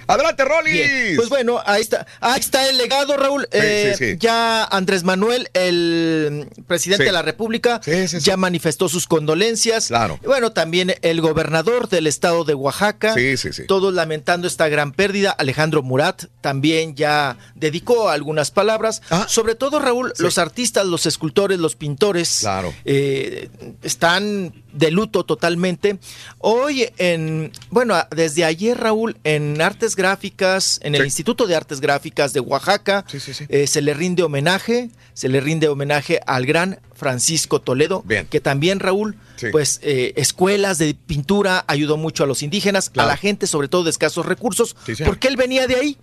[0.06, 0.44] Adelante.
[0.44, 1.16] Rolly.
[1.16, 2.06] Pues bueno, ahí está.
[2.20, 3.48] Ahí está el legado, Raúl.
[3.50, 4.16] Eh, sí, sí.
[4.20, 7.08] Ya Andrés Manuel, el presidente Sí.
[7.08, 7.80] de la República,
[8.20, 9.88] ya manifestó sus condolencias.
[9.88, 10.18] Claro.
[10.22, 13.14] Y Bueno, también el gobernador del estado de Oaxaca.
[13.14, 13.64] Sí, sí, sí.
[13.66, 15.30] Todos lamentando esta gran pérdida.
[15.30, 19.02] Alejandro Murat también ya dedicó algunas palabras.
[19.10, 19.26] Ah.
[19.28, 22.38] Sobre todo, Raúl, los artistas, los escultores, los pintores.
[22.40, 22.74] Claro.
[22.84, 23.48] eh,
[23.82, 25.98] están de luto totalmente.
[26.38, 31.06] Hoy en, bueno, desde ayer Raúl, en Artes Gráficas, en el Sí.
[31.06, 33.44] Instituto de Artes Gráficas de Oaxaca, Sí, sí, sí.
[33.48, 38.26] eh, se le rinde homenaje, se le rinde homenaje al gran Francisco Toledo, Bien.
[38.26, 39.16] que también Raúl,
[39.52, 43.08] pues eh, escuelas de pintura, ayudó mucho a los indígenas, Claro.
[43.08, 45.98] a la gente sobre todo de escasos recursos, porque él venía de ahí.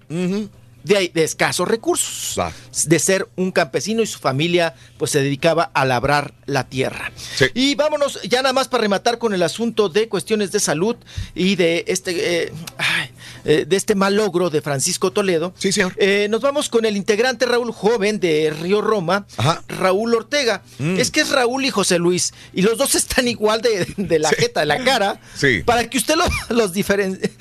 [0.84, 2.40] De, de escasos recursos,
[2.86, 7.12] de ser un campesino y su familia pues se dedicaba a labrar la tierra.
[7.36, 7.46] Sí.
[7.54, 10.96] Y vámonos ya nada más para rematar con el asunto de cuestiones de salud
[11.36, 13.10] y de este, eh, ay,
[13.46, 15.54] eh, de este mal logro de Francisco Toledo.
[15.58, 15.94] Sí, señor.
[15.98, 19.64] Eh, nos vamos con el integrante Raúl Joven de Río Roma, Ajá.
[19.68, 20.64] Raúl Ortega.
[20.80, 20.98] Mm.
[21.00, 24.30] Es que es Raúl y José Luis, y los dos están igual de, de la
[24.30, 24.36] Sí.
[24.40, 25.20] jeta, de la cara.
[25.36, 25.62] Sí.
[25.66, 27.32] Para que usted lo- los diferencie.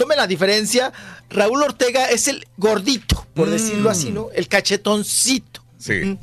[0.00, 0.94] Tome la diferencia.
[1.28, 3.50] Raúl Ortega es el gordito, por Mm.
[3.50, 4.28] decirlo así, ¿no?
[4.34, 5.62] El cachetoncito.
[5.76, 6.16] Sí.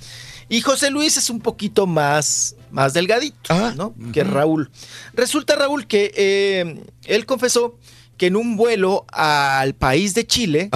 [0.50, 3.74] Y José Luis es un poquito más, más delgadito, Ah.
[3.78, 3.94] ¿no?
[4.12, 4.72] Que Raúl.
[5.14, 7.78] Resulta, Raúl, que eh, él confesó
[8.18, 10.72] que en un vuelo al país de Chile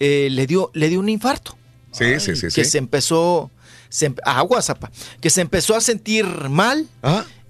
[0.00, 1.56] eh, le, dio, le dio un infarto
[1.92, 2.64] Sí, sí, sí, que sí.
[2.66, 3.50] se empezó
[3.88, 4.84] se, a WhatsApp,
[5.22, 6.86] que se empezó a sentir mal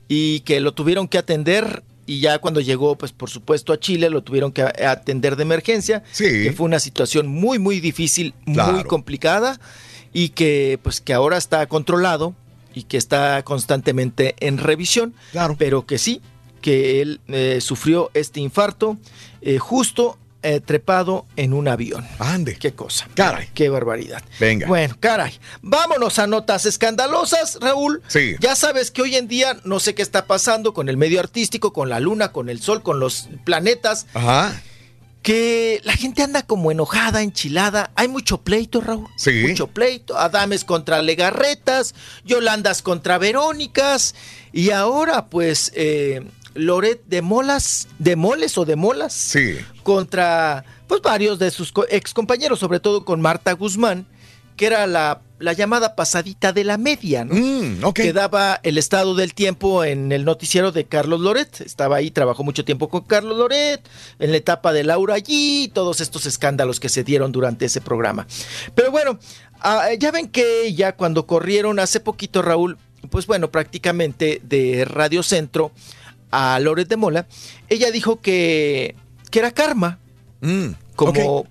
[0.07, 4.10] y que lo tuvieron que atender y ya cuando llegó, pues por supuesto a Chile
[4.10, 8.84] lo tuvieron que atender de emergencia, que fue una situación muy muy difícil, muy Claro.
[8.89, 9.58] complicada
[10.12, 12.34] y que pues que ahora está controlado
[12.74, 15.15] y que está constantemente en revisión,
[15.58, 16.20] pero que sí,
[16.60, 18.97] que él eh, sufrió este infarto
[19.42, 22.07] eh, justo eh, trepado en un avión.
[22.19, 22.57] Ande.
[22.57, 23.09] Qué cosa.
[23.15, 23.49] Caray.
[23.55, 24.23] Qué barbaridad.
[24.39, 24.67] Venga.
[24.67, 25.33] Bueno, caray.
[25.63, 28.03] Vámonos a notas escandalosas, Raúl.
[28.09, 28.37] Sí.
[28.41, 31.73] Ya sabes que hoy en día no sé qué está pasando con el medio artístico,
[31.73, 34.07] con la luna, con el sol, con los planetas.
[34.13, 34.61] Ajá.
[35.23, 37.91] Que la gente anda como enojada, enchilada.
[37.95, 39.09] Hay mucho pleito, Raúl.
[39.17, 39.47] Sí.
[39.49, 40.19] Mucho pleito.
[40.19, 41.95] Adames contra Legarretas,
[42.27, 44.15] Yolandas contra Verónicas.
[44.53, 46.23] Y ahora, pues, eh,
[46.55, 49.12] Loret de Molas, de Moles o de Molas.
[49.12, 49.57] Sí.
[49.83, 54.07] Contra, pues, varios de sus co- excompañeros, sobre todo con Marta Guzmán,
[54.57, 57.34] que era la, la llamada pasadita de la media, ¿no?
[57.34, 61.60] Mm, Que daba el estado del tiempo en el noticiero de Carlos Loret.
[61.60, 63.81] Estaba ahí, trabajó mucho tiempo con Carlos Loret,
[64.20, 68.26] en la etapa de Laura allí, todos estos escándalos que se dieron durante ese programa.
[68.76, 69.18] Pero bueno,
[69.60, 72.78] ah, ya ven que ya cuando corrieron hace poquito, Raúl,
[73.10, 75.73] pues bueno, prácticamente de Radio Centro
[76.55, 77.27] a Loret de Mola,
[77.69, 78.95] ella dijo que,
[79.31, 79.99] que era karma.
[80.97, 81.47] como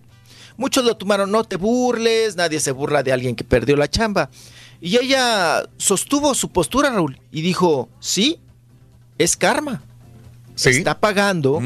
[0.57, 4.29] muchos lo tomaron, no te burles, nadie se burla de alguien que perdió la chamba.
[4.81, 8.39] Y ella sostuvo su postura, Raúl, y dijo, sí,
[9.17, 9.81] es karma.
[10.77, 11.59] Está pagando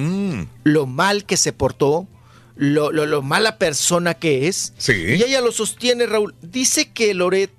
[0.63, 2.07] lo mal que se portó,
[2.55, 4.73] lo, lo- lo mala persona que es.
[5.17, 6.33] Y ella lo sostiene, Raúl.
[6.41, 7.51] Dice que Loret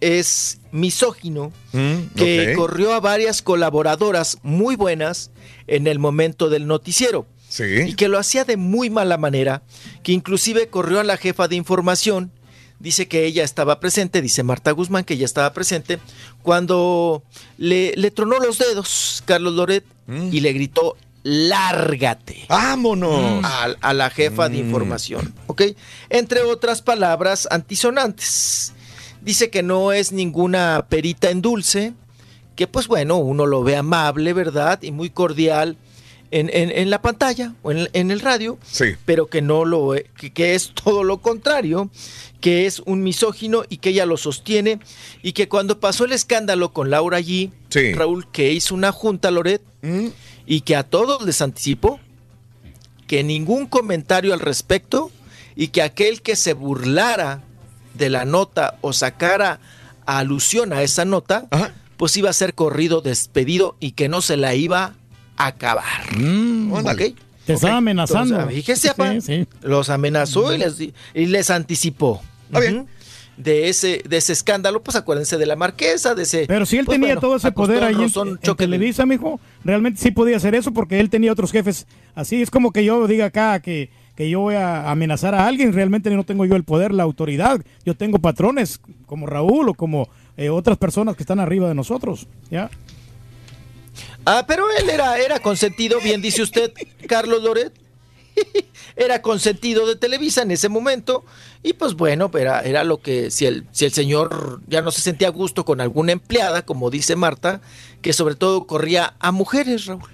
[0.00, 2.56] es misógino, que ok.
[2.56, 5.30] corrió a varias colaboradoras muy buenas
[5.66, 7.26] en el momento del noticiero.
[7.58, 9.62] Y que lo hacía de muy mala manera,
[10.02, 12.30] que inclusive corrió a la jefa de información.
[12.78, 15.98] Dice que ella estaba presente, dice Marta Guzmán que ella estaba presente,
[16.42, 17.22] cuando
[17.56, 19.84] le, le tronó los dedos Carlos Loret
[20.30, 22.44] y le gritó, lárgate.
[22.50, 23.42] ¡Vámonos!
[23.44, 25.62] A, a la jefa de información, ¿ok?
[26.10, 28.74] Entre otras palabras antisonantes.
[29.26, 31.92] Dice que no es ninguna perita en dulce,
[32.54, 34.80] que pues bueno, uno lo ve amable, ¿verdad?
[34.82, 35.76] Y muy cordial
[36.30, 38.58] en, en- en la pantalla o en, en el radio,
[39.04, 41.90] pero que no lo e- que, que es todo lo contrario,
[42.40, 44.78] que es un misógino y que ella lo sostiene
[45.22, 47.50] y que cuando pasó el escándalo con Laura G,
[47.94, 49.60] Raúl, que hizo una junta, Loret,
[50.46, 51.98] y que a todos les anticipó
[53.06, 55.10] que ningún comentario al respecto
[55.54, 57.42] y que aquel que se burlara
[57.96, 59.60] de la nota o sacara
[60.06, 61.46] alusión a esa nota,
[61.96, 64.94] pues iba a ser corrido, despedido y que no se la iba
[65.36, 65.84] a acabar.
[66.70, 67.02] ¿Ok?
[67.46, 68.34] Te estaba amenazando.
[68.34, 69.46] Entonces, fíjese, apa, Sí, sí.
[69.62, 72.20] los amenazó y les, di- y les anticipó.
[73.36, 76.46] De ese, de ese escándalo, pues acuérdense de la marquesa, de ese.
[76.48, 80.00] Pero si él pues, tenía bueno, todo ese poder ahí en, en Televisa, mijo, realmente
[80.00, 81.86] sí podía hacer eso porque él tenía otros jefes.
[82.14, 85.72] Así es como que yo diga acá que, que yo voy a amenazar a alguien,
[85.72, 87.60] realmente no tengo yo el poder, la autoridad.
[87.84, 92.26] Yo tengo patrones como Raúl o como eh, otras personas que están arriba de nosotros.
[92.50, 92.70] ¿ya?
[94.24, 96.72] Ah, pero él era, era consentido, bien dice usted,
[97.06, 97.72] Carlos Loret.
[98.96, 101.24] Era consentido de Televisa en ese momento.
[101.62, 105.00] Y pues bueno, era, era lo que, si el, si el señor ya no se
[105.00, 107.60] sentía a gusto con alguna empleada, como dice Marta,
[108.06, 110.08] que sobre todo corría a mujeres, Raúl,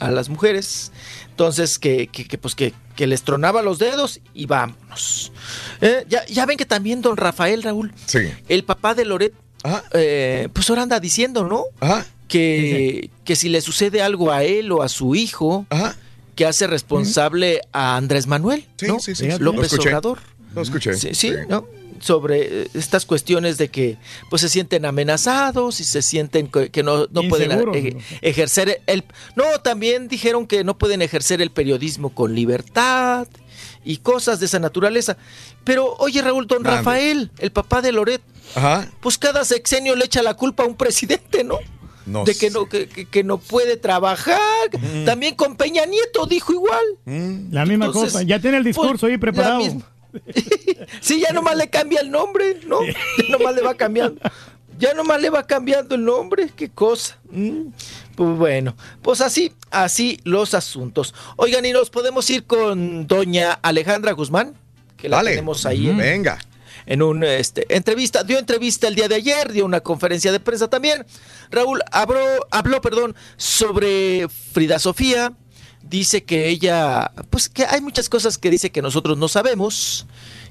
[0.00, 0.90] a las mujeres.
[1.30, 5.30] Entonces, que, que, que, pues que, que les tronaba los dedos y vámonos.
[5.80, 7.92] Eh, ya, ya ven que también don Rafael, Raúl,
[8.48, 9.34] el papá de Loret,
[9.92, 11.66] eh, pues ahora anda diciendo, ¿no?
[12.26, 15.64] Que, que si le sucede algo a él o a su hijo,
[16.34, 18.98] que hace responsable a Andrés Manuel, ¿no?
[18.98, 19.38] sí, sí, sí.
[19.38, 19.72] López.
[19.74, 20.18] Obrador.
[20.56, 20.94] Lo escuché.
[20.94, 21.68] Sí, sí, ¿no?
[22.00, 23.96] Sobre eh, estas cuestiones de que
[24.30, 28.00] pues se sienten amenazados y se sienten que, no, no pueden eh, ¿no?
[28.22, 29.04] ejercer el...
[29.36, 33.26] No, también dijeron que no pueden ejercer el periodismo con libertad
[33.84, 35.16] y cosas de esa naturaleza.
[35.64, 36.64] Pero oye Raúl, don.
[36.64, 38.22] Rafael, el papá de Loret,
[38.54, 38.88] Ajá.
[39.00, 41.58] pues cada sexenio le echa la culpa a un presidente, ¿no?
[42.06, 44.38] No de que no, que, que- no puede trabajar.
[45.04, 46.84] También con Peña Nieto dijo igual.
[47.50, 48.22] La misma Entonces, cosa.
[48.24, 49.58] Ya tiene el discurso pues, ahí preparado.
[49.58, 49.90] la misma.
[51.00, 52.80] Sí, ya nomás le cambia el nombre, ¿no?
[52.84, 52.94] Ya
[53.30, 54.20] nomás le va cambiando.
[54.78, 57.18] Ya nomás le va cambiando el nombre, qué cosa.
[57.30, 57.68] Mm,
[58.14, 61.14] Pues bueno, pues así, así los asuntos.
[61.36, 64.54] Oigan, y nos podemos ir con doña Alejandra Guzmán,
[64.96, 65.30] que la Dale.
[65.30, 65.88] tenemos ahí.
[65.88, 66.38] en- Venga.
[66.86, 67.26] en una
[67.68, 71.04] entrevista, dio entrevista el día de ayer, dio una conferencia de prensa también.
[71.50, 75.32] Raúl habló, habló perdón, sobre Frida Sofía.
[75.88, 80.06] Dice que ella, pues que hay muchas cosas que dice que nosotros no sabemos,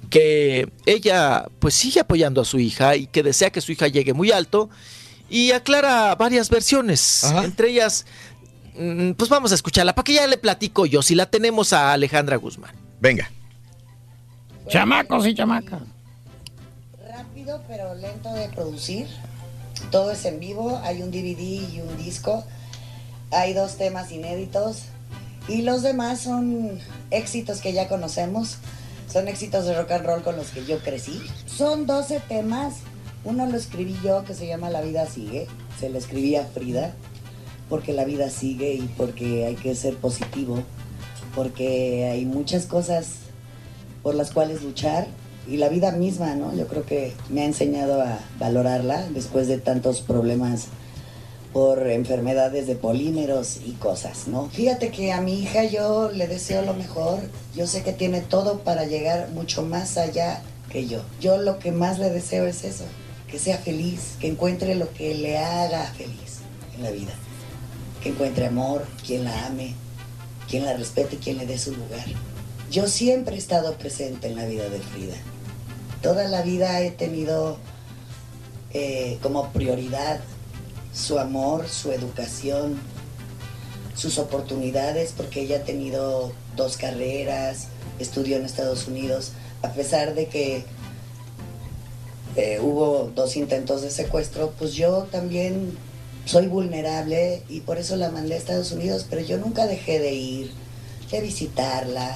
[0.10, 4.14] que ella pues sigue apoyando a su hija y que desea que su hija llegue
[4.14, 4.70] muy alto
[5.30, 8.06] y aclara varias versiones, entre ellas,
[8.80, 11.94] mm, pues vamos a escucharla, para que ya le platico yo, si la tenemos a
[11.94, 12.74] Alejandra Guzmán.
[13.00, 13.30] Venga.
[14.68, 15.84] Chamacos y chamacas.
[17.10, 19.08] Rápido pero lento de producir.
[19.92, 22.44] Todo es en vivo, hay un DVD y un disco.
[23.32, 24.86] Hay dos temas inéditos
[25.48, 26.80] y los demás son
[27.12, 28.58] éxitos que ya conocemos.
[29.12, 31.22] Son éxitos de rock and roll con los que yo crecí.
[31.46, 32.76] Son 12 temas.
[33.24, 35.48] Uno lo escribí yo que se llama La vida sigue.
[35.80, 36.94] Se lo escribí a Frida
[37.70, 40.64] porque la vida sigue y porque hay que ser positivo.
[41.36, 43.08] Porque hay muchas cosas
[44.04, 45.08] por las cuales luchar
[45.48, 46.54] y la vida misma, ¿no?
[46.54, 50.68] Yo creo que me ha enseñado a valorarla después de tantos problemas
[51.54, 54.50] por enfermedades de polímeros y cosas, ¿no?
[54.50, 57.20] Fíjate que a mi hija yo le deseo lo mejor.
[57.56, 61.02] Yo sé que tiene todo para llegar mucho más allá que yo.
[61.20, 62.84] Yo lo que más le deseo es eso,
[63.30, 66.40] que sea feliz, que encuentre lo que le haga feliz
[66.76, 67.14] en la vida.
[68.04, 69.74] Que encuentre amor, quien la ame,
[70.50, 72.06] quien la respete, quien le dé su lugar.
[72.70, 75.16] Yo siempre he estado presente en la vida de Frida.
[76.02, 77.58] Toda la vida he tenido
[78.74, 80.20] eh, como prioridad
[80.98, 82.80] su amor, su educación,
[83.96, 87.68] sus oportunidades, porque ella ha tenido dos carreras,
[88.00, 90.66] estudió en Estados Unidos, a pesar de que
[92.36, 95.78] eh, hubo dos intentos de secuestro, pues yo también
[96.26, 100.14] soy vulnerable y por eso la mandé a Estados Unidos, pero yo nunca dejé de
[100.14, 100.52] ir,
[101.12, 102.16] de visitarla,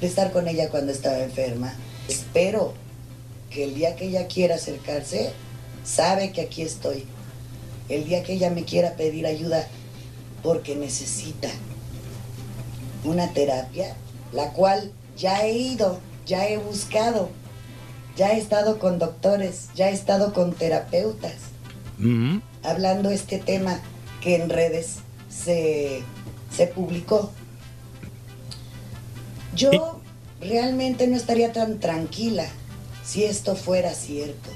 [0.00, 1.74] de estar con ella cuando estaba enferma.
[2.08, 2.72] Espero
[3.50, 5.32] que el día que ella quiera acercarse,
[5.84, 7.06] sabe que aquí estoy.
[7.92, 9.66] El día que ella me quiera pedir ayuda
[10.42, 11.50] porque necesita
[13.04, 13.94] una terapia,
[14.32, 17.28] la cual ya he ido, ya he buscado,
[18.16, 21.34] ya he estado con doctores, ya he estado con terapeutas,
[22.62, 23.78] hablando este tema
[24.22, 24.96] que en redes
[25.28, 26.00] se,
[26.50, 27.30] se publicó.
[29.54, 30.00] Yo
[30.40, 32.46] realmente no estaría tan tranquila
[33.04, 34.48] si esto fuera cierto.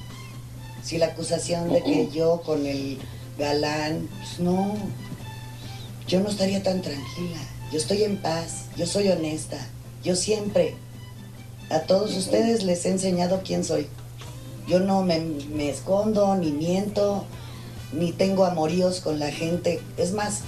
[0.82, 2.98] Si la acusación de que yo con el
[3.38, 4.74] galán, pues no,
[6.06, 7.38] yo no estaría tan tranquila.
[7.72, 9.58] Yo estoy en paz, yo soy honesta.
[10.04, 10.74] Yo siempre,
[11.70, 13.88] a todos ustedes les he enseñado quién soy.
[14.68, 17.24] Yo no me, me escondo, ni miento,
[17.92, 19.80] ni tengo amoríos con la gente.
[19.96, 20.42] Es más,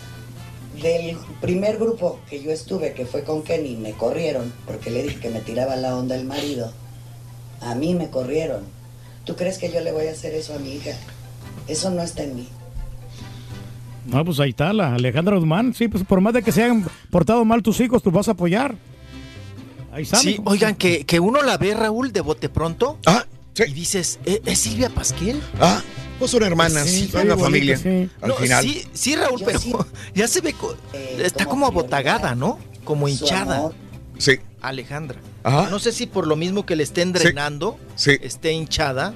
[0.81, 5.19] del primer grupo que yo estuve, que fue con Kenny, me corrieron porque le dije
[5.19, 6.73] que me tiraba la onda el marido.
[7.61, 8.63] A mí me corrieron.
[9.25, 10.93] ¿Tú crees que yo le voy a hacer eso a mi hija?
[11.67, 12.49] Eso no está en mí.
[14.09, 15.75] No, pues ahí está, la Alejandra Guzmán.
[15.75, 18.33] Sí, pues por más de que se hayan portado mal tus hijos, tú vas a
[18.33, 18.75] apoyar.
[19.93, 20.19] Ahí está.
[20.19, 22.99] Sí, oigan, que, que uno la ve, Raúl, de bote pronto.
[23.07, 23.65] Ah, sí.
[23.69, 25.41] Y dices, ¿es, es Silvia Pasquel?
[25.61, 25.83] Ah,
[26.19, 27.77] pues son hermanas, Sí, son una familia.
[27.77, 28.09] sí.
[28.21, 28.65] Al No, final.
[28.65, 29.61] Sí, sí, Raúl, pero
[30.15, 30.55] ya se ve,
[31.19, 32.59] está como abotagada, ¿no?
[32.85, 33.71] Como hinchada.
[34.19, 34.33] Sí.
[34.61, 35.21] Alejandra.
[35.45, 35.69] Ajá.
[35.71, 39.15] No sé si por lo mismo que le estén drenando, esté hinchada,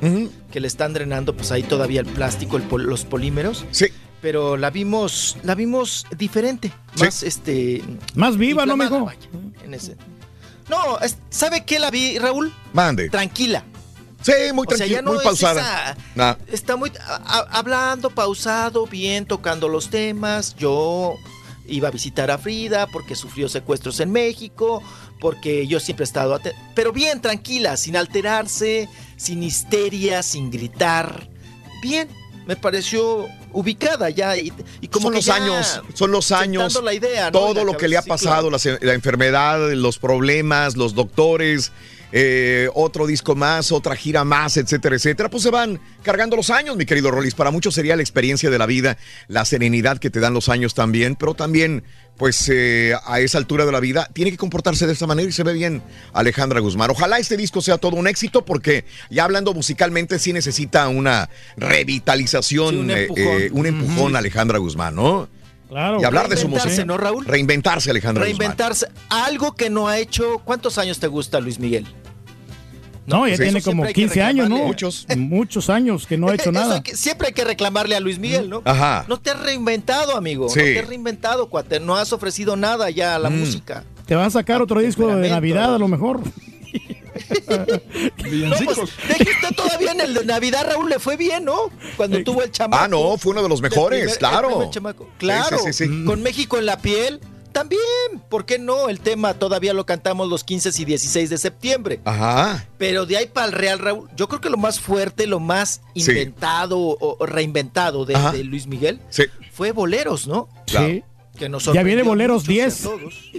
[0.52, 3.64] que le están drenando, pues ahí todavía el plástico, el pol- los polímeros.
[3.72, 3.86] Sí.
[4.22, 7.82] Pero la vimos, la vimos diferente, más este.
[8.14, 9.04] Más viva, ¿no, mijo?
[9.04, 9.18] vaya,
[9.64, 9.96] en ese.
[10.70, 12.54] No, es- ¿sabe qué la vi, Raúl?
[12.72, 13.10] Mande.
[13.10, 13.64] Tranquila.
[14.22, 15.60] Sí, muy O sea, tranquila, no muy es pausada.
[15.60, 16.34] esa- Nah.
[16.46, 20.54] Está muy a- hablando, pausado, bien, tocando los temas.
[20.54, 21.16] Yo
[21.66, 24.80] iba a visitar a Frida porque sufrió secuestros en México,
[25.20, 26.38] porque yo siempre he estado
[26.76, 31.28] pero bien tranquila, sin alterarse, sin histeria, sin gritar.
[31.82, 32.08] Bien,
[32.46, 37.26] me pareció ubicada ya y, y como son los años, son los años, la idea,
[37.26, 37.32] ¿no?
[37.32, 38.78] todo la lo que le ha sí, pasado, claro.
[38.80, 41.72] la, la enfermedad, los problemas, los doctores,
[42.12, 46.76] eh, otro disco más, otra gira más, etcétera, etcétera, pues se van cargando los años,
[46.76, 47.34] mi querido Rolis.
[47.34, 50.74] Para muchos sería la experiencia de la vida, la serenidad que te dan los años
[50.74, 51.84] también, pero también,
[52.18, 55.32] pues eh, a esa altura de la vida, tiene que comportarse de esta manera y
[55.32, 55.82] se ve bien
[56.12, 56.90] Alejandra Guzmán.
[56.90, 62.74] Ojalá este disco sea todo un éxito porque ya hablando musicalmente sí necesita una revitalización,
[62.74, 63.24] Sí, un eh, empujón.
[63.24, 65.28] eh, un empujón Alejandra Guzmán, ¿no?
[65.68, 66.02] Claro.
[66.02, 66.84] Y hablar de su Reinventarse, música.
[66.84, 67.24] ¿no, Raúl?
[67.24, 68.38] Reinventarse, Alejandra Guzmán.
[68.38, 68.88] Reinventarse.
[69.08, 70.42] Algo que no ha hecho.
[70.44, 71.86] ¿Cuántos años te gusta, Luis Miguel?
[73.04, 74.58] No, ya pues tiene como siempre hay que 15 años, ¿no?
[74.58, 75.06] Muchos.
[75.16, 76.74] Muchos años que no ha hecho Eso nada.
[76.76, 78.62] hay que- siempre hay que reclamarle a Luis Miguel, ¿no?
[78.64, 79.04] Ajá.
[79.08, 80.48] No te has reinventado, amigo.
[80.48, 80.58] Sí.
[80.60, 81.80] No te has reinventado, cuate.
[81.80, 83.38] No has ofrecido nada ya a la Mm.
[83.40, 83.84] música.
[84.06, 85.28] Te van a sacar otro disco de.
[85.30, 86.20] Navidad, a lo mejor.
[87.52, 91.70] No, pues, dijiste todavía en el de Navidad, Raúl, le fue bien, ¿no?
[91.96, 92.82] Cuando tuvo el chamaco.
[92.82, 94.70] Ah, no, fue uno de los mejores, primer- claro.
[95.18, 96.04] Claro, Sí, sí, sí, sí.
[96.04, 97.20] con México en la piel,
[97.52, 97.80] También,
[98.28, 98.88] ¿por qué no?
[98.88, 102.00] El tema todavía lo cantamos los 15 y 16 de septiembre.
[102.04, 102.66] Ajá.
[102.78, 105.80] Pero de ahí para el Real Raúl, yo creo que lo más fuerte, lo más
[105.94, 109.24] inventado o o reinventado de, Luis Miguel Sí.
[109.52, 110.48] fue Boleros, ¿no?
[110.66, 111.02] Sí.
[111.36, 112.82] Que nos Ya viene Boleros mucho, o sea, 10.
[112.82, 113.30] todos.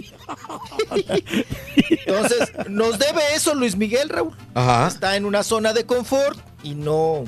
[1.90, 4.34] Entonces, nos debe eso Luis Miguel, Raúl.
[4.54, 4.88] Ajá.
[4.88, 7.24] Está en una zona de confort y no,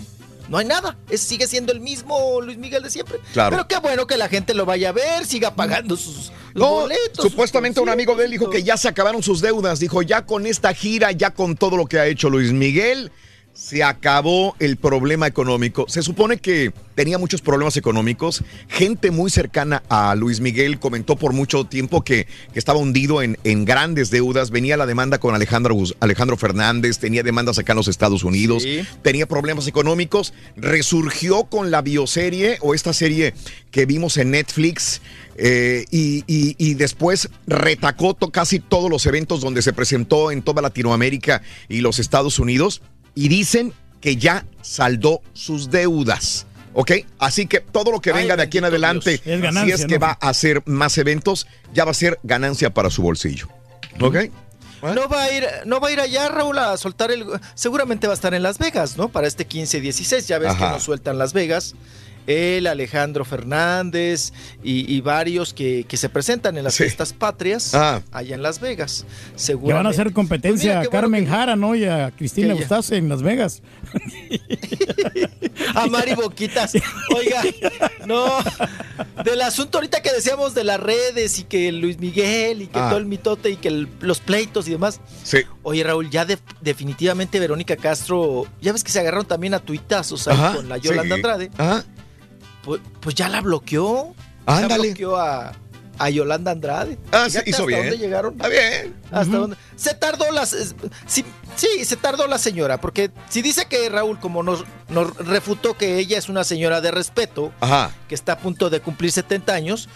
[0.49, 0.97] no hay nada.
[1.11, 3.19] Es, sigue siendo el mismo Luis Miguel de siempre.
[3.33, 3.51] Claro.
[3.57, 7.25] Pero qué bueno que la gente lo vaya a ver, siga pagando sus No, boletos.
[7.31, 9.81] supuestamente un amigo de él dijo que ya se acabaron sus deudas.
[9.81, 13.11] Dijo, ya con esta gira, ya con todo lo que ha hecho Luis Miguel,
[13.57, 15.87] se acabó el problema económico.
[15.89, 18.45] Se supone que tenía muchos problemas económicos.
[18.69, 23.39] Gente muy cercana a Luis Miguel comentó por mucho tiempo que, que estaba hundido en,
[23.45, 24.51] en grandes deudas.
[24.51, 28.83] Venía la demanda con Alejandro, Alejandro Fernández, tenía demandas acá en los Estados Unidos, Sí.
[29.03, 30.35] tenía problemas económicos.
[30.57, 33.33] Resurgió con la bioserie o esta serie
[33.71, 35.01] que vimos en Netflix.
[35.39, 40.41] eh, y, y- y después retacó to- casi todos los eventos donde se presentó en
[40.41, 42.81] toda Latinoamérica y los Estados Unidos.
[43.17, 46.47] Y dicen que ya saldó sus deudas.
[46.75, 46.93] ¿Ok?
[47.19, 49.15] Así que todo lo que Ay, venga de aquí en adelante.
[49.25, 50.07] Es si es que ¿no?
[50.07, 53.49] va a hacer más eventos, ya va a ser ganancia para su bolsillo.
[53.99, 54.17] ¿Ok?
[54.83, 57.25] No va a ir, no va a ir allá, Raúl, a soltar el.
[57.55, 59.09] Seguramente va a estar en Las Vegas, ¿no?
[59.09, 60.27] Para este 15-16.
[60.27, 60.67] Ya ves Ajá.
[60.67, 61.75] que nos sueltan Las Vegas.
[62.27, 64.33] Él, Alejandro Fernández
[64.63, 66.85] y, y varios que, que se presentan en las Sí.
[66.85, 68.03] fiestas patrias Ah.
[68.13, 69.05] allá en Las Vegas.
[69.09, 69.77] Ya Seguramente.
[69.77, 71.75] van a hacer competencia Pues mira a bueno Carmen que- Jara, ¿no?
[71.75, 73.63] Y a Cristina ya- Gustase en Las Vegas.
[75.75, 76.73] A Mari Boquitas.
[77.15, 77.43] Oiga,
[78.07, 78.27] no.
[79.25, 82.89] Del asunto ahorita que decíamos de las redes y que Luis Miguel y que Ah.
[82.89, 85.01] todo el mitote y que el- los pleitos y demás.
[85.25, 85.39] Sí.
[85.63, 90.29] Oye, Raúl, ya de- definitivamente Verónica Castro, ya ves que se agarraron también a tuitazos
[90.29, 91.21] ahí Ajá, con la Yolanda sí.
[91.21, 91.51] Andrade.
[91.59, 91.85] Ajá.
[92.67, 94.15] Pues, pues ya la bloqueó.
[94.45, 94.69] Ándale.
[94.89, 95.53] Ya bloqueó a,
[95.99, 96.99] a Yolanda Andrade.
[97.13, 97.81] Ah, sí, hizo hasta bien.
[97.81, 98.33] dónde llegaron?
[98.35, 98.95] Está bien.
[99.11, 99.57] ¿Hasta dónde?
[99.77, 100.53] Se tardó las.
[100.53, 100.75] es-
[101.07, 101.25] Sí,
[101.57, 105.97] sí, se tardó la señora, porque si dice que Raúl, como nos, nos refutó que
[105.99, 107.93] ella es una señora de respeto, Ajá.
[108.09, 109.89] que está a punto de cumplir 70 años,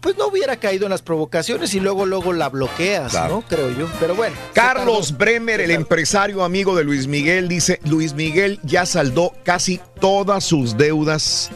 [0.00, 3.36] pues no hubiera caído en las provocaciones y luego, luego la bloqueas, Claro.
[3.36, 3.42] ¿no?
[3.42, 3.86] Creo yo.
[4.00, 4.34] Pero bueno.
[4.54, 5.16] Carlos.
[5.18, 10.76] Bremer, el empresario amigo de Luis Miguel, dice, Luis Miguel ya saldó casi todas sus
[10.78, 11.50] deudas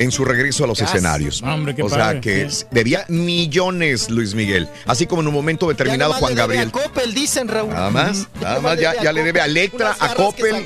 [0.00, 1.42] en su regreso a los escenarios.
[1.42, 2.20] hombre, qué o sea padre.
[2.20, 6.68] que debía millones Luis Miguel, así como en un momento determinado Juan le debe Gabriel.
[6.68, 7.70] A Coppel, dicen Raúl.
[7.72, 10.64] Nada más, nada más, ya, le debe a Electra, a Coppel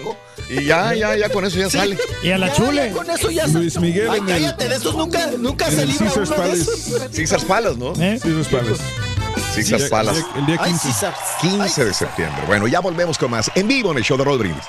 [0.50, 1.96] y ya, ya, ya con eso ya sale.
[2.22, 2.86] Y a la Ya, chule.
[2.88, 5.86] ya con eso ya Luis Miguel Ay, en el- cállate, de esos nunca, nunca se
[5.86, 6.60] libra Caesars uno de Palace.
[6.62, 7.16] esos.
[7.16, 7.92] Caesars Palace, ¿no?
[8.02, 8.20] ¿Eh?
[8.50, 8.82] Palace.
[9.54, 10.18] Caesars El Palace.
[10.20, 10.88] día- El día Ay, 15.
[10.92, 11.14] César.
[11.40, 12.42] 15 de septiembre.
[12.46, 14.64] Bueno, ya volvemos con más en vivo en el show de Roll Brindis.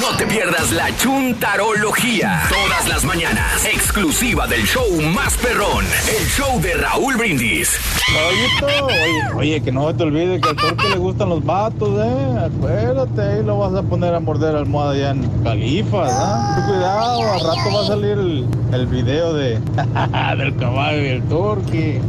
[0.00, 2.42] No te pierdas la chuntarología.
[2.48, 3.64] Todas las mañanas.
[3.64, 4.84] Exclusiva del show
[5.14, 5.84] más perrón.
[6.08, 7.70] El show de Raúl Brindis.
[8.28, 12.46] Oye, oye, que no te olvides que al torque le gustan los vatos, ¿eh?
[12.46, 16.54] Acuérdate, ahí lo vas a poner a morder almohada ya en Califas, ¿ah?
[16.56, 19.60] Ten Cuidado, al rato va a salir el, el video de
[20.36, 22.02] del caballo y el torque.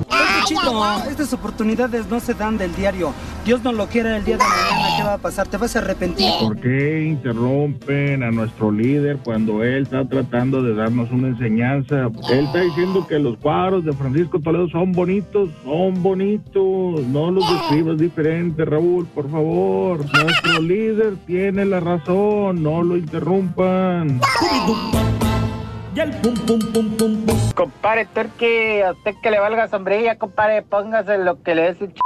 [0.45, 3.13] Chito, estas oportunidades no se dan del diario.
[3.45, 4.97] Dios no lo quiera el día de mañana.
[4.97, 5.47] ¿Qué va a pasar?
[5.47, 6.29] Te vas a arrepentir.
[6.39, 12.09] ¿Por qué interrumpen a nuestro líder cuando él está tratando de darnos una enseñanza?
[12.29, 17.05] Él está diciendo que los cuadros de Francisco Toledo son bonitos, son bonitos.
[17.07, 19.99] No los describas diferente, Raúl, por favor.
[19.99, 24.19] Nuestro líder tiene la razón, no lo interrumpan.
[27.55, 31.87] Compare, Turki, a usted que le valga sombrilla, compadre, póngase lo que le dé su
[31.87, 31.99] ch...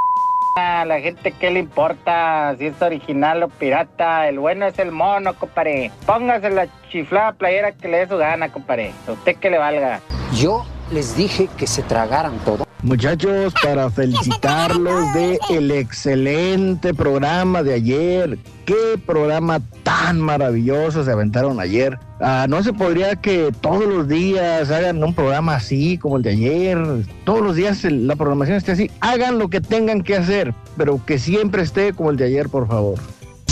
[0.56, 4.28] A la gente que le importa si es original o pirata.
[4.28, 5.92] El bueno es el mono, compadre.
[6.06, 8.94] Póngase la chiflada playera que le dé su gana, compadre.
[9.08, 10.00] A usted que le valga.
[10.34, 12.66] Yo les dije que se tragaran todo.
[12.84, 18.40] Muchachos, para felicitarlos de el excelente programa de ayer.
[18.66, 22.00] Qué programa tan maravilloso se aventaron ayer.
[22.20, 26.32] Ah, no se podría que todos los días hagan un programa así como el de
[26.32, 26.80] ayer.
[27.24, 28.90] Todos los días la programación esté así.
[29.00, 32.68] Hagan lo que tengan que hacer, pero que siempre esté como el de ayer, por
[32.68, 32.98] favor.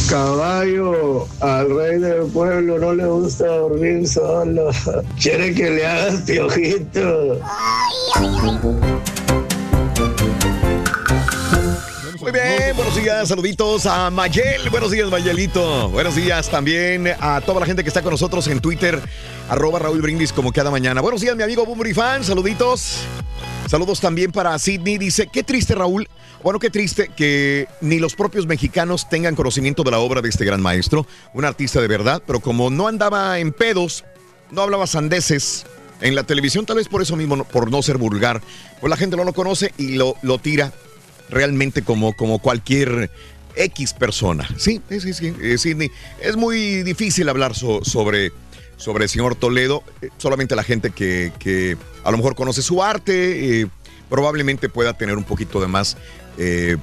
[0.09, 4.71] Caballo, al rey del pueblo no le gusta dormir solo.
[5.21, 7.39] Quiere que le hagas piojito.
[12.19, 14.71] Muy bien, buenos días, saluditos a Mayel.
[14.71, 15.89] Buenos días, Mayelito.
[15.89, 18.99] Buenos días también a toda la gente que está con nosotros en Twitter,
[19.47, 21.01] arroba Raúl Brindis como cada mañana.
[21.01, 23.01] Buenos días, mi amigo Bumbury Fan, saluditos.
[23.69, 24.97] Saludos también para Sidney.
[24.97, 26.07] Dice, qué triste, Raúl.
[26.41, 30.43] Bueno, qué triste que ni los propios mexicanos tengan conocimiento de la obra de este
[30.43, 34.05] gran maestro, un artista de verdad, pero como no andaba en pedos,
[34.49, 35.67] no hablaba sandeces,
[36.01, 38.41] En la televisión, tal vez por eso mismo, por no ser vulgar,
[38.79, 40.71] pues la gente no lo conoce y lo, lo tira
[41.29, 43.11] realmente como, como cualquier
[43.55, 44.47] X persona.
[44.57, 45.91] Sí, sí, sí, sí, eh, Sidney.
[46.21, 48.31] Es muy difícil hablar so- sobre,
[48.79, 49.83] sobre el señor Toledo.
[50.01, 53.67] Eh, solamente la gente que, que a lo mejor conoce su arte, eh,
[54.09, 55.97] probablemente pueda tener un poquito de más
[56.37, 56.77] eh,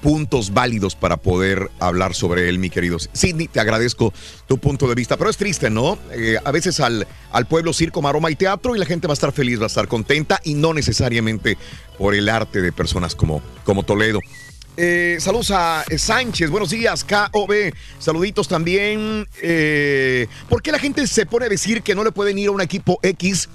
[0.00, 3.48] puntos válidos para poder hablar sobre él, mi querido Sidney.
[3.48, 4.12] Te agradezco
[4.46, 5.98] tu punto de vista, pero es triste, ¿no?
[6.44, 9.32] A veces al, al pueblo circo, maroma y teatro y la gente va a estar
[9.32, 11.58] feliz, va a estar contenta y no necesariamente
[11.98, 14.20] por el arte de personas como, como Toledo.
[14.78, 17.72] Eh, saludos a eh, Sánchez, buenos días, KOB.
[17.98, 19.26] Saluditos también.
[19.40, 22.50] Eh, ¿Por qué la gente se pone a decir que no le pueden ir a
[22.50, 23.48] un equipo X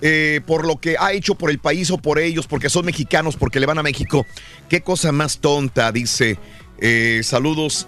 [0.00, 3.36] eh, por lo que ha hecho por el país o por ellos, porque son mexicanos,
[3.36, 4.26] porque le van a México?
[4.70, 6.38] Qué cosa más tonta, dice.
[6.78, 7.86] Eh, saludos.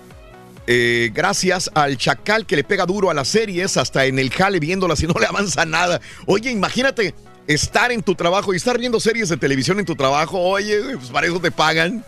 [0.67, 5.03] Gracias al chacal que le pega duro a las series, hasta en el jale viéndolas
[5.03, 6.01] y no le avanza nada.
[6.25, 7.15] Oye, imagínate
[7.47, 10.41] estar en tu trabajo y estar viendo series de televisión en tu trabajo.
[10.41, 12.03] Oye, pues para eso te pagan.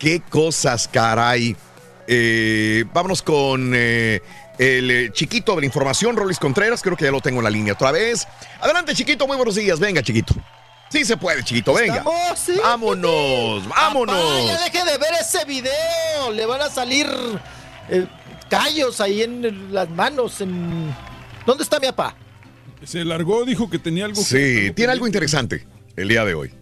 [0.00, 1.54] Qué cosas, caray.
[2.06, 4.22] Eh, vámonos con eh,
[4.58, 6.80] el eh, chiquito de la información, Rolis Contreras.
[6.80, 8.26] Creo que ya lo tengo en la línea otra vez.
[8.62, 9.26] Adelante, chiquito.
[9.26, 9.78] Muy buenos días.
[9.78, 10.34] Venga, chiquito.
[10.88, 11.74] Sí se puede, chiquito.
[11.74, 11.98] Venga.
[11.98, 12.56] Estamos, sí.
[12.62, 14.16] Vámonos, vámonos.
[14.16, 16.32] Papá, ya deje de ver ese video.
[16.32, 17.06] Le van a salir
[17.90, 18.06] eh,
[18.48, 20.40] callos ahí en las manos.
[20.40, 20.94] En...
[21.44, 22.16] ¿Dónde está mi papá?
[22.84, 24.22] Se largó, dijo que tenía algo.
[24.22, 26.54] Sí, tiene algo interesante el día de hoy.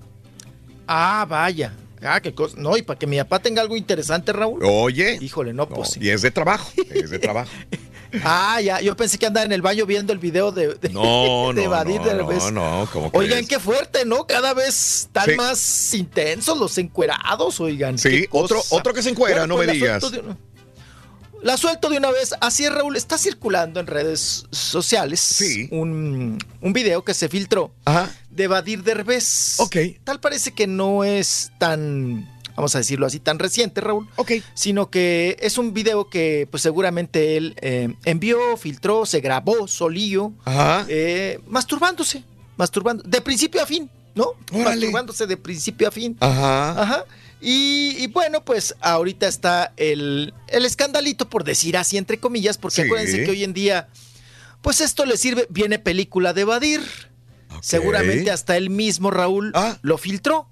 [0.89, 1.73] Ah, vaya.
[2.03, 2.57] Ah, qué cosa.
[2.59, 4.61] No, y para que mi papá tenga algo interesante, Raúl.
[4.65, 5.19] Oye.
[5.21, 6.01] Híjole, no, pues sí.
[6.03, 7.51] Y es de trabajo, es de trabajo.
[8.25, 11.53] Ah, ya, yo pensé que andaba en el baño viendo el video de, de, No,
[11.55, 14.27] de no, Badir no, no, no, ¿cómo Oigan, qué fuerte, ¿no?
[14.27, 15.33] Cada vez están Sí.
[15.37, 17.99] más intensos los encuerados, oigan.
[17.99, 20.01] Sí, otro- otro que se encuera, no me la digas.
[20.01, 20.39] suelto de una-
[21.43, 22.35] La suelto de una vez.
[22.41, 22.97] Así es, Raúl.
[22.97, 25.39] Está circulando en redes sociales
[25.71, 27.75] un, un video que se filtró
[28.39, 29.57] de Badir Derbez.
[29.59, 29.77] Ok.
[30.05, 32.27] Tal parece que no es tan,
[32.57, 34.09] vamos a decirlo así, tan reciente, Raúl.
[34.17, 34.33] Ok.
[34.55, 40.33] Sino que es un video que pues seguramente él eh, envió, filtró, se grabó solillo,
[40.47, 40.87] Ajá.
[40.89, 42.23] eh, masturbándose,
[42.57, 44.29] masturbando, de principio a fin, ¿no?
[44.53, 46.17] Masturbándose de principio a fin.
[46.21, 46.81] Ajá.
[46.83, 47.05] Ajá.
[47.41, 52.77] Y, y bueno, pues ahorita está el, el escandalito, por decir así, entre comillas, porque
[52.77, 52.83] Sí.
[52.83, 53.89] acuérdense que hoy en día,
[54.63, 56.81] pues esto le sirve, viene película de Badir.
[57.63, 60.49] Seguramente hasta él mismo, Raúl, lo filtró.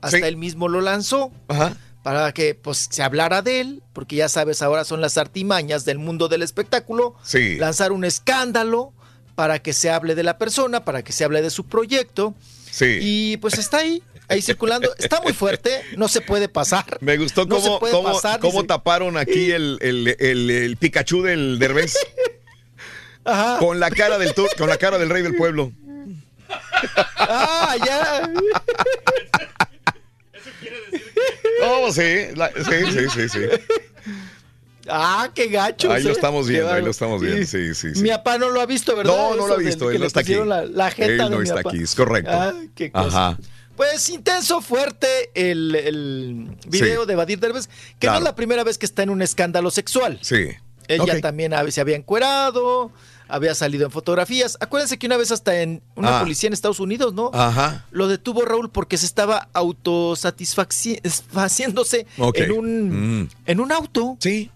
[0.00, 0.22] Hasta Sí.
[0.24, 1.30] él mismo lo lanzó.
[1.48, 1.76] Ajá.
[2.02, 5.98] Para que pues se hablara de él, porque ya sabes, ahora son las artimañas del
[5.98, 7.14] mundo del espectáculo.
[7.22, 7.56] Sí.
[7.56, 8.94] Lanzar un escándalo
[9.34, 12.34] para que se hable de la persona, para que se hable de su proyecto.
[12.70, 12.98] Sí.
[13.02, 14.88] Y pues está ahí, ahí circulando.
[14.96, 16.84] Está muy fuerte, no se puede pasar.
[17.02, 18.66] Me gustó No cómo, cómo- pasar, cómo dice.
[18.68, 21.94] taparon aquí el, el, el- el Pikachu del Derbez.
[23.58, 25.72] Con la cara del con la cara del rey del pueblo.
[27.16, 28.30] Ah, ya.
[31.62, 33.38] Oh, sí, la- sí, sí, sí, sí.
[34.88, 35.92] Ah, qué gacho.
[35.92, 37.46] Ahí lo estamos Qué viendo, ahí lo estamos viendo.
[37.46, 38.00] Sí, sí, sí.
[38.02, 39.12] Mi papá no lo ha visto, ¿verdad?
[39.14, 40.34] No, no lo ha Eso visto, que él no está aquí.
[40.34, 41.70] La, la jeta Él de no mi está papá.
[41.70, 42.30] aquí, es correcto.
[42.32, 43.28] Ah, qué cosa.
[43.28, 43.38] Ajá.
[43.76, 47.08] Pues intenso, fuerte el, el video Sí.
[47.08, 50.18] de Badir Derbez, que no es la primera vez que está en un escándalo sexual.
[50.22, 50.48] Sí.
[50.88, 52.90] Ya también se había encuerado,
[53.30, 54.56] había salido en fotografías.
[54.60, 56.22] Acuérdense que una vez hasta en una Ah.
[56.22, 57.30] policía en Estados Unidos, ¿no?
[57.32, 57.86] Ajá.
[57.90, 63.28] Lo detuvo Raúl porque se estaba autosatisfaciéndose en un Mm.
[63.46, 64.16] en un auto.
[64.20, 64.50] Sí.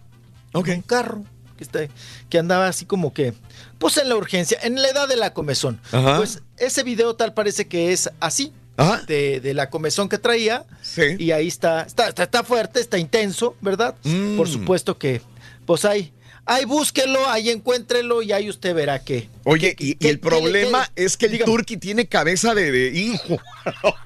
[0.53, 0.69] Ok.
[0.69, 1.25] En un carro.
[1.57, 1.87] Que, está-
[2.29, 3.33] que andaba así como que,
[3.79, 5.81] pues en la urgencia, en la edad de la comezón.
[5.93, 6.17] Ajá.
[6.17, 8.53] Pues ese video tal parece que es así.
[8.77, 9.03] Ajá.
[9.07, 10.65] De, de la comezón que traía.
[10.83, 11.03] Sí.
[11.17, 13.95] Y ahí está, está, está, está fuerte, está intenso, ¿verdad?
[14.03, 14.37] Mm.
[14.37, 15.23] Por supuesto que,
[15.65, 16.13] pues ahí,
[16.47, 19.29] ahí búsquelo, ahí encuéntrelo y ahí usted verá que.
[19.45, 22.71] Oye, y, y qué- el problema qué le- es que el turqui tiene cabeza de,
[22.73, 23.39] de hijo.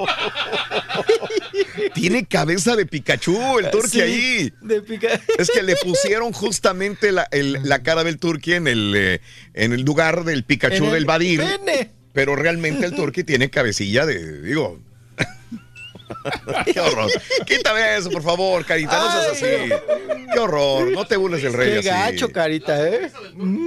[1.94, 4.52] tiene cabeza de Pikachu, el turqui Sí, ahí.
[4.62, 4.82] de
[5.38, 9.20] Es que le pusieron justamente la, el- la cara del turqui en el, eh,
[9.54, 11.40] en el lugar del Pikachu el del Badir.
[11.40, 11.90] pene.
[12.12, 14.80] Pero realmente el turqui tiene cabecilla de, digo.
[16.72, 17.10] Qué horror.
[17.46, 20.24] Quítame eso, por favor, carita, no seas así.
[20.32, 21.88] Qué horror, no te burles del rey Qué así.
[21.88, 23.10] gacho, carita, ¿eh?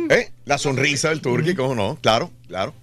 [0.09, 0.31] ¿Eh?
[0.45, 1.97] La sonrisa del turqui, ¿cómo no?
[2.01, 2.73] Claro, claro.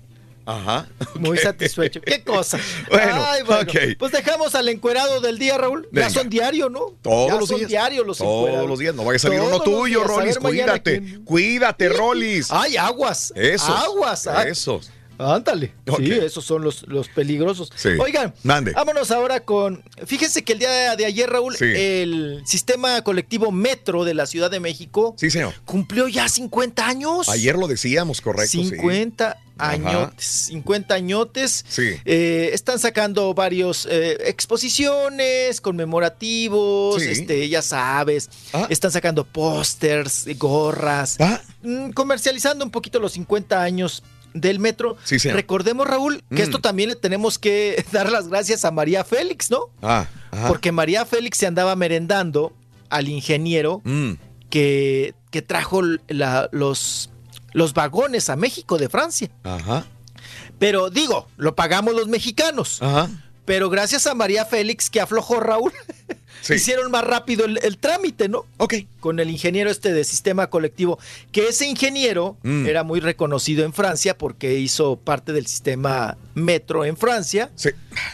[0.47, 0.89] Ajá.
[1.17, 2.01] Muy satisfecho.
[2.01, 2.59] ¿Qué cosa?
[2.91, 3.71] Bueno, Ay, bueno.
[3.99, 5.87] Pues dejamos al encuerado del día, Raúl.
[5.93, 6.09] Venga.
[6.09, 6.95] Ya son diario, ¿no?
[7.03, 7.69] Todos Ya los son días.
[7.69, 8.67] diarios los Todos encuerados.
[8.71, 8.95] los días.
[8.95, 10.39] No vaya a salir uno Todos tuyo, Rolis.
[10.39, 11.03] Cuídate.
[11.27, 12.49] Cuídate, Rolis.
[12.51, 13.31] Ay, aguas.
[13.37, 13.69] Esos.
[13.69, 14.27] Aguas.
[14.27, 14.45] ah.
[14.45, 14.91] Esos.
[15.19, 15.75] Ándale.
[15.89, 15.99] Ok.
[16.01, 17.71] Sí, esos son los, los peligrosos.
[17.75, 17.91] Sí.
[18.01, 18.73] Oigan, Mande.
[18.73, 19.83] vámonos ahora con.
[20.07, 21.65] Fíjense que el día de ayer, Raúl, Sí.
[21.65, 25.55] el sistema colectivo Metro de la Ciudad de México Sí, señor.
[25.65, 27.29] cumplió ya 50 años.
[27.29, 28.53] Ayer lo decíamos, correcto.
[28.53, 28.65] sí.
[28.69, 29.37] 50.
[29.61, 31.65] añotes, 50 añotes.
[31.69, 31.91] Sí.
[32.05, 37.09] Eh, están sacando varios eh, exposiciones, conmemorativos, Sí.
[37.11, 38.31] este, ya sabes.
[38.69, 41.41] Están sacando pósters, gorras, Ah.
[41.63, 44.03] mm, comercializando un poquito los 50 años
[44.35, 44.97] del metro.
[45.05, 45.17] Sí.
[45.19, 46.45] Recordemos, Raúl, que Mm.
[46.45, 49.71] esto también le tenemos que dar las gracias a María Félix, ¿no?
[49.83, 50.49] Ah, ajá.
[50.49, 52.53] Porque María Félix se andaba merendando
[52.91, 54.13] al ingeniero Mm.
[54.51, 57.11] que, que trajo la- los,
[57.53, 59.29] los vagones a México de Francia.
[59.45, 59.85] Ajá.
[60.59, 62.83] Pero digo, lo pagamos los mexicanos.
[62.83, 63.09] Ajá.
[63.45, 65.73] Pero gracias a María Félix que aflojó Raúl,
[66.57, 68.45] hicieron más rápido el, el trámite, ¿no?
[68.59, 68.75] Ok.
[69.01, 70.99] Con el ingeniero este de sistema colectivo,
[71.33, 72.67] que ese ingeniero Mm.
[72.67, 77.51] era muy reconocido en Francia porque hizo parte del sistema metro en Francia.
[77.55, 77.71] Sí.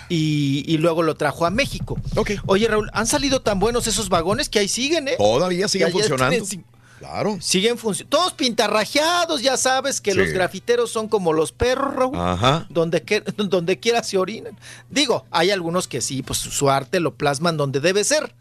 [0.09, 1.99] Y, y luego lo trajo a México.
[2.47, 5.15] Oye, Raúl, han salido tan buenos esos vagones que ahí siguen, ¿eh?
[5.19, 6.45] Todavía siguen funcionando.
[6.47, 6.65] tienen-
[6.99, 7.39] Claro.
[7.41, 8.17] Siguen funcionando.
[8.17, 10.19] Todos pintarrajeados, ya sabes que Sí.
[10.19, 12.17] los grafiteros son como los perros, Raúl.
[12.19, 12.67] Ajá.
[12.71, 14.59] Donde, que- donde quiera se orinan.
[14.91, 18.35] Digo, hay algunos que sí, pues su arte lo plasman donde debe ser.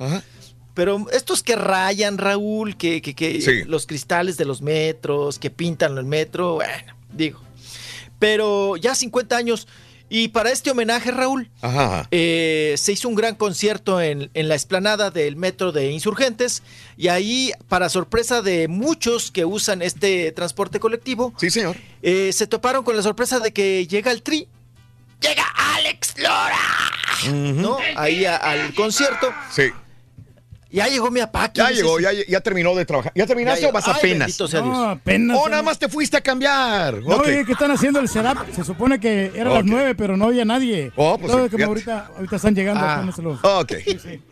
[0.73, 3.63] Pero estos que rayan, Raúl, que, que, que Sí.
[3.65, 7.39] los cristales de los metros, que pintan el metro, bueno, digo.
[8.19, 9.67] Pero ya 50 años.
[10.09, 12.07] Y para este homenaje, Raúl, Ajá.
[12.11, 16.61] eh, se hizo un gran concierto en, en la explanada del metro de Insurgentes
[16.97, 21.77] y ahí, para sorpresa de muchos que usan este transporte colectivo, sí, señor.
[22.03, 24.47] se toparon con la sorpresa de que llega el tri,
[25.19, 27.77] llega Alex Lora, ¿no?
[27.95, 29.33] Ahí a- al concierto.
[29.51, 29.71] Sí.
[30.73, 31.51] Ya llegó mi papá.
[31.53, 33.11] Ya ¿quién es llegó, ya, ya terminó de trabajar.
[33.13, 33.87] ¿Ya terminaste Ya o vas.
[33.87, 34.19] Ay, apenas?
[34.27, 34.73] bendito sea Dios.
[34.75, 35.37] No, apenas.
[35.39, 36.95] O nada más te fuiste a cambiar.
[37.03, 37.27] No, Ok.
[37.27, 38.39] oye, que están haciendo el setup.
[38.55, 39.67] Se supone que era a las Ok.
[39.69, 40.91] nueve, pero no había nadie.
[40.95, 41.63] Oh, pues, fíjate.
[41.63, 42.83] ahorita, ahorita están llegando.
[42.83, 43.73] Ah, apenas los- Ok.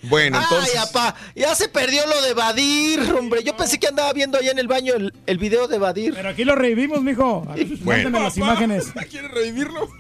[0.04, 0.72] Bueno, entonces.
[0.76, 3.44] Ay, apá, ya se perdió lo de Badir, hombre.
[3.44, 6.16] Yo pensé que andaba viendo allá en el baño el, el video de Badir.
[6.16, 7.46] Pero aquí lo revivimos, mijo.
[7.84, 8.92] Mándame las imágenes.
[9.12, 9.88] ¿Quiere revivirlo?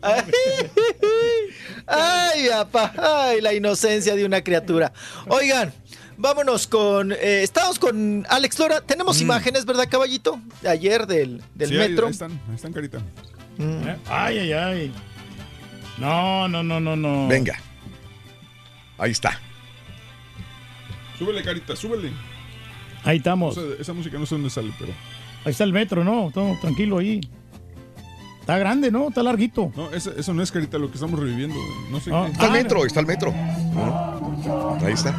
[0.02, 0.22] Ay,
[1.94, 4.92] apá, ay, la inocencia de una criatura.
[5.28, 5.72] Oigan,
[6.16, 7.12] vámonos con.
[7.12, 8.80] eh, estamos con Alex Lora.
[8.80, 10.40] Tenemos imágenes, ¿verdad, caballito?
[10.62, 12.06] De ayer del, del Sí, ahí- metro.
[12.06, 12.98] Ahí, están, ahí están, carita.
[13.58, 13.96] ¿Eh?
[14.08, 14.92] Ay, ay, ay.
[15.98, 17.28] No, no, no, no, no.
[17.28, 17.58] Venga.
[18.98, 19.38] Ahí está.
[21.18, 22.10] Súbele, carita, súbele.
[23.04, 23.56] Ahí estamos.
[23.78, 24.92] Esa música no sé dónde sale, pero.
[25.44, 26.30] Ahí está el metro, ¿no?
[26.32, 27.20] Todo tranquilo ahí.
[28.40, 29.08] Está grande, ¿no?
[29.08, 29.70] Está larguito.
[29.76, 31.54] No, eso, eso no es carita lo que estamos reviviendo.
[31.90, 32.24] No sé Ah.
[32.26, 32.32] qué.
[32.32, 33.32] Está el metro, está el metro.
[34.84, 35.14] Ahí está.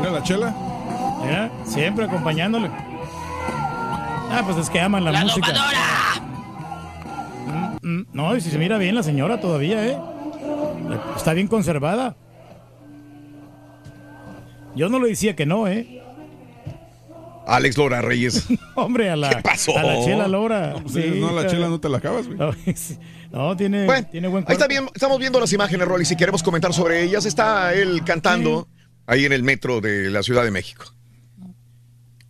[0.00, 0.54] Mira la chela.
[1.64, 2.70] Siempre acompañándole.
[4.30, 5.52] Ah, pues es que aman la, ¡La música.
[5.52, 5.78] domadora!
[7.82, 9.98] Mm, mm, No, y si se mira bien la señora todavía, ¿eh?
[11.16, 12.16] Está bien conservada.
[14.76, 16.00] Yo no le decía que no, ¿eh?
[17.46, 18.44] Alex Lora Reyes.
[18.74, 19.76] Hombre, a la, ¿Qué pasó?
[19.76, 20.72] a la chela Lora.
[20.74, 22.38] No, pues, no, la chela no te la acabas, güey.
[23.30, 24.82] No, tiene, Bueno, tiene buen ahí está cuerpo.
[24.84, 26.04] bien, estamos viendo las imágenes, Rolly.
[26.04, 28.68] Si queremos comentar sobre ellas, está él cantando
[29.06, 30.84] ahí en el metro de la Ciudad de México.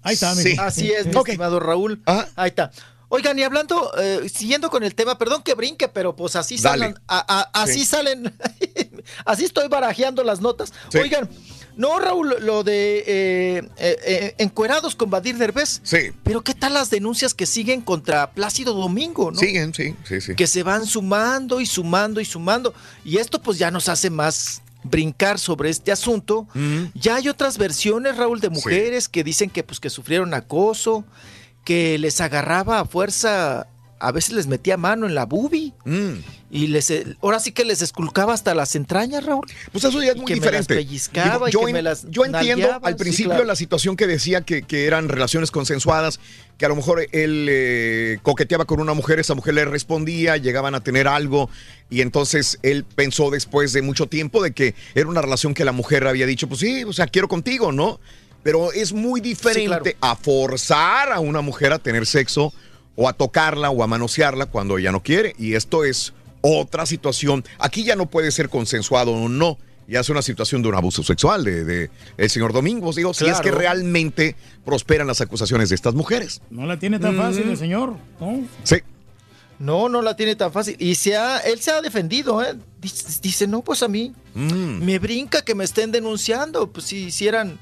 [0.01, 0.57] Ahí está, Sí.
[0.59, 2.03] Así es, mi estimado Raúl.
[2.37, 2.71] Ahí está.
[3.11, 6.79] Oigan, y hablando, eh, siguiendo con el tema, perdón que brinque, pero pues así Dale.
[6.85, 7.85] salen, a- a- así Sí.
[7.85, 8.35] salen,
[9.27, 10.73] así estoy barajeando las notas.
[10.89, 10.99] Sí.
[10.99, 11.29] Oigan,
[11.77, 15.81] no, Raúl, lo de eh, eh, eh, encuerados con Badir Derbez.
[15.83, 16.13] Sí.
[16.23, 19.39] Pero ¿qué tal las denuncias que siguen contra Plácido Domingo, no?
[19.39, 20.35] Siguen, sí, sí, sí.
[20.35, 22.75] que se van sumando y sumando y sumando.
[23.05, 26.47] Y esto pues ya nos hace más brincar sobre este asunto.
[26.95, 31.05] Ya hay otras versiones, Raúl, de mujeres que dicen que pues que sufrieron acoso,
[31.65, 33.67] que les agarraba a fuerza,
[34.07, 36.13] a veces les metía mano en la bubi Mm.
[36.51, 39.47] y les eh, ahora sí que les esculcaba hasta las entrañas, Raúl.
[39.73, 40.75] Pues eso ya es muy que diferente.
[40.75, 43.31] Me las pellizcaba Digo, y yo, que en- me las yo entiendo al sí, principio
[43.33, 43.45] claro.
[43.45, 46.21] la situación que decía que, que eran relaciones consensuadas,
[46.59, 50.75] que a lo mejor él eh, coqueteaba con una mujer, esa mujer le respondía, llegaban
[50.75, 51.51] a tener algo
[51.91, 55.73] y entonces él pensó después de mucho tiempo de que era una relación que la
[55.73, 58.01] mujer había dicho, pues sí, o sea, quiero contigo, ¿no?
[58.43, 62.53] Pero es muy diferente a forzar a una mujer a tener sexo
[62.97, 65.35] o a tocarla o a manosearla cuando ella no quiere.
[65.39, 67.45] Y esto es otra situación.
[67.59, 69.59] Aquí ya no puede ser consensuado o no.
[69.87, 72.97] Ya es una situación de un abuso sexual de, de el señor Domingos.
[72.97, 73.59] Digo, si es que Claro.
[73.59, 76.41] realmente prosperan las acusaciones de estas mujeres.
[76.51, 77.51] No la tiene tan fácil Mm.
[77.51, 77.95] el señor.
[78.21, 78.43] ¿no?
[78.63, 78.77] Sí.
[79.59, 80.77] No, no la tiene tan fácil.
[80.79, 82.55] Y se ha, él se ha defendido, ¿eh?
[82.81, 84.85] Dice, dice, no, pues a mí Mm.
[84.85, 86.71] me brinca que me estén denunciando.
[86.73, 87.59] Pues si hicieran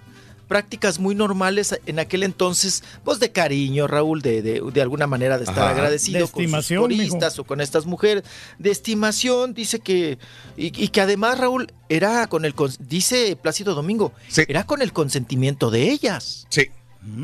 [0.53, 5.39] prácticas muy normales en aquel entonces, pues de cariño, Raúl, de, de, de alguna manera
[5.39, 5.71] de estar Ajá.
[5.71, 8.25] agradecido De con sus coristas o con estas mujeres,
[8.59, 10.19] de estimación, dice que,
[10.57, 14.13] y, y que además, Raúl, era con el, dice Plácido Domingo,
[14.49, 16.47] era con el consentimiento de ellas.
[16.51, 16.69] Sí.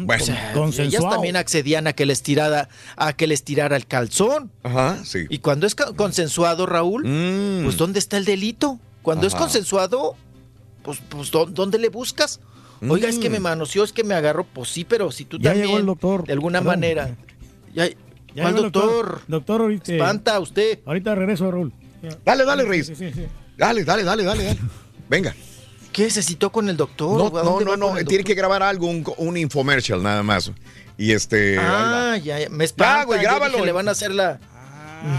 [0.08, 4.50] O sea, ellas también accedían a que les tirara, a que les tirara el calzón.
[4.64, 5.26] Ajá, sí.
[5.28, 7.02] Y cuando es consensuado, Raúl,
[7.62, 8.80] pues ¿dónde está el delito?
[9.02, 9.38] Cuando es Mm.
[9.38, 10.16] Consensuado,
[10.82, 12.40] pues, pues ¿dó- ¿dónde le buscas?
[12.86, 13.32] Oiga, es que Mm.
[13.32, 14.44] me manoseó, es que me agarró.
[14.44, 16.24] Pues sí, pero si tú Ya también, llegó el doctor.
[16.26, 16.74] de alguna Perdón.
[16.74, 17.16] manera.
[17.74, 17.94] Ya, Ya
[18.44, 19.20] ¿Cuál llegó el doctor?
[19.26, 19.92] Doctor, ahorita.
[19.92, 20.78] Espanta usted.
[20.86, 21.72] Ahorita regreso, Raúl.
[22.24, 22.86] Dale, dale, Reyes.
[22.86, 23.26] Sí, sí, sí.
[23.56, 24.58] Dale, dale, dale, dale, dale.
[25.08, 25.34] Venga.
[25.92, 27.32] ¿Qué se citó con el doctor?
[27.32, 27.88] No, ¿A no, no, no.
[27.98, 28.24] el Tiene doctor?
[28.24, 30.52] que grabar algo, un, un infomercial nada más.
[30.96, 31.56] Y este.
[31.58, 33.04] Ah, ya, ya, me espanta.
[33.04, 33.54] güey, yo grábalo.
[33.54, 34.38] dije, le van a hacer la...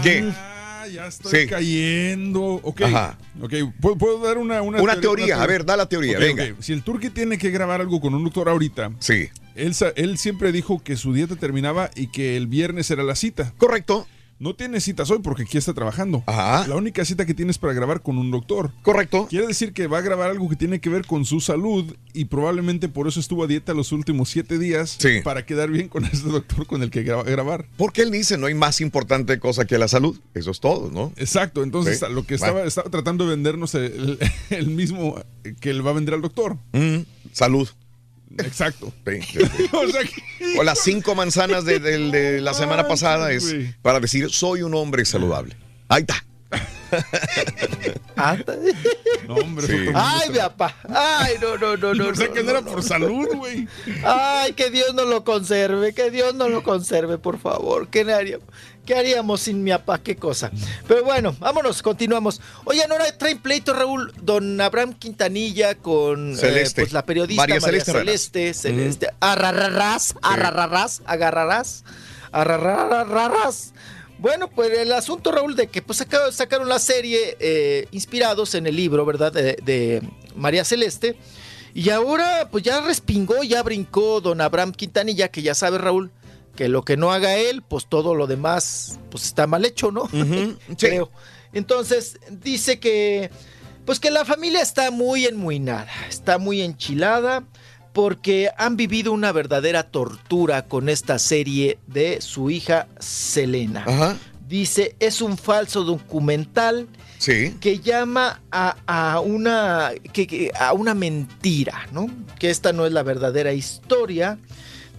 [0.02, 0.30] ¿Qué?
[0.34, 1.46] Ah, ya estoy Sí.
[1.48, 2.60] cayendo.
[2.62, 2.82] Ok.
[2.82, 3.18] Ajá.
[3.40, 6.44] Ok, ¿Puedo, puedo dar una, una, Una teoría, a ver, da la teoría, venga.
[6.60, 8.92] Si el turque tiene que grabar algo con un doctor ahorita.
[9.00, 9.28] Sí.
[9.54, 13.52] Él, él siempre dijo que su dieta terminaba y que el viernes era la cita.
[13.58, 14.06] Correcto.
[14.40, 16.24] No tiene citas hoy porque aquí está trabajando.
[16.26, 16.66] Ajá.
[16.66, 18.72] La única cita que tienes para grabar con un doctor.
[18.80, 19.26] Correcto.
[19.28, 22.24] Quiere decir que va a grabar algo que tiene que ver con su salud y
[22.24, 25.20] probablemente por eso estuvo a dieta los últimos siete días Sí.
[25.22, 27.66] para quedar bien con este doctor con el que gra- grabar.
[27.76, 30.18] Porque él dice, no hay más importante cosa que la salud.
[30.32, 31.12] Eso es todo, ¿no?
[31.18, 32.06] Exacto, entonces Sí.
[32.10, 32.68] lo que estaba, Bueno.
[32.68, 35.16] estaba tratando de vendernos el, el mismo
[35.60, 36.56] que le va a vender al doctor.
[36.72, 37.00] Mm,
[37.32, 37.68] salud.
[38.38, 38.92] Exacto.
[39.06, 39.68] Sí, sí, sí.
[39.72, 44.62] O sea que- O las cinco manzanas de, la semana pasada es para decir, soy
[44.62, 45.56] un hombre saludable.
[45.88, 46.24] Ahí está.
[49.28, 49.86] No, hombre, Sí.
[49.94, 50.76] Ay, mi papá.
[50.88, 52.04] Ay, no, no, no, no.
[52.06, 52.70] Pensé no, que no no, era no.
[52.72, 53.68] por salud, güey.
[54.04, 57.88] Ay, que Dios nos lo conserve, que Dios nos lo conserve, por favor.
[57.88, 58.46] ¿Qué haríamos,
[58.90, 60.02] qué haríamos sin mi papá?
[60.02, 60.50] ¿Qué cosa?
[60.88, 62.40] Pero bueno, vámonos, continuamos.
[62.64, 67.84] Oigan, ahora traen pleito, Raúl, don Abraham Quintanilla con eh, pues, la periodista María María,
[67.84, 68.54] Celeste Celeste.
[68.54, 69.10] Celeste.
[69.20, 71.84] Arrararás, arrararás, agarrarás,
[72.32, 73.74] arrararás.
[74.18, 78.66] Bueno, pues el asunto, Raúl, de que pues saca- sacaron la serie eh, inspirados en
[78.66, 79.32] el libro, ¿verdad?
[79.32, 80.02] De, de
[80.34, 81.16] María Celeste.
[81.74, 86.10] Y ahora, pues ya respingó, ya brincó don Abraham Quintanilla, que ya sabe, Raúl,
[86.60, 90.10] que lo que no haga él, pues todo lo demás, pues está mal hecho, ¿no?
[90.78, 91.10] Creo.
[91.54, 93.30] Entonces, dice que,
[93.86, 97.44] pues que la familia está muy enmuinada, está muy enchilada,
[97.94, 103.84] porque han vivido una verdadera tortura con esta serie de su hija Selena.
[103.86, 104.16] Ajá.
[104.46, 107.56] Dice, es un falso documental Sí.
[107.58, 112.06] que llama a, a una, que, que- a una mentira, ¿no?
[112.38, 114.38] Que esta no es la verdadera historia.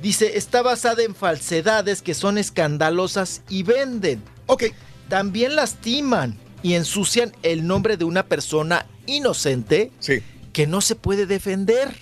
[0.01, 4.21] Dice, está basada en falsedades que son escandalosas y venden.
[4.47, 4.65] Ok.
[5.09, 10.21] También lastiman y ensucian el nombre de una persona inocente Sí.
[10.53, 11.95] que no se puede defender.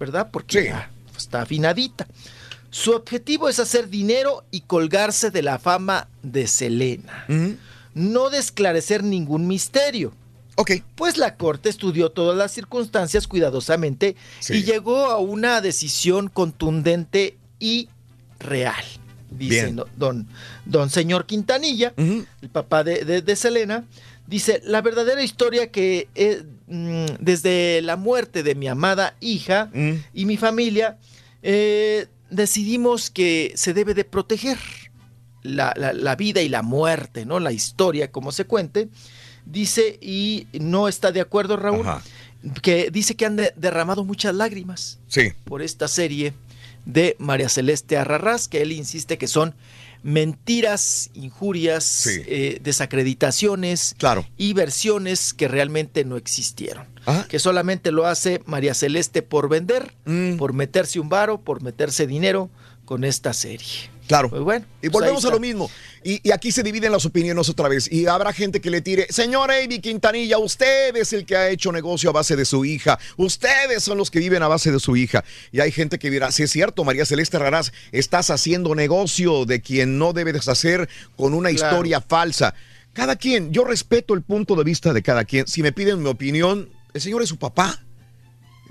[0.00, 0.30] ¿verdad?
[0.30, 0.66] Porque Sí.
[0.68, 2.06] ya está afinadita.
[2.70, 7.26] Su objetivo es hacer dinero y colgarse de la fama de Selena.
[7.94, 10.12] No de esclarecer ningún misterio.
[10.56, 10.72] Ok.
[10.94, 14.54] Pues la corte estudió todas las circunstancias cuidadosamente Sí.
[14.54, 17.88] y llegó a una decisión contundente y
[18.38, 18.84] real.
[19.30, 20.28] Dice no- don,
[20.64, 23.84] don señor Quintanilla, el papá de, de- de Selena,
[24.28, 29.92] dice, la verdadera historia que eh, mm, desde la muerte de mi amada hija Mm.
[30.14, 30.98] y mi familia,
[31.42, 34.58] eh, decidimos que se debe de proteger
[35.42, 37.40] la, la- la vida y la muerte, ¿no?
[37.40, 38.88] La historia, como se cuente.
[39.46, 42.02] Dice, y no está de acuerdo, Raúl, Ajá.
[42.62, 45.32] que dice que han de- derramado muchas lágrimas Sí.
[45.44, 46.32] por esta serie
[46.86, 49.54] de María Celeste Arrarás, que él insiste que son
[50.02, 52.22] mentiras, injurias, Sí.
[52.26, 54.26] eh, desacreditaciones Claro.
[54.36, 56.86] y versiones que realmente no existieron.
[57.06, 57.26] Ajá.
[57.28, 60.36] Que solamente lo hace María Celeste por vender, Mm.
[60.36, 62.50] por meterse un varo, por meterse dinero
[62.84, 63.90] con esta serie.
[64.06, 64.28] Claro.
[64.28, 64.66] Pues bueno.
[64.82, 65.70] Y pues volvemos a lo mismo.
[66.02, 67.90] Y, y aquí se dividen las opiniones otra vez.
[67.90, 71.72] Y habrá gente que le tire, señor Avi Quintanilla, usted es el que ha hecho
[71.72, 72.98] negocio a base de su hija.
[73.16, 75.24] Ustedes son los que viven a base de su hija.
[75.52, 79.62] Y hay gente que dirá, sí es cierto, María Celeste Raraz, estás haciendo negocio de
[79.62, 81.76] quien no debes hacer con una Claro.
[81.76, 82.54] historia falsa.
[82.92, 85.46] Cada quien, yo respeto el punto de vista de cada quien.
[85.46, 87.80] Si me piden mi opinión, el señor es su papá.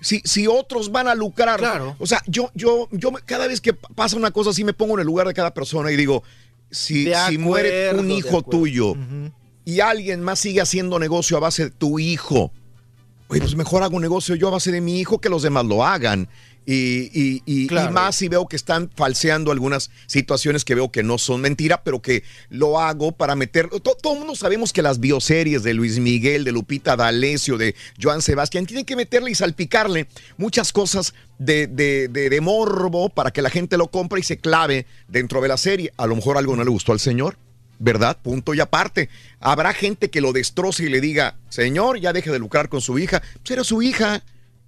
[0.04, 1.60] Si, si otros van a lucrar.
[1.60, 1.96] Claro.
[1.98, 5.00] O sea, yo, yo, yo cada vez que pasa una cosa así me pongo en
[5.00, 6.24] el lugar de cada persona y digo,
[6.70, 8.96] si, si muere un hijo tuyo
[9.64, 12.52] y alguien más sigue haciendo negocio a base de tu hijo,
[13.30, 15.66] oye, pues mejor hago un negocio yo a base de mi hijo que los demás
[15.66, 16.28] lo hagan.
[16.66, 21.04] Y, y- y- y más si veo que están falseando algunas situaciones que veo que
[21.04, 23.70] no son mentira, pero que lo hago para meter.
[23.70, 27.76] to- todo el mundo sabemos que las bioseries de Luis Miguel, de Lupita D'Alessio, de
[28.02, 33.32] Joan Sebastián, tienen que meterle y salpicarle muchas cosas de, de- de- de morbo para
[33.32, 35.92] que la gente lo compre y se clave dentro de la serie.
[35.98, 37.38] A lo mejor algo no le gustó al señor.
[37.80, 38.18] ¿Verdad?
[38.22, 39.10] Punto y aparte.
[39.42, 42.98] Habrá gente que lo destroce y le diga, señor, ya deje de lucrar con su
[42.98, 43.22] hija.
[43.42, 44.24] Pues era su hija.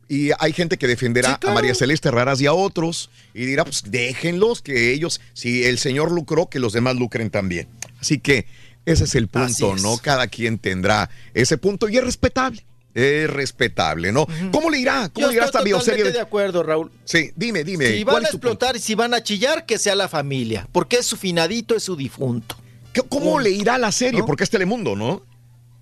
[0.08, 3.84] Y hay gente que defenderá a María Celeste Raras y a otros y dirá, pues
[3.88, 7.68] déjenlos, que ellos, si el señor lucró, que los demás lucren también.
[8.00, 8.46] Así que
[8.86, 9.82] ese es el punto, es.
[9.82, 9.98] ¿no?
[9.98, 12.64] Cada quien tendrá ese punto y es respetable.
[12.94, 14.26] Es respetable, ¿no?
[14.52, 15.10] ¿Cómo le irá?
[15.10, 15.98] ¿Cómo Yo le irá esta bioserie?
[15.98, 16.92] totalmente de acuerdo, Raúl.
[17.04, 17.92] Sí, dime, dime.
[17.92, 20.68] Si ¿cuál van a explotar y si van a chillar, que sea la familia.
[20.72, 22.56] Porque es su finadito, es su difunto.
[22.94, 24.22] ¿Qué- ¿Cómo le irá a la serie?
[24.22, 24.26] ¿No?
[24.26, 25.24] Porque es Telemundo, ¿no?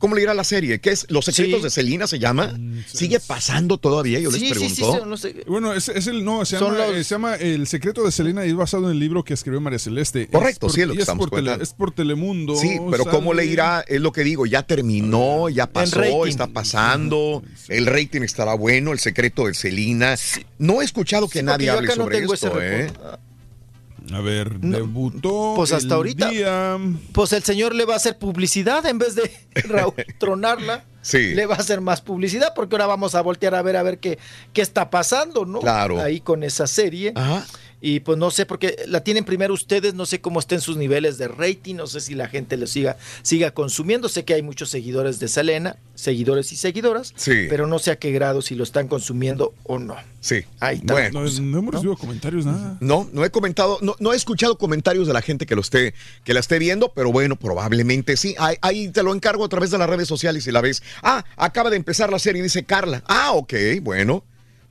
[0.03, 0.79] ¿Cómo le irá la serie?
[0.81, 1.05] ¿Qué es?
[1.09, 1.63] ¿Los secretos Sí.
[1.63, 2.59] de Selina se llama?
[2.93, 4.19] ¿Sigue pasando todavía?
[4.19, 4.99] Yo les Sí, sí, sí, pregunto.
[5.05, 5.43] sí, no sé.
[5.47, 8.11] Bueno, es, es el no, se Son llama, los- eh, se llama El secreto de
[8.11, 10.27] Selena y es basado en el libro que escribió María Celeste.
[10.27, 12.53] Correcto, Es por- sí, es lo que estamos por tele- es por Telemundo.
[12.57, 13.85] Sí, pero ¿cómo le irá?
[13.87, 18.99] Es lo que digo, ya terminó, ya pasó, está pasando, el rating estará bueno, el
[18.99, 20.15] secreto de Selina.
[20.57, 22.87] No he escuchado que Sí, nadie porque yo hable acá no sobre tengo esto, ese
[22.87, 22.91] ¿eh?
[24.11, 25.53] A ver, debutó.
[25.55, 26.29] Pues hasta el ahorita.
[26.29, 26.77] día-
[27.13, 29.31] Pues el señor le va a hacer publicidad en vez de
[29.67, 30.83] Raúl, tronarla.
[31.01, 31.33] Sí.
[31.33, 33.99] Le va a hacer más publicidad porque ahora vamos a voltear a ver a ver
[33.99, 34.17] qué,
[34.53, 35.59] qué está pasando, ¿no?
[35.59, 35.99] Claro.
[36.01, 37.11] Ahí con esa serie.
[37.15, 37.45] Ajá.
[37.85, 41.17] Y pues no sé, porque la tienen primero ustedes, no sé cómo estén sus niveles
[41.17, 44.07] de rating, no sé si la gente lo siga, siga consumiendo.
[44.07, 47.47] Sé que hay muchos seguidores de Selena, seguidores y seguidoras, Sí.
[47.49, 49.97] pero no sé a qué grado si lo están consumiendo o no.
[50.21, 50.45] Sí.
[50.61, 50.93] Ahí está.
[50.93, 52.77] Bueno, No, no hemos recibido comentarios, nada.
[52.79, 55.93] No, no he comentado, no, no he escuchado comentarios de la gente que lo esté,
[56.23, 58.33] que la esté viendo, pero bueno, probablemente sí.
[58.39, 60.81] Ahí, ahí te lo encargo a través de las redes sociales si la ves.
[61.01, 63.03] Ah, acaba de empezar la serie, dice Carla.
[63.07, 64.23] Ah, ok, bueno.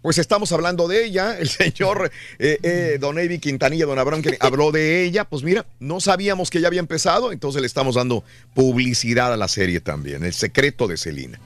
[0.02, 4.36] Pues estamos hablando de ella, el señor eh, eh, Don Evi Quintanilla, Don Abraham, que
[4.40, 5.24] habló de ella.
[5.24, 8.24] Pues mira, no sabíamos que ya había empezado, entonces le estamos dando
[8.54, 11.38] publicidad a la serie también, El secreto de Celina.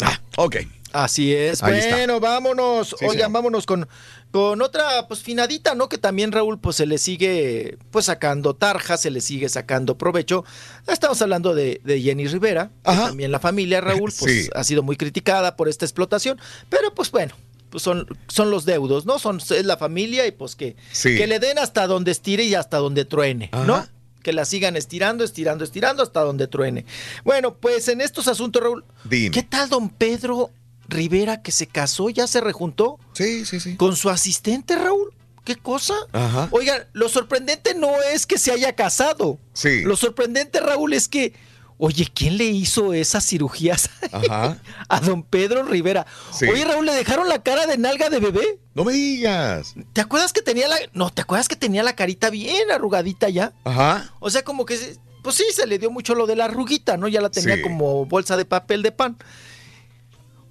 [0.00, 0.56] Ah, ok.
[0.92, 1.60] Así es.
[1.64, 1.96] Ahí está.
[1.96, 2.90] bueno, vámonos.
[2.90, 3.32] Sí, Oigan, señor.
[3.32, 3.88] vámonos con,
[4.30, 5.88] con otra pues finadita, ¿no?
[5.88, 10.44] Que también Raúl pues se le sigue pues sacando tarja, se le sigue sacando provecho.
[10.86, 13.06] Estamos hablando de, de Jenny Rivera, que Ajá.
[13.06, 14.50] también la familia Raúl pues Sí.
[14.54, 17.34] ha sido muy criticada por esta explotación, pero pues bueno.
[17.76, 19.18] Son, son los deudos, ¿no?
[19.18, 21.16] Son, es la familia y pues que, Sí.
[21.16, 23.86] que le den hasta donde estire y hasta donde truene, ¿no?
[24.22, 26.86] Que la sigan estirando, estirando, estirando hasta donde truene.
[27.24, 29.30] Bueno, pues en estos asuntos, Raúl, Dime.
[29.30, 30.50] ¿Qué tal don Pedro
[30.88, 32.98] Rivera que se casó, ya se rejuntó?
[33.12, 33.76] Sí, sí, sí.
[33.76, 35.12] Con su asistente, Raúl.
[35.44, 35.94] ¿Qué cosa?
[36.12, 36.48] Ajá.
[36.52, 39.38] Oigan, lo sorprendente no es que se haya casado.
[39.52, 39.82] Sí.
[39.82, 41.34] Lo sorprendente, Raúl, es que,
[41.78, 44.58] oye, ¿quién le hizo esas cirugías Ajá.
[44.88, 46.06] a don Pedro Rivera?
[46.32, 46.46] Sí.
[46.46, 48.58] Oye, Raúl, ¿le dejaron la cara de nalga de bebé?
[48.74, 49.74] No me digas.
[49.92, 50.76] ¿Te acuerdas que tenía la...
[50.92, 53.52] No, ¿te acuerdas que tenía la carita bien arrugadita ya?
[53.64, 54.12] Ajá.
[54.20, 56.96] O sea, como que, se- pues sí, se le dio mucho lo de la arruguita,
[56.96, 57.08] ¿no?
[57.08, 57.62] Ya la tenía Sí.
[57.62, 59.16] como bolsa de papel de pan.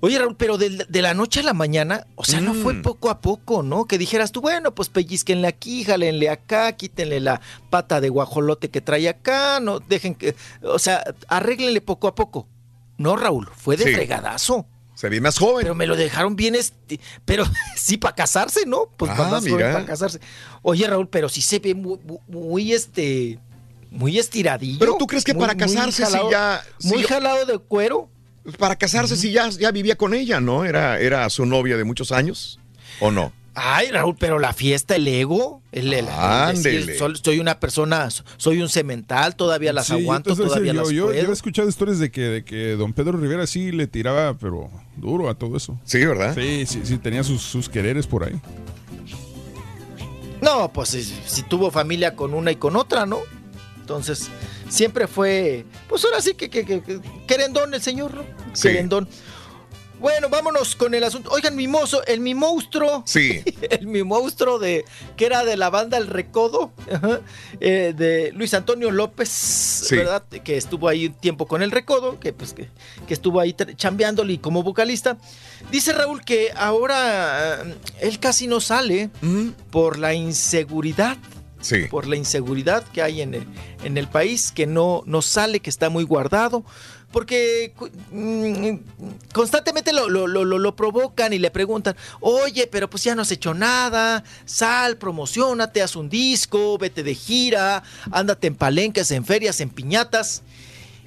[0.06, 2.82] Oye, Raúl, pero de, de la noche a la mañana, o sea, no fue Mm.
[2.82, 3.85] poco a poco, ¿no?
[3.85, 8.82] Que dijeras tú, bueno, pues pellizquenle aquí, jálenle acá, quítenle la pata de guajolote que
[8.82, 12.49] trae acá, no dejen que, o sea, arréglenle poco a poco.
[12.98, 13.93] No, Raúl, fue de Sí.
[13.93, 14.65] fregadazo.
[14.93, 15.64] Se ve más joven.
[15.64, 17.45] Pero me lo dejaron bien, este, pero
[17.77, 18.90] sí para casarse, ¿no?
[18.98, 19.72] Pues Ah, para más joven mira.
[19.72, 20.19] para casarse.
[20.64, 23.40] Oye, Raúl, pero sí se ve muy, muy, muy, este,
[23.90, 24.80] muy estiradillo.
[24.80, 27.45] Pero tú crees que Muy- para muy casarse si jalado- ya- si muy yo- jalado
[27.45, 28.09] de cuero.
[28.58, 30.66] Para casarse si ya, ya vivía con ella, ¿no?
[30.66, 32.60] Era, era su novia de muchos años,
[33.00, 33.32] ¿o no?
[33.56, 38.10] Ay, Raúl, pero la fiesta, el ego, el, el- el decir, soy, soy una persona,
[38.38, 41.70] soy un cemental, todavía las Sí, yo aguanto, todavía diciendo, las yo, yo, he escuchado
[41.70, 45.56] historias de que, de que don Pedro Rivera sí le tiraba, pero duro a todo
[45.56, 45.80] eso.
[45.86, 46.34] Sí, ¿verdad?
[46.36, 48.42] Sí, sí, sí, tenía sus, sus quereres por ahí.
[50.42, 53.20] No, pues si, si tuvo familia con una y con otra, ¿no?
[53.84, 54.30] Entonces,
[54.70, 58.24] siempre fue, pues ahora sí que, que, que- que- querendón el señor, ¿no?
[58.53, 58.70] Sí.
[58.70, 59.10] Querendón.
[60.00, 61.30] Bueno, vámonos con el asunto.
[61.32, 63.03] Oigan, mi mozo, el mi monstruo.
[63.06, 63.42] Sí.
[63.70, 64.84] El mi monstruo de
[65.16, 67.22] que era de la banda El Recodo, ajá,
[67.62, 70.24] eh, de Luis Antonio López, ¿verdad?
[70.44, 72.70] Que estuvo ahí un tiempo con El Recodo, que pues que,
[73.08, 75.18] que estuvo ahí chambeándole como vocalista.
[75.72, 79.10] Dice Raúl que ahora eh, él casi no sale
[79.72, 81.16] por la inseguridad.
[81.64, 81.85] Sí.
[81.90, 83.48] Por la inseguridad que hay en el,
[83.83, 86.64] en el país, que no, no sale, que está muy guardado.
[87.11, 87.74] Porque
[88.11, 93.14] mm, constantemente lo, lo- lo- lo- lo provocan y le preguntan, oye, pero pues ya
[93.16, 99.11] no has hecho nada, sal, promocionate, haz un disco, vete de gira, ándate en palenques,
[99.11, 100.42] en ferias, en piñatas.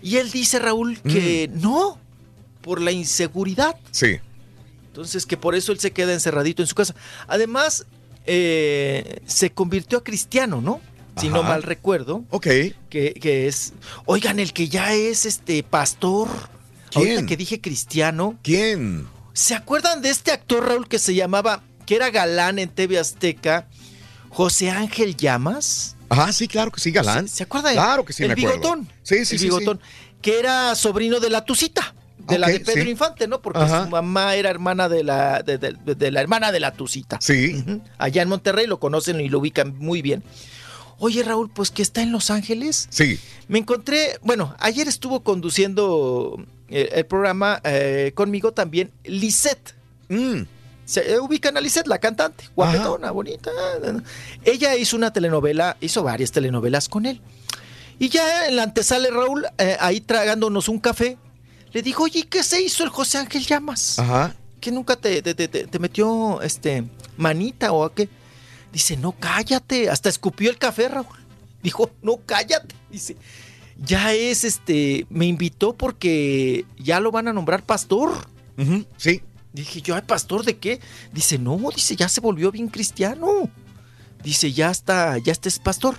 [0.00, 1.98] Y él dice, Raúl, que no,
[2.62, 3.76] por la inseguridad.
[3.90, 4.18] Sí.
[4.86, 6.94] Entonces, que por eso él se queda encerradito en su casa.
[7.26, 7.84] Además,
[8.26, 10.80] eh, se convirtió a cristiano, ¿no?
[11.18, 12.24] Si no mal recuerdo.
[12.30, 12.46] Ok.
[12.90, 13.72] Que, que es.
[14.04, 16.28] Oigan, el que ya es este pastor.
[16.90, 17.08] ¿Quién?
[17.08, 18.38] Ahorita que dije cristiano.
[18.42, 19.08] ¿Quién?
[19.32, 23.66] ¿Se acuerdan de este actor, Raúl, que se llamaba, que era galán en TV Azteca?
[24.28, 25.96] José Ángel Llamas.
[26.10, 27.28] Ajá, sí, claro que sí, galán.
[27.28, 27.72] ¿Se, se acuerda?
[27.72, 28.58] Claro que sí, el me acuerdo.
[28.58, 28.88] bigotón.
[29.02, 29.80] Sí, sí, el sí, bigotón.
[30.20, 31.94] Que era sobrino de la Tucita.
[32.26, 32.90] De la de Pedro sí.
[32.90, 33.40] Infante, ¿no?
[33.40, 33.84] Porque Ajá.
[33.84, 37.18] su mamá era hermana de la, de, de- de la hermana de la Tucita.
[37.20, 37.64] Sí.
[37.98, 40.22] Allá en Monterrey lo conocen y lo ubican muy bien.
[40.98, 42.88] Oye, Raúl, pues que está en Los Ángeles.
[42.90, 43.18] Sí.
[43.48, 49.74] Me encontré, bueno, ayer estuvo conduciendo eh, el programa eh, conmigo también Lisette.
[50.08, 50.42] Mm.
[50.86, 53.50] Se eh, ubican a Lisette, la cantante, guapetona, bonita.
[54.44, 57.20] Ella hizo una telenovela, hizo varias telenovelas con él.
[57.98, 61.16] Y ya en la antesala, Raúl, eh, ahí tragándonos un café,
[61.72, 63.98] le dijo, oye, ¿qué se hizo el José Ángel Llamas?
[63.98, 64.34] Ajá.
[64.60, 66.84] ¿Que nunca te, te- te- te- te metió este
[67.16, 68.08] manita o a qué?
[68.72, 69.88] Dice, no, cállate.
[69.90, 71.06] Hasta escupió el café, Raúl.
[71.62, 72.74] Dijo, no, cállate.
[72.90, 73.16] Dice,
[73.82, 78.12] ya es este, me invitó porque ya lo van a nombrar pastor.
[78.96, 79.22] Sí.
[79.52, 80.80] Dije yo, ¿ay, pastor de qué?
[81.12, 83.50] Dice, no, dice, ya se volvió bien cristiano.
[84.22, 85.98] Dice, ya está, ya está es pastor.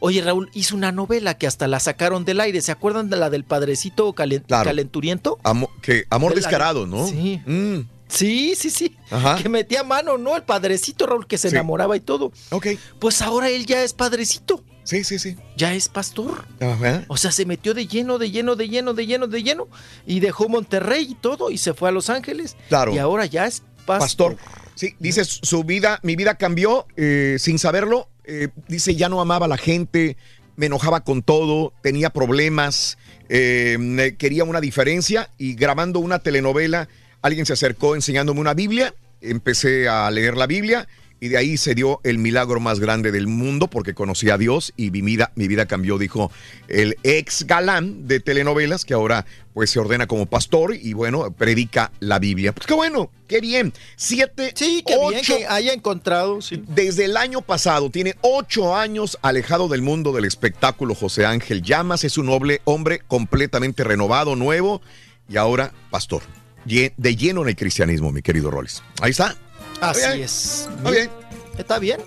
[0.00, 2.60] Oye, Raúl, hizo una novela que hasta la sacaron del aire.
[2.60, 4.64] ¿Se acuerdan de la del padrecito Claro.
[4.64, 5.38] calenturiento?
[5.42, 7.06] Amo- que, amor De la- descarado, ¿no?
[7.06, 7.40] Sí.
[7.46, 7.80] Mm.
[8.08, 8.96] Sí, sí, sí.
[9.10, 9.36] Ajá.
[9.42, 10.36] Que metía mano, ¿no?
[10.36, 11.56] El padrecito, Raúl, que se Sí.
[11.56, 12.30] enamoraba y todo.
[12.50, 12.68] Ok.
[13.00, 14.62] Pues ahora él ya es padrecito.
[14.84, 15.36] Sí, sí, sí.
[15.56, 16.44] Ya es pastor.
[16.60, 17.04] Ajá.
[17.08, 19.66] O sea, se metió de lleno, de lleno, de lleno, de lleno, de lleno.
[20.06, 21.50] Y dejó Monterrey y todo.
[21.50, 22.56] Y se fue a Los Ángeles.
[22.68, 22.94] Claro.
[22.94, 24.36] Y ahora ya es pastor.
[24.36, 24.66] Pastor.
[24.76, 28.08] Sí, dice su vida, mi vida cambió eh, sin saberlo.
[28.26, 30.16] Eh, dice ya no amaba a la gente,
[30.56, 32.98] me enojaba con todo, tenía problemas,
[33.28, 36.88] eh, quería una diferencia y grabando una telenovela,
[37.22, 40.88] alguien se acercó enseñándome una Biblia, empecé a leer la Biblia
[41.18, 44.72] y de ahí se dio el milagro más grande del mundo porque conocí a Dios
[44.76, 46.30] y mi vida, mi vida cambió, dijo
[46.68, 51.90] el ex galán de telenovelas que ahora pues se ordena como pastor y bueno, predica
[52.00, 52.52] la Biblia.
[52.52, 53.72] Pues qué bueno, qué bien.
[53.96, 56.42] Siete, Sí, qué bien ocho- que haya encontrado.
[56.42, 56.62] sí.
[56.68, 60.94] desde el año pasado, tiene ocho años alejado del mundo del espectáculo.
[60.94, 64.82] José Ángel Llamas es un noble hombre completamente renovado, nuevo
[65.30, 66.22] y ahora pastor.
[66.66, 68.82] De lleno en el cristianismo, mi querido Rollis.
[69.00, 69.36] Ahí está.
[69.80, 70.20] Así bien.
[70.22, 70.68] es.
[70.76, 71.10] Está bien.
[71.58, 72.00] Está bien.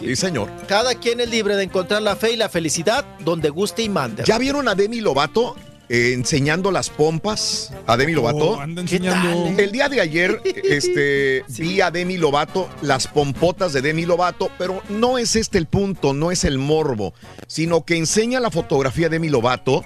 [0.00, 0.48] Sí, señor.
[0.66, 4.24] Cada quien es libre de encontrar la fe y la felicidad donde guste y mande.
[4.24, 5.56] ¿Ya vieron a Demi Lovato
[5.90, 7.72] eh, enseñando las pompas?
[7.86, 8.52] A Demi Lovato.
[8.52, 9.44] Oh, anda ¿Qué enseñando.
[9.44, 9.64] tal, eh?
[9.64, 14.82] El día de ayer este, vi a Demi Lovato, las pompotas de Demi Lovato, pero
[14.88, 17.12] no es este el punto, no es el morbo,
[17.46, 19.84] sino que enseña la fotografía de Demi Lovato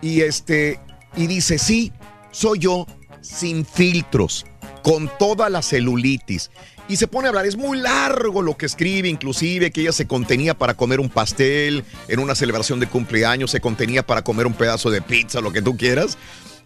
[0.00, 0.80] y, este,
[1.16, 1.92] y dice, sí,
[2.32, 2.86] soy yo,
[3.20, 4.44] sin filtros,
[4.82, 6.50] con toda la celulitis.
[6.88, 10.06] Y se pone a hablar, es muy largo lo que escribe, inclusive que ella se
[10.06, 14.54] contenía para comer un pastel en una celebración de cumpleaños, se contenía para comer un
[14.54, 16.18] pedazo de pizza, lo que tú quieras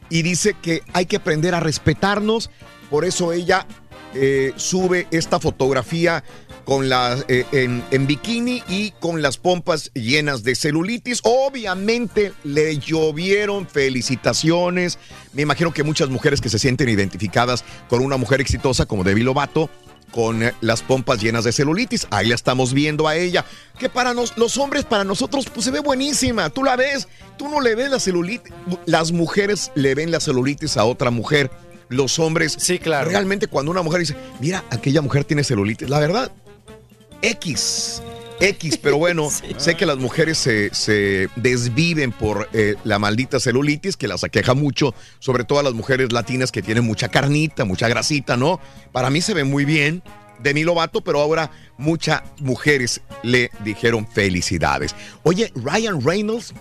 [0.08, 2.50] y dice que hay que aprender a respetarnos.
[2.90, 3.66] Por eso ella
[4.14, 6.24] eh, sube esta fotografía
[6.66, 11.20] con la, eh, en, en bikini y con las pompas llenas de celulitis.
[11.22, 14.98] Obviamente le llovieron felicitaciones.
[15.32, 19.24] Me imagino que muchas mujeres que se sienten identificadas con una mujer exitosa como Debbie
[19.24, 19.70] Lovato
[20.12, 22.06] con eh, las pompas llenas de celulitis.
[22.10, 23.44] Ahí la estamos viendo a ella.
[23.78, 26.48] Que para nos- los hombres, para nosotros, pues se ve buenísima.
[26.50, 28.52] Tú la ves, tú no le ves la celulitis.
[28.86, 31.50] Las mujeres le ven la celulitis a otra mujer.
[31.88, 33.08] Los hombres, Sí, claro.
[33.10, 36.32] realmente cuando una mujer dice, mira, aquella mujer tiene celulitis, la verdad,
[37.30, 38.02] X.
[38.40, 43.96] X, pero bueno, sé que las mujeres se, se desviven por eh, la maldita celulitis,
[43.96, 47.88] que las aqueja mucho, sobre todo a las mujeres latinas que tienen mucha carnita, mucha
[47.88, 48.60] grasita, ¿no?
[48.92, 50.02] Para mí se ve muy bien
[50.38, 54.94] de mi Lovato, pero ahora muchas mujeres le dijeron felicidades.
[55.22, 56.52] Oye, Ryan Reynolds,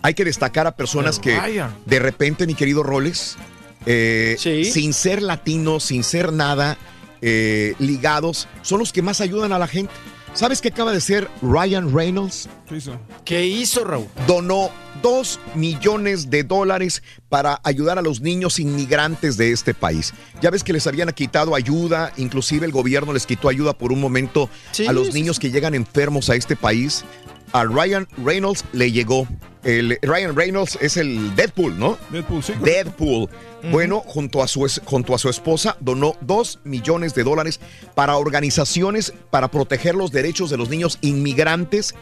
[0.00, 1.74] hay que destacar a personas que Ryan.
[1.84, 3.36] de repente, mi querido Roles,
[3.84, 4.64] eh, Sí.
[4.64, 6.78] sin ser latinos, sin ser nada,
[7.22, 9.92] eh, ligados, son los que más ayudan a la gente.
[10.34, 12.48] ¿Sabes qué acaba de ser Ryan Reynolds?
[12.68, 12.96] ¿Qué hizo?
[13.24, 14.06] ¿Qué hizo, Raúl?
[14.26, 14.70] Donó
[15.02, 20.12] dos millones de dólares para ayudar a los niños inmigrantes de este país.
[20.40, 24.00] Ya ves que les habían quitado ayuda, inclusive el gobierno les quitó ayuda por un
[24.00, 27.04] momento Sí, a los sí, niños que llegan enfermos a este país.
[27.52, 29.26] A Ryan Reynolds le llegó.
[29.64, 31.98] El, Ryan Reynolds es el Deadpool, ¿no?
[32.10, 32.52] Deadpool, sí.
[32.62, 33.28] Deadpool.
[33.70, 37.60] Bueno, junto a, su, junto a su esposa, donó dos millones de dólares
[37.94, 41.94] para organizaciones para proteger los derechos de los niños inmigrantes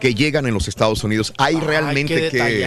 [0.00, 1.32] que llegan en los Estados Unidos.
[1.38, 2.66] Hay Ay, realmente que,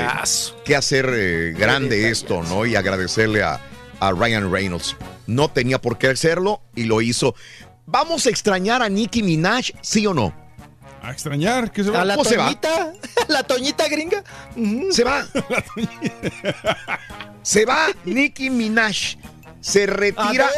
[0.63, 2.65] que hacer eh, grande esto, ¿no?
[2.65, 3.59] Y agradecerle a,
[3.99, 4.95] a Ryan Reynolds.
[5.27, 7.35] No tenía por qué hacerlo y lo hizo.
[7.87, 10.44] ¿Vamos a extrañar a Nicki Minaj, sí o no?
[11.05, 12.01] A extrañar, que se va.
[12.01, 12.45] ¿A la ¿Cómo se va?
[12.45, 12.93] toñita?
[13.27, 14.23] ¿La toñita gringa?
[14.89, 15.23] Se va.
[17.43, 19.17] Se va Nicki Minaj.
[19.61, 20.49] Se retira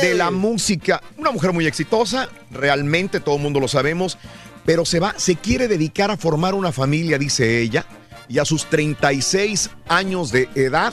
[0.00, 1.00] de la música.
[1.16, 4.18] Una mujer muy exitosa, realmente todo el mundo lo sabemos,
[4.64, 7.86] pero se va, se quiere dedicar a formar una familia, dice ella,
[8.28, 10.92] y a sus 36 años de edad,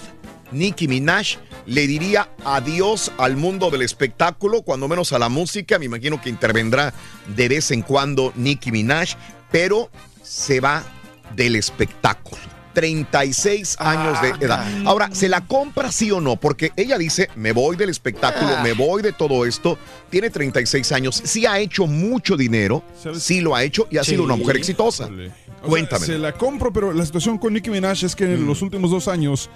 [0.51, 5.77] Nicki Minaj le diría adiós al mundo del espectáculo, cuando menos a la música.
[5.79, 6.93] Me imagino que intervendrá
[7.35, 9.09] de vez en cuando Nicki Minaj,
[9.51, 9.89] pero
[10.23, 10.83] se va
[11.35, 12.37] del espectáculo.
[12.73, 14.65] 36 años de edad.
[14.85, 16.37] Ahora, ¿se la compra sí o no?
[16.37, 18.63] Porque ella dice, me voy del espectáculo, Ah.
[18.63, 19.77] me voy de todo esto.
[20.09, 22.83] Tiene 36 años, sí ha hecho mucho dinero,
[23.15, 25.05] sí lo ha hecho y ha sido una mujer exitosa.
[25.05, 26.05] O sea, Cuéntame.
[26.05, 28.33] se la compro, pero la situación con Nicki Minaj es que Mm.
[28.35, 29.49] en los últimos dos años,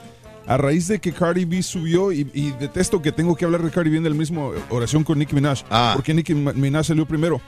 [0.45, 3.71] a raíz de que Cardi B subió, y, y detesto que tengo que hablar de
[3.71, 5.93] Cardi B en el mismo oración con Nicki Minaj, Ah.
[5.95, 7.39] porque Nicki Minaj salió primero.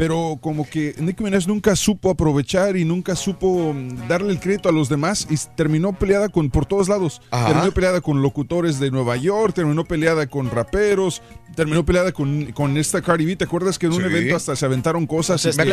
[0.00, 4.70] Pero como que Nicki Minaj nunca supo aprovechar y nunca supo mm, darle el crédito
[4.70, 7.20] a los demás y terminó peleada con por todos lados.
[7.30, 7.48] Ajá.
[7.48, 11.20] Terminó peleada con locutores de Nueva York, terminó peleada con raperos,
[11.54, 13.36] terminó peleada con, con esta Cardi B.
[13.36, 14.06] ¿Te acuerdas que en un Sí.
[14.06, 15.42] evento hasta se aventaron cosas?
[15.42, 15.66] Pues y es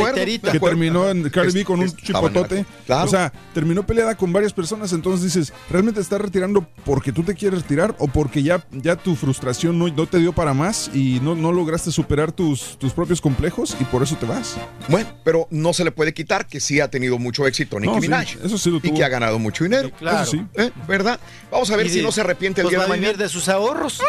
[0.52, 2.66] que- terminó en Cardi B con un chipotote.
[2.86, 3.06] Claro.
[3.06, 7.34] O sea, terminó peleada con varias personas, entonces dices, ¿realmente estás retirando porque tú te
[7.34, 11.22] quieres retirar o porque ya, ya tu frustración no, no te dio para más y
[11.22, 14.56] no, no lograste superar tus, tus propios complejos y por eso te vas?
[14.88, 18.02] Bueno, pero no se le puede quitar que sí ha tenido mucho éxito Nicki No,
[18.02, 18.28] sí, Minaj.
[18.44, 18.96] eso sí lo Y tuvo.
[18.96, 19.92] que ha ganado mucho dinero.
[19.98, 20.22] claro.
[20.24, 20.72] Eso sí, ¿eh?
[20.88, 21.20] ¿verdad?
[21.52, 22.96] Vamos a ver Y si de- no se arrepiente el pues día va de a
[22.96, 23.24] vivir mañana.
[23.24, 24.00] de sus ahorros.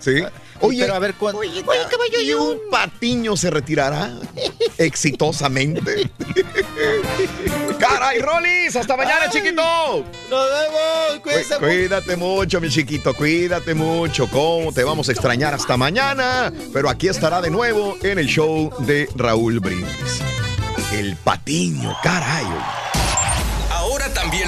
[0.00, 0.22] Sí.
[0.60, 1.42] Oye, Pero a ver cuándo.
[1.44, 4.12] ¿y un patiño se retirará
[4.78, 6.10] exitosamente?
[7.78, 8.76] ¡Caray, Rolis!
[8.76, 9.62] ¡Hasta mañana, chiquito!
[10.30, 11.20] Nos vemos.
[11.22, 14.28] Cuídense Cu- Cuídate mucho, mi chiquito, cuídate mucho.
[14.30, 16.52] ¿Cómo te vamos a extrañar hasta mañana?
[16.72, 20.22] Pero aquí estará de nuevo en el show de Raúl Brindis.
[20.92, 22.46] El patiño, caray.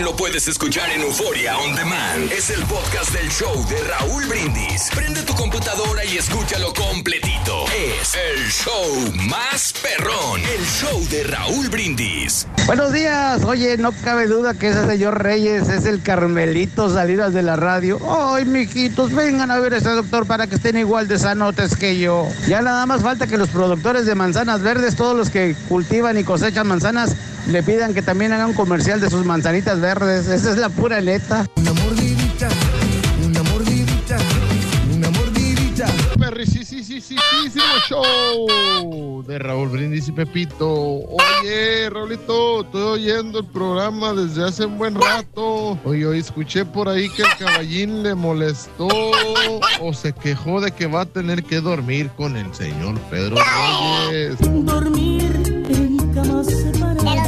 [0.03, 2.31] Lo puedes escuchar en Euforia On Demand.
[2.31, 4.91] Es el podcast del show de Raúl Brindis.
[4.95, 7.65] Prende tu computadora y escúchalo completito.
[7.75, 10.41] Es el show más perrón.
[10.43, 12.47] El show de Raúl Brindis.
[12.67, 13.43] Buenos días.
[13.45, 17.99] Oye, no cabe duda que ese señor Reyes es el Carmelito salidas de la radio.
[18.09, 21.99] Ay, mijitos, vengan a ver a ese doctor para que estén igual de sanotes que
[21.99, 22.29] yo.
[22.47, 26.25] Ya nada más falta que los productores de manzanas verdes, todos los que cultivan y
[26.25, 27.17] cosechan manzanas,
[27.49, 29.86] le pidan que también hagan un comercial de sus manzanitas verdes.
[29.87, 31.47] Esa es la pura neta.
[31.55, 32.49] Una mordidita,
[33.25, 34.19] una mordidita,
[34.93, 35.87] una mordidita.
[36.19, 37.17] Perry, sí, sí, sí, sí,
[37.53, 40.69] sí, show de Raúl Brindis y Pepito.
[40.69, 45.79] Oye, Raulito, estoy oyendo el programa desde hace un buen rato.
[45.85, 48.89] Oye, hoy escuché por ahí que el caballín le molestó
[49.81, 53.37] o se quejó de que va a tener que dormir con el señor Pedro
[54.11, 54.37] Reyes.
[54.41, 56.49] Dormir en camas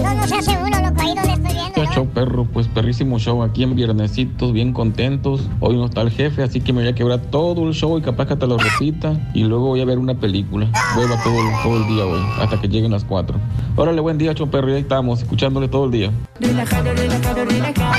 [0.00, 1.92] no se hace uno, loco, ahí donde estoy viendo.
[1.94, 5.48] Show perro, pues perrísimo show aquí en Viernesitos, bien contentos.
[5.60, 8.02] Hoy no está el jefe, así que me voy a quebrar todo el show y
[8.02, 9.12] capaz que te lo repita.
[9.34, 10.68] Y luego voy a ver una película.
[10.96, 13.38] Hueva todo, el- todo el día hoy, hasta que lleguen las 4.
[13.76, 16.10] Órale, buen día, show perro, y ahí estamos, escuchándole todo el día.
[16.40, 17.94] Relajado, relajado, relajado.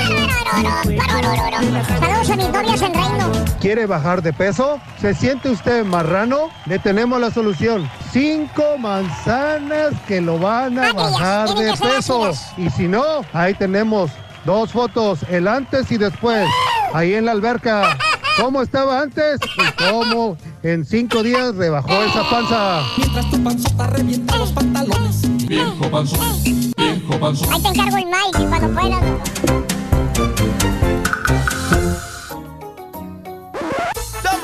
[2.00, 3.30] Saludos a mis novias en Reino.
[3.60, 4.78] ¿Quiere bajar de peso?
[5.00, 6.48] ¿Se siente usted marrano?
[6.66, 7.88] Le tenemos la solución.
[8.12, 11.84] Cinco manzanas que lo van a bajar tienen de peso.
[11.90, 12.52] Ácidas.
[12.56, 14.10] Y si no, ahí tenemos
[14.44, 16.48] dos fotos, el antes y después,
[16.92, 17.96] ahí en la alberca.
[18.40, 19.38] ¿Cómo estaba antes?
[19.58, 22.82] Y cómo en cinco días rebajó esa panza.
[22.96, 25.46] Mientras tu panzota revienta los pantalones.
[25.46, 26.42] Viejo panzón,
[26.76, 27.52] viejo panzón.
[27.52, 29.02] Ahí te encargo el mic cuando puedas.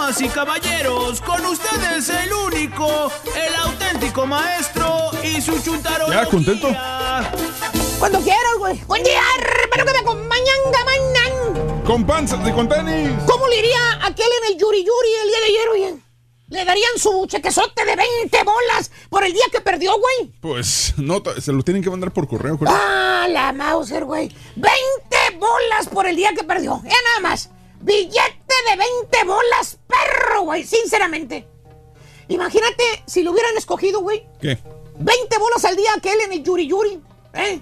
[0.06, 6.06] Damas y caballeros, con ustedes el único, el auténtico maestro y su chuntaro.
[6.08, 6.68] ¿Ya contento?
[7.98, 8.76] Cuando quieras, güey.
[8.86, 9.20] Buen día,
[9.64, 11.84] espero que me acompañan, gamanan.
[11.84, 13.10] Con panza de con tenis.
[13.26, 16.02] ¿Cómo le iría a aquel en el Yuri Yuri el día de ayer, oye?
[16.50, 20.32] Le darían su chequezote de 20 bolas por el día que perdió, güey.
[20.40, 22.56] Pues no, se lo tienen que mandar por correo.
[22.56, 22.70] creo.
[22.72, 24.28] Ah, la Mauser, güey.
[24.54, 26.80] 20 bolas por el día que perdió.
[26.84, 27.50] Ya nada más.
[27.80, 30.64] Billete de 20 bolas, perro, güey.
[30.64, 31.46] Sinceramente.
[32.28, 34.26] Imagínate si lo hubieran escogido, güey.
[34.40, 34.58] ¿Qué?
[34.98, 37.00] 20 bolas al día aquel en el Yuri Yuri.
[37.34, 37.60] ¿Eh?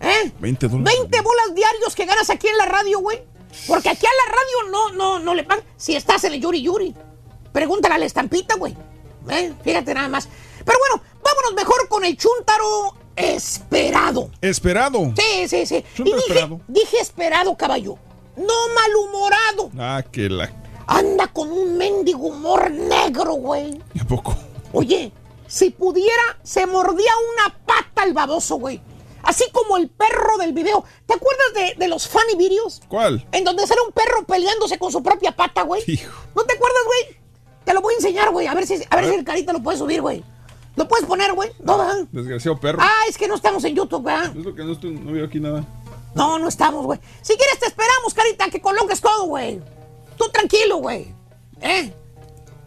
[0.00, 0.32] ¿Eh?
[0.38, 0.98] 20 dólares.
[0.98, 3.22] 20 bolas diarios que ganas aquí en la radio, güey.
[3.66, 6.62] Porque aquí a la radio no, no, no le pagan si estás en el Yuri
[6.62, 6.94] Yuri.
[7.52, 8.76] Pregúntale a la estampita, güey.
[9.30, 9.52] ¿Eh?
[9.64, 10.28] Fíjate nada más.
[10.64, 14.30] Pero bueno, vámonos mejor con el chúntaro esperado.
[14.40, 15.12] Esperado.
[15.16, 15.84] Sí, sí, sí.
[15.98, 16.60] Y dije, esperado.
[16.68, 17.98] dije esperado, caballo.
[18.36, 19.70] No malhumorado.
[19.78, 20.50] Ah, que la.
[20.86, 23.80] anda con un mendigo humor negro, güey.
[24.00, 24.34] ¿A poco?
[24.72, 25.12] Oye,
[25.46, 28.80] si pudiera, se mordía una pata el baboso, güey.
[29.22, 30.84] Así como el perro del video.
[31.06, 32.80] ¿Te acuerdas de, de los funny videos?
[32.88, 33.26] ¿Cuál?
[33.32, 35.82] En donde sale un perro peleándose con su propia pata, güey.
[36.36, 37.16] ¿No te acuerdas, güey?
[37.64, 38.46] Te lo voy a enseñar, güey.
[38.46, 40.22] A ver si, a ver si el carita lo puede subir, güey.
[40.76, 41.50] ¿Lo puedes poner, güey?
[41.60, 42.06] No, ¿verdad?
[42.12, 42.78] Desgraciado perro.
[42.82, 44.26] Ah, es que no estamos en YouTube, ¿verdad?
[44.36, 45.64] Es lo que no, estoy, no veo aquí nada.
[46.16, 46.98] No, no estamos, güey.
[47.22, 49.60] Si quieres te esperamos, carita, que coloques todo, güey.
[50.16, 51.14] Tú tranquilo, güey.
[51.60, 51.92] ¿Eh?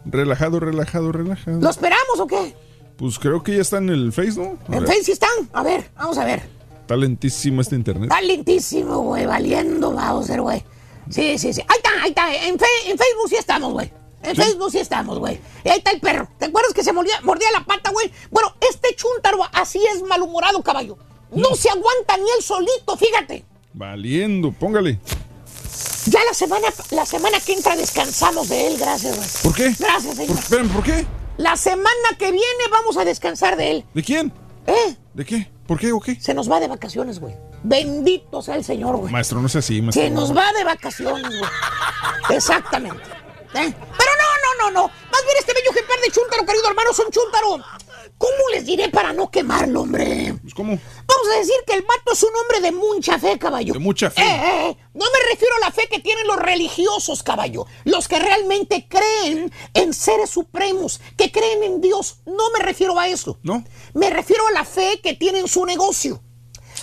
[0.04, 1.60] Relajado, relajado, relajado.
[1.60, 2.54] ¿Lo esperamos o qué?
[2.96, 4.58] Pues creo que ya está en el Face, ¿no?
[4.68, 5.30] A En ver, Face sí están.
[5.52, 6.42] A ver, vamos a ver.
[6.80, 8.04] Está lentísimo este internet.
[8.10, 10.64] Está lentísimo, güey, valiendo Bowser, güey.
[11.08, 11.60] Sí, sí, sí.
[11.68, 12.34] Ahí está, ahí está.
[12.46, 13.92] En, Fe- en Facebook sí estamos, güey.
[14.22, 15.40] En Facebook sí estamos, güey.
[15.64, 16.28] Y ahí está el perro.
[16.38, 18.12] ¿Te acuerdas que se mordía, mordía la pata, güey?
[18.30, 20.98] Bueno, este chuntaro así es malhumorado, caballo.
[21.32, 23.44] No se aguanta ni él solito, fíjate.
[23.72, 24.98] Valiendo, póngale.
[26.06, 29.28] Ya la semana, la semana que entra descansamos de él, gracias, güey.
[29.42, 29.74] ¿Por qué?
[29.78, 30.34] Gracias, señor.
[30.34, 31.06] ¿Por, espérame, ¿por qué?
[31.36, 33.84] La semana que viene vamos a descansar de él.
[33.94, 34.32] ¿De quién?
[34.66, 34.96] ¿Eh?
[35.14, 35.50] ¿De qué?
[35.66, 36.20] ¿Por qué o qué?
[36.20, 37.34] Se nos va de vacaciones, güey.
[37.62, 39.12] Bendito sea el Señor, güey.
[39.12, 40.02] Maestro, no sea así, maestro.
[40.02, 41.50] Se nos va de vacaciones, güey.
[42.36, 43.02] Exactamente.
[43.54, 43.74] ¿Eh?
[43.74, 44.82] Pero no, no, no, no.
[44.88, 47.64] Más bien este bello ejemplar de chúntaro, querido hermano, son chúntaro.
[48.20, 50.34] ¿Cómo les diré para no quemarlo, hombre?
[50.42, 50.72] Pues, ¿Cómo?
[50.72, 53.72] Vamos a decir que el mato es un hombre de mucha fe, caballo.
[53.72, 54.20] De mucha fe.
[54.20, 54.76] Eh, eh, eh.
[54.92, 57.64] No me refiero a la fe que tienen los religiosos, caballo.
[57.84, 62.18] Los que realmente creen en seres supremos, que creen en Dios.
[62.26, 63.38] No me refiero a eso.
[63.42, 63.64] ¿No?
[63.94, 66.20] Me refiero a la fe que tiene en su negocio.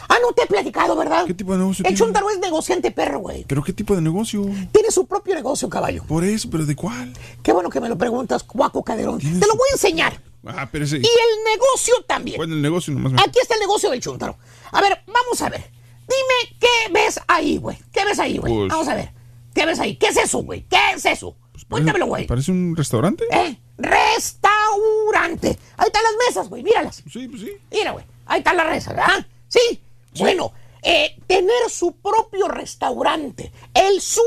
[0.09, 1.25] Ah, no te he platicado, ¿verdad?
[1.27, 1.97] ¿Qué tipo de negocio El tiene?
[1.99, 3.45] chúntaro es negociante perro, güey.
[3.47, 4.43] ¿Pero qué tipo de negocio?
[4.71, 6.03] Tiene su propio negocio, caballo.
[6.07, 7.13] Por eso, ¿pero de cuál?
[7.43, 9.19] Qué bueno que me lo preguntas, Cuaco Caderón.
[9.19, 10.19] Te lo voy a enseñar.
[10.55, 10.85] Ah, pero.
[10.85, 12.37] Y el negocio también.
[12.37, 13.21] Bueno, el negocio nomás me...
[13.21, 14.37] Aquí está el negocio del chúntaro.
[14.71, 15.61] A ver, vamos a ver.
[16.07, 17.77] Dime qué ves ahí, güey.
[17.91, 18.53] ¿Qué ves ahí, güey?
[18.53, 19.11] Pues- Vamos a ver.
[19.53, 19.95] ¿Qué ves ahí?
[19.95, 20.65] ¿Qué es eso, güey?
[20.69, 21.35] ¿Qué es eso?
[21.69, 22.27] Cuéntamelo, güey.
[22.27, 23.25] ¿Parece un restaurante?
[23.31, 23.57] ¿Eh?
[23.77, 25.57] Restaurante.
[25.77, 26.63] Ahí están las mesas, güey.
[26.63, 27.03] Míralas.
[27.11, 27.51] Sí, pues sí.
[27.71, 28.05] Mira, güey.
[28.25, 29.25] Ahí está la mesa, ¿verdad?
[29.47, 29.81] Sí.
[30.17, 33.51] Bueno, eh, tener su propio restaurante.
[33.73, 34.25] El sueño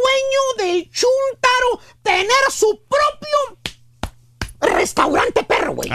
[0.58, 3.58] del chúntaro, tener su propio
[4.60, 5.90] restaurante perro, güey.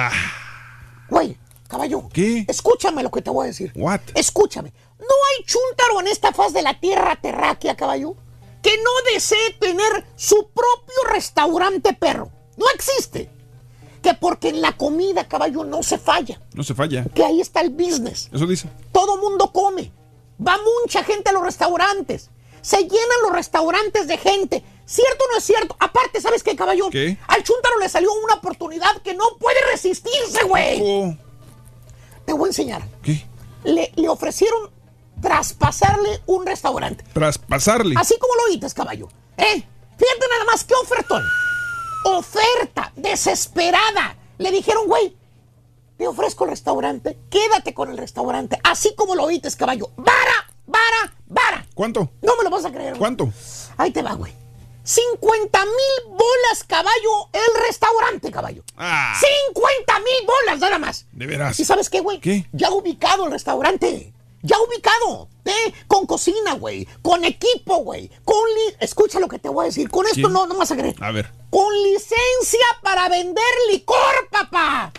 [1.09, 1.37] Güey,
[1.67, 2.09] caballo.
[2.11, 2.45] ¿Qué?
[2.47, 3.71] Escúchame lo que te voy a decir.
[3.75, 4.01] What?
[4.15, 4.73] Escúchame.
[4.99, 8.15] No hay chúntaro en esta faz de la tierra terráquea, caballo,
[8.61, 12.31] que no desee tener su propio restaurante perro.
[12.57, 13.29] No existe.
[14.01, 16.41] Que porque en la comida, caballo, no se falla.
[16.53, 17.05] No se falla.
[17.13, 18.29] Que ahí está el business.
[18.31, 18.69] Eso dice.
[18.91, 19.91] Todo mundo come.
[20.45, 22.29] Va mucha gente a los restaurantes.
[22.61, 24.63] Se llenan los restaurantes de gente.
[24.85, 25.75] ¿Cierto o no es cierto?
[25.79, 26.89] Aparte, ¿sabes qué, caballo?
[26.89, 27.17] ¿Qué?
[27.27, 31.17] Al chúntaro le salió una oportunidad que no puede resistirse, güey.
[32.25, 32.87] Te voy a enseñar.
[33.01, 33.25] ¿Qué?
[33.63, 34.69] Le, le ofrecieron
[35.21, 37.03] traspasarle un restaurante.
[37.13, 37.95] Traspasarle.
[37.97, 39.07] Así como lo oíste, caballo.
[39.37, 39.63] ¿Eh?
[39.97, 41.23] Fíjate nada más, qué ofertón.
[42.03, 44.15] Oferta desesperada.
[44.37, 45.15] Le dijeron, güey,
[45.97, 48.59] te ofrezco el restaurante, quédate con el restaurante.
[48.63, 49.89] Así como lo oíste, caballo.
[49.95, 50.53] ¡Vara!
[50.67, 51.15] ¡Vara!
[51.27, 51.65] ¡Vara!
[51.73, 52.11] ¿Cuánto?
[52.21, 52.89] No me lo vas a creer.
[52.91, 52.99] güey.
[52.99, 53.29] ¿Cuánto?
[53.77, 54.33] Ahí te va, güey.
[54.85, 58.63] 50 mil bolas, caballo, el restaurante, caballo.
[58.77, 59.19] Ah.
[59.53, 61.07] 50 mil bolas, nada más.
[61.11, 61.59] De veras.
[61.59, 62.19] ¿Y sabes qué, güey?
[62.19, 62.47] ¿Qué?
[62.53, 64.13] Ya ubicado el restaurante.
[64.43, 65.27] Ya ubicado.
[65.45, 65.73] ¿eh?
[65.87, 66.87] Con cocina, güey.
[67.01, 68.11] Con equipo, güey.
[68.23, 69.89] Con li- Escucha lo que te voy a decir.
[69.89, 70.33] Con esto ¿Quién?
[70.33, 70.95] no, no vas a creer.
[71.01, 71.31] A ver.
[71.49, 74.93] Con licencia para vender licor, papá.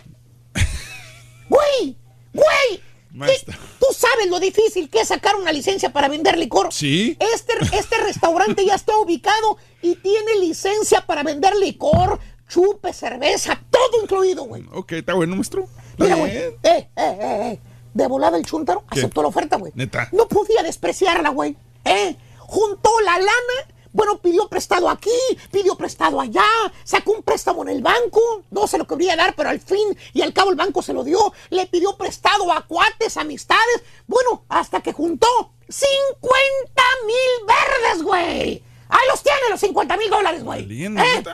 [1.49, 1.97] Güey,
[2.33, 2.83] güey.
[3.13, 3.55] Maestra.
[3.57, 6.73] ¿Qué- ¿Tú sabes lo difícil que es sacar una licencia para vender licor?
[6.73, 7.17] Sí.
[7.21, 9.57] Este, este restaurante ya está ubicado
[9.87, 14.65] y tiene licencia para vender licor, chupe, cerveza, todo incluido, güey.
[14.73, 15.69] Ok, está bueno, maestro.
[15.97, 16.37] Mira, güey.
[16.37, 17.19] Eh, eh, eh,
[17.53, 17.61] eh.
[17.95, 19.01] De volada el chúntaro ¿Qué?
[19.01, 19.73] aceptó la oferta, güey.
[19.77, 20.09] Neta.
[20.13, 21.57] No podía despreciarla, güey.
[21.85, 22.17] ¿Eh?
[22.39, 23.75] Juntó la lana.
[23.93, 25.09] Bueno, pidió prestado aquí,
[25.51, 26.45] pidió prestado allá,
[26.85, 30.21] sacó un préstamo en el banco, no se lo quería dar, pero al fin y
[30.21, 34.83] al cabo el banco se lo dio, le pidió prestado a cuates, amistades, bueno, hasta
[34.83, 35.27] que juntó
[35.71, 38.63] 50 mil verdes, güey.
[38.89, 40.67] Ahí los tiene los 50 mil dólares, güey.
[40.71, 41.25] ¿Eh?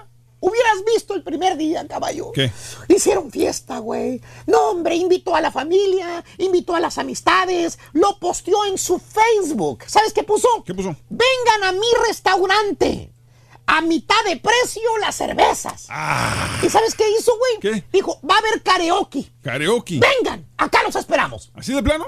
[0.44, 2.32] Hubieras visto el primer día, caballo.
[2.32, 2.50] ¿Qué?
[2.88, 4.20] Hicieron fiesta, güey.
[4.46, 9.84] No, hombre, invitó a la familia, invitó a las amistades, lo posteó en su Facebook.
[9.86, 10.48] ¿Sabes qué puso?
[10.66, 10.96] ¿Qué puso?
[11.08, 13.12] Vengan a mi restaurante.
[13.66, 15.86] A mitad de precio las cervezas.
[16.62, 17.52] ¿Y sabes qué hizo, güey?
[17.54, 17.60] Ah.
[17.60, 17.84] ¿Qué?
[17.92, 19.30] Dijo, va a haber karaoke.
[19.42, 20.00] Karaoke.
[20.00, 21.52] Vengan, acá los esperamos.
[21.54, 22.06] ¿Así de plano?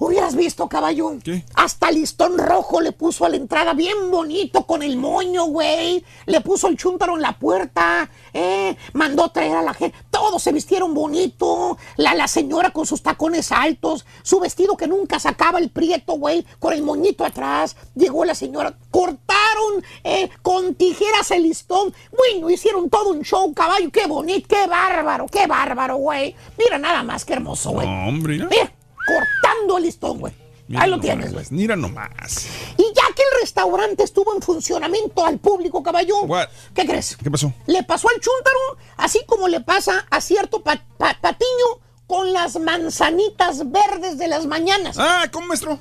[0.00, 1.12] Hubieras visto, caballo.
[1.22, 1.44] ¿Qué?
[1.54, 6.02] Hasta listón rojo le puso a la entrada bien bonito con el moño, güey.
[6.24, 8.08] Le puso el chúntaro en la puerta.
[8.32, 9.94] Eh, mandó traer a la gente.
[10.10, 11.76] Todos se vistieron bonito.
[11.98, 14.06] La, la señora con sus tacones altos.
[14.22, 16.46] Su vestido que nunca sacaba el prieto, güey.
[16.58, 17.76] Con el moñito atrás.
[17.94, 18.74] Llegó la señora.
[18.90, 21.92] Cortaron eh, con tijeras el listón.
[22.16, 23.90] Bueno, hicieron todo un show, caballo.
[23.92, 26.34] Qué bonito, qué bárbaro, qué bárbaro, güey.
[26.58, 27.86] Mira nada más, qué hermoso, güey.
[27.86, 28.48] No, hombre, mira.
[28.50, 28.72] Mira,
[29.14, 30.32] cortando el listón, güey.
[30.68, 31.46] Mira Ahí lo nomás, tienes, güey.
[31.50, 32.46] Mira nomás.
[32.76, 36.46] Y ya que el restaurante estuvo en funcionamiento al público, caballo, What?
[36.74, 37.16] ¿qué crees?
[37.16, 37.52] ¿Qué pasó?
[37.66, 38.58] Le pasó al chúntaro,
[38.96, 44.46] así como le pasa a cierto pa- pa- patiño con las manzanitas verdes de las
[44.46, 44.96] mañanas.
[44.98, 45.78] Ah, ¿cómo, maestro?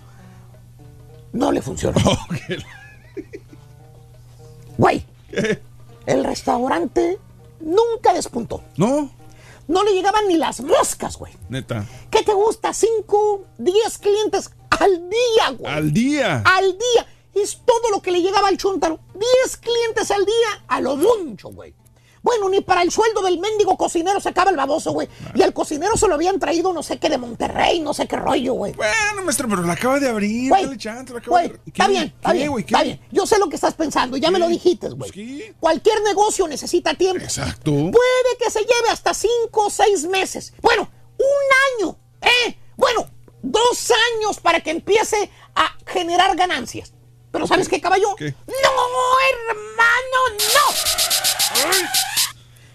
[1.33, 1.99] No le funcionó.
[4.77, 5.03] Güey,
[6.05, 7.17] el restaurante
[7.59, 8.63] nunca despuntó.
[8.77, 9.11] No,
[9.69, 11.31] No le llegaban ni las moscas, güey.
[11.47, 11.85] neta.
[12.09, 12.73] ¿Qué te gusta?
[12.73, 15.71] ¿Cinco, diez clientes al día, güey?
[15.71, 16.43] Al día.
[16.43, 17.07] Al día.
[17.35, 18.99] Es todo lo que le llegaba al chúntaro.
[19.13, 21.75] Diez clientes al día, a lo mucho, güey.
[22.21, 25.07] Bueno, ni para el sueldo del mendigo cocinero se acaba el baboso, güey.
[25.35, 28.15] Y al cocinero se lo habían traído no sé qué de Monterrey, no sé qué
[28.17, 28.73] rollo, güey.
[28.73, 30.49] Bueno, maestro, pero la acaba de abrir.
[30.49, 31.61] Güey, dale chance, la acaba güey, de abrir.
[31.67, 31.91] está ¿Qué?
[31.91, 32.63] bien, está ¿Qué, bien, güey?
[32.63, 32.73] ¿Qué?
[32.73, 33.01] está bien.
[33.11, 35.53] Yo sé lo que estás pensando, ya me lo dijiste, güey.
[35.59, 37.23] Cualquier negocio necesita tiempo.
[37.23, 37.71] Exacto.
[37.71, 40.53] Puede que se lleve hasta cinco o seis meses.
[40.61, 42.57] Bueno, un año, ¿eh?
[42.75, 43.09] Bueno,
[43.41, 46.93] dos años para que empiece a generar ganancias.
[47.31, 48.15] Pero ¿sabes qué, caballo?
[48.17, 48.33] ¿Qué?
[48.47, 48.71] No,
[49.31, 51.28] hermano, no.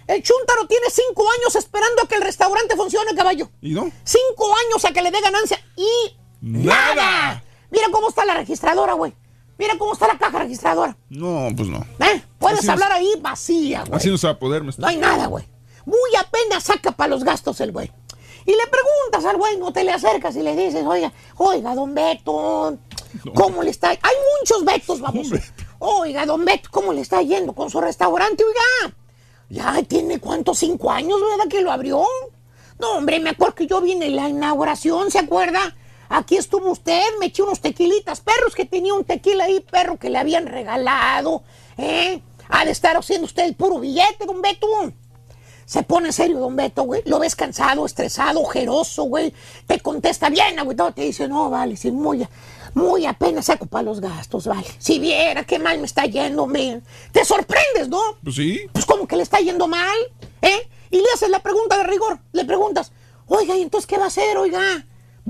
[0.07, 3.51] El chúntaro tiene cinco años esperando a que el restaurante funcione, caballo.
[3.63, 3.91] ¿Y no?
[4.05, 6.95] Cinco años a que le dé ganancia y Nada.
[6.95, 7.45] nada.
[7.71, 9.15] Mira cómo está la registradora, güey.
[9.57, 10.97] Mira cómo está la caja registradora.
[11.09, 11.79] No, pues no.
[12.01, 12.23] ¿Eh?
[12.39, 13.97] Puedes Así hablar ahí vacía, güey.
[13.97, 14.63] Así no se va a poder.
[14.63, 15.45] No hay nada, güey.
[15.87, 17.91] Muy apenas saca para los gastos el güey.
[18.47, 21.95] Y le preguntas al güey, no te le acercas y le dices, oiga, oiga, don
[21.95, 22.77] Beto,
[23.35, 23.89] ¿cómo le está?
[23.91, 25.29] Hay muchos Betos, vamos.
[25.79, 28.45] Oiga, don Beto, ¿cómo le está yendo con su restaurante?
[28.45, 28.97] Oiga,
[29.49, 31.49] ya tiene cuántos, cinco años, ¿verdad?
[31.49, 32.05] Que lo abrió.
[32.79, 35.77] No, hombre, me acuerdo que yo vine en la inauguración, ¿se acuerda?
[36.09, 40.11] Aquí estuvo usted, me eché unos tequilitas perros que tenía un tequila ahí, perro, que
[40.11, 41.43] le habían regalado,
[41.77, 42.21] ¿eh?
[42.49, 44.67] Ha de estar haciendo usted el puro billete, don Beto.
[45.65, 47.03] Se pone serio, don Beto, güey.
[47.07, 49.33] Lo ves cansado, estresado, ojeroso, güey.
[49.67, 50.77] Te contesta bien, güey.
[50.95, 52.27] Te dice, no, vale, sí, muy,
[52.75, 54.67] muy apenas saco para los gastos, vale.
[54.79, 56.83] Si viera qué mal me está yendo, hombre.
[57.13, 58.01] Te sorprendes, ¿no?
[58.23, 58.61] Pues sí.
[58.73, 59.97] Pues como que le está yendo mal,
[60.43, 60.69] ¿eh?
[60.91, 62.19] Y le haces la pregunta de rigor.
[62.33, 62.93] Le preguntas,
[63.27, 64.61] oiga, ¿y entonces qué va a hacer, oiga?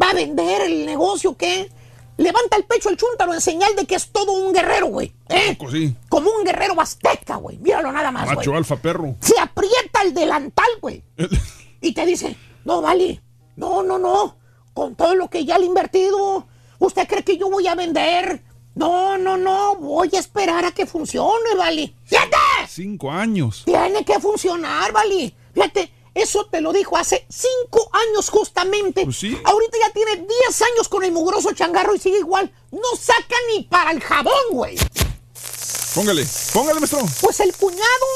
[0.01, 1.71] ¿Va a vender el negocio qué?
[2.17, 5.13] Levanta el pecho el chúntaro en señal de que es todo un guerrero, güey.
[5.29, 5.57] ¿eh?
[5.59, 5.97] Poco, sí.
[6.09, 7.59] Como un guerrero azteca, güey.
[7.59, 8.37] Míralo nada más, güey.
[8.37, 9.17] Macho alfa perro.
[9.21, 11.03] Se aprieta el delantal, güey.
[11.81, 13.21] y te dice, no, vale,
[13.57, 14.37] no, no, no.
[14.73, 16.47] Con todo lo que ya le he invertido,
[16.79, 18.43] ¿usted cree que yo voy a vender?
[18.75, 21.95] No, no, no, voy a esperar a que funcione, vale.
[22.05, 22.37] ¡Fíjate!
[22.69, 23.63] Cinco años.
[23.65, 25.35] Tiene que funcionar, vale.
[25.53, 29.05] Fíjate, eso te lo dijo hace cinco años justamente.
[29.05, 29.39] Pues sí.
[29.45, 32.53] Ahorita ya tiene 10 años con el mugroso changarro y sigue igual.
[32.71, 34.77] No saca ni para el jabón, güey.
[35.95, 37.01] Póngale, póngale, maestro.
[37.21, 38.07] Pues el cuñado,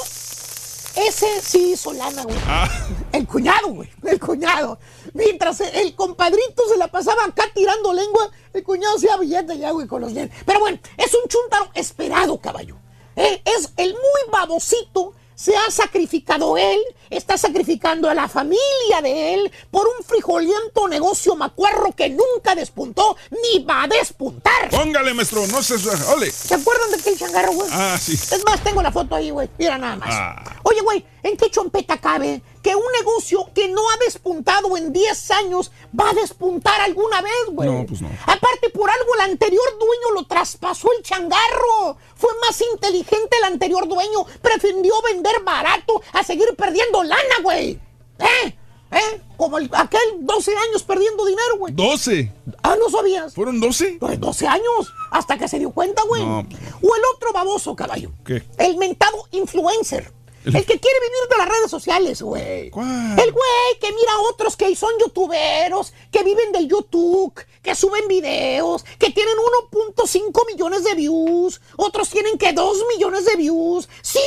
[0.96, 2.36] ese sí hizo lana, güey.
[2.46, 2.68] Ah.
[3.12, 3.88] El cuñado, güey.
[4.04, 4.78] El cuñado.
[5.14, 9.86] Mientras el compadrito se la pasaba acá tirando lengua, el cuñado hacía billete ya, güey,
[9.86, 10.38] con los dientes.
[10.44, 12.76] Pero bueno, es un chuntaro esperado, caballo.
[13.16, 15.14] Eh, es el muy babosito.
[15.34, 16.80] Se ha sacrificado él,
[17.10, 23.16] está sacrificando a la familia de él por un frijoliento negocio macuarro que nunca despuntó
[23.30, 24.68] ni va a despuntar.
[24.68, 25.46] Póngale, maestro.
[25.46, 25.74] No se.
[26.12, 26.32] Ole.
[26.32, 27.68] ¿Se acuerdan de aquel changarro, güey?
[27.70, 28.14] Ah, sí.
[28.14, 29.48] Es más, tengo la foto ahí, güey.
[29.58, 30.08] Mira nada más.
[30.10, 30.57] Ah.
[30.78, 35.30] Oye, güey, ¿en qué chompeta cabe que un negocio que no ha despuntado en 10
[35.32, 37.68] años va a despuntar alguna vez, güey?
[37.68, 38.08] No, pues no.
[38.22, 41.96] Aparte, por algo el anterior dueño lo traspasó el changarro.
[42.14, 44.24] Fue más inteligente el anterior dueño.
[44.40, 47.80] Prefirió vender barato a seguir perdiendo lana, güey.
[48.20, 48.54] ¿Eh?
[48.90, 49.20] ¿Eh?
[49.36, 51.74] Como el- aquel 12 años perdiendo dinero, güey.
[51.74, 52.32] 12.
[52.62, 53.34] Ah, ¿no sabías?
[53.34, 53.96] ¿Fueron 12?
[54.00, 56.24] Pues 12 años, hasta que se dio cuenta, güey.
[56.24, 56.38] No.
[56.38, 58.12] O el otro baboso, caballo.
[58.24, 58.44] ¿Qué?
[58.58, 60.12] El mentado influencer.
[60.56, 62.70] El, que quiere vivir de las redes sociales, güey.
[62.70, 63.18] ¿Cuál?
[63.18, 68.08] El güey que mira a otros que son youtuberos, que viven del YouTube, que suben
[68.08, 69.34] videos, que tienen
[69.72, 74.22] 1.5 millones de views, otros tienen que 2 millones de views, 5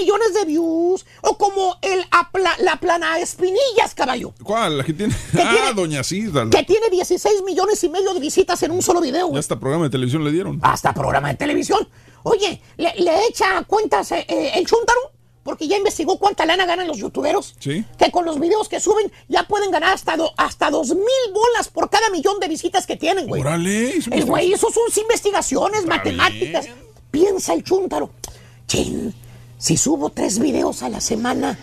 [0.00, 4.32] millones de views, o como el apla- la plana espinillas, caballo.
[4.42, 4.78] ¿Cuál?
[4.78, 5.14] La que tiene.
[5.32, 5.74] ¿Qué ah, tiene?
[5.74, 6.48] doña Cida.
[6.50, 9.90] Que tiene 16 millones y medio de visitas en un solo video, hasta programa de
[9.90, 10.58] televisión le dieron.
[10.62, 11.88] Hasta programa de televisión.
[12.24, 14.98] Oye, ¿le, le echa cuentas eh, eh, el chuntaro?
[15.48, 17.54] Porque ya investigó cuánta lana ganan los youtuberos.
[17.58, 17.82] Sí.
[17.98, 21.68] Que con los videos que suben ya pueden ganar hasta, do- hasta dos mil bolas
[21.72, 23.40] por cada millón de visitas que tienen, güey.
[23.40, 23.94] Órale.
[24.10, 26.66] El güey hizo sus investigaciones Está matemáticas.
[26.66, 26.76] bien.
[27.10, 28.10] Piensa el chúntaro.
[28.66, 29.14] Chin,
[29.56, 31.58] si subo tres videos a la semana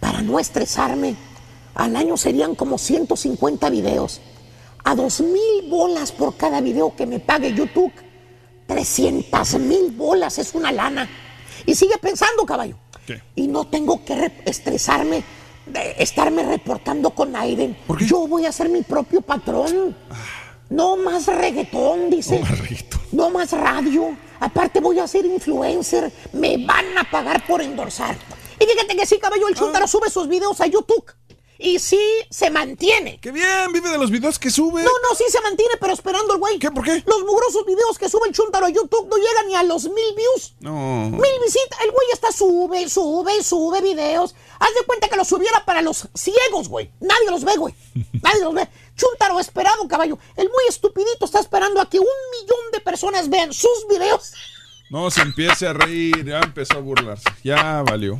[0.00, 1.14] para no estresarme,
[1.76, 4.20] al año serían como 150 videos.
[4.82, 7.92] A dos mil bolas por cada video que me pague YouTube.
[8.66, 11.08] 300 mil bolas es una lana.
[11.66, 12.76] Y sigue pensando, caballo.
[13.08, 13.22] ¿Qué?
[13.36, 15.24] Y no tengo que re- estresarme
[15.66, 17.76] de estarme reportando con Aiden.
[18.06, 19.96] Yo voy a ser mi propio patrón.
[20.70, 22.40] No más reggaetón, dice.
[23.12, 24.14] No más radio.
[24.40, 26.12] Aparte voy a ser influencer.
[26.34, 28.14] Me van a pagar por endorsar.
[28.60, 31.04] Y fíjate que sí, caballo, el chúntaro sube sus videos a YouTube.
[31.60, 33.18] Y sí se mantiene.
[33.20, 33.72] ¡Qué bien!
[33.72, 34.82] Vive de los videos que sube.
[34.82, 36.58] No, no, sí se mantiene, pero esperando el güey.
[36.60, 36.70] ¿Qué?
[36.70, 37.02] ¿Por qué?
[37.04, 40.14] Los mugrosos videos que sube el chúntaro a YouTube no llegan ni a los mil
[40.16, 40.54] views.
[40.60, 41.10] No.
[41.10, 41.80] Mil visitas.
[41.82, 44.36] El güey está sube, sube, sube videos.
[44.60, 46.92] Haz de cuenta que los subiera para los ciegos, güey.
[47.00, 47.74] Nadie los ve, güey.
[48.22, 48.68] Nadie los ve.
[48.96, 50.16] Chúntaro esperado, caballo.
[50.36, 54.32] El muy estupidito está esperando a que un millón de personas vean sus videos.
[54.90, 57.28] No se empiece a reír, ya empezó a burlarse.
[57.44, 58.18] Ya valió.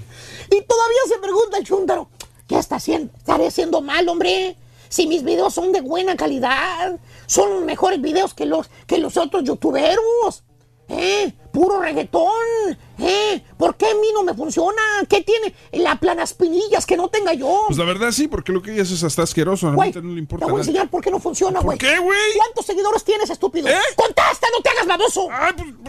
[0.50, 2.10] Y todavía se pregunta el chúntaro,
[2.48, 3.12] ¿qué está haciendo?
[3.16, 4.56] ¿Estaré haciendo mal, hombre?
[4.88, 9.44] Si mis videos son de buena calidad, son mejores videos que los, que los otros
[9.44, 10.42] youtuberos.
[10.88, 11.32] ¿Eh?
[11.52, 12.32] Puro reggaetón.
[12.98, 13.42] ¿Eh?
[13.56, 14.80] ¿Por qué a mí no me funciona?
[15.08, 17.64] ¿Qué tiene la planaspinillas que no tenga yo?
[17.66, 19.72] Pues la verdad sí, porque lo que ella hace es hasta asqueroso.
[19.72, 20.62] Güey, no le Te importa voy a nada.
[20.62, 21.78] enseñar por qué no funciona, güey.
[21.78, 22.18] qué, güey?
[22.18, 22.34] ¿Eh?
[22.36, 23.68] ¿Cuántos seguidores tienes, estúpido?
[23.96, 25.28] ¡Contesta, no te hagas baboso!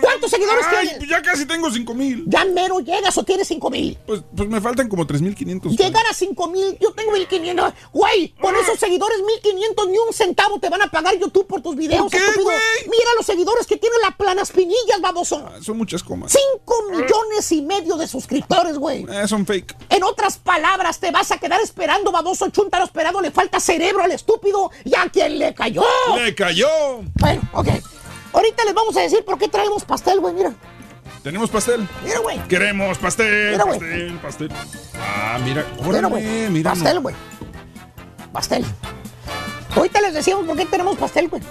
[0.01, 0.97] ¿Cuántos seguidores Ay, tienes?
[0.97, 2.23] pues ya casi tengo 5 mil.
[2.27, 3.97] ¿Ya mero llegas o tienes cinco mil?
[4.05, 5.77] Pues, pues me faltan como 3.500.
[5.77, 7.73] Llegar a 5 mil, yo tengo 1500.
[7.91, 8.59] Güey, con Ah.
[8.61, 12.01] esos seguidores 1500 ni un centavo te van a pagar YouTube por tus videos.
[12.03, 12.49] ¿Por qué, estúpido.
[12.85, 15.43] Mira los seguidores que tiene la planaspinillas, baboso.
[15.47, 16.31] Ah, Son muchas comas.
[16.31, 19.05] 5 millones y medio de suscriptores, güey.
[19.09, 19.75] Eh, son fake.
[19.89, 23.21] En otras palabras, te vas a quedar esperando, baboso chuntaro esperado.
[23.21, 25.83] Le falta cerebro al estúpido y a quien le cayó.
[26.15, 26.67] ¡Le cayó!
[27.15, 27.67] Bueno, ok.
[28.33, 30.33] Ahorita les vamos a decir por qué traemos pastel, güey.
[30.33, 30.53] Mira,
[31.23, 31.87] ¿Tenemos pastel?
[32.03, 32.37] mira, güey.
[32.47, 33.79] Queremos pastel, Mira, güey.
[33.79, 34.51] pastel, pastel.
[35.01, 36.23] Ah, mira, Mira, güey.
[36.49, 36.71] mira.
[36.71, 37.01] Pastel, no.
[37.01, 37.15] güey.
[38.31, 38.65] Pastel.
[39.75, 41.41] Ahorita les decíamos por qué tenemos pastel, güey.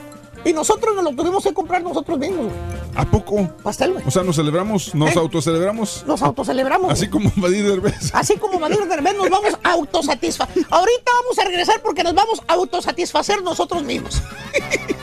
[0.45, 2.57] Y nosotros nos lo tuvimos que comprar nosotros mismos, güey.
[2.95, 3.49] ¿A poco?
[3.63, 4.05] Pastel, güey.
[4.07, 5.19] O sea, nos celebramos, nos ¿Eh?
[5.19, 6.05] autocelebramos.
[6.07, 6.93] Nos autocelebramos.
[6.93, 7.25] Así güey.
[7.25, 8.15] como Vadir Derbez.
[8.15, 10.65] Así como Vadir Derbez nos vamos a autosatisfacer.
[10.71, 14.23] Ahorita vamos a regresar porque nos vamos a autosatisfacer nosotros mismos.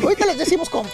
[0.01, 0.89] Ahorita les decimos cómo.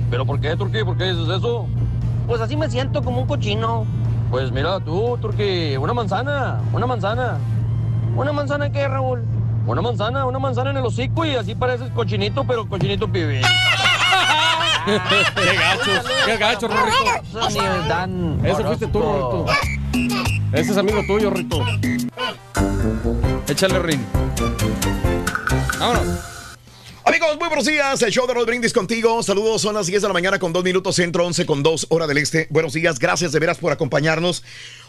[0.09, 0.83] ¿Pero por qué, Turquí?
[0.83, 1.67] ¿Por qué dices eso?
[2.27, 3.85] Pues así me siento como un cochino.
[4.29, 7.37] Pues mira tú, Turquí, una manzana, una manzana.
[8.15, 9.23] ¿Una manzana qué, Raúl?
[9.65, 13.41] Una manzana, una manzana en el hocico y así pareces cochinito, pero cochinito pibe.
[14.85, 14.97] Qué
[15.55, 15.91] gacho,
[16.25, 18.43] qué gacho, Rorrito.
[18.43, 19.45] Eso fuiste tú, horóscopo.
[20.51, 21.63] Ese es amigo tuyo, Rito.
[23.47, 24.01] Échale ring.
[25.79, 26.38] Vámonos.
[27.05, 28.01] Amigos, muy buenos días.
[28.03, 29.23] El show de Rod Brindis contigo.
[29.23, 32.05] Saludos, son las 10 de la mañana con 2 minutos centro, 11 con 2 hora
[32.07, 32.47] del este.
[32.51, 34.43] Buenos días, gracias de veras por acompañarnos.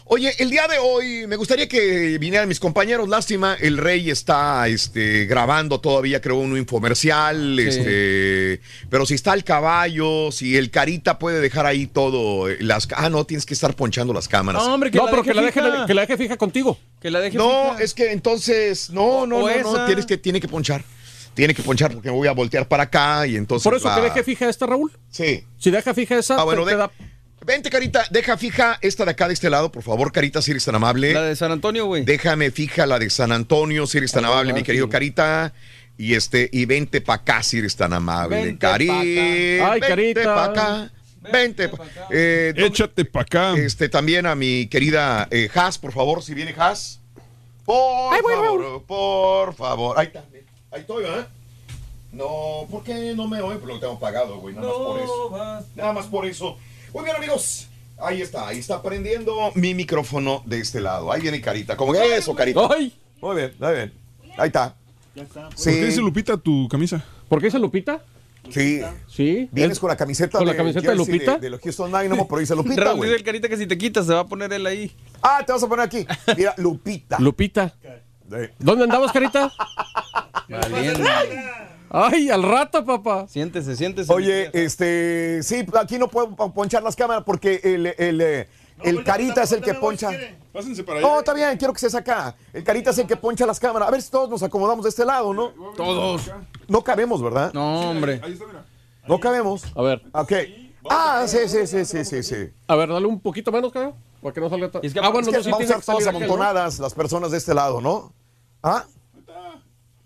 [0.05, 3.07] Oye, el día de hoy me gustaría que vinieran mis compañeros.
[3.09, 7.55] Lástima, el rey está este, grabando todavía, creo, un infomercial.
[7.57, 7.67] Sí.
[7.67, 12.49] Este, pero si está el caballo, si el carita puede dejar ahí todo.
[12.49, 14.63] eh, Las, ah, no, tienes que estar ponchando las cámaras.
[14.63, 15.85] No, hombre, que no, la pero deje que la deje, fija.
[15.87, 16.77] Que la deje fija contigo.
[17.01, 17.83] Que la deje no, fija.
[17.83, 19.85] es que entonces, no, no, O no, no, esa.
[19.87, 20.83] tienes que, tiene que ponchar.
[21.33, 23.63] Tiene que ponchar porque me voy a voltear para acá y entonces.
[23.63, 24.91] Por eso va- que deje fija esta, Raúl.
[25.09, 25.45] Sí.
[25.57, 26.91] Si deja fija esa, Ah, bueno, te- te de- da-
[27.43, 30.63] Vente, Carita, deja fija esta de acá de este lado, por favor, Carita, si eres
[30.65, 31.11] tan amable.
[31.13, 32.03] La de San Antonio, güey.
[32.05, 34.65] Déjame fija la de San Antonio, si eres tan Ah, amable, mi sí.
[34.65, 35.53] querido Carita.
[35.97, 38.43] Y este, y vente para acá, si eres tan amable.
[38.43, 39.03] Vente Cari, pa' acá.
[39.71, 40.35] Ay, vente Carita.
[40.35, 40.91] pa' acá.
[41.31, 43.53] Vente pa' Eh, ¿dónde- Échate para acá.
[43.57, 46.99] Este, también a mi querida eh, Has, por favor, si viene Has.
[47.65, 49.99] Por favor, por favor.
[49.99, 50.23] Ahí está,
[50.71, 51.25] ahí estoy, ¿eh?
[52.11, 53.57] No, ¿por qué no me oye?
[53.57, 55.65] Porque lo tengo pagado, güey, nada más por eso.
[55.75, 56.57] Nada más por eso.
[56.93, 57.67] Muy bien, amigos.
[57.97, 61.11] Ahí está, ahí está prendiendo mi micrófono de este lado.
[61.11, 61.77] Ahí viene Carita.
[61.77, 62.67] ¿Cómo que eso, Carita?
[62.75, 62.93] ¡Ay!
[63.21, 63.93] Muy bien, muy bien.
[64.37, 64.75] Ahí está.
[65.13, 67.03] ¿Por qué dice Lupita tu camisa?
[67.29, 68.01] ¿Por qué dice Lupita?
[68.49, 68.81] Sí.
[69.07, 69.47] Sí.
[69.51, 71.37] Vienes con la camiseta ¿Con la camiseta de jersey Lupita?
[71.37, 74.07] De, los Houston Dynamo, pero dice Lupita, Raúl dice el carita que si te quitas
[74.07, 74.91] se va a poner él ahí.
[75.21, 76.05] Ah, te vas a poner aquí.
[76.35, 77.19] Mira, Lupita.
[77.19, 77.75] Lupita.
[78.33, 79.51] Eh, ¿Dónde andamos, Carita?
[81.89, 83.27] Ay, al rato, papá.
[83.27, 84.11] Siéntese, siéntese.
[84.13, 88.47] Oye, este, sí, aquí no puedo po- ponchar las cámaras porque el, el, eh,
[88.83, 90.09] el Carita es el que poncha.
[90.53, 91.07] Pásense para allá.
[91.07, 92.35] No, está bien, quiero que estés acá.
[92.53, 93.89] El Carita es el que poncha las cámaras.
[93.89, 95.49] A ver si todos nos acomodamos de este lado, ¿no?
[95.75, 96.31] Todos.
[96.67, 97.51] No cabemos, ¿verdad?
[97.53, 98.21] No, hombre.
[98.23, 98.63] Ahí está, mira.
[99.07, 99.63] No cabemos.
[99.75, 100.01] A ver.
[100.13, 100.31] Ok.
[100.89, 102.49] Ah, sí, sí, sí, sí, sí, sí.
[102.67, 103.93] A ver, dale un poquito menos, cabrón.
[104.21, 104.83] Para que no salga tan...
[104.85, 107.31] Es que ah, bueno, Es que no, sí vamos a estar todas amontonadas las personas
[107.31, 108.13] de este lado, ¿no?
[108.63, 108.85] ¿Ah?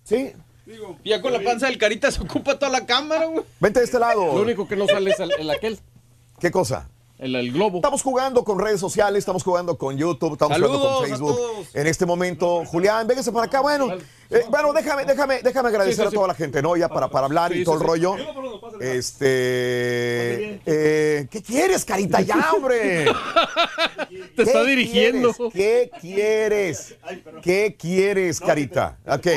[0.04, 0.34] Sí.
[1.04, 3.46] Ya con la panza del carita se ocupa toda la cámara, güey.
[3.60, 4.24] Vente de este Lo lado.
[4.34, 5.80] único que no sale es el, el aquel,
[6.40, 6.90] ¿Qué cosa?
[7.18, 7.78] El, el globo.
[7.78, 11.38] Estamos jugando con redes sociales, estamos jugando con YouTube, estamos jugando con Facebook.
[11.74, 13.62] En este momento, Julián, véngase para acá.
[13.62, 13.94] Bueno,
[14.30, 16.76] eh, bueno, déjame, déjame, déjame agradecer Sí, sí, a toda la gente, ¿no?
[16.76, 18.16] Ya para, para hablar y todo el rollo.
[18.82, 20.60] Este.
[20.66, 22.22] eh, ¿Qué quieres, carita?
[22.22, 23.06] Ya, hombre.
[24.36, 25.34] Te está ¿Qué dirigiendo.
[25.54, 26.96] ¿Qué quieres?
[27.42, 28.98] ¿Qué quieres, carita?
[29.08, 29.28] Ok.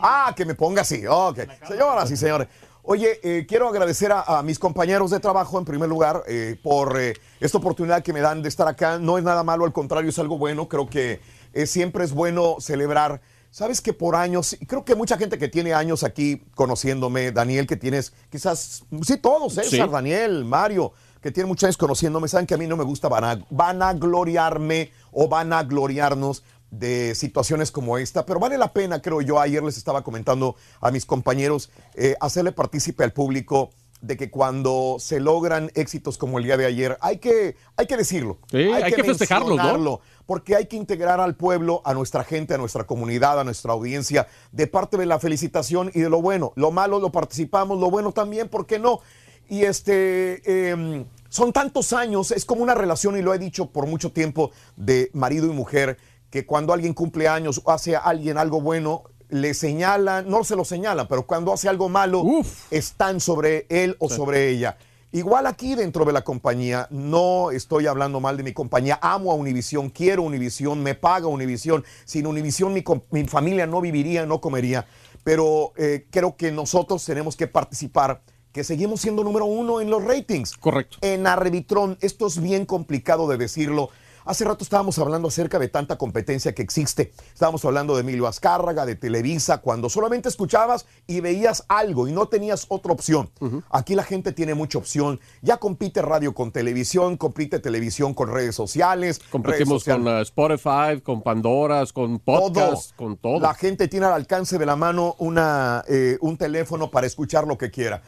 [0.00, 1.04] Ah, que me ponga así.
[1.06, 1.40] Ok.
[1.66, 2.48] Señoras y señores.
[2.90, 6.98] Oye, eh, quiero agradecer a, a mis compañeros de trabajo en primer lugar eh, por
[6.98, 8.98] eh, esta oportunidad que me dan de estar acá.
[8.98, 10.68] No es nada malo, al contrario, es algo bueno.
[10.70, 11.20] Creo que
[11.66, 13.20] siempre es bueno celebrar.
[13.50, 17.76] Sabes que por años, creo que mucha gente que tiene años aquí conociéndome, Daniel, que
[17.76, 19.92] tienes quizás, sí, todos, César, Sí.
[19.92, 23.44] Daniel, Mario, que tienen muchos años conociéndome, saben que a mí no me gusta vana-
[23.50, 29.76] vanagloriarme o vanagloriarnos de situaciones como esta, pero vale la pena, creo yo, ayer les
[29.76, 35.70] estaba comentando a mis compañeros, eh, hacerle partícipe al público de que cuando se logran
[35.74, 38.38] éxitos como el día de ayer, hay que, hay que decirlo.
[38.50, 39.56] Sí, hay que festejarlos, ¿no?
[39.56, 43.72] mencionarlo, Porque hay que integrar al pueblo, a nuestra gente, a nuestra comunidad, a nuestra
[43.72, 46.52] audiencia, de parte de la felicitación y de lo bueno.
[46.54, 49.00] Lo malo lo participamos, lo bueno también, ¿por qué no?
[49.48, 53.86] Y este, em, son tantos años, es como una relación, y lo he dicho por
[53.86, 55.98] mucho tiempo, de marido y mujer,
[56.30, 60.56] que cuando alguien cumple años o hace a alguien algo bueno, le señalan, no se
[60.56, 62.24] lo señalan, pero cuando hace algo malo,
[62.70, 64.76] están sobre él o sobre ella.
[65.10, 69.34] Igual aquí dentro de la compañía, no estoy hablando mal de mi compañía, amo a
[69.36, 71.82] Univisión, quiero Univisión, me paga Univisión.
[72.04, 74.86] Sin Univisión mi, mi familia no viviría, no comería.
[75.24, 78.20] Pero eh, creo que nosotros tenemos que participar,
[78.52, 80.54] que seguimos siendo número uno en los ratings.
[80.58, 80.98] Correcto.
[81.00, 83.88] En Arrebitron, esto es bien complicado de decirlo.
[84.28, 87.14] Hace rato estábamos hablando acerca de tanta competencia que existe.
[87.32, 92.28] Estábamos hablando de Emilio Azcárraga, de Televisa, cuando solamente escuchabas y veías algo y no
[92.28, 93.30] tenías otra opción.
[93.70, 95.18] Aquí la gente tiene mucha opción.
[95.40, 99.18] Ya compite radio con televisión, compite televisión con redes sociales.
[99.18, 100.04] redes Competimos sociales.
[100.04, 102.40] con uh, Spotify, con Pandoras, con Todo.
[102.52, 103.40] podcast, con todo.
[103.40, 107.56] La gente tiene al alcance de la mano una, eh, un teléfono para escuchar lo
[107.56, 108.02] que quiera.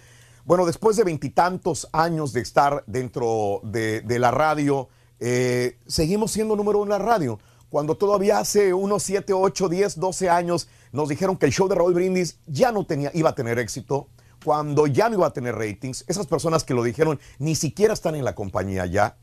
[0.45, 4.91] Bueno, después de veintitantos años de estar dentro de, de la radio,
[5.21, 7.39] eh, seguimos siendo número uno en la radio.
[7.69, 11.77] Cuando todavía hace unos 7, 8, 10, 12 años nos dijeron que el show de
[11.77, 14.09] Raúl Brindis ya no tenía, iba a tener éxito,
[14.45, 18.15] cuando ya no iba a tener ratings, esas personas que lo dijeron ni siquiera están
[18.17, 19.17] en la compañía ya.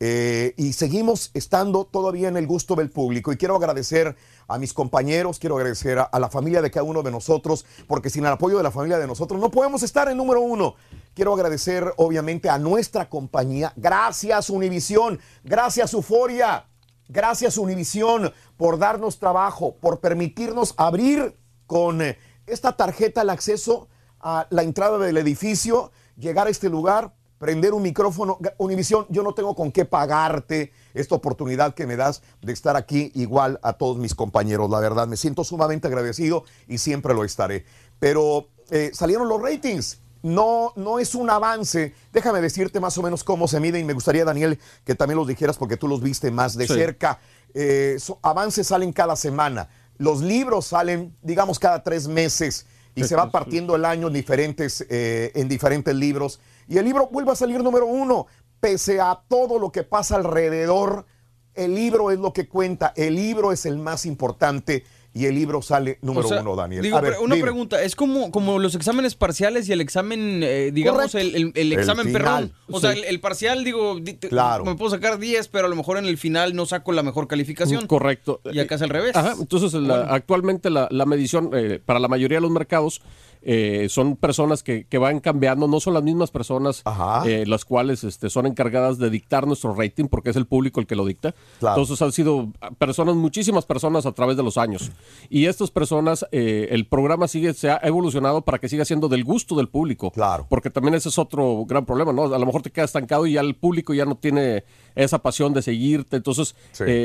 [0.00, 3.32] Eh, y seguimos estando todavía en el gusto del público.
[3.32, 7.10] Y quiero agradecer a mis compañeros, quiero agradecer a, la familia de cada uno de
[7.10, 10.40] nosotros, porque sin el apoyo de la familia de nosotros no podemos estar en número
[10.40, 10.76] uno.
[11.14, 13.72] Quiero agradecer obviamente a nuestra compañía.
[13.76, 16.66] Gracias Univisión, gracias Euforia,
[17.08, 21.36] gracias Univisión por darnos trabajo, por permitirnos abrir
[21.66, 23.88] con eh, esta tarjeta el acceso
[24.20, 28.38] a la entrada del edificio, llegar a este lugar, prender un micrófono.
[28.58, 33.12] Univisión, yo no tengo con qué pagarte esta oportunidad que me das de estar aquí
[33.14, 34.68] igual a todos mis compañeros.
[34.70, 37.64] La verdad, me siento sumamente agradecido y siempre lo estaré.
[37.98, 40.00] Pero eh, salieron los ratings.
[40.22, 41.94] No, no es un avance.
[42.12, 45.28] Déjame decirte más o menos cómo se mide y me gustaría, Daniel, que también los
[45.28, 46.74] dijeras porque tú los viste más de Sí.
[46.74, 47.20] cerca.
[47.54, 49.68] Eh, so- avances salen cada semana.
[49.96, 54.84] Los libros salen, digamos, cada tres meses y se va partiendo el año en diferentes,
[54.90, 56.40] eh, en diferentes libros.
[56.68, 58.26] Y el libro vuelve a salir número uno.
[58.60, 61.06] Pese a todo lo que pasa alrededor,
[61.54, 62.92] el libro es lo que cuenta.
[62.96, 66.82] El libro es el más importante y el libro sale número O sea, uno, Daniel.
[66.82, 67.46] digo, A ver, pero una dime.
[67.46, 71.72] pregunta, es como, como los exámenes parciales y el examen, eh, digamos, el, el- el
[71.72, 72.22] El examen final.
[72.22, 72.52] perrón.
[72.70, 72.98] O sea, Sí.
[72.98, 73.96] el, el parcial, digo,
[74.28, 74.64] Claro.
[74.64, 77.26] me puedo sacar 10, pero a lo mejor en el final no saco la mejor
[77.26, 77.86] calificación.
[77.86, 78.40] Correcto.
[78.52, 79.16] Y acá es al revés.
[79.16, 83.00] Ajá, entonces la- actualmente la, la medición eh, para la mayoría de los mercados
[83.42, 86.82] eh, son personas que, que van cambiando, no son las mismas personas
[87.24, 90.86] eh, las cuales este, son encargadas de dictar nuestro rating, porque es el público el
[90.86, 91.34] que lo dicta.
[91.58, 91.80] Claro.
[91.80, 94.90] Entonces han sido personas, muchísimas personas a través de los años.
[95.28, 99.24] Y estas personas, eh, el programa sigue, se ha evolucionado para que siga siendo del
[99.24, 100.10] gusto del público.
[100.10, 100.46] Claro.
[100.48, 102.24] Porque también ese es otro gran problema, ¿no?
[102.34, 105.52] A lo mejor te quedas estancado y ya el público ya no tiene esa pasión
[105.52, 106.16] de seguirte.
[106.16, 106.54] Entonces,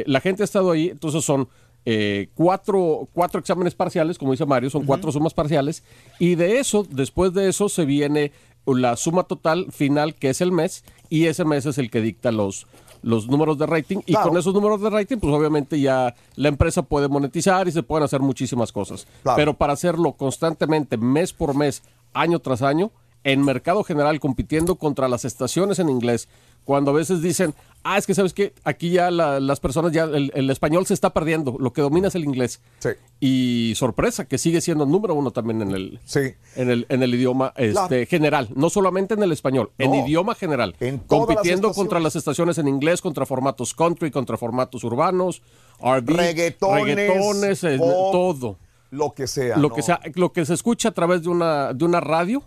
[0.06, 1.48] la gente ha estado ahí, entonces son
[1.86, 5.84] eh, cuatro, cuatro exámenes parciales, como dice Mario, son cuatro sumas parciales.
[6.20, 8.32] Y de eso, después de eso, se viene
[8.66, 12.32] la suma total final, que es el mes, y ese mes es el que dicta
[12.32, 12.68] los,
[13.02, 13.98] los números de rating.
[14.06, 17.84] Y con esos números de rating, pues obviamente ya la empresa puede monetizar y se
[17.84, 19.06] pueden hacer muchísimas cosas.
[19.24, 19.36] Claro.
[19.36, 22.92] Pero para hacerlo constantemente, mes por mes, año tras año,
[23.24, 26.28] en mercado general, compitiendo contra las estaciones en inglés,
[26.66, 30.04] cuando a veces dicen, ah, es que sabes que aquí ya la- las personas, ya
[30.06, 32.62] el, el español se está perdiendo, lo que domina es el inglés.
[33.20, 36.00] Y sorpresa, que sigue siendo número uno también en el,
[36.56, 40.76] en el, en el idioma este, general, no solamente en el español, en idioma general.
[40.80, 45.42] las compitiendo contra las estaciones en inglés, contra formatos country, contra formatos urbanos,
[45.82, 48.58] RB, Reggaetones, reggaetones, eh, pop, todo.
[48.92, 49.58] Lo que sea.
[49.58, 49.76] Lo ¿no?
[49.76, 52.44] que sea, lo que se escucha a través de una, de una radio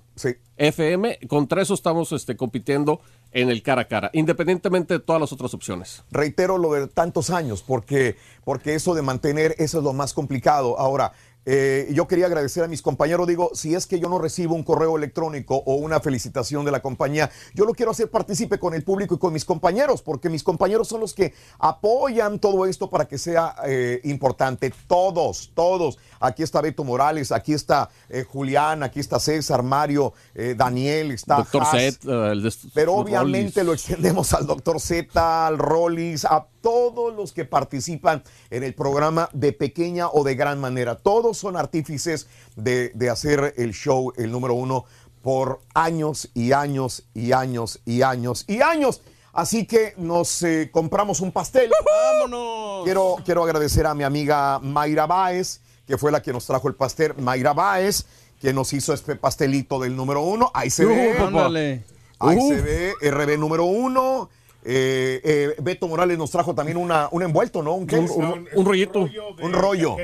[0.57, 3.01] FM, contra eso estamos este, compitiendo
[3.37, 6.03] en el cara a cara, independientemente de todas las otras opciones.
[6.11, 10.79] reitero lo de tantos años, porque, porque eso de mantener, eso es lo más complicado.
[10.79, 11.13] Ahora,
[11.45, 14.65] eh, yo quería agradecer a mis compañeros, digo, si es que yo no recibo un
[14.65, 18.83] correo electrónico o una felicitación de la compañía, yo lo quiero hacer partícipe con el
[18.83, 23.07] público y con mis compañeros, porque mis compañeros son los que apoyan todo esto para
[23.07, 24.73] que sea eh, importante.
[24.89, 25.99] Todos, todos.
[26.21, 31.37] Aquí está Beto Morales, aquí está eh, Julián, aquí está César, Mario, eh, Daniel, está
[31.37, 31.75] Doctor Haas.
[31.75, 31.99] Eh,
[32.33, 33.67] el de estos- Pero obviamente Rollis.
[33.67, 39.29] lo extendemos al doctor Z, al Rollis, a todos los que participan en el programa
[39.33, 40.97] de pequeña o de gran manera.
[40.97, 44.85] Todos son artífices de, de hacer el show, el número uno,
[45.23, 49.03] por años y años y años y años y años.
[49.33, 51.71] Así que nos eh, compramos un pastel.
[51.85, 52.85] ¡Vámonos!
[52.85, 56.75] Quiero, quiero agradecer a mi amiga Mayra Báez, que fue la que nos trajo el
[56.75, 57.15] pastel.
[57.19, 58.05] Mayra Báez,
[58.41, 60.51] que nos hizo este pastelito del número uno.
[60.55, 61.15] Ahí se Uh, ve.
[61.17, 61.27] papá.
[61.29, 61.85] Ándale.
[62.19, 62.49] Ahí Uh.
[62.49, 64.29] se ve, RB número uno.
[64.69, 67.75] Eh, eh, Beto Morales nos trajo también una, un envuelto, ¿no?
[67.75, 67.99] ¿Un, qué?
[67.99, 69.09] Un- un- un rollito.
[69.41, 69.97] Un rollo.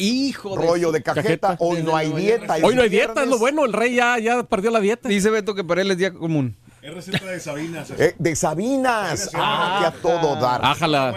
[0.00, 1.56] Hijo de Rollo de cajeta.
[1.60, 2.56] Hoy no hay dieta.
[2.62, 3.64] Hoy no hay dieta, es lo bueno.
[3.64, 5.08] El rey ya, ya perdió la dieta.
[5.08, 6.56] Dice Beto que para él es día común.
[6.82, 7.90] Es receta de Sabinas.
[7.90, 9.30] Eh, de Sabinas.
[9.34, 10.60] Ah, que a todo dar.
[10.64, 11.14] Ájala.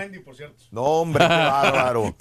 [0.72, 2.16] No, hombre, qué bárbaro.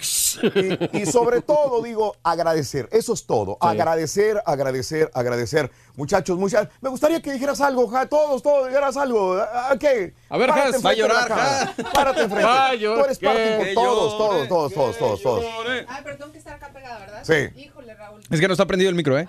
[0.93, 2.87] Y, y sobre todo, digo, agradecer.
[2.91, 3.57] Eso es todo.
[3.59, 5.69] Agradecer, agradecer, agradecer.
[5.95, 6.73] Muchachos, muchachos.
[6.79, 9.33] Me gustaría que dijeras algo, ja, todos, todos, dijeras algo.
[9.35, 10.13] ¿A qué?
[10.29, 11.27] A ver, Párate Jas, va a llorar.
[11.29, 11.69] Jas.
[11.93, 12.45] Párate enfrente.
[12.53, 15.45] Va a Tú eres llorar, parte con todos, todos, todos, todos, todos, todos.
[15.87, 17.23] Ay, pero tengo que estar acá pegada, ¿verdad?
[17.23, 17.59] Sí.
[17.59, 18.21] Híjole, Raúl.
[18.29, 19.27] Es que no está prendido el micro, ¿eh?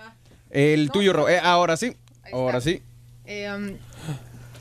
[0.50, 1.28] El tuyo, Ro.
[1.28, 1.96] Eh, ahora sí.
[2.32, 2.82] Ahora sí.
[3.26, 3.76] Eh, um,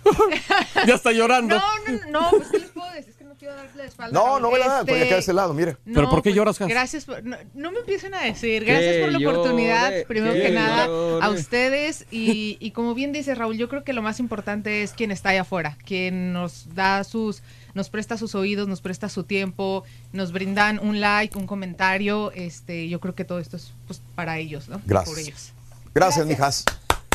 [0.87, 1.55] ya está llorando.
[1.55, 3.09] no, no, no, pues ¿qué les puedo decir?
[3.09, 4.19] Es que no quiero darle la espalda.
[4.19, 5.77] No, no me la dan, Este, porque acá de ese lado, mire.
[5.85, 6.67] no, pues, lloras, Jas?
[6.67, 8.65] Gracias por, no, no me empiecen a decir.
[8.65, 11.25] Gracias por la llore, oportunidad, primero que que nada, llore.
[11.25, 12.05] a ustedes.
[12.11, 15.29] Y, y como bien dice Raúl, yo creo que lo más importante es quien está
[15.29, 17.41] allá afuera, quien nos da sus,
[17.73, 22.31] nos presta sus oídos, nos presta su tiempo, nos brindan un like, un comentario.
[22.31, 24.81] Este, yo creo que todo esto es pues, para ellos, ¿no?
[24.85, 25.09] Gracias.
[25.09, 25.53] Por ellos.
[25.93, 26.65] Gracias, mijas.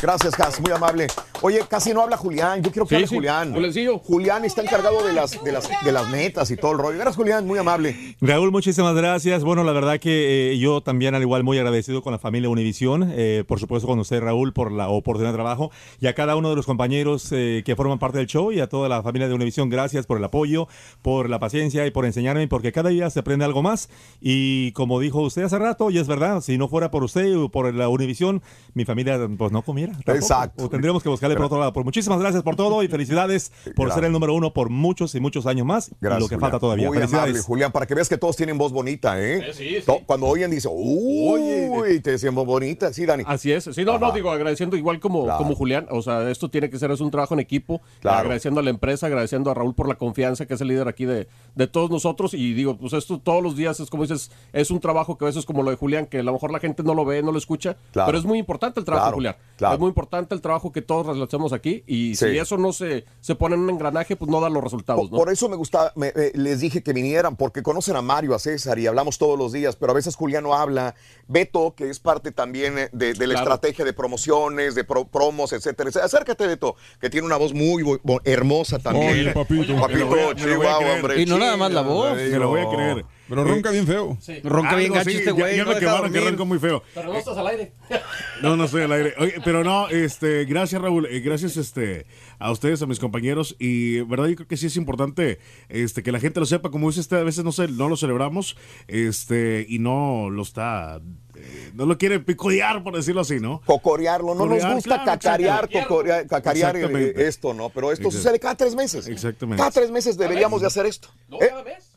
[0.01, 1.07] Gracias, Jas, muy amable.
[1.41, 2.63] Oye, casi no habla Julián.
[2.63, 3.53] Yo quiero que Sí, hable sí, Julián.
[3.53, 3.99] Juliancillo.
[3.99, 6.95] Julián está encargado de las, de las, de las metas y todo el rollo.
[6.97, 8.15] Gracias, Julián, muy amable.
[8.21, 9.43] Raúl, muchísimas gracias.
[9.43, 13.11] Bueno, la verdad que eh, yo también al igual muy agradecido con la familia Univisión,
[13.13, 15.69] eh, por supuesto con usted Raúl por la oportunidad de trabajo
[15.99, 18.67] y a cada uno de los compañeros eh, que forman parte del show y a
[18.67, 20.67] toda la familia de Univisión, gracias por el apoyo,
[21.01, 23.89] por la paciencia y por enseñarme porque cada día se aprende algo más
[24.21, 27.49] y como dijo usted hace rato, y es verdad, si no fuera por usted o
[27.49, 28.41] por la Univisión,
[28.73, 29.88] mi familia pues no comiera.
[29.91, 30.11] Tampoco.
[30.17, 30.65] Exacto.
[30.65, 31.73] O tendríamos que buscarle por otro lado.
[31.73, 33.95] Por muchísimas gracias por todo y felicidades por Gracias.
[33.95, 36.39] ser el número uno por muchos y muchos años más y Gracias, lo que Julián.
[36.51, 36.87] falta todavía.
[36.87, 37.29] Muy felicidades.
[37.29, 39.49] amable, Julián, para que veas que todos tienen voz bonita, ¿eh?
[39.49, 39.91] Eh, sí, sí.
[40.05, 42.91] Cuando oyen, dice, uy, te decían voz bonita.
[42.93, 43.23] Sí, Dani.
[43.27, 43.65] Así es.
[43.71, 45.37] Sí, no, no, digo, agradeciendo igual como, Claro.
[45.39, 45.87] como Julián.
[45.91, 47.81] O sea, esto tiene que ser, es un trabajo en equipo.
[48.01, 48.19] Claro.
[48.19, 51.05] Agradeciendo a la empresa, agradeciendo a Raúl por la confianza, que es el líder aquí
[51.05, 52.33] de, de todos nosotros.
[52.33, 55.27] Y digo, pues esto todos los días es como dices, es un trabajo que a
[55.27, 57.31] veces como lo de Julián, que a lo mejor la gente no lo ve, no
[57.31, 57.77] lo escucha.
[57.91, 58.07] Claro.
[58.07, 59.35] Pero es muy importante el trabajo Claro, de Julián.
[59.57, 59.78] claro.
[59.79, 61.85] Es muy importante el trabajo que todos realizamos aquí.
[61.87, 62.25] Y Sí.
[62.31, 65.11] si eso no se, se pone en un engranaje, pues no da los resultados, Por,
[65.13, 65.17] ¿no?
[65.19, 68.39] por eso me gusta, me- eh, les dije que vinieran, porque conocen a Mario, a
[68.39, 70.95] César y hablamos todos los días, pero a veces Julián no habla.
[71.29, 73.53] Beto, que es parte también eh, de, de la Claro.
[73.53, 75.91] estrategia de promociones, de pro- promos, etcétera.
[76.03, 77.81] Acércate, Beto, que tiene una voz muy
[78.25, 79.09] hermosa también.
[79.11, 79.75] Oye, papito.
[79.79, 81.21] Papito, Chihuahua, hombre.
[81.21, 82.17] Y no nada más la voz.
[82.17, 83.05] Me lo voy a creer.
[83.29, 84.17] Pero ronca bien feo.
[84.43, 86.83] Ronca bien gacho así, este ya- güey, Ya, no me quemaron que ronco muy feo.
[86.95, 87.71] Pero no estás al aire.
[88.41, 89.13] No, no estoy al aire.
[89.17, 92.05] Oye, pero no, este, gracias Raúl, eh, gracias este
[92.39, 96.11] a ustedes, a mis compañeros y verdad yo creo que sí es importante este que
[96.13, 98.55] la gente lo sepa, como dice usted, a veces no se, no lo celebramos,
[98.87, 101.01] este y no lo está
[101.35, 103.61] eh, no lo quiere picodear por decirlo así, ¿no?
[103.65, 107.69] Cocorearlo, no nos gusta claro, cacarear, cocorear- cacarear eh, esto, ¿no?
[107.69, 109.05] Pero esto sucede cada tres meses.
[109.07, 109.59] Exactamente.
[109.59, 111.09] Cada tres meses deberíamos de hacer esto.
[111.41, 111.49] ¿eh?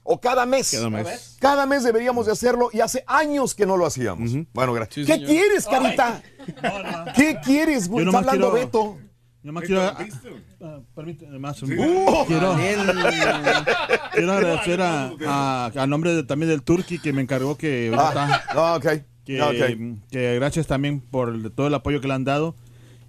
[0.04, 0.70] O cada mes.
[0.72, 1.36] Cada mes.
[1.40, 4.32] Cada mes deberíamos de hacerlo y hace años que no lo hacíamos.
[4.52, 5.06] Bueno, gracias.
[5.06, 5.28] Sí, ¿Qué señor.
[5.30, 6.22] quieres, Carita?
[7.16, 7.88] ¿Qué quieres?
[7.88, 8.98] Yo Está hablando quiero- Beto.
[9.44, 9.82] Yo más quiero.
[9.82, 11.74] ah, permíteme más un Sí.
[11.76, 12.24] Uh.
[12.28, 12.56] quiero,
[14.12, 17.92] quiero agradecer a, a, a nombre de- también del Turki que me encargó que.
[17.96, 18.86] Ah, ah, ok.
[19.24, 20.00] Que, Ah, ok.
[20.10, 22.56] que gracias también por todo el apoyo que le han dado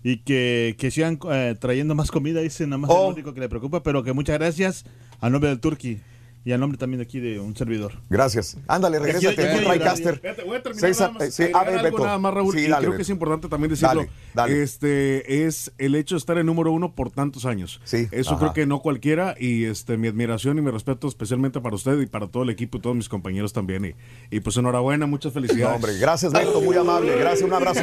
[0.04, 2.94] y que, que sigan eh, trayendo más comida, dice nada más Oh.
[2.94, 4.86] es lo único que le preocupa, pero que muchas gracias
[5.22, 6.02] a nombre del Turki
[6.46, 7.94] y a nombre también de aquí de un servidor.
[8.10, 8.58] Gracias.
[8.68, 10.22] Ándale, regrésate, ya quiero Traicaster.
[10.22, 10.46] llorar.
[10.46, 12.04] Voy a terminar César, nada más, eh, sí, a ver, Beto.
[12.06, 12.96] nada más, Raúl, Sí, y dale, creo Beto.
[12.98, 14.02] que es importante también decirlo.
[14.02, 14.64] Dale, dale.
[14.64, 17.80] Este es el hecho de estar en número uno por tantos años.
[17.86, 18.40] Sí, Eso ajá.
[18.40, 22.06] creo que no cualquiera y este mi admiración y mi respeto especialmente para usted y
[22.08, 25.70] para todo el equipo y todos mis compañeros también y, y pues enhorabuena, muchas felicidades.
[25.70, 27.16] No, hombre, gracias Beto, muy amable.
[27.18, 27.82] Gracias, un abrazo.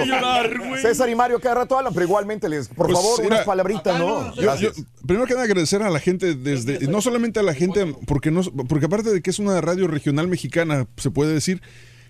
[0.83, 3.99] César y Mario cada rato hablan, pero igualmente les, por Pues, favor, mira, unas palabritas,
[3.99, 4.35] ¿no?
[4.35, 4.77] Yo- Gracias.
[4.77, 8.31] yo- primero que nada agradecer a la gente desde no solamente a la gente porque
[8.31, 11.61] no porque aparte de que es una radio regional mexicana se puede decir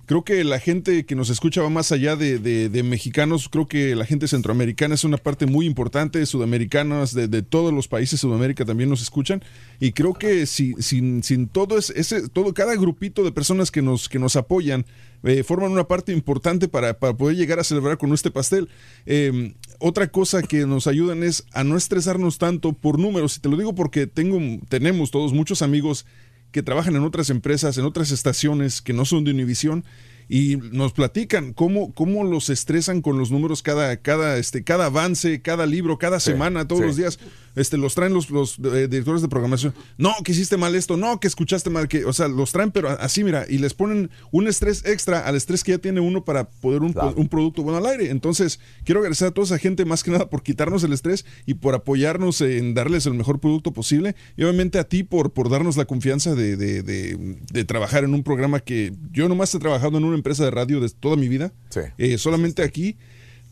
[0.07, 3.95] creo que la gente que nos escucha va más allá de, de- mexicanos creo que
[3.95, 8.65] la gente centroamericana es una parte muy importante sudamericanas de, todos los países de Sudamérica
[8.65, 9.41] también nos escuchan
[9.79, 13.83] y creo que si, sin, sin todo es- ese todo cada grupito de personas que
[13.83, 14.85] nos que nos apoyan
[15.23, 18.71] eh, forman una parte importante para, para poder llegar a celebrar con este pastel.
[19.05, 23.37] Eh, otra cosa que nos ayudan es a no estresarnos tanto por números.
[23.37, 24.39] Y te lo digo porque tengo,
[24.71, 26.07] tenemos todos muchos amigos
[26.53, 29.85] que trabajan en otras empresas, en otras estaciones que no son de Univisión
[30.29, 35.43] y nos platican cómo, cómo los estresan con los números cada, cada, este, cada avance,
[35.43, 36.87] cada libro, cada semana, todos sí.
[36.87, 37.19] los días.
[37.57, 39.75] Este, los traen los, los eh, directores de programación.
[39.99, 42.89] No, que hiciste mal esto, no, que escuchaste mal, que, o sea, los traen, pero
[42.91, 46.49] así, mira, y les ponen un estrés extra al estrés que ya tiene uno para
[46.49, 48.11] poder un, un producto bueno al aire.
[48.11, 51.55] Entonces, quiero agradecer a toda esa gente más que nada por quitarnos el estrés y
[51.55, 54.15] por apoyarnos en darles el mejor producto posible.
[54.37, 58.15] Y obviamente a ti por, por darnos la confianza de, de- de- de trabajar en
[58.15, 61.29] un programa que yo nomás he trabajado en una empresa de radio de toda mi
[61.29, 61.53] vida.
[61.99, 62.97] Eh, solamente aquí.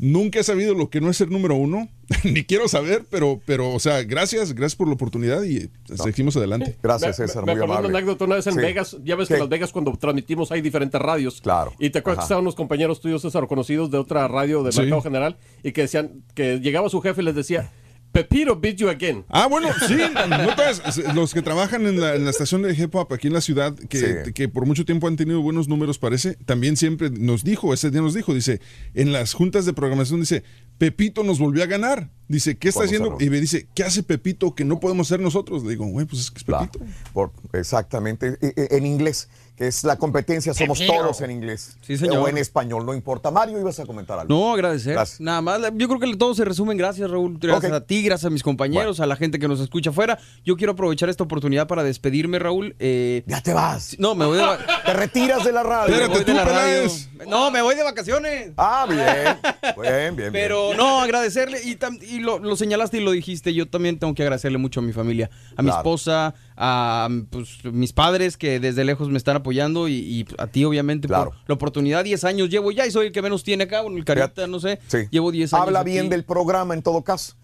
[0.01, 1.89] Nunca he sabido lo que no es ser número uno,
[2.25, 5.69] ni quiero saber, pero, pero, o sea, gracias, gracias por la oportunidad y eh,
[6.03, 6.77] seguimos adelante.
[6.83, 7.89] Gracias, Me- César, me muy acordé de amable.
[7.89, 8.61] una anécdota una vez en Sí.
[8.61, 8.97] Vegas.
[9.05, 9.35] Ya ves ¿Qué?
[9.35, 11.41] que en Las Vegas cuando transmitimos hay diferentes radios.
[11.41, 11.73] Claro.
[11.81, 12.23] Y te acuerdas Ajá.
[12.23, 14.81] que estaban unos compañeros tuyos, César, conocidos de otra radio de Sí.
[14.81, 17.73] Mercado General y que decían que llegaba su jefe y les decía,
[18.23, 19.25] Pepito beat you again.
[19.29, 19.97] Ah, bueno, sí,
[20.29, 23.33] no todas- los que trabajan en la, en la estación de hip hop aquí en
[23.35, 24.33] la ciudad, que, Sí.
[24.33, 28.01] que por mucho tiempo han tenido buenos números, parece, también siempre nos dijo, ese día
[28.01, 28.61] nos dijo, dice,
[28.95, 30.43] en las juntas de programación, dice,
[30.79, 32.11] Pepito nos volvió a ganar.
[32.29, 33.17] Dice, ¿qué está haciendo?
[33.21, 35.63] Y me dice, ¿qué hace Pepito que no podemos hacer nosotros?
[35.65, 36.79] Le digo, güey, pues es que es Pepito.
[37.13, 41.77] Por, exactamente, e- e- en inglés, que es la competencia, somos todos en inglés.
[41.81, 42.19] Sí, señor.
[42.19, 43.31] O en español, no importa.
[43.33, 44.33] Mario, ibas a comentar algo.
[44.33, 44.93] No, agradecer.
[44.93, 45.21] Gracias.
[45.21, 45.61] Nada más.
[45.75, 47.37] Yo creo que todo se resume en gracias, Raúl.
[47.41, 50.17] Gracias a ti, gracias a mis compañeros, a la gente que nos escucha afuera.
[50.45, 52.77] Yo quiero aprovechar esta oportunidad para despedirme, Raúl.
[52.79, 53.97] Eh, ya te vas.
[53.99, 55.97] No, me voy de va- Te retiras de la radio.
[56.27, 56.91] La radio.
[57.27, 58.53] No, me voy de vacaciones.
[58.57, 59.37] Ah, bien.
[59.83, 64.15] Bien, bien, Pero no, agradecerle, y, lo, lo señalaste y lo dijiste, yo también tengo
[64.15, 65.81] que agradecerle mucho a mi familia, a mi Claro.
[65.81, 70.65] esposa, a pues, mis padres que desde lejos me están apoyando y, y a ti
[70.65, 71.31] obviamente Claro.
[71.31, 73.97] por la oportunidad, 10 años llevo ya y soy el que menos tiene acá, bueno,
[73.97, 74.99] el carita, no sé, Sí.
[75.11, 75.67] llevo 10 años.
[75.69, 75.93] Habla aquí.
[75.93, 77.35] bien del programa en todo caso.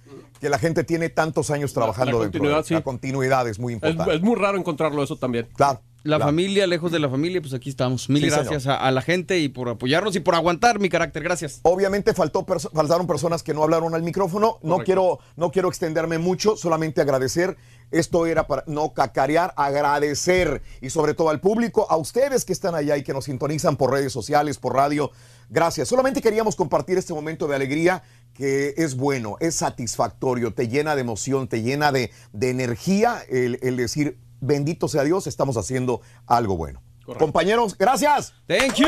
[0.40, 2.74] Que la gente tiene tantos años trabajando la dentro continuidad, de sí.
[2.74, 4.14] La continuidad es muy Es, importante.
[4.16, 5.48] es muy raro encontrarlo eso también.
[5.56, 5.80] Claro.
[6.04, 6.28] La claro.
[6.28, 8.08] familia, lejos de la familia, pues aquí estamos.
[8.10, 11.22] Mil Sí, gracias a, a la gente y por apoyarnos y por aguantar mi carácter.
[11.22, 11.60] Gracias.
[11.62, 14.58] Obviamente faltó perso- faltaron personas que no hablaron al micrófono.
[14.62, 17.56] No quiero, no quiero extenderme mucho, solamente agradecer.
[17.90, 22.74] Esto era para no cacarear, agradecer y sobre todo al público, a ustedes que están
[22.74, 25.10] allá y que nos sintonizan por redes sociales, por radio.
[25.48, 25.88] Gracias.
[25.88, 28.02] Solamente queríamos compartir este momento de alegría
[28.34, 33.58] que es bueno, es satisfactorio, te llena de emoción, te llena de, de energía el,
[33.62, 36.82] el decir, bendito sea Dios, estamos haciendo algo bueno.
[37.18, 38.32] Compañeros, gracias.
[38.46, 38.86] Thank you.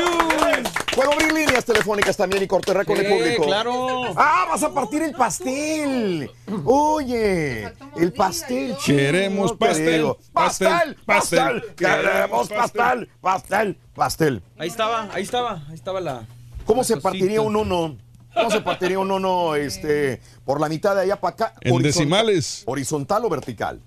[0.95, 3.43] Puedo abrir líneas telefónicas también y cortar con el Sí, público.
[3.45, 4.05] claro.
[4.15, 6.31] Ah, vas a partir el pastel.
[6.65, 8.75] Oye, el pastel.
[8.83, 11.61] Queremos pastel, pastel, Pastel, pastel.
[11.61, 11.75] pastel.
[11.75, 14.43] Queremos pastel, pastel, pastel.
[14.57, 16.25] Ahí estaba, ahí estaba, ahí estaba la.
[16.65, 17.09] ¿Cómo la se cosita.
[17.09, 17.97] partiría un uno?
[18.33, 21.53] ¿Cómo se partiría un uno este, por la mitad de allá para acá?
[21.61, 22.63] En Horizontal- decimales.
[22.65, 23.79] ¿Horizontal o vertical?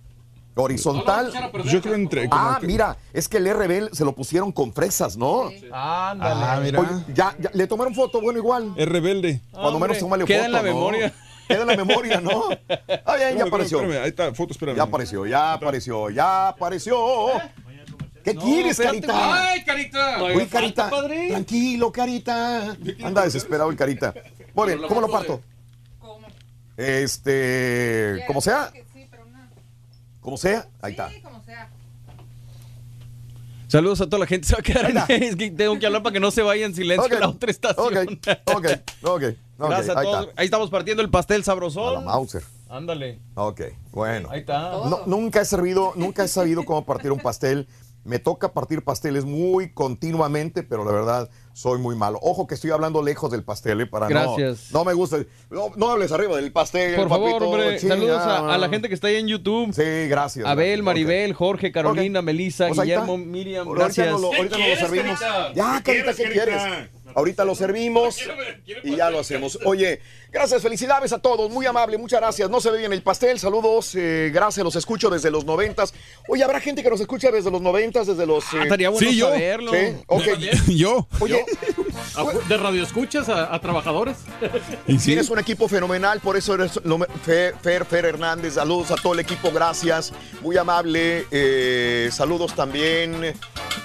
[0.55, 1.33] Horizontal.
[1.65, 2.29] Yo creo entre.
[2.31, 5.45] Ah, que- mira, es que el RB se lo pusieron con fresas, ¿no?
[5.73, 6.45] Ándale.
[6.45, 6.81] Ah, mira.
[6.81, 8.73] Oye, ya, ya, le tomaron foto, bueno, igual.
[8.77, 9.41] Es rebelde.
[9.53, 10.65] Cuando menos tómale queda foto, en la ¿no?
[10.65, 11.15] memoria.
[11.49, 12.45] Queda en la memoria, ¿no?
[13.07, 13.81] Ah, ya, ya apareció.
[13.81, 14.77] espérame, ahí está, foto, espérame.
[14.77, 17.29] Ya apareció, ya apareció, ya apareció.
[18.23, 19.51] ¿Qué quieres, espérate, Carita?
[19.51, 20.23] ¡Ay, Carita!
[20.23, 20.91] Uy, Carita,
[21.29, 22.77] tranquilo, Carita.
[23.03, 24.13] Anda desesperado el Carita.
[24.55, 25.41] Muy bien, ¿cómo lo parto?
[26.77, 28.73] Este, como sea.
[30.21, 31.11] Como sea, ahí está.
[33.69, 34.47] Saludos a toda la gente.
[34.49, 36.67] Se va a quedar en- Es que tengo que hablar para que no se vaya
[36.67, 37.21] en silencio Ok.
[37.21, 37.87] la otra estación.
[38.09, 38.19] Ok,
[38.55, 38.67] ok,
[39.03, 39.23] ok.
[39.59, 40.27] Gracias a ahí todos.
[40.29, 40.41] está.
[40.41, 41.89] Ahí estamos partiendo el pastel sabrosón.
[41.89, 42.43] A la Mauser.
[42.69, 43.21] Ándale.
[43.35, 43.61] Ok,
[43.93, 44.29] bueno.
[44.31, 44.71] Ahí está.
[44.71, 47.69] No, nunca he servido, nunca he sabido cómo partir un pastel.
[48.05, 52.19] Me toca partir pasteles muy continuamente, pero la verdad soy muy malo.
[52.23, 53.87] Ojo que estoy hablando lejos del pastel, ¿eh?
[53.87, 54.69] Para Gracias.
[54.73, 54.79] no.
[54.79, 55.19] No me gusta.
[55.51, 56.97] No, no hables arriba del pastel.
[56.97, 57.95] Por favor, papito, hombre, chinga.
[57.97, 59.75] saludos a, a la gente que está ahí en YouTube.
[59.75, 60.47] Sí, gracias.
[60.47, 60.85] Abel, gracias.
[60.85, 62.23] Maribel, Jorge, Carolina.
[62.23, 63.27] Melissa, Pues Guillermo, está.
[63.27, 64.11] Miriam, Ahorita gracias.
[64.13, 65.21] no lo, ahorita no lo servimos.
[65.55, 66.63] Ya, Carita, ¿qué quieres?
[67.15, 68.19] Ahorita lo servimos
[68.85, 69.59] y ya lo hacemos.
[69.65, 70.01] Oye,
[70.33, 72.49] gracias, felicidades a todos, muy amable, muchas gracias.
[72.51, 75.93] No se ve bien el pastel, saludos, eh, gracias, los escucho desde los noventas.
[76.29, 78.45] Oye, habrá gente que nos escucha desde los noventas, desde los...
[78.55, 79.27] eh, estaría bueno Sí, yo.
[79.29, 79.73] saberlo.
[79.73, 80.23] Sí, ok.
[80.69, 81.07] Yo.
[81.21, 81.45] Oye,
[82.49, 84.17] ¿De radio escuchas a, a trabajadores?
[84.87, 85.07] Y sí.
[85.07, 88.55] Tienes un equipo fenomenal, por eso eres lo me- Fer, Fer, Fer Hernández.
[88.55, 90.13] Saludos a todo el equipo, gracias.
[90.43, 91.27] Muy amable.
[91.31, 93.35] eh, saludos también.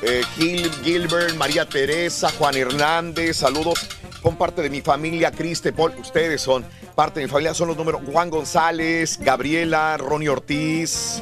[0.01, 3.37] eh, Gil, Gilbert, María Teresa, Juan Hernández.
[3.37, 3.87] Saludos.
[4.25, 5.93] Son parte de mi familia, Criste, Paul.
[5.99, 7.53] Ustedes son parte de mi familia.
[7.53, 11.21] Son los números Juan González, Gabriela, Ronnie Ortiz.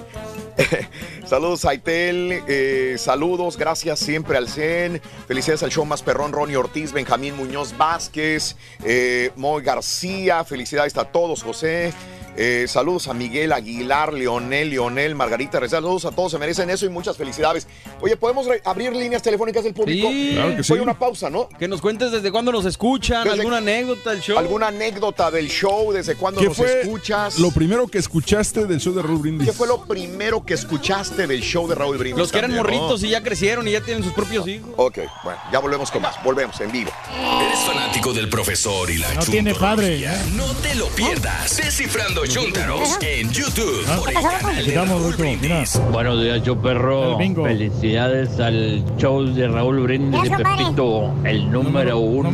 [1.26, 6.56] saludos a Itel, eh, saludos, gracias siempre al CEN, felicidades al show más perrón, Ronnie
[6.56, 11.92] Ortiz, Benjamín Muñoz Vázquez, eh, Moy García, felicidades a todos, José.
[12.36, 15.78] Eh, saludos a Miguel Aguilar, Leonel, Leonel, Margarita Reza.
[15.78, 17.68] Saludos a todos, se merecen eso y muchas felicidades.
[18.02, 20.08] Oye, ¿podemos abrir líneas telefónicas del público?
[20.10, 20.32] Sí.
[20.34, 20.74] Claro que sí.
[20.74, 21.48] Voy a una pausa, ¿no?
[21.60, 24.38] Que nos cuentes desde cuándo nos escuchan, Desde- alguna anécdota del show.
[24.38, 25.92] ¿Alguna anécdota del show?
[25.92, 27.40] ¿Desde cuándo ¿Qué nos fue escuchas?
[27.40, 29.48] lo primero que escuchaste del show de Raúl Brindis?
[29.48, 32.18] ¿Qué fue lo primero que escuchaste del show de Raúl Brindis?
[32.18, 32.58] Los que eran no?
[32.58, 34.70] morritos y ya crecieron y ya tienen sus propios hijos.
[34.78, 36.16] Ok, bueno, ya volvemos con más.
[36.24, 36.92] Volvemos en vivo.
[37.46, 40.00] ¿Eres fanático del profesor y la No tiene padre.
[40.02, 40.36] chuntarología?
[40.36, 41.58] No te lo pierdas.
[41.58, 45.38] Descifrando Chuntaros en YouTube por el canal de Quitamos, Raúl Rucho, mira.
[45.38, 45.82] Brindis.
[45.92, 47.18] Buenos días, yo perro.
[47.18, 50.30] Felicidades al show de Raúl Brindis.
[50.30, 52.30] Pepito, el número uno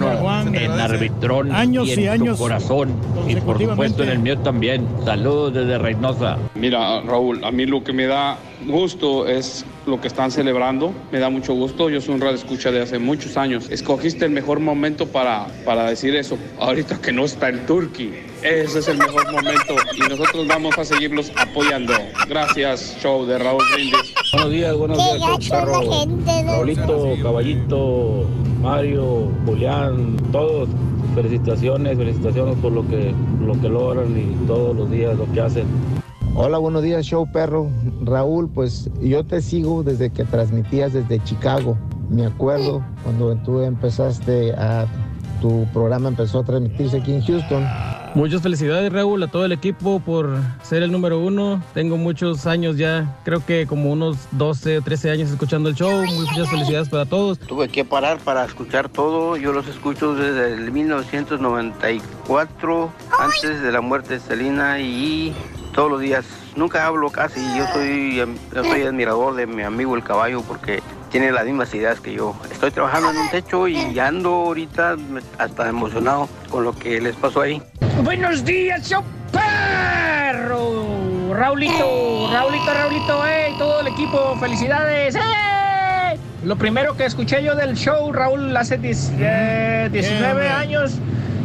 [0.53, 2.93] en Arbitrón Años y en y tu años corazón.
[3.27, 4.88] Y por supuesto en el mío también.
[5.03, 6.38] Saludos desde Reynosa.
[6.53, 8.38] Mira, Raúl, a mí lo que me da
[8.68, 10.93] gusto es lo que están celebrando.
[11.11, 11.90] Me da mucho gusto.
[11.90, 13.69] Yo soy un radio escucha de hace muchos años.
[13.69, 16.38] Escogiste el mejor momento para, para decir eso.
[16.59, 18.30] Ahorita que no está el Turkey.
[18.42, 21.93] Ese es el mejor momento y nosotros vamos a seguirlos apoyando.
[22.30, 24.14] Gracias, show de Raúl Brindis.
[24.32, 25.50] Buenos días, buenos Qué días.
[25.50, 26.45] ¿no?
[26.45, 28.26] Raulito, Caballito,
[28.61, 30.69] Mario, Julián, todos.
[31.16, 35.66] Felicitaciones, felicitaciones por lo que, lo que logran y todos los días lo que hacen.
[36.42, 37.69] Hola, buenos días, show perro.
[38.01, 41.77] Raúl, pues yo te sigo desde que transmitías desde Chicago.
[42.09, 44.88] Me acuerdo cuando tú empezaste a.
[45.42, 47.68] Tu programa empezó a transmitirse aquí en Houston.
[48.16, 51.61] Muchas felicidades Raúl a todo el equipo por ser el número uno.
[51.74, 56.06] Tengo muchos años ya, creo que como unos 12 o 13 años escuchando el show.
[56.06, 57.38] Muchas felicidades para todos.
[57.38, 59.35] Tuve que parar para escuchar todo.
[59.35, 65.34] Yo los escucho desde el 1994, antes de la muerte de Selena y
[65.73, 66.25] todos los días.
[66.56, 67.39] Nunca hablo casi.
[67.57, 68.15] Yo soy,
[68.53, 70.81] yo soy admirador de mi amigo el caballo porque
[71.11, 72.35] tiene las mismas ideas que yo.
[72.51, 77.15] Estoy trabajando en un techo y ando ahorita me- hasta emocionado con lo que les
[77.15, 77.61] pasó ahí.
[78.03, 81.33] Buenos días, show perro.
[81.33, 85.15] Raulito, Raulito, Raulito, eh, todo el equipo, felicidades.
[85.15, 86.19] ¡eh!
[86.43, 90.95] Lo primero que escuché yo del show, Raúl, hace 10, eh, 19 años.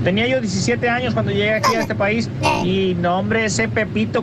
[0.04, 2.28] Tenía yo 17 años cuando llegué aquí a este país.
[2.62, 4.22] Y no, hombre, ese Pepito.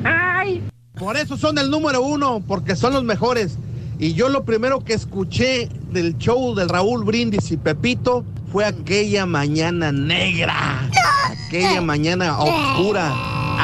[0.98, 3.58] Por eso son el número uno, porque son los mejores.
[3.98, 9.26] Y yo lo primero que escuché del show del Raúl Brindis y Pepito fue aquella
[9.26, 10.88] mañana negra,
[11.46, 13.12] aquella mañana oscura,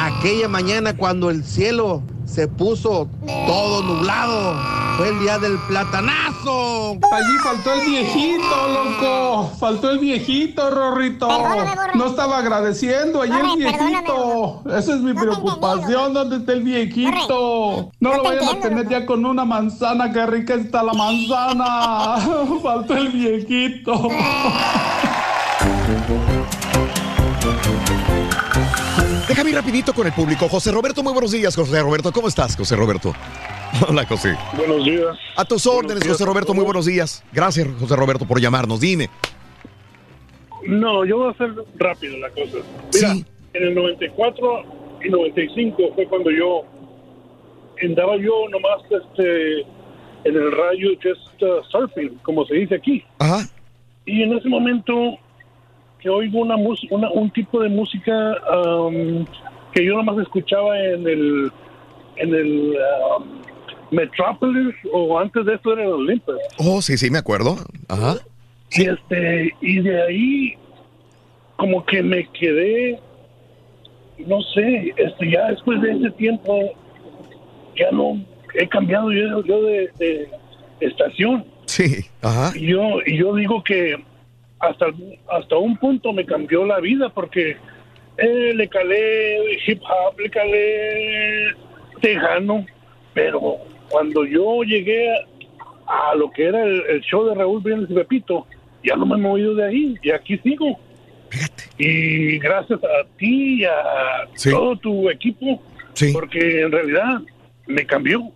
[0.05, 2.03] aquella mañana cuando el cielo
[2.33, 3.07] se puso
[3.45, 4.55] todo nublado.
[4.97, 6.97] Fue el día del platanazo.
[7.11, 9.51] Allí faltó el viejito, loco.
[9.59, 11.27] Faltó el viejito, Rorrito.
[11.93, 14.63] No estaba agradeciendo allí el viejito.
[14.65, 16.13] Esa es mi preocupación.
[16.13, 17.91] ¿Dónde está el viejito?
[17.99, 20.11] No lo vayan a tener ya con una manzana.
[20.11, 22.17] Qué rica está la manzana.
[22.63, 23.93] Faltó el viejito.
[29.27, 30.49] Déjame ir rapidito con el público.
[30.49, 32.11] José Roberto, muy buenos días, José Roberto.
[32.11, 33.13] ¿Cómo estás, José Roberto?
[33.87, 34.35] Hola, José.
[34.57, 35.17] Buenos días.
[35.37, 37.23] A tus órdenes, José Roberto, muy buenos días.
[37.31, 38.81] Gracias, José Roberto, por llamarnos.
[38.81, 39.09] Dime.
[40.67, 42.57] No, yo voy a hacer rápido la cosa.
[42.93, 43.11] Mira,
[43.53, 44.63] en el 94
[45.05, 46.63] y 95 fue cuando yo
[47.81, 49.61] andaba yo nomás este
[50.25, 53.03] en el radio just uh, surfing, como se dice aquí.
[53.19, 53.47] Ajá.
[54.05, 55.17] Y en ese momento
[56.03, 56.55] que oigo una,
[56.91, 59.25] una un tipo de música um,
[59.71, 61.51] que yo nomás escuchaba en el
[62.17, 62.75] en el
[63.17, 63.23] um,
[63.89, 66.35] Metropolis o antes de eso era el Olympus.
[66.57, 67.55] Oh, sí, sí, me acuerdo.
[67.87, 68.15] Ajá.
[68.71, 70.53] Y este, y de ahí
[71.55, 72.99] como que me quedé,
[74.27, 76.73] no sé, este ya después de ese tiempo
[77.77, 78.19] ya no
[78.55, 80.29] he cambiado yo, yo de, de
[80.81, 81.45] estación.
[81.65, 82.51] Sí, ajá.
[82.55, 83.95] Y yo, y yo digo que
[84.69, 84.87] hasta,
[85.29, 87.57] hasta un punto me cambió la vida porque
[88.17, 91.47] eh, le calé hip hop, le calé
[92.01, 92.65] tejano,
[93.13, 93.57] pero
[93.89, 97.93] cuando yo llegué a, a lo que era el, el show de Raúl Briones y
[97.93, 98.47] Pepito,
[98.83, 100.79] ya no me he movido de ahí y aquí sigo.
[101.77, 105.61] Y gracias a ti y a todo tu equipo,
[106.13, 107.21] porque en realidad
[107.65, 108.31] me cambió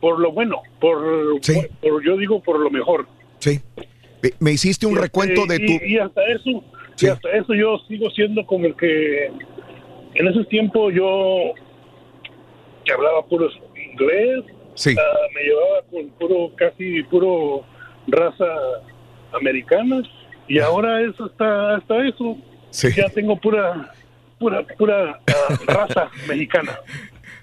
[0.00, 1.40] por lo bueno, por,
[1.80, 3.06] por yo digo por lo mejor.
[3.38, 3.60] Sí.
[4.22, 5.84] Me- Me hiciste un Y, recuento este, de tu...
[5.84, 6.64] y, y hasta eso,
[7.00, 9.26] y hasta eso yo sigo siendo como el que
[10.14, 11.52] en ese tiempo yo
[12.84, 13.48] que hablaba puro
[13.92, 14.94] inglés, Sí.
[14.98, 17.64] ah, me llevaba con puro casi puro
[18.06, 18.46] raza
[19.32, 20.02] americana
[20.46, 22.36] y ahora eso está hasta eso
[22.96, 23.92] ya tengo pura
[24.38, 26.78] pura pura ah, raza mexicana.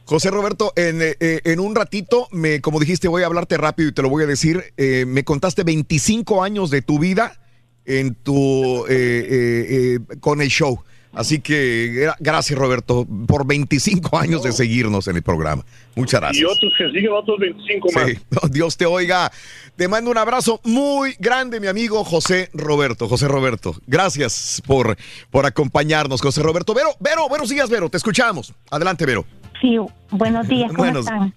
[0.05, 3.89] José Roberto, en, eh, eh, en un ratito, me, como dijiste, voy a hablarte rápido
[3.89, 4.63] y te lo voy a decir.
[4.77, 7.39] eh, me contaste 25 años de tu vida
[7.85, 10.79] en tu eh, con el show.
[11.11, 15.65] Así que gra- gracias, Roberto, por 25 años de seguirnos en el programa.
[15.95, 16.41] Muchas gracias.
[16.41, 18.05] Y otros que siguen otros 25 más.
[18.07, 18.17] Sí,
[18.51, 19.31] Dios te oiga.
[19.77, 23.07] Te mando un abrazo muy grande, mi amigo José Roberto.
[23.07, 24.97] José Roberto, gracias por,
[25.31, 26.73] por acompañarnos, José Roberto.
[26.73, 28.53] Vero, Vero, buenos días, Vero, te escuchamos.
[28.69, 29.25] Adelante, Vero.
[29.61, 29.77] Sí,
[30.11, 31.33] buenos días, ¿cómo Buenos- están?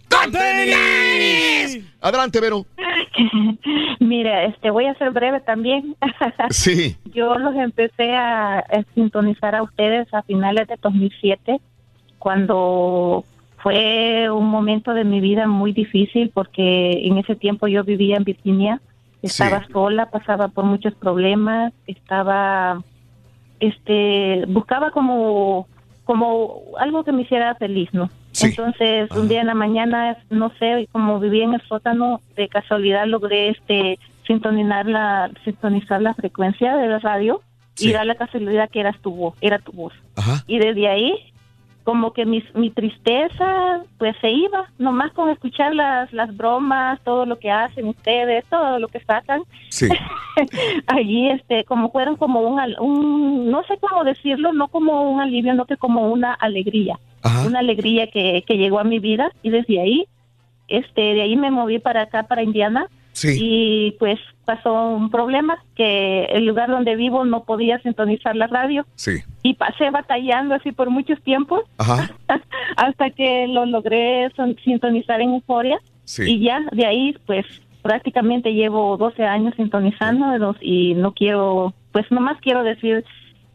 [2.00, 2.64] Adelante, Vero.
[4.00, 5.96] Mira, este, voy a ser breve también.
[6.50, 6.96] Sí.
[7.12, 11.60] Yo los empecé a, a sintonizar a ustedes a finales de 2007,
[12.18, 13.24] cuando
[13.58, 18.24] fue un momento de mi vida muy difícil porque en ese tiempo yo vivía en
[18.24, 18.80] Virginia,
[19.22, 22.80] estaba sola, pasaba por muchos problemas, estaba,
[23.60, 25.66] este, buscaba como,
[26.08, 28.08] como algo que me hiciera feliz, ¿no?
[28.40, 33.04] Entonces, un día en la mañana, no sé, como vivía en el sótano, de casualidad
[33.06, 37.42] logré este sintonizar la sintonizar la frecuencia de la radio
[37.78, 39.92] y da la casualidad que eras tu voz, era tu voz.
[40.46, 41.12] Y desde ahí
[41.88, 47.24] como que mi, mi tristeza pues se iba, nomás con escuchar las, las bromas, todo
[47.24, 49.40] lo que hacen ustedes, todo lo que sacan.
[49.70, 49.88] Sí.
[50.86, 55.54] Allí, este, como fueron como un, un, no sé cómo decirlo, no como un alivio,
[55.54, 56.98] no que como una alegría.
[57.46, 60.06] Una alegría que, que llegó a mi vida y desde ahí,
[60.68, 62.88] este, de ahí me moví para acá, para Indiana.
[63.24, 68.86] Y pues pasó un problema que el lugar donde vivo no podía sintonizar la radio
[68.94, 69.18] Sí.
[69.42, 72.10] y pasé batallando así por muchos tiempos Ajá.
[72.76, 74.30] hasta que lo logré
[74.64, 76.22] sintonizar en Euforia Sí.
[76.26, 77.44] y ya de ahí pues
[77.82, 83.04] prácticamente llevo 12 años sintonizando de los- y no quiero pues nomás quiero decir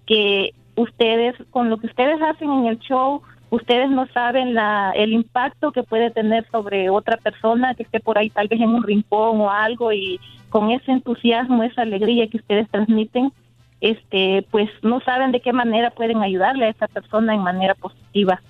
[0.06, 3.22] que ustedes con lo que ustedes hacen en el show
[3.53, 8.17] ustedes no saben la, el impacto que puede tener sobre otra persona que esté por
[8.17, 12.38] ahí tal vez en un rincón o algo y con ese entusiasmo, esa alegría que
[12.38, 13.32] ustedes transmiten,
[13.80, 18.41] este, pues no saben de qué manera pueden ayudarle a esa persona en manera positiva.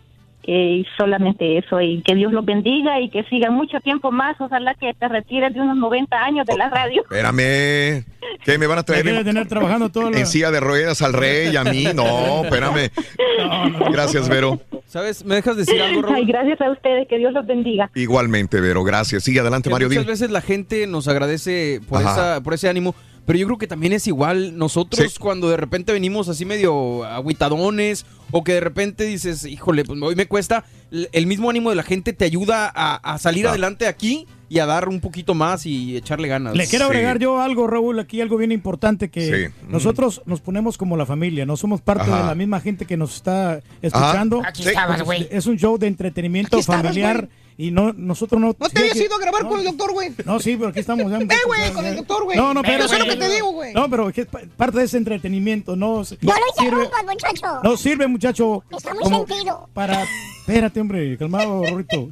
[0.46, 4.36] Eh, y solamente eso, y que Dios los bendiga y que sigan mucho tiempo más.
[4.40, 7.02] Ojalá que te retires de unos 90 años de la radio.
[7.02, 8.04] Espérame.
[8.44, 9.06] ¿Qué me van a traer?
[9.06, 11.86] Me tener trabajando todo En silla de ruedas al rey y a mí.
[11.96, 12.90] No, espérame.
[13.92, 14.60] Gracias, Vero.
[14.86, 15.24] ¿Sabes?
[15.26, 16.08] ¿Me dejas decir algo?
[16.14, 17.90] Ay, gracias a ustedes, que Dios los bendiga.
[17.96, 18.84] Igualmente, Vero.
[18.84, 19.24] Gracias.
[19.24, 19.88] Sigue adelante, Que Mario.
[19.88, 22.94] muchas veces la gente nos agradece por, esa, por ese ánimo,
[23.26, 28.06] pero yo creo que también es igual nosotros cuando de repente venimos así medio aguitadones
[28.32, 31.84] o que de repente dices, híjole, pues hoy me cuesta, el mismo ánimo de la
[31.84, 33.50] gente te ayuda a, a salir Ah.
[33.52, 36.56] adelante aquí y a dar un poquito más y echarle ganas.
[36.56, 39.54] Le quiero agregar yo algo, Raúl, aquí algo bien importante que Sí.
[39.68, 42.22] nosotros nos ponemos como la familia, no somos parte Ajá.
[42.22, 44.42] de la misma gente que nos está escuchando.
[44.46, 45.28] Aquí estabas, güey.
[45.32, 48.56] Es un show de entretenimiento Aquí estabas, familiar Y no, nosotros no.
[48.58, 50.12] ¿No te habías ido a grabar con el doctor, güey?
[50.26, 51.12] No, sí, pero aquí estamos.
[51.12, 52.38] Ya, Eh, güey, con el doctor, güey.
[52.38, 52.86] No, no, pero.
[52.86, 53.74] Eso es lo que te digo, güey.
[53.74, 56.04] No, pero es que parte de ese entretenimiento, no.
[56.22, 57.60] No lo interrumpas, muchacho.
[57.64, 58.64] No sirve, muchacho.
[58.72, 59.70] Está muy como sentido.
[59.74, 60.04] Para.
[60.40, 62.10] Espérate, hombre, calmado, Rorrito.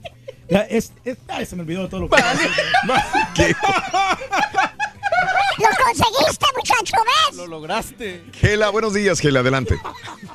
[0.50, 2.22] Ya, es, es- ay, se me olvidó todo lo que.
[5.62, 6.98] ¡Lo conseguiste, muchacho!
[7.30, 7.38] ¿Ves?
[7.38, 8.24] Lo lograste.
[8.34, 9.76] Gela, buenos días, Gela, adelante.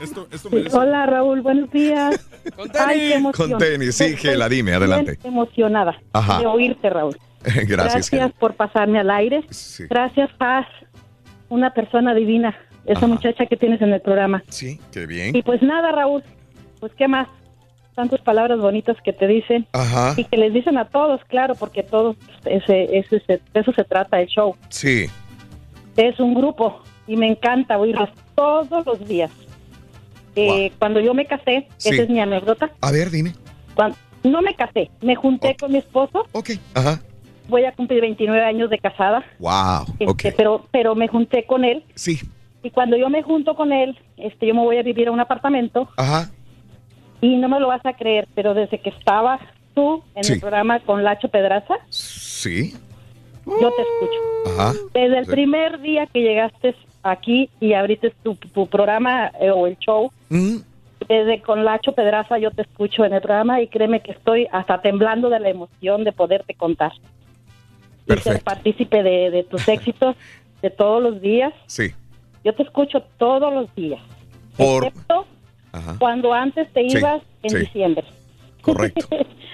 [0.00, 2.24] Esto, esto Hola Raúl, buenos días.
[2.78, 3.50] Ay, qué emoción.
[3.50, 5.18] Con tenis, sí, Gela, dime, adelante.
[5.22, 6.38] Bien emocionada Ajá.
[6.38, 7.16] de oírte, Raúl.
[7.66, 8.28] Gracias, Gela.
[8.28, 9.44] por pasarme al aire.
[9.90, 10.66] Gracias, Paz,
[11.48, 14.44] una persona divina, esa muchacha que tienes en el programa.
[14.48, 15.34] Sí, qué bien.
[15.34, 16.22] Y pues nada, Raúl,
[16.78, 17.26] pues qué más,
[17.96, 20.14] tantas palabras bonitas que te dicen Ajá.
[20.16, 23.82] y que les dicen a todos, claro, porque todos, ese, ese, ese- de eso se
[23.84, 24.54] trata el show.
[24.68, 25.06] Sí.
[25.96, 29.30] Es un grupo y me encanta oírlos todos los días.
[30.36, 31.88] Eh, Cuando yo me casé, Sí.
[31.88, 32.70] esa es mi anécdota.
[32.82, 33.32] A ver, dime.
[33.74, 36.26] Cuando, no me casé, me junté con mi esposo.
[36.74, 37.00] Ajá.
[37.48, 39.24] Voy a cumplir 29 años de casada.
[39.38, 39.86] Wow.
[39.98, 40.34] Este, Ok.
[40.36, 41.84] pero, pero me junté con él.
[41.94, 42.18] Sí.
[42.62, 45.20] Y cuando yo me junto con él, este, yo me voy a vivir a un
[45.20, 45.88] apartamento.
[45.96, 46.30] Ajá.
[47.20, 49.40] Y no me lo vas a creer, pero desde que estabas
[49.74, 50.34] tú en Sí.
[50.34, 52.72] el programa con Lacho Pedraza, Sí.
[53.44, 54.20] yo te escucho.
[54.58, 54.72] Ajá.
[54.94, 55.30] Desde el Sí.
[55.30, 60.56] primer día que llegaste aquí y abriste tu, tu programa eh, o el show, Mm.
[61.08, 64.80] desde con Lacho Pedraza yo te escucho en el programa y créeme que estoy hasta
[64.82, 66.92] temblando de la emoción de poderte contar.
[68.08, 70.16] Y ser partícipe de, de tus éxitos
[70.62, 71.52] de todos los días.
[71.66, 71.92] Sí.
[72.44, 74.00] Yo te escucho todos los días,
[74.56, 74.84] Por.
[74.86, 75.26] excepto
[75.76, 75.96] Ajá.
[75.98, 77.58] cuando antes te Sí, ibas en sí.
[77.58, 78.04] diciembre.
[78.62, 79.06] Correcto.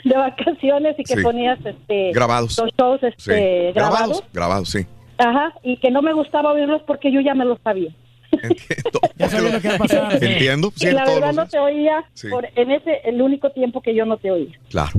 [0.04, 1.22] de vacaciones y que Sí.
[1.22, 2.58] ponías este Grabados.
[2.58, 3.06] los shows Sí.
[3.08, 3.72] este, grabados.
[3.74, 4.24] Grabados.
[4.32, 4.86] Grabados, sí.
[5.18, 7.90] Ajá, y que no me gustaba oírlos porque yo ya me los sabía.
[9.18, 10.12] Ya sabía lo que iba a pasar.
[10.24, 10.72] Entiendo.
[10.80, 12.28] Y la verdad no te oía Sí.
[12.30, 14.58] por, en ese el único tiempo que yo no te oía.
[14.70, 14.92] Claro.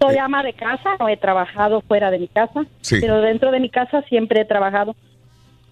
[0.00, 2.96] Soy ama de casa, no he trabajado fuera de mi casa, Sí.
[3.00, 4.96] pero dentro de mi casa siempre he trabajado.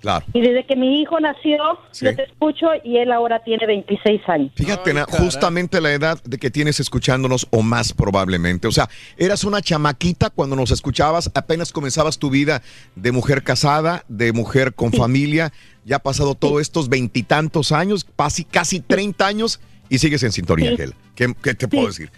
[0.00, 0.24] Claro.
[0.32, 1.58] Y desde que mi hijo nació,
[2.00, 4.52] yo te escucho y él ahora tiene 26 años.
[4.54, 8.68] Fíjate, na- justamente la edad de que tienes escuchándonos o más probablemente.
[8.68, 12.62] O sea, eras una chamaquita cuando nos escuchabas, apenas comenzabas tu vida
[12.94, 15.52] de mujer casada, de mujer con familia.
[15.84, 20.66] Ya ha pasado todos estos veintitantos años, casi, casi 30 años y sigues en sintonía,
[20.66, 20.72] Sí.
[20.74, 20.94] Ángel.
[21.14, 22.10] ¿Qué, qué te puedo decir?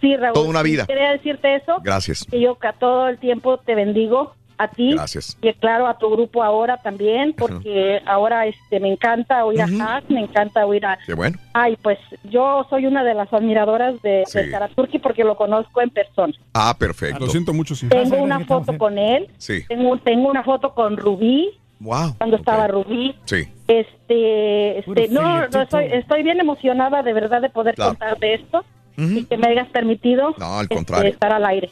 [0.00, 0.34] Sí, Raúl.
[0.34, 0.86] Toda una vida.
[0.86, 1.78] Quería decirte eso.
[1.82, 2.26] Gracias.
[2.30, 4.92] Que yo todo el tiempo te bendigo a ti.
[4.92, 5.36] Gracias.
[5.42, 10.04] Y claro, a tu grupo ahora también, porque ahora este me encanta oír a Haas,
[10.08, 10.98] me encanta oír a...
[11.06, 11.38] Qué bueno.
[11.52, 14.38] Ay, pues yo soy una de las admiradoras de, Sí.
[14.38, 16.32] de Karaturki porque lo conozco en persona.
[16.54, 17.20] Ah, perfecto.
[17.20, 17.88] Lo siento mucho, sí.
[17.88, 19.64] Tengo una foto con él, Sí.
[19.68, 21.50] tengo, tengo una foto con Rubí,
[21.80, 22.14] Wow.
[22.18, 23.14] cuando estaba Rubí.
[23.24, 23.48] Sí.
[23.66, 27.90] Este, este, no, no estoy, estoy bien emocionada de verdad de poder Claro.
[27.92, 28.64] contar de esto
[28.96, 31.10] y que me hayas permitido No, al este, contrario.
[31.10, 31.70] estar al aire.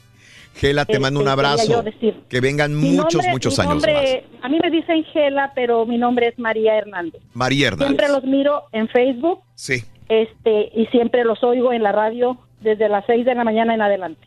[0.55, 1.83] Gela, te Este, mando un abrazo.
[2.29, 3.87] Que vengan Mi muchos, nombre- muchos años más.
[3.87, 7.23] nombre- A mí me dicen Gela, pero mi nombre es María Hernández.
[7.35, 7.89] María Hernández.
[7.89, 9.83] Siempre los miro en Facebook Sí.
[10.09, 13.83] este, y siempre los oigo en la radio desde las 6 de la mañana en
[13.83, 14.21] adelante.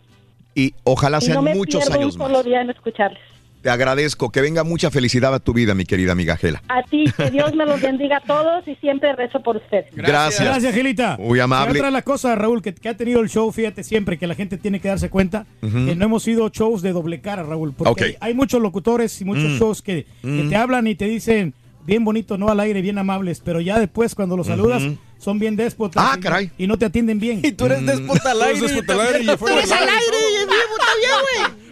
[0.55, 2.27] Y ojalá y sean no me muchos años un más.
[2.29, 3.21] solo día en escucharles.
[3.65, 4.31] Te agradezco.
[4.31, 6.61] Que venga mucha felicidad a tu vida, mi querida amiga Gela.
[6.69, 9.87] A ti, que Dios me los bendiga a todos y siempre rezo por ustedes.
[9.91, 10.39] Gracias.
[10.47, 11.17] Gracias, Angelita.
[11.19, 11.73] Muy amable.
[11.73, 14.27] Y otra de las cosas, Raúl, que, que ha tenido el show, fíjate siempre que
[14.27, 17.73] la gente tiene que darse cuenta que no hemos sido shows de doble cara, Raúl.
[17.73, 19.57] Porque hay, hay muchos locutores y muchos Mm.
[19.57, 20.49] shows que, que Mm.
[20.49, 21.55] te hablan y te dicen
[21.87, 24.83] bien bonito, no al aire, bien amables, pero ya después cuando los saludas
[25.17, 26.03] son bien déspotas.
[26.05, 26.51] Ah, y- caray.
[26.59, 27.39] Y no te atienden bien.
[27.43, 29.91] Y tú eres déspota al Tú eres déspota al aire y Tú eres al aire.
[29.91, 31.64] aire y en vivo está bien, güey.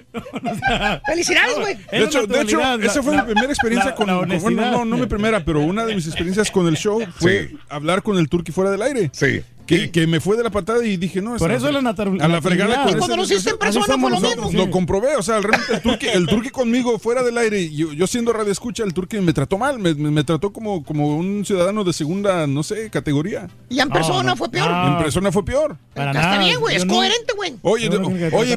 [1.05, 1.75] Felicidades, güey.
[1.91, 4.71] De hecho, de hecho esa fue mi primera experiencia la- con, la con- bueno, honestidad.
[4.71, 8.17] no, no mi primera, pero una de mis experiencias con el show fue hablar con
[8.17, 9.09] el turqui fuera del aire.
[9.13, 9.41] Sí.
[9.65, 12.19] Que, que me fue de la patada y dije, no, Por eso es la natural-
[12.21, 14.65] A la fregada con cuando lo hiciste en persona somos fue lo mismo.
[14.65, 18.05] Lo comprobé, o sea, realmente el turqui, el turqui conmigo fuera del aire, yo, yo
[18.07, 21.45] siendo radio escucha, el turqui me trató mal, me, me- me trató como, como un
[21.45, 23.47] ciudadano de segunda, no sé, categoría.
[23.69, 24.69] Y en persona fue peor.
[24.87, 25.77] En persona fue peor.
[25.95, 27.53] Está bien, güey, es coherente, güey.
[27.61, 27.89] Oye,
[28.33, 28.53] oye,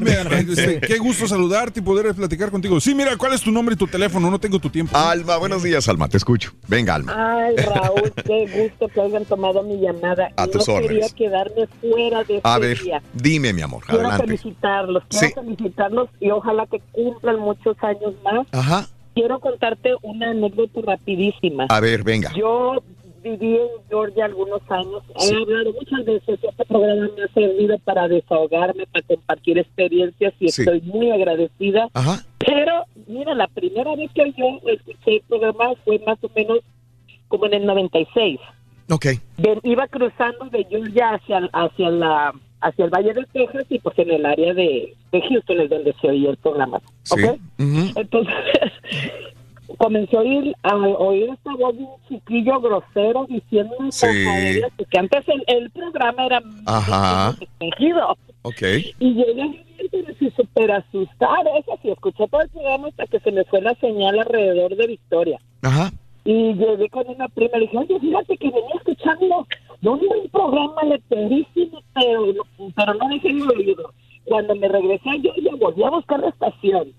[0.49, 2.79] este, qué gusto saludarte y poder platicar contigo.
[2.81, 4.29] Sí, mira, ¿cuál es tu nombre y tu teléfono?
[4.29, 4.97] No tengo tu tiempo.
[4.97, 6.07] Alma, buenos días, Alma.
[6.09, 6.51] Te escucho.
[6.67, 7.13] Venga, Alma.
[7.45, 10.29] Ay, Raúl, qué gusto que hayan tomado mi llamada.
[10.35, 10.96] A tus no órdenes.
[10.99, 13.01] Quería quedarme fuera de A este ver, día.
[13.13, 13.83] dime, mi amor.
[13.85, 14.25] Quiero Adelante.
[14.25, 15.33] felicitarlos, quiero Sí.
[15.33, 18.47] felicitarlos y ojalá que cumplan muchos años más.
[18.51, 18.87] Ajá.
[19.13, 21.65] Quiero contarte una anécdota rapidísima.
[21.69, 22.31] A ver, venga.
[22.35, 22.75] Yo
[23.23, 25.01] viví en Georgia algunos años.
[25.19, 26.39] He hablado muchas veces.
[26.43, 30.61] Este programa me ha servido para desahogarme, para compartir experiencias y Sí.
[30.61, 31.89] estoy muy agradecida.
[31.93, 32.23] Ajá.
[32.37, 36.59] Pero, mira, la primera vez que yo escuché el programa fue más o menos
[37.27, 38.39] como en el 96.
[39.63, 44.09] Iba cruzando de Georgia hacia, hacia la hacia el Valle de Texas y pues en
[44.09, 46.77] el área de, de Houston es donde se oía el programa.
[47.11, 47.37] ¿ok?
[47.95, 48.33] Entonces
[49.77, 54.07] comencé a oír, a oír esta voz de un chiquillo grosero diciendo Sí.
[54.07, 57.35] cosa porque antes el, el programa era Ajá.
[57.39, 58.17] restringido.
[58.43, 58.61] Ok.
[58.99, 61.43] Y llegué a vivir, pero sí súper asustada.
[61.59, 64.87] Eso sí, escuché todo el programa hasta que se me fue la señal alrededor de
[64.87, 65.39] Victoria.
[65.61, 65.91] Ajá.
[66.29, 69.47] Y llegué con una prima y le dije, oye, fíjate que venía escuchando
[69.81, 72.33] vi un programa leterísimo, pero,
[72.75, 73.93] pero no dejé de oírlo.
[74.25, 76.91] Cuando me regresé yo ya volví a buscar la estación.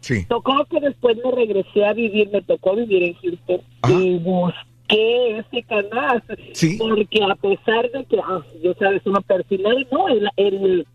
[0.00, 0.24] Sí.
[0.28, 5.62] Tocó que después me regresé a vivir, me tocó vivir en Houston y busqué ese
[5.64, 6.22] canal.
[6.52, 6.76] Sí.
[6.78, 10.86] Porque a pesar de que, ah, yo sabes, uno personal, no, el, el,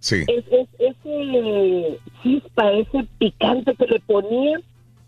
[0.00, 0.16] Sí.
[0.28, 4.60] es, es- ese chispa, ese picante que le ponía,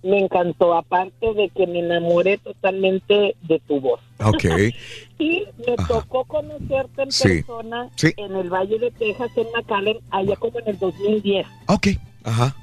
[0.03, 0.75] me encantó.
[0.75, 4.01] Aparte de que me enamoré totalmente de tu voz.
[4.25, 4.45] Ok.
[5.19, 7.29] Y me tocó conocerte en Sí.
[7.43, 8.09] persona Sí.
[8.17, 11.47] en el Valle de Texas, en McAllen, allá como en el 2010.
[11.69, 11.89] Ok.
[12.25, 12.57] Ajá.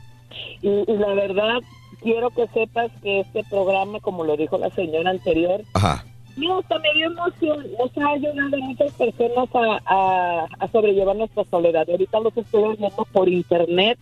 [0.64, 1.60] Y, y la verdad,
[2.02, 6.04] quiero que sepas que este programa, como lo dijo la señora anterior, Ajá.
[6.36, 7.64] no, hasta me dio emoción.
[7.78, 11.88] Nos ha ayudado a muchas personas a, a- a sobrellevar nuestra soledad.
[11.88, 14.00] Ahorita los estoy viendo por internet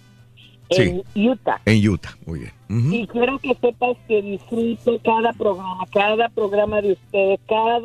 [0.69, 1.61] en Utah.
[1.65, 2.15] En Utah.
[2.25, 2.51] Muy bien.
[2.93, 7.79] Y quiero que sepas que disfruto cada programa, cada programa de ustedes, cada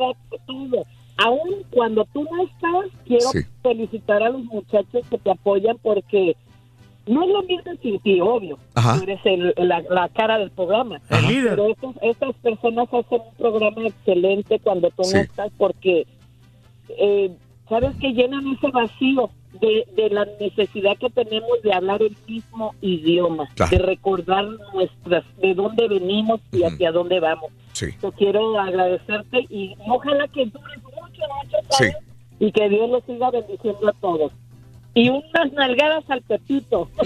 [0.47, 0.84] todo.
[1.18, 3.41] Aún cuando tú no estás, quiero Sí.
[3.62, 6.34] felicitar a los muchachos que te apoyan porque
[7.07, 8.59] no es lo mismo sin ti, obvio.
[8.75, 8.97] Ajá.
[8.97, 11.00] Tú eres el- la, la cara del programa.
[11.10, 11.50] El líder.
[11.50, 15.17] Pero estos- estas personas hacen un programa excelente cuando tú Sí.
[15.17, 16.07] no estás porque,
[16.99, 17.31] eh,
[17.68, 22.74] ¿sabes que Llenan ese vacío de, de la necesidad que tenemos de hablar el mismo
[22.80, 23.70] idioma, Claro.
[23.70, 27.50] de recordar nuestras, de dónde venimos y hacia dónde vamos.
[27.72, 27.86] Sí.
[28.02, 31.86] Yo quiero agradecerte y ojalá que dures mucho, mucho Sí.
[32.38, 34.32] y que Dios los siga bendiciendo a todos.
[34.92, 36.90] Y unas nalgadas al Pepito.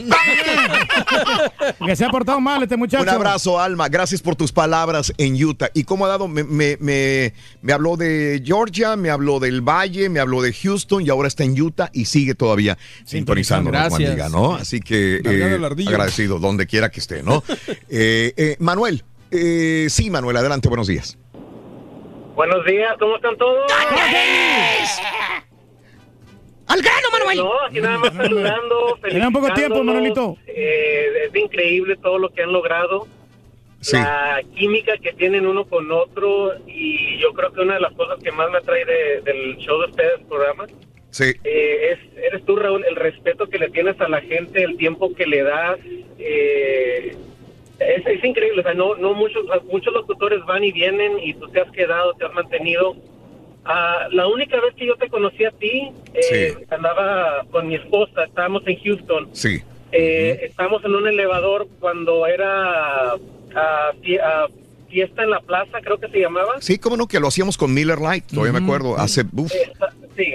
[1.87, 3.03] Que se ha portado mal este muchacho.
[3.03, 3.89] Un abrazo, Alma.
[3.89, 5.69] Gracias por tus palabras en Utah.
[5.75, 6.29] ¿Y cómo ha dado?
[6.29, 7.33] Me, me, me,
[7.63, 11.45] me habló de Georgia, me habló del Valle, me habló de Houston y ahora está
[11.45, 14.11] en Utah y sigue todavía sintonizando, Gracias.
[14.11, 14.55] amiga, ¿no?
[14.55, 17.43] Así que eh, agradecido donde quiera que esté, ¿no?
[17.89, 21.19] Eh, eh, Manuel, eh, sí, Manuel, adelante, buenos días.
[22.35, 23.71] Buenos días, ¿cómo están todos?
[26.67, 27.37] ¡Al grano, Manuel!
[27.39, 28.99] No, aquí nada más saludando.
[29.33, 29.85] Poco tiempo.
[29.85, 30.37] Manolito.
[30.47, 33.07] Eh, es increíble todo lo que han logrado.
[33.81, 33.97] Sí.
[33.97, 36.53] La química que tienen uno con otro.
[36.67, 39.79] Y yo creo que una de las cosas que más me atrae de- del show
[39.81, 40.67] de ustedes, programa,
[41.11, 41.33] Sí.
[41.45, 45.15] eh, es, eres tú, Raúl, el respeto que le tienes a la gente, el tiempo
[45.15, 45.79] que le das.
[46.19, 47.15] eh,
[47.79, 48.61] es, es increíble.
[48.61, 52.15] O sea, no, no muchos, muchos locutores van y vienen y tú te has quedado,
[52.15, 52.97] te has mantenido.
[53.67, 58.25] Ah, la única vez que yo te conocí a ti, eh, andaba con mi esposa,
[58.25, 59.29] estábamos en Houston.
[59.33, 59.63] Sí.
[59.93, 64.47] Eh, Estábamos en un elevador cuando era ah, fie- ah,
[64.91, 66.61] fiesta en la plaza, creo que se llamaba.
[66.61, 69.53] Sí, cómo no, que lo hacíamos con Miller Light, todavía me acuerdo, hace uf,
[70.17, 70.35] Sí.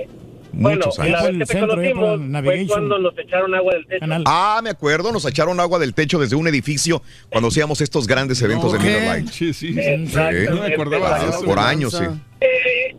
[0.51, 1.38] Bueno, muchos la años.
[1.38, 4.06] vez que te conocimos fue cuando nos echaron agua del techo.
[4.25, 8.41] Ah, me acuerdo, nos echaron agua del techo desde un edificio cuando hacíamos estos grandes
[8.41, 9.27] eventos de Miller Light.
[9.30, 9.75] Sí, sí.
[9.80, 10.56] Exacto.
[10.56, 11.43] No me acordaba de Ah, eso.
[11.45, 12.03] por años, sí.
[12.41, 12.95] Eh,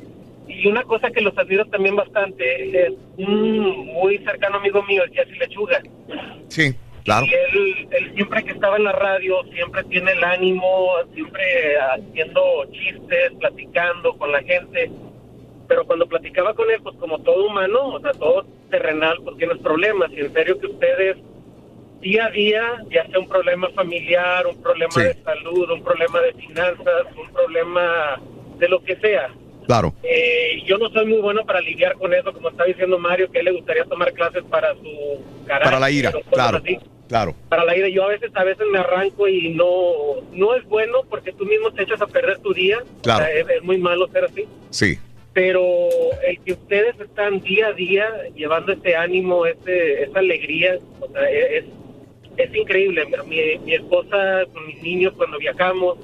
[0.62, 5.10] y una cosa que los admiro también bastante es un muy cercano amigo mío, el
[5.10, 5.80] Jesse Lechuga.
[6.48, 6.74] Sí,
[7.04, 7.24] claro.
[7.26, 11.42] Y él, él siempre que estaba en la radio, siempre tiene el ánimo, siempre
[11.78, 14.90] haciendo chistes, platicando con la gente.
[15.66, 19.58] Pero cuando platicaba con él, pues como todo humano, o sea, todo terrenal, pues tienes
[19.58, 20.10] problemas.
[20.12, 21.16] Y en serio que ustedes,
[22.00, 25.02] día a día, ya sea un problema familiar, un problema Sí.
[25.04, 28.20] de salud, un problema de finanzas, un problema
[28.58, 29.30] de lo que sea,
[29.70, 29.94] Claro.
[30.02, 33.38] eh, yo no soy muy bueno para lidiar con eso, como está diciendo Mario, que
[33.38, 35.64] a él le gustaría tomar clases para su carácter.
[35.64, 36.58] Para la ira, claro.
[36.58, 36.76] así.
[37.08, 37.34] Claro.
[37.48, 39.68] Para la ira, yo a veces a veces me arranco y no
[40.32, 42.78] no es bueno porque tú mismo te echas a perder tu día.
[43.02, 43.24] Claro.
[43.24, 44.44] O sea, es, es muy malo ser así.
[44.70, 44.98] Sí.
[45.32, 45.62] Pero
[46.26, 51.30] el que ustedes están día a día llevando ese ánimo, ese, esa alegría, o sea,
[51.30, 51.64] es,
[52.36, 53.04] es increíble.
[53.28, 55.98] Mi, mi esposa con mis niños cuando viajamos,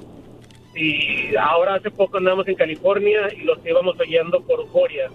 [0.77, 5.09] y ahora hace poco andamos en California y los íbamos oyendo por euforia.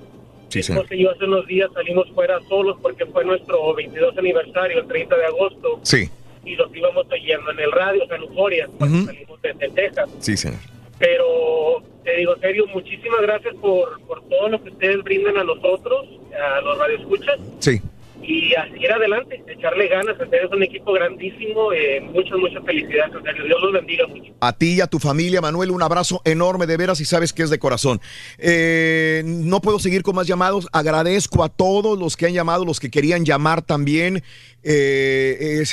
[0.49, 0.83] Sí, señor.
[0.83, 5.17] Porque yo hace unos días salimos fuera solos porque fue nuestro 22 aniversario, el 30
[5.17, 6.11] de agosto, Sí,
[6.45, 9.07] y los íbamos oyendo en el radio, o sea, en euforia, cuando Ujú.
[9.07, 10.11] salimos desde Texas.
[10.19, 10.59] sí, señor.
[10.99, 16.07] Pero te digo, serio, muchísimas gracias por, por todo lo que ustedes brindan a nosotros,
[16.33, 17.41] a los radioescuchas.
[17.59, 17.81] Sí.
[18.23, 20.19] Y así ir adelante, echarle ganas.
[20.21, 21.73] Ustedes es un equipo grandísimo.
[21.73, 23.13] Eh, muchas, muchas felicidades.
[23.23, 24.33] Dios los bendiga mucho.
[24.41, 27.43] A ti y a tu familia, Manuel, un abrazo enorme de veras y sabes que
[27.43, 28.01] es de corazón.
[28.39, 30.69] Eh, no puedo seguir con más llamados.
[30.73, 34.23] Agradezco a todos los que han llamado, los que querían llamar también.
[34.63, 35.65] Eh,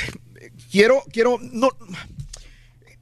[0.70, 1.70] quiero, quiero, no.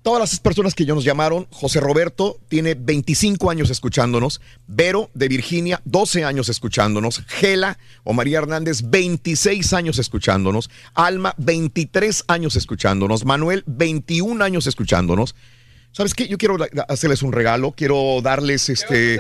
[0.09, 5.29] Todas las personas que ya nos llamaron, José Roberto tiene 25 años escuchándonos, Vero de
[5.29, 13.27] Virginia, 12 años escuchándonos, Gela o María Hernández, 26 años escuchándonos, Alma, 23 años escuchándonos,
[13.27, 15.35] Manuel, 21 años escuchándonos.
[15.93, 16.27] ¿Sabes qué?
[16.27, 16.57] Yo quiero
[16.89, 19.17] hacerles un regalo, quiero darles este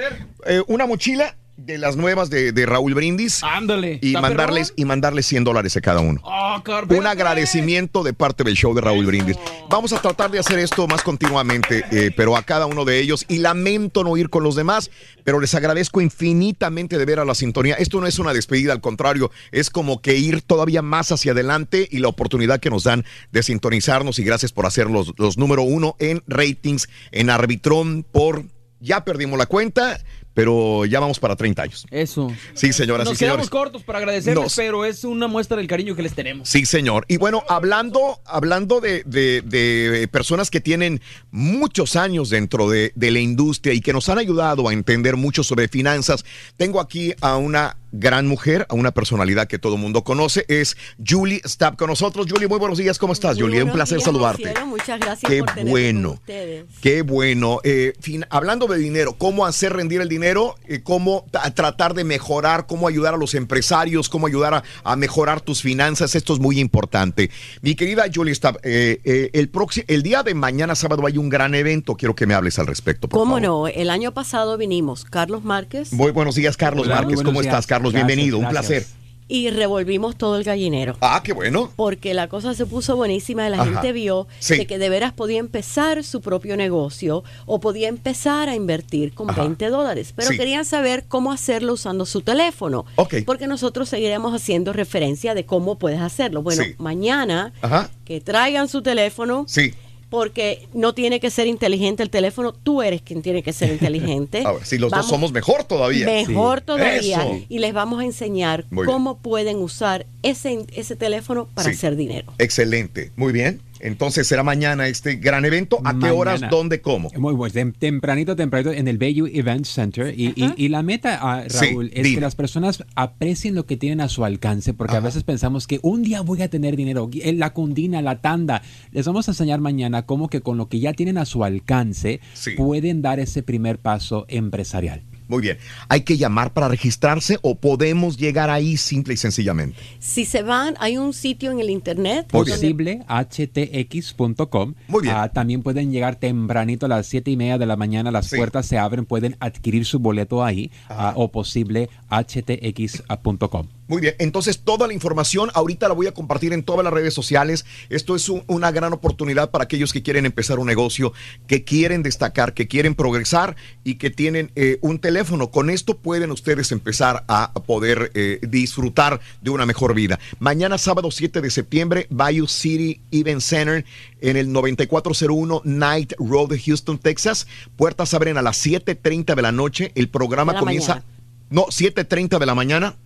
[0.46, 3.42] eh, una mochila de las nuevas de, de Raúl Brindis.
[3.42, 3.98] Ándale.
[4.00, 6.20] Y ¿Está mandarles, y mandarles 100 dólares a cada uno.
[6.22, 9.36] Oh, Un agradecimiento de parte del show de Raúl Brindis.
[9.68, 13.26] Vamos a tratar de hacer esto más continuamente, eh, pero a cada uno de ellos.
[13.28, 14.90] Y lamento no ir con los demás,
[15.24, 17.74] pero les agradezco infinitamente de ver a la sintonía.
[17.74, 21.88] Esto no es una despedida, al contrario, es como que ir todavía más hacia adelante
[21.90, 24.20] y la oportunidad que nos dan de sintonizarnos.
[24.20, 28.44] Y gracias por hacer los, los número uno en ratings, en Arbitrón, por...
[28.80, 29.98] Ya perdimos la cuenta,
[30.38, 31.84] pero ya vamos para 30 años.
[31.90, 32.32] Eso.
[32.54, 33.48] Sí, señoras Nos y señores.
[33.48, 36.48] quedamos cortos para agradecerles, Nos- pero es una muestra del cariño que les tenemos.
[36.48, 37.04] Sí, señor.
[37.08, 41.00] Y bueno, hablando, hablando de, de- de personas que tienen
[41.32, 45.42] muchos años dentro de, de la industria y que nos han ayudado a entender mucho
[45.42, 46.24] sobre finanzas,
[46.56, 50.76] tengo aquí a una gran mujer, a una personalidad que todo el mundo conoce, es
[51.06, 52.26] Julie Stab con nosotros.
[52.28, 53.62] Julie, muy buenos días, ¿cómo estás, Julie?
[53.62, 54.42] Un placer días, saludarte.
[54.44, 56.08] cielo, muchas gracias Qué por bueno.
[56.10, 56.64] con ustedes.
[56.80, 57.60] Qué bueno.
[57.64, 62.04] Eh, fin- hablando de dinero, cómo hacer rendir el dinero, eh, cómo ta- tratar de
[62.04, 66.38] mejorar, cómo ayudar a los empresarios, cómo ayudar a, a mejorar tus finanzas, esto es
[66.40, 67.30] muy importante.
[67.62, 71.28] Mi querida Julie Stab, eh, eh, el, próximo, el día de mañana sábado hay un
[71.28, 73.08] gran evento, quiero que me hables al respecto.
[73.08, 73.42] Por ¿Cómo favor.
[73.42, 73.68] no?
[73.68, 77.22] El año pasado vinimos Carlos Márquez Muy buenos días, Carlos Hola, muy Márquez.
[77.24, 77.52] ¿Cómo días.
[77.54, 77.77] estás, Carlos?
[77.82, 78.86] Gracias, Bienvenido, un placer.
[79.30, 80.96] y revolvimos todo el gallinero.
[81.02, 81.70] Ah, qué bueno.
[81.76, 83.70] Porque la cosa se puso buenísima y la Ajá.
[83.72, 84.56] gente vio Sí.
[84.56, 89.28] de que de veras podía empezar su propio negocio o podía empezar a invertir con
[89.28, 89.42] Ajá.
[89.42, 90.14] 20 dólares.
[90.16, 90.38] Pero Sí.
[90.38, 92.86] querían saber cómo hacerlo usando su teléfono.
[92.96, 93.16] Ok.
[93.26, 96.40] Porque nosotros seguiremos haciendo referencia de cómo puedes hacerlo.
[96.42, 96.74] Bueno, Sí.
[96.78, 97.90] mañana Ajá.
[98.06, 99.44] que traigan su teléfono.
[99.46, 99.74] Sí.
[100.10, 104.42] Porque no tiene que ser inteligente el teléfono, tú eres quien tiene que ser inteligente.
[104.46, 106.06] A ver, si los Vamos- dos somos mejor todavía.
[106.06, 106.64] Mejor Sí.
[106.66, 107.22] todavía.
[107.22, 107.40] Eso.
[107.48, 108.94] Y les vamos a enseñar Muy bien.
[108.94, 111.74] cómo pueden usar ese, ese teléfono para Sí.
[111.76, 112.32] hacer dinero.
[112.38, 113.60] Excelente, muy bien.
[113.80, 115.78] Entonces será mañana este gran evento.
[115.84, 116.14] ¿A qué Mañana.
[116.14, 116.40] horas?
[116.50, 116.80] ¿Dónde?
[116.80, 117.10] ¿Cómo?
[117.16, 120.14] Muy bueno, tem- tempranito, tempranito en el Bayou Event Center.
[120.18, 122.14] Y, y- y la meta, ah, Sí, Raúl, es dime.
[122.16, 125.78] que las personas aprecien lo que tienen a su alcance, porque a veces pensamos que
[125.82, 128.62] un día voy a tener dinero, eh, la cundina, la tanda.
[128.92, 132.20] Les vamos a enseñar mañana cómo que con lo que ya tienen a su alcance
[132.34, 132.52] Sí.
[132.56, 135.02] pueden dar ese primer paso empresarial.
[135.28, 135.58] Muy bien.
[135.88, 139.78] ¿Hay que llamar para registrarse o podemos llegar ahí simple y sencillamente?
[140.00, 142.26] Si se van, hay un sitio en el internet.
[142.32, 144.74] donde- posiblehtx.com.
[145.10, 148.10] Ah, también pueden llegar tempranito a las siete y media de la mañana.
[148.10, 153.66] Las puertas se abren, pueden adquirir su boleto ahí ah, o posiblehtx.com.
[153.88, 157.14] Muy bien, entonces toda la información ahorita la voy a compartir en todas las redes
[157.14, 157.64] sociales.
[157.88, 161.12] Esto es un- una gran oportunidad para aquellos que quieren empezar un negocio,
[161.46, 165.50] que quieren destacar, que quieren progresar y que tienen eh, un teléfono.
[165.50, 170.18] Con esto pueden ustedes empezar a poder eh, disfrutar de una mejor vida.
[170.38, 173.84] Mañana sábado 7 de septiembre, Bayou City Event Center
[174.20, 177.46] en el 9401 Night Road de Houston, Texas.
[177.76, 179.92] Puertas abren a las 7.30 de la noche.
[179.94, 180.94] El programa la comienza...
[180.96, 181.12] mañana.
[181.50, 182.96] No, 7.30 de la mañana.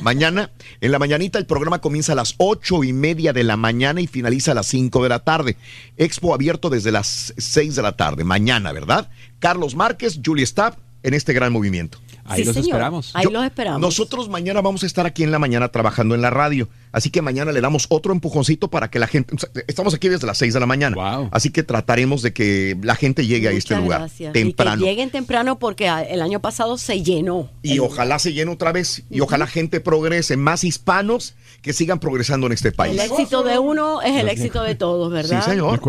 [0.00, 4.00] Mañana, en la mañanita, el programa comienza a las ocho y media de la mañana
[4.00, 5.56] y finaliza a las 5 de la tarde.
[5.96, 8.24] Expo abierto desde las 6 de la tarde.
[8.24, 9.10] Mañana, ¿verdad?
[9.38, 11.98] Carlos Márquez, Julie Stab, en este gran movimiento.
[12.30, 12.68] Ahí Sí, los señor.
[12.70, 13.10] esperamos.
[13.14, 13.80] Ahí los esperamos.
[13.80, 16.68] Nosotros mañana vamos a estar aquí en la mañana trabajando en la radio.
[16.92, 19.34] Así que mañana le damos otro empujoncito para que la gente.
[19.66, 21.28] Estamos aquí desde las 6 de la mañana.
[21.30, 24.32] Así que trataremos de que la gente llegue a este lugar gracias.
[24.32, 24.80] temprano.
[24.80, 27.50] Y que lleguen temprano porque ah, el año pasado se llenó.
[27.62, 32.46] Y ojalá se llene otra vez y ojalá gente progrese, más hispanos que sigan progresando
[32.46, 32.94] en este país.
[32.94, 35.42] El éxito de uno es el éxito de todos, ¿verdad?
[35.44, 35.80] Sí, señor.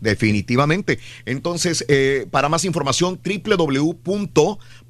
[0.00, 0.98] Definitivamente.
[1.24, 3.18] Entonces, eh, para más información,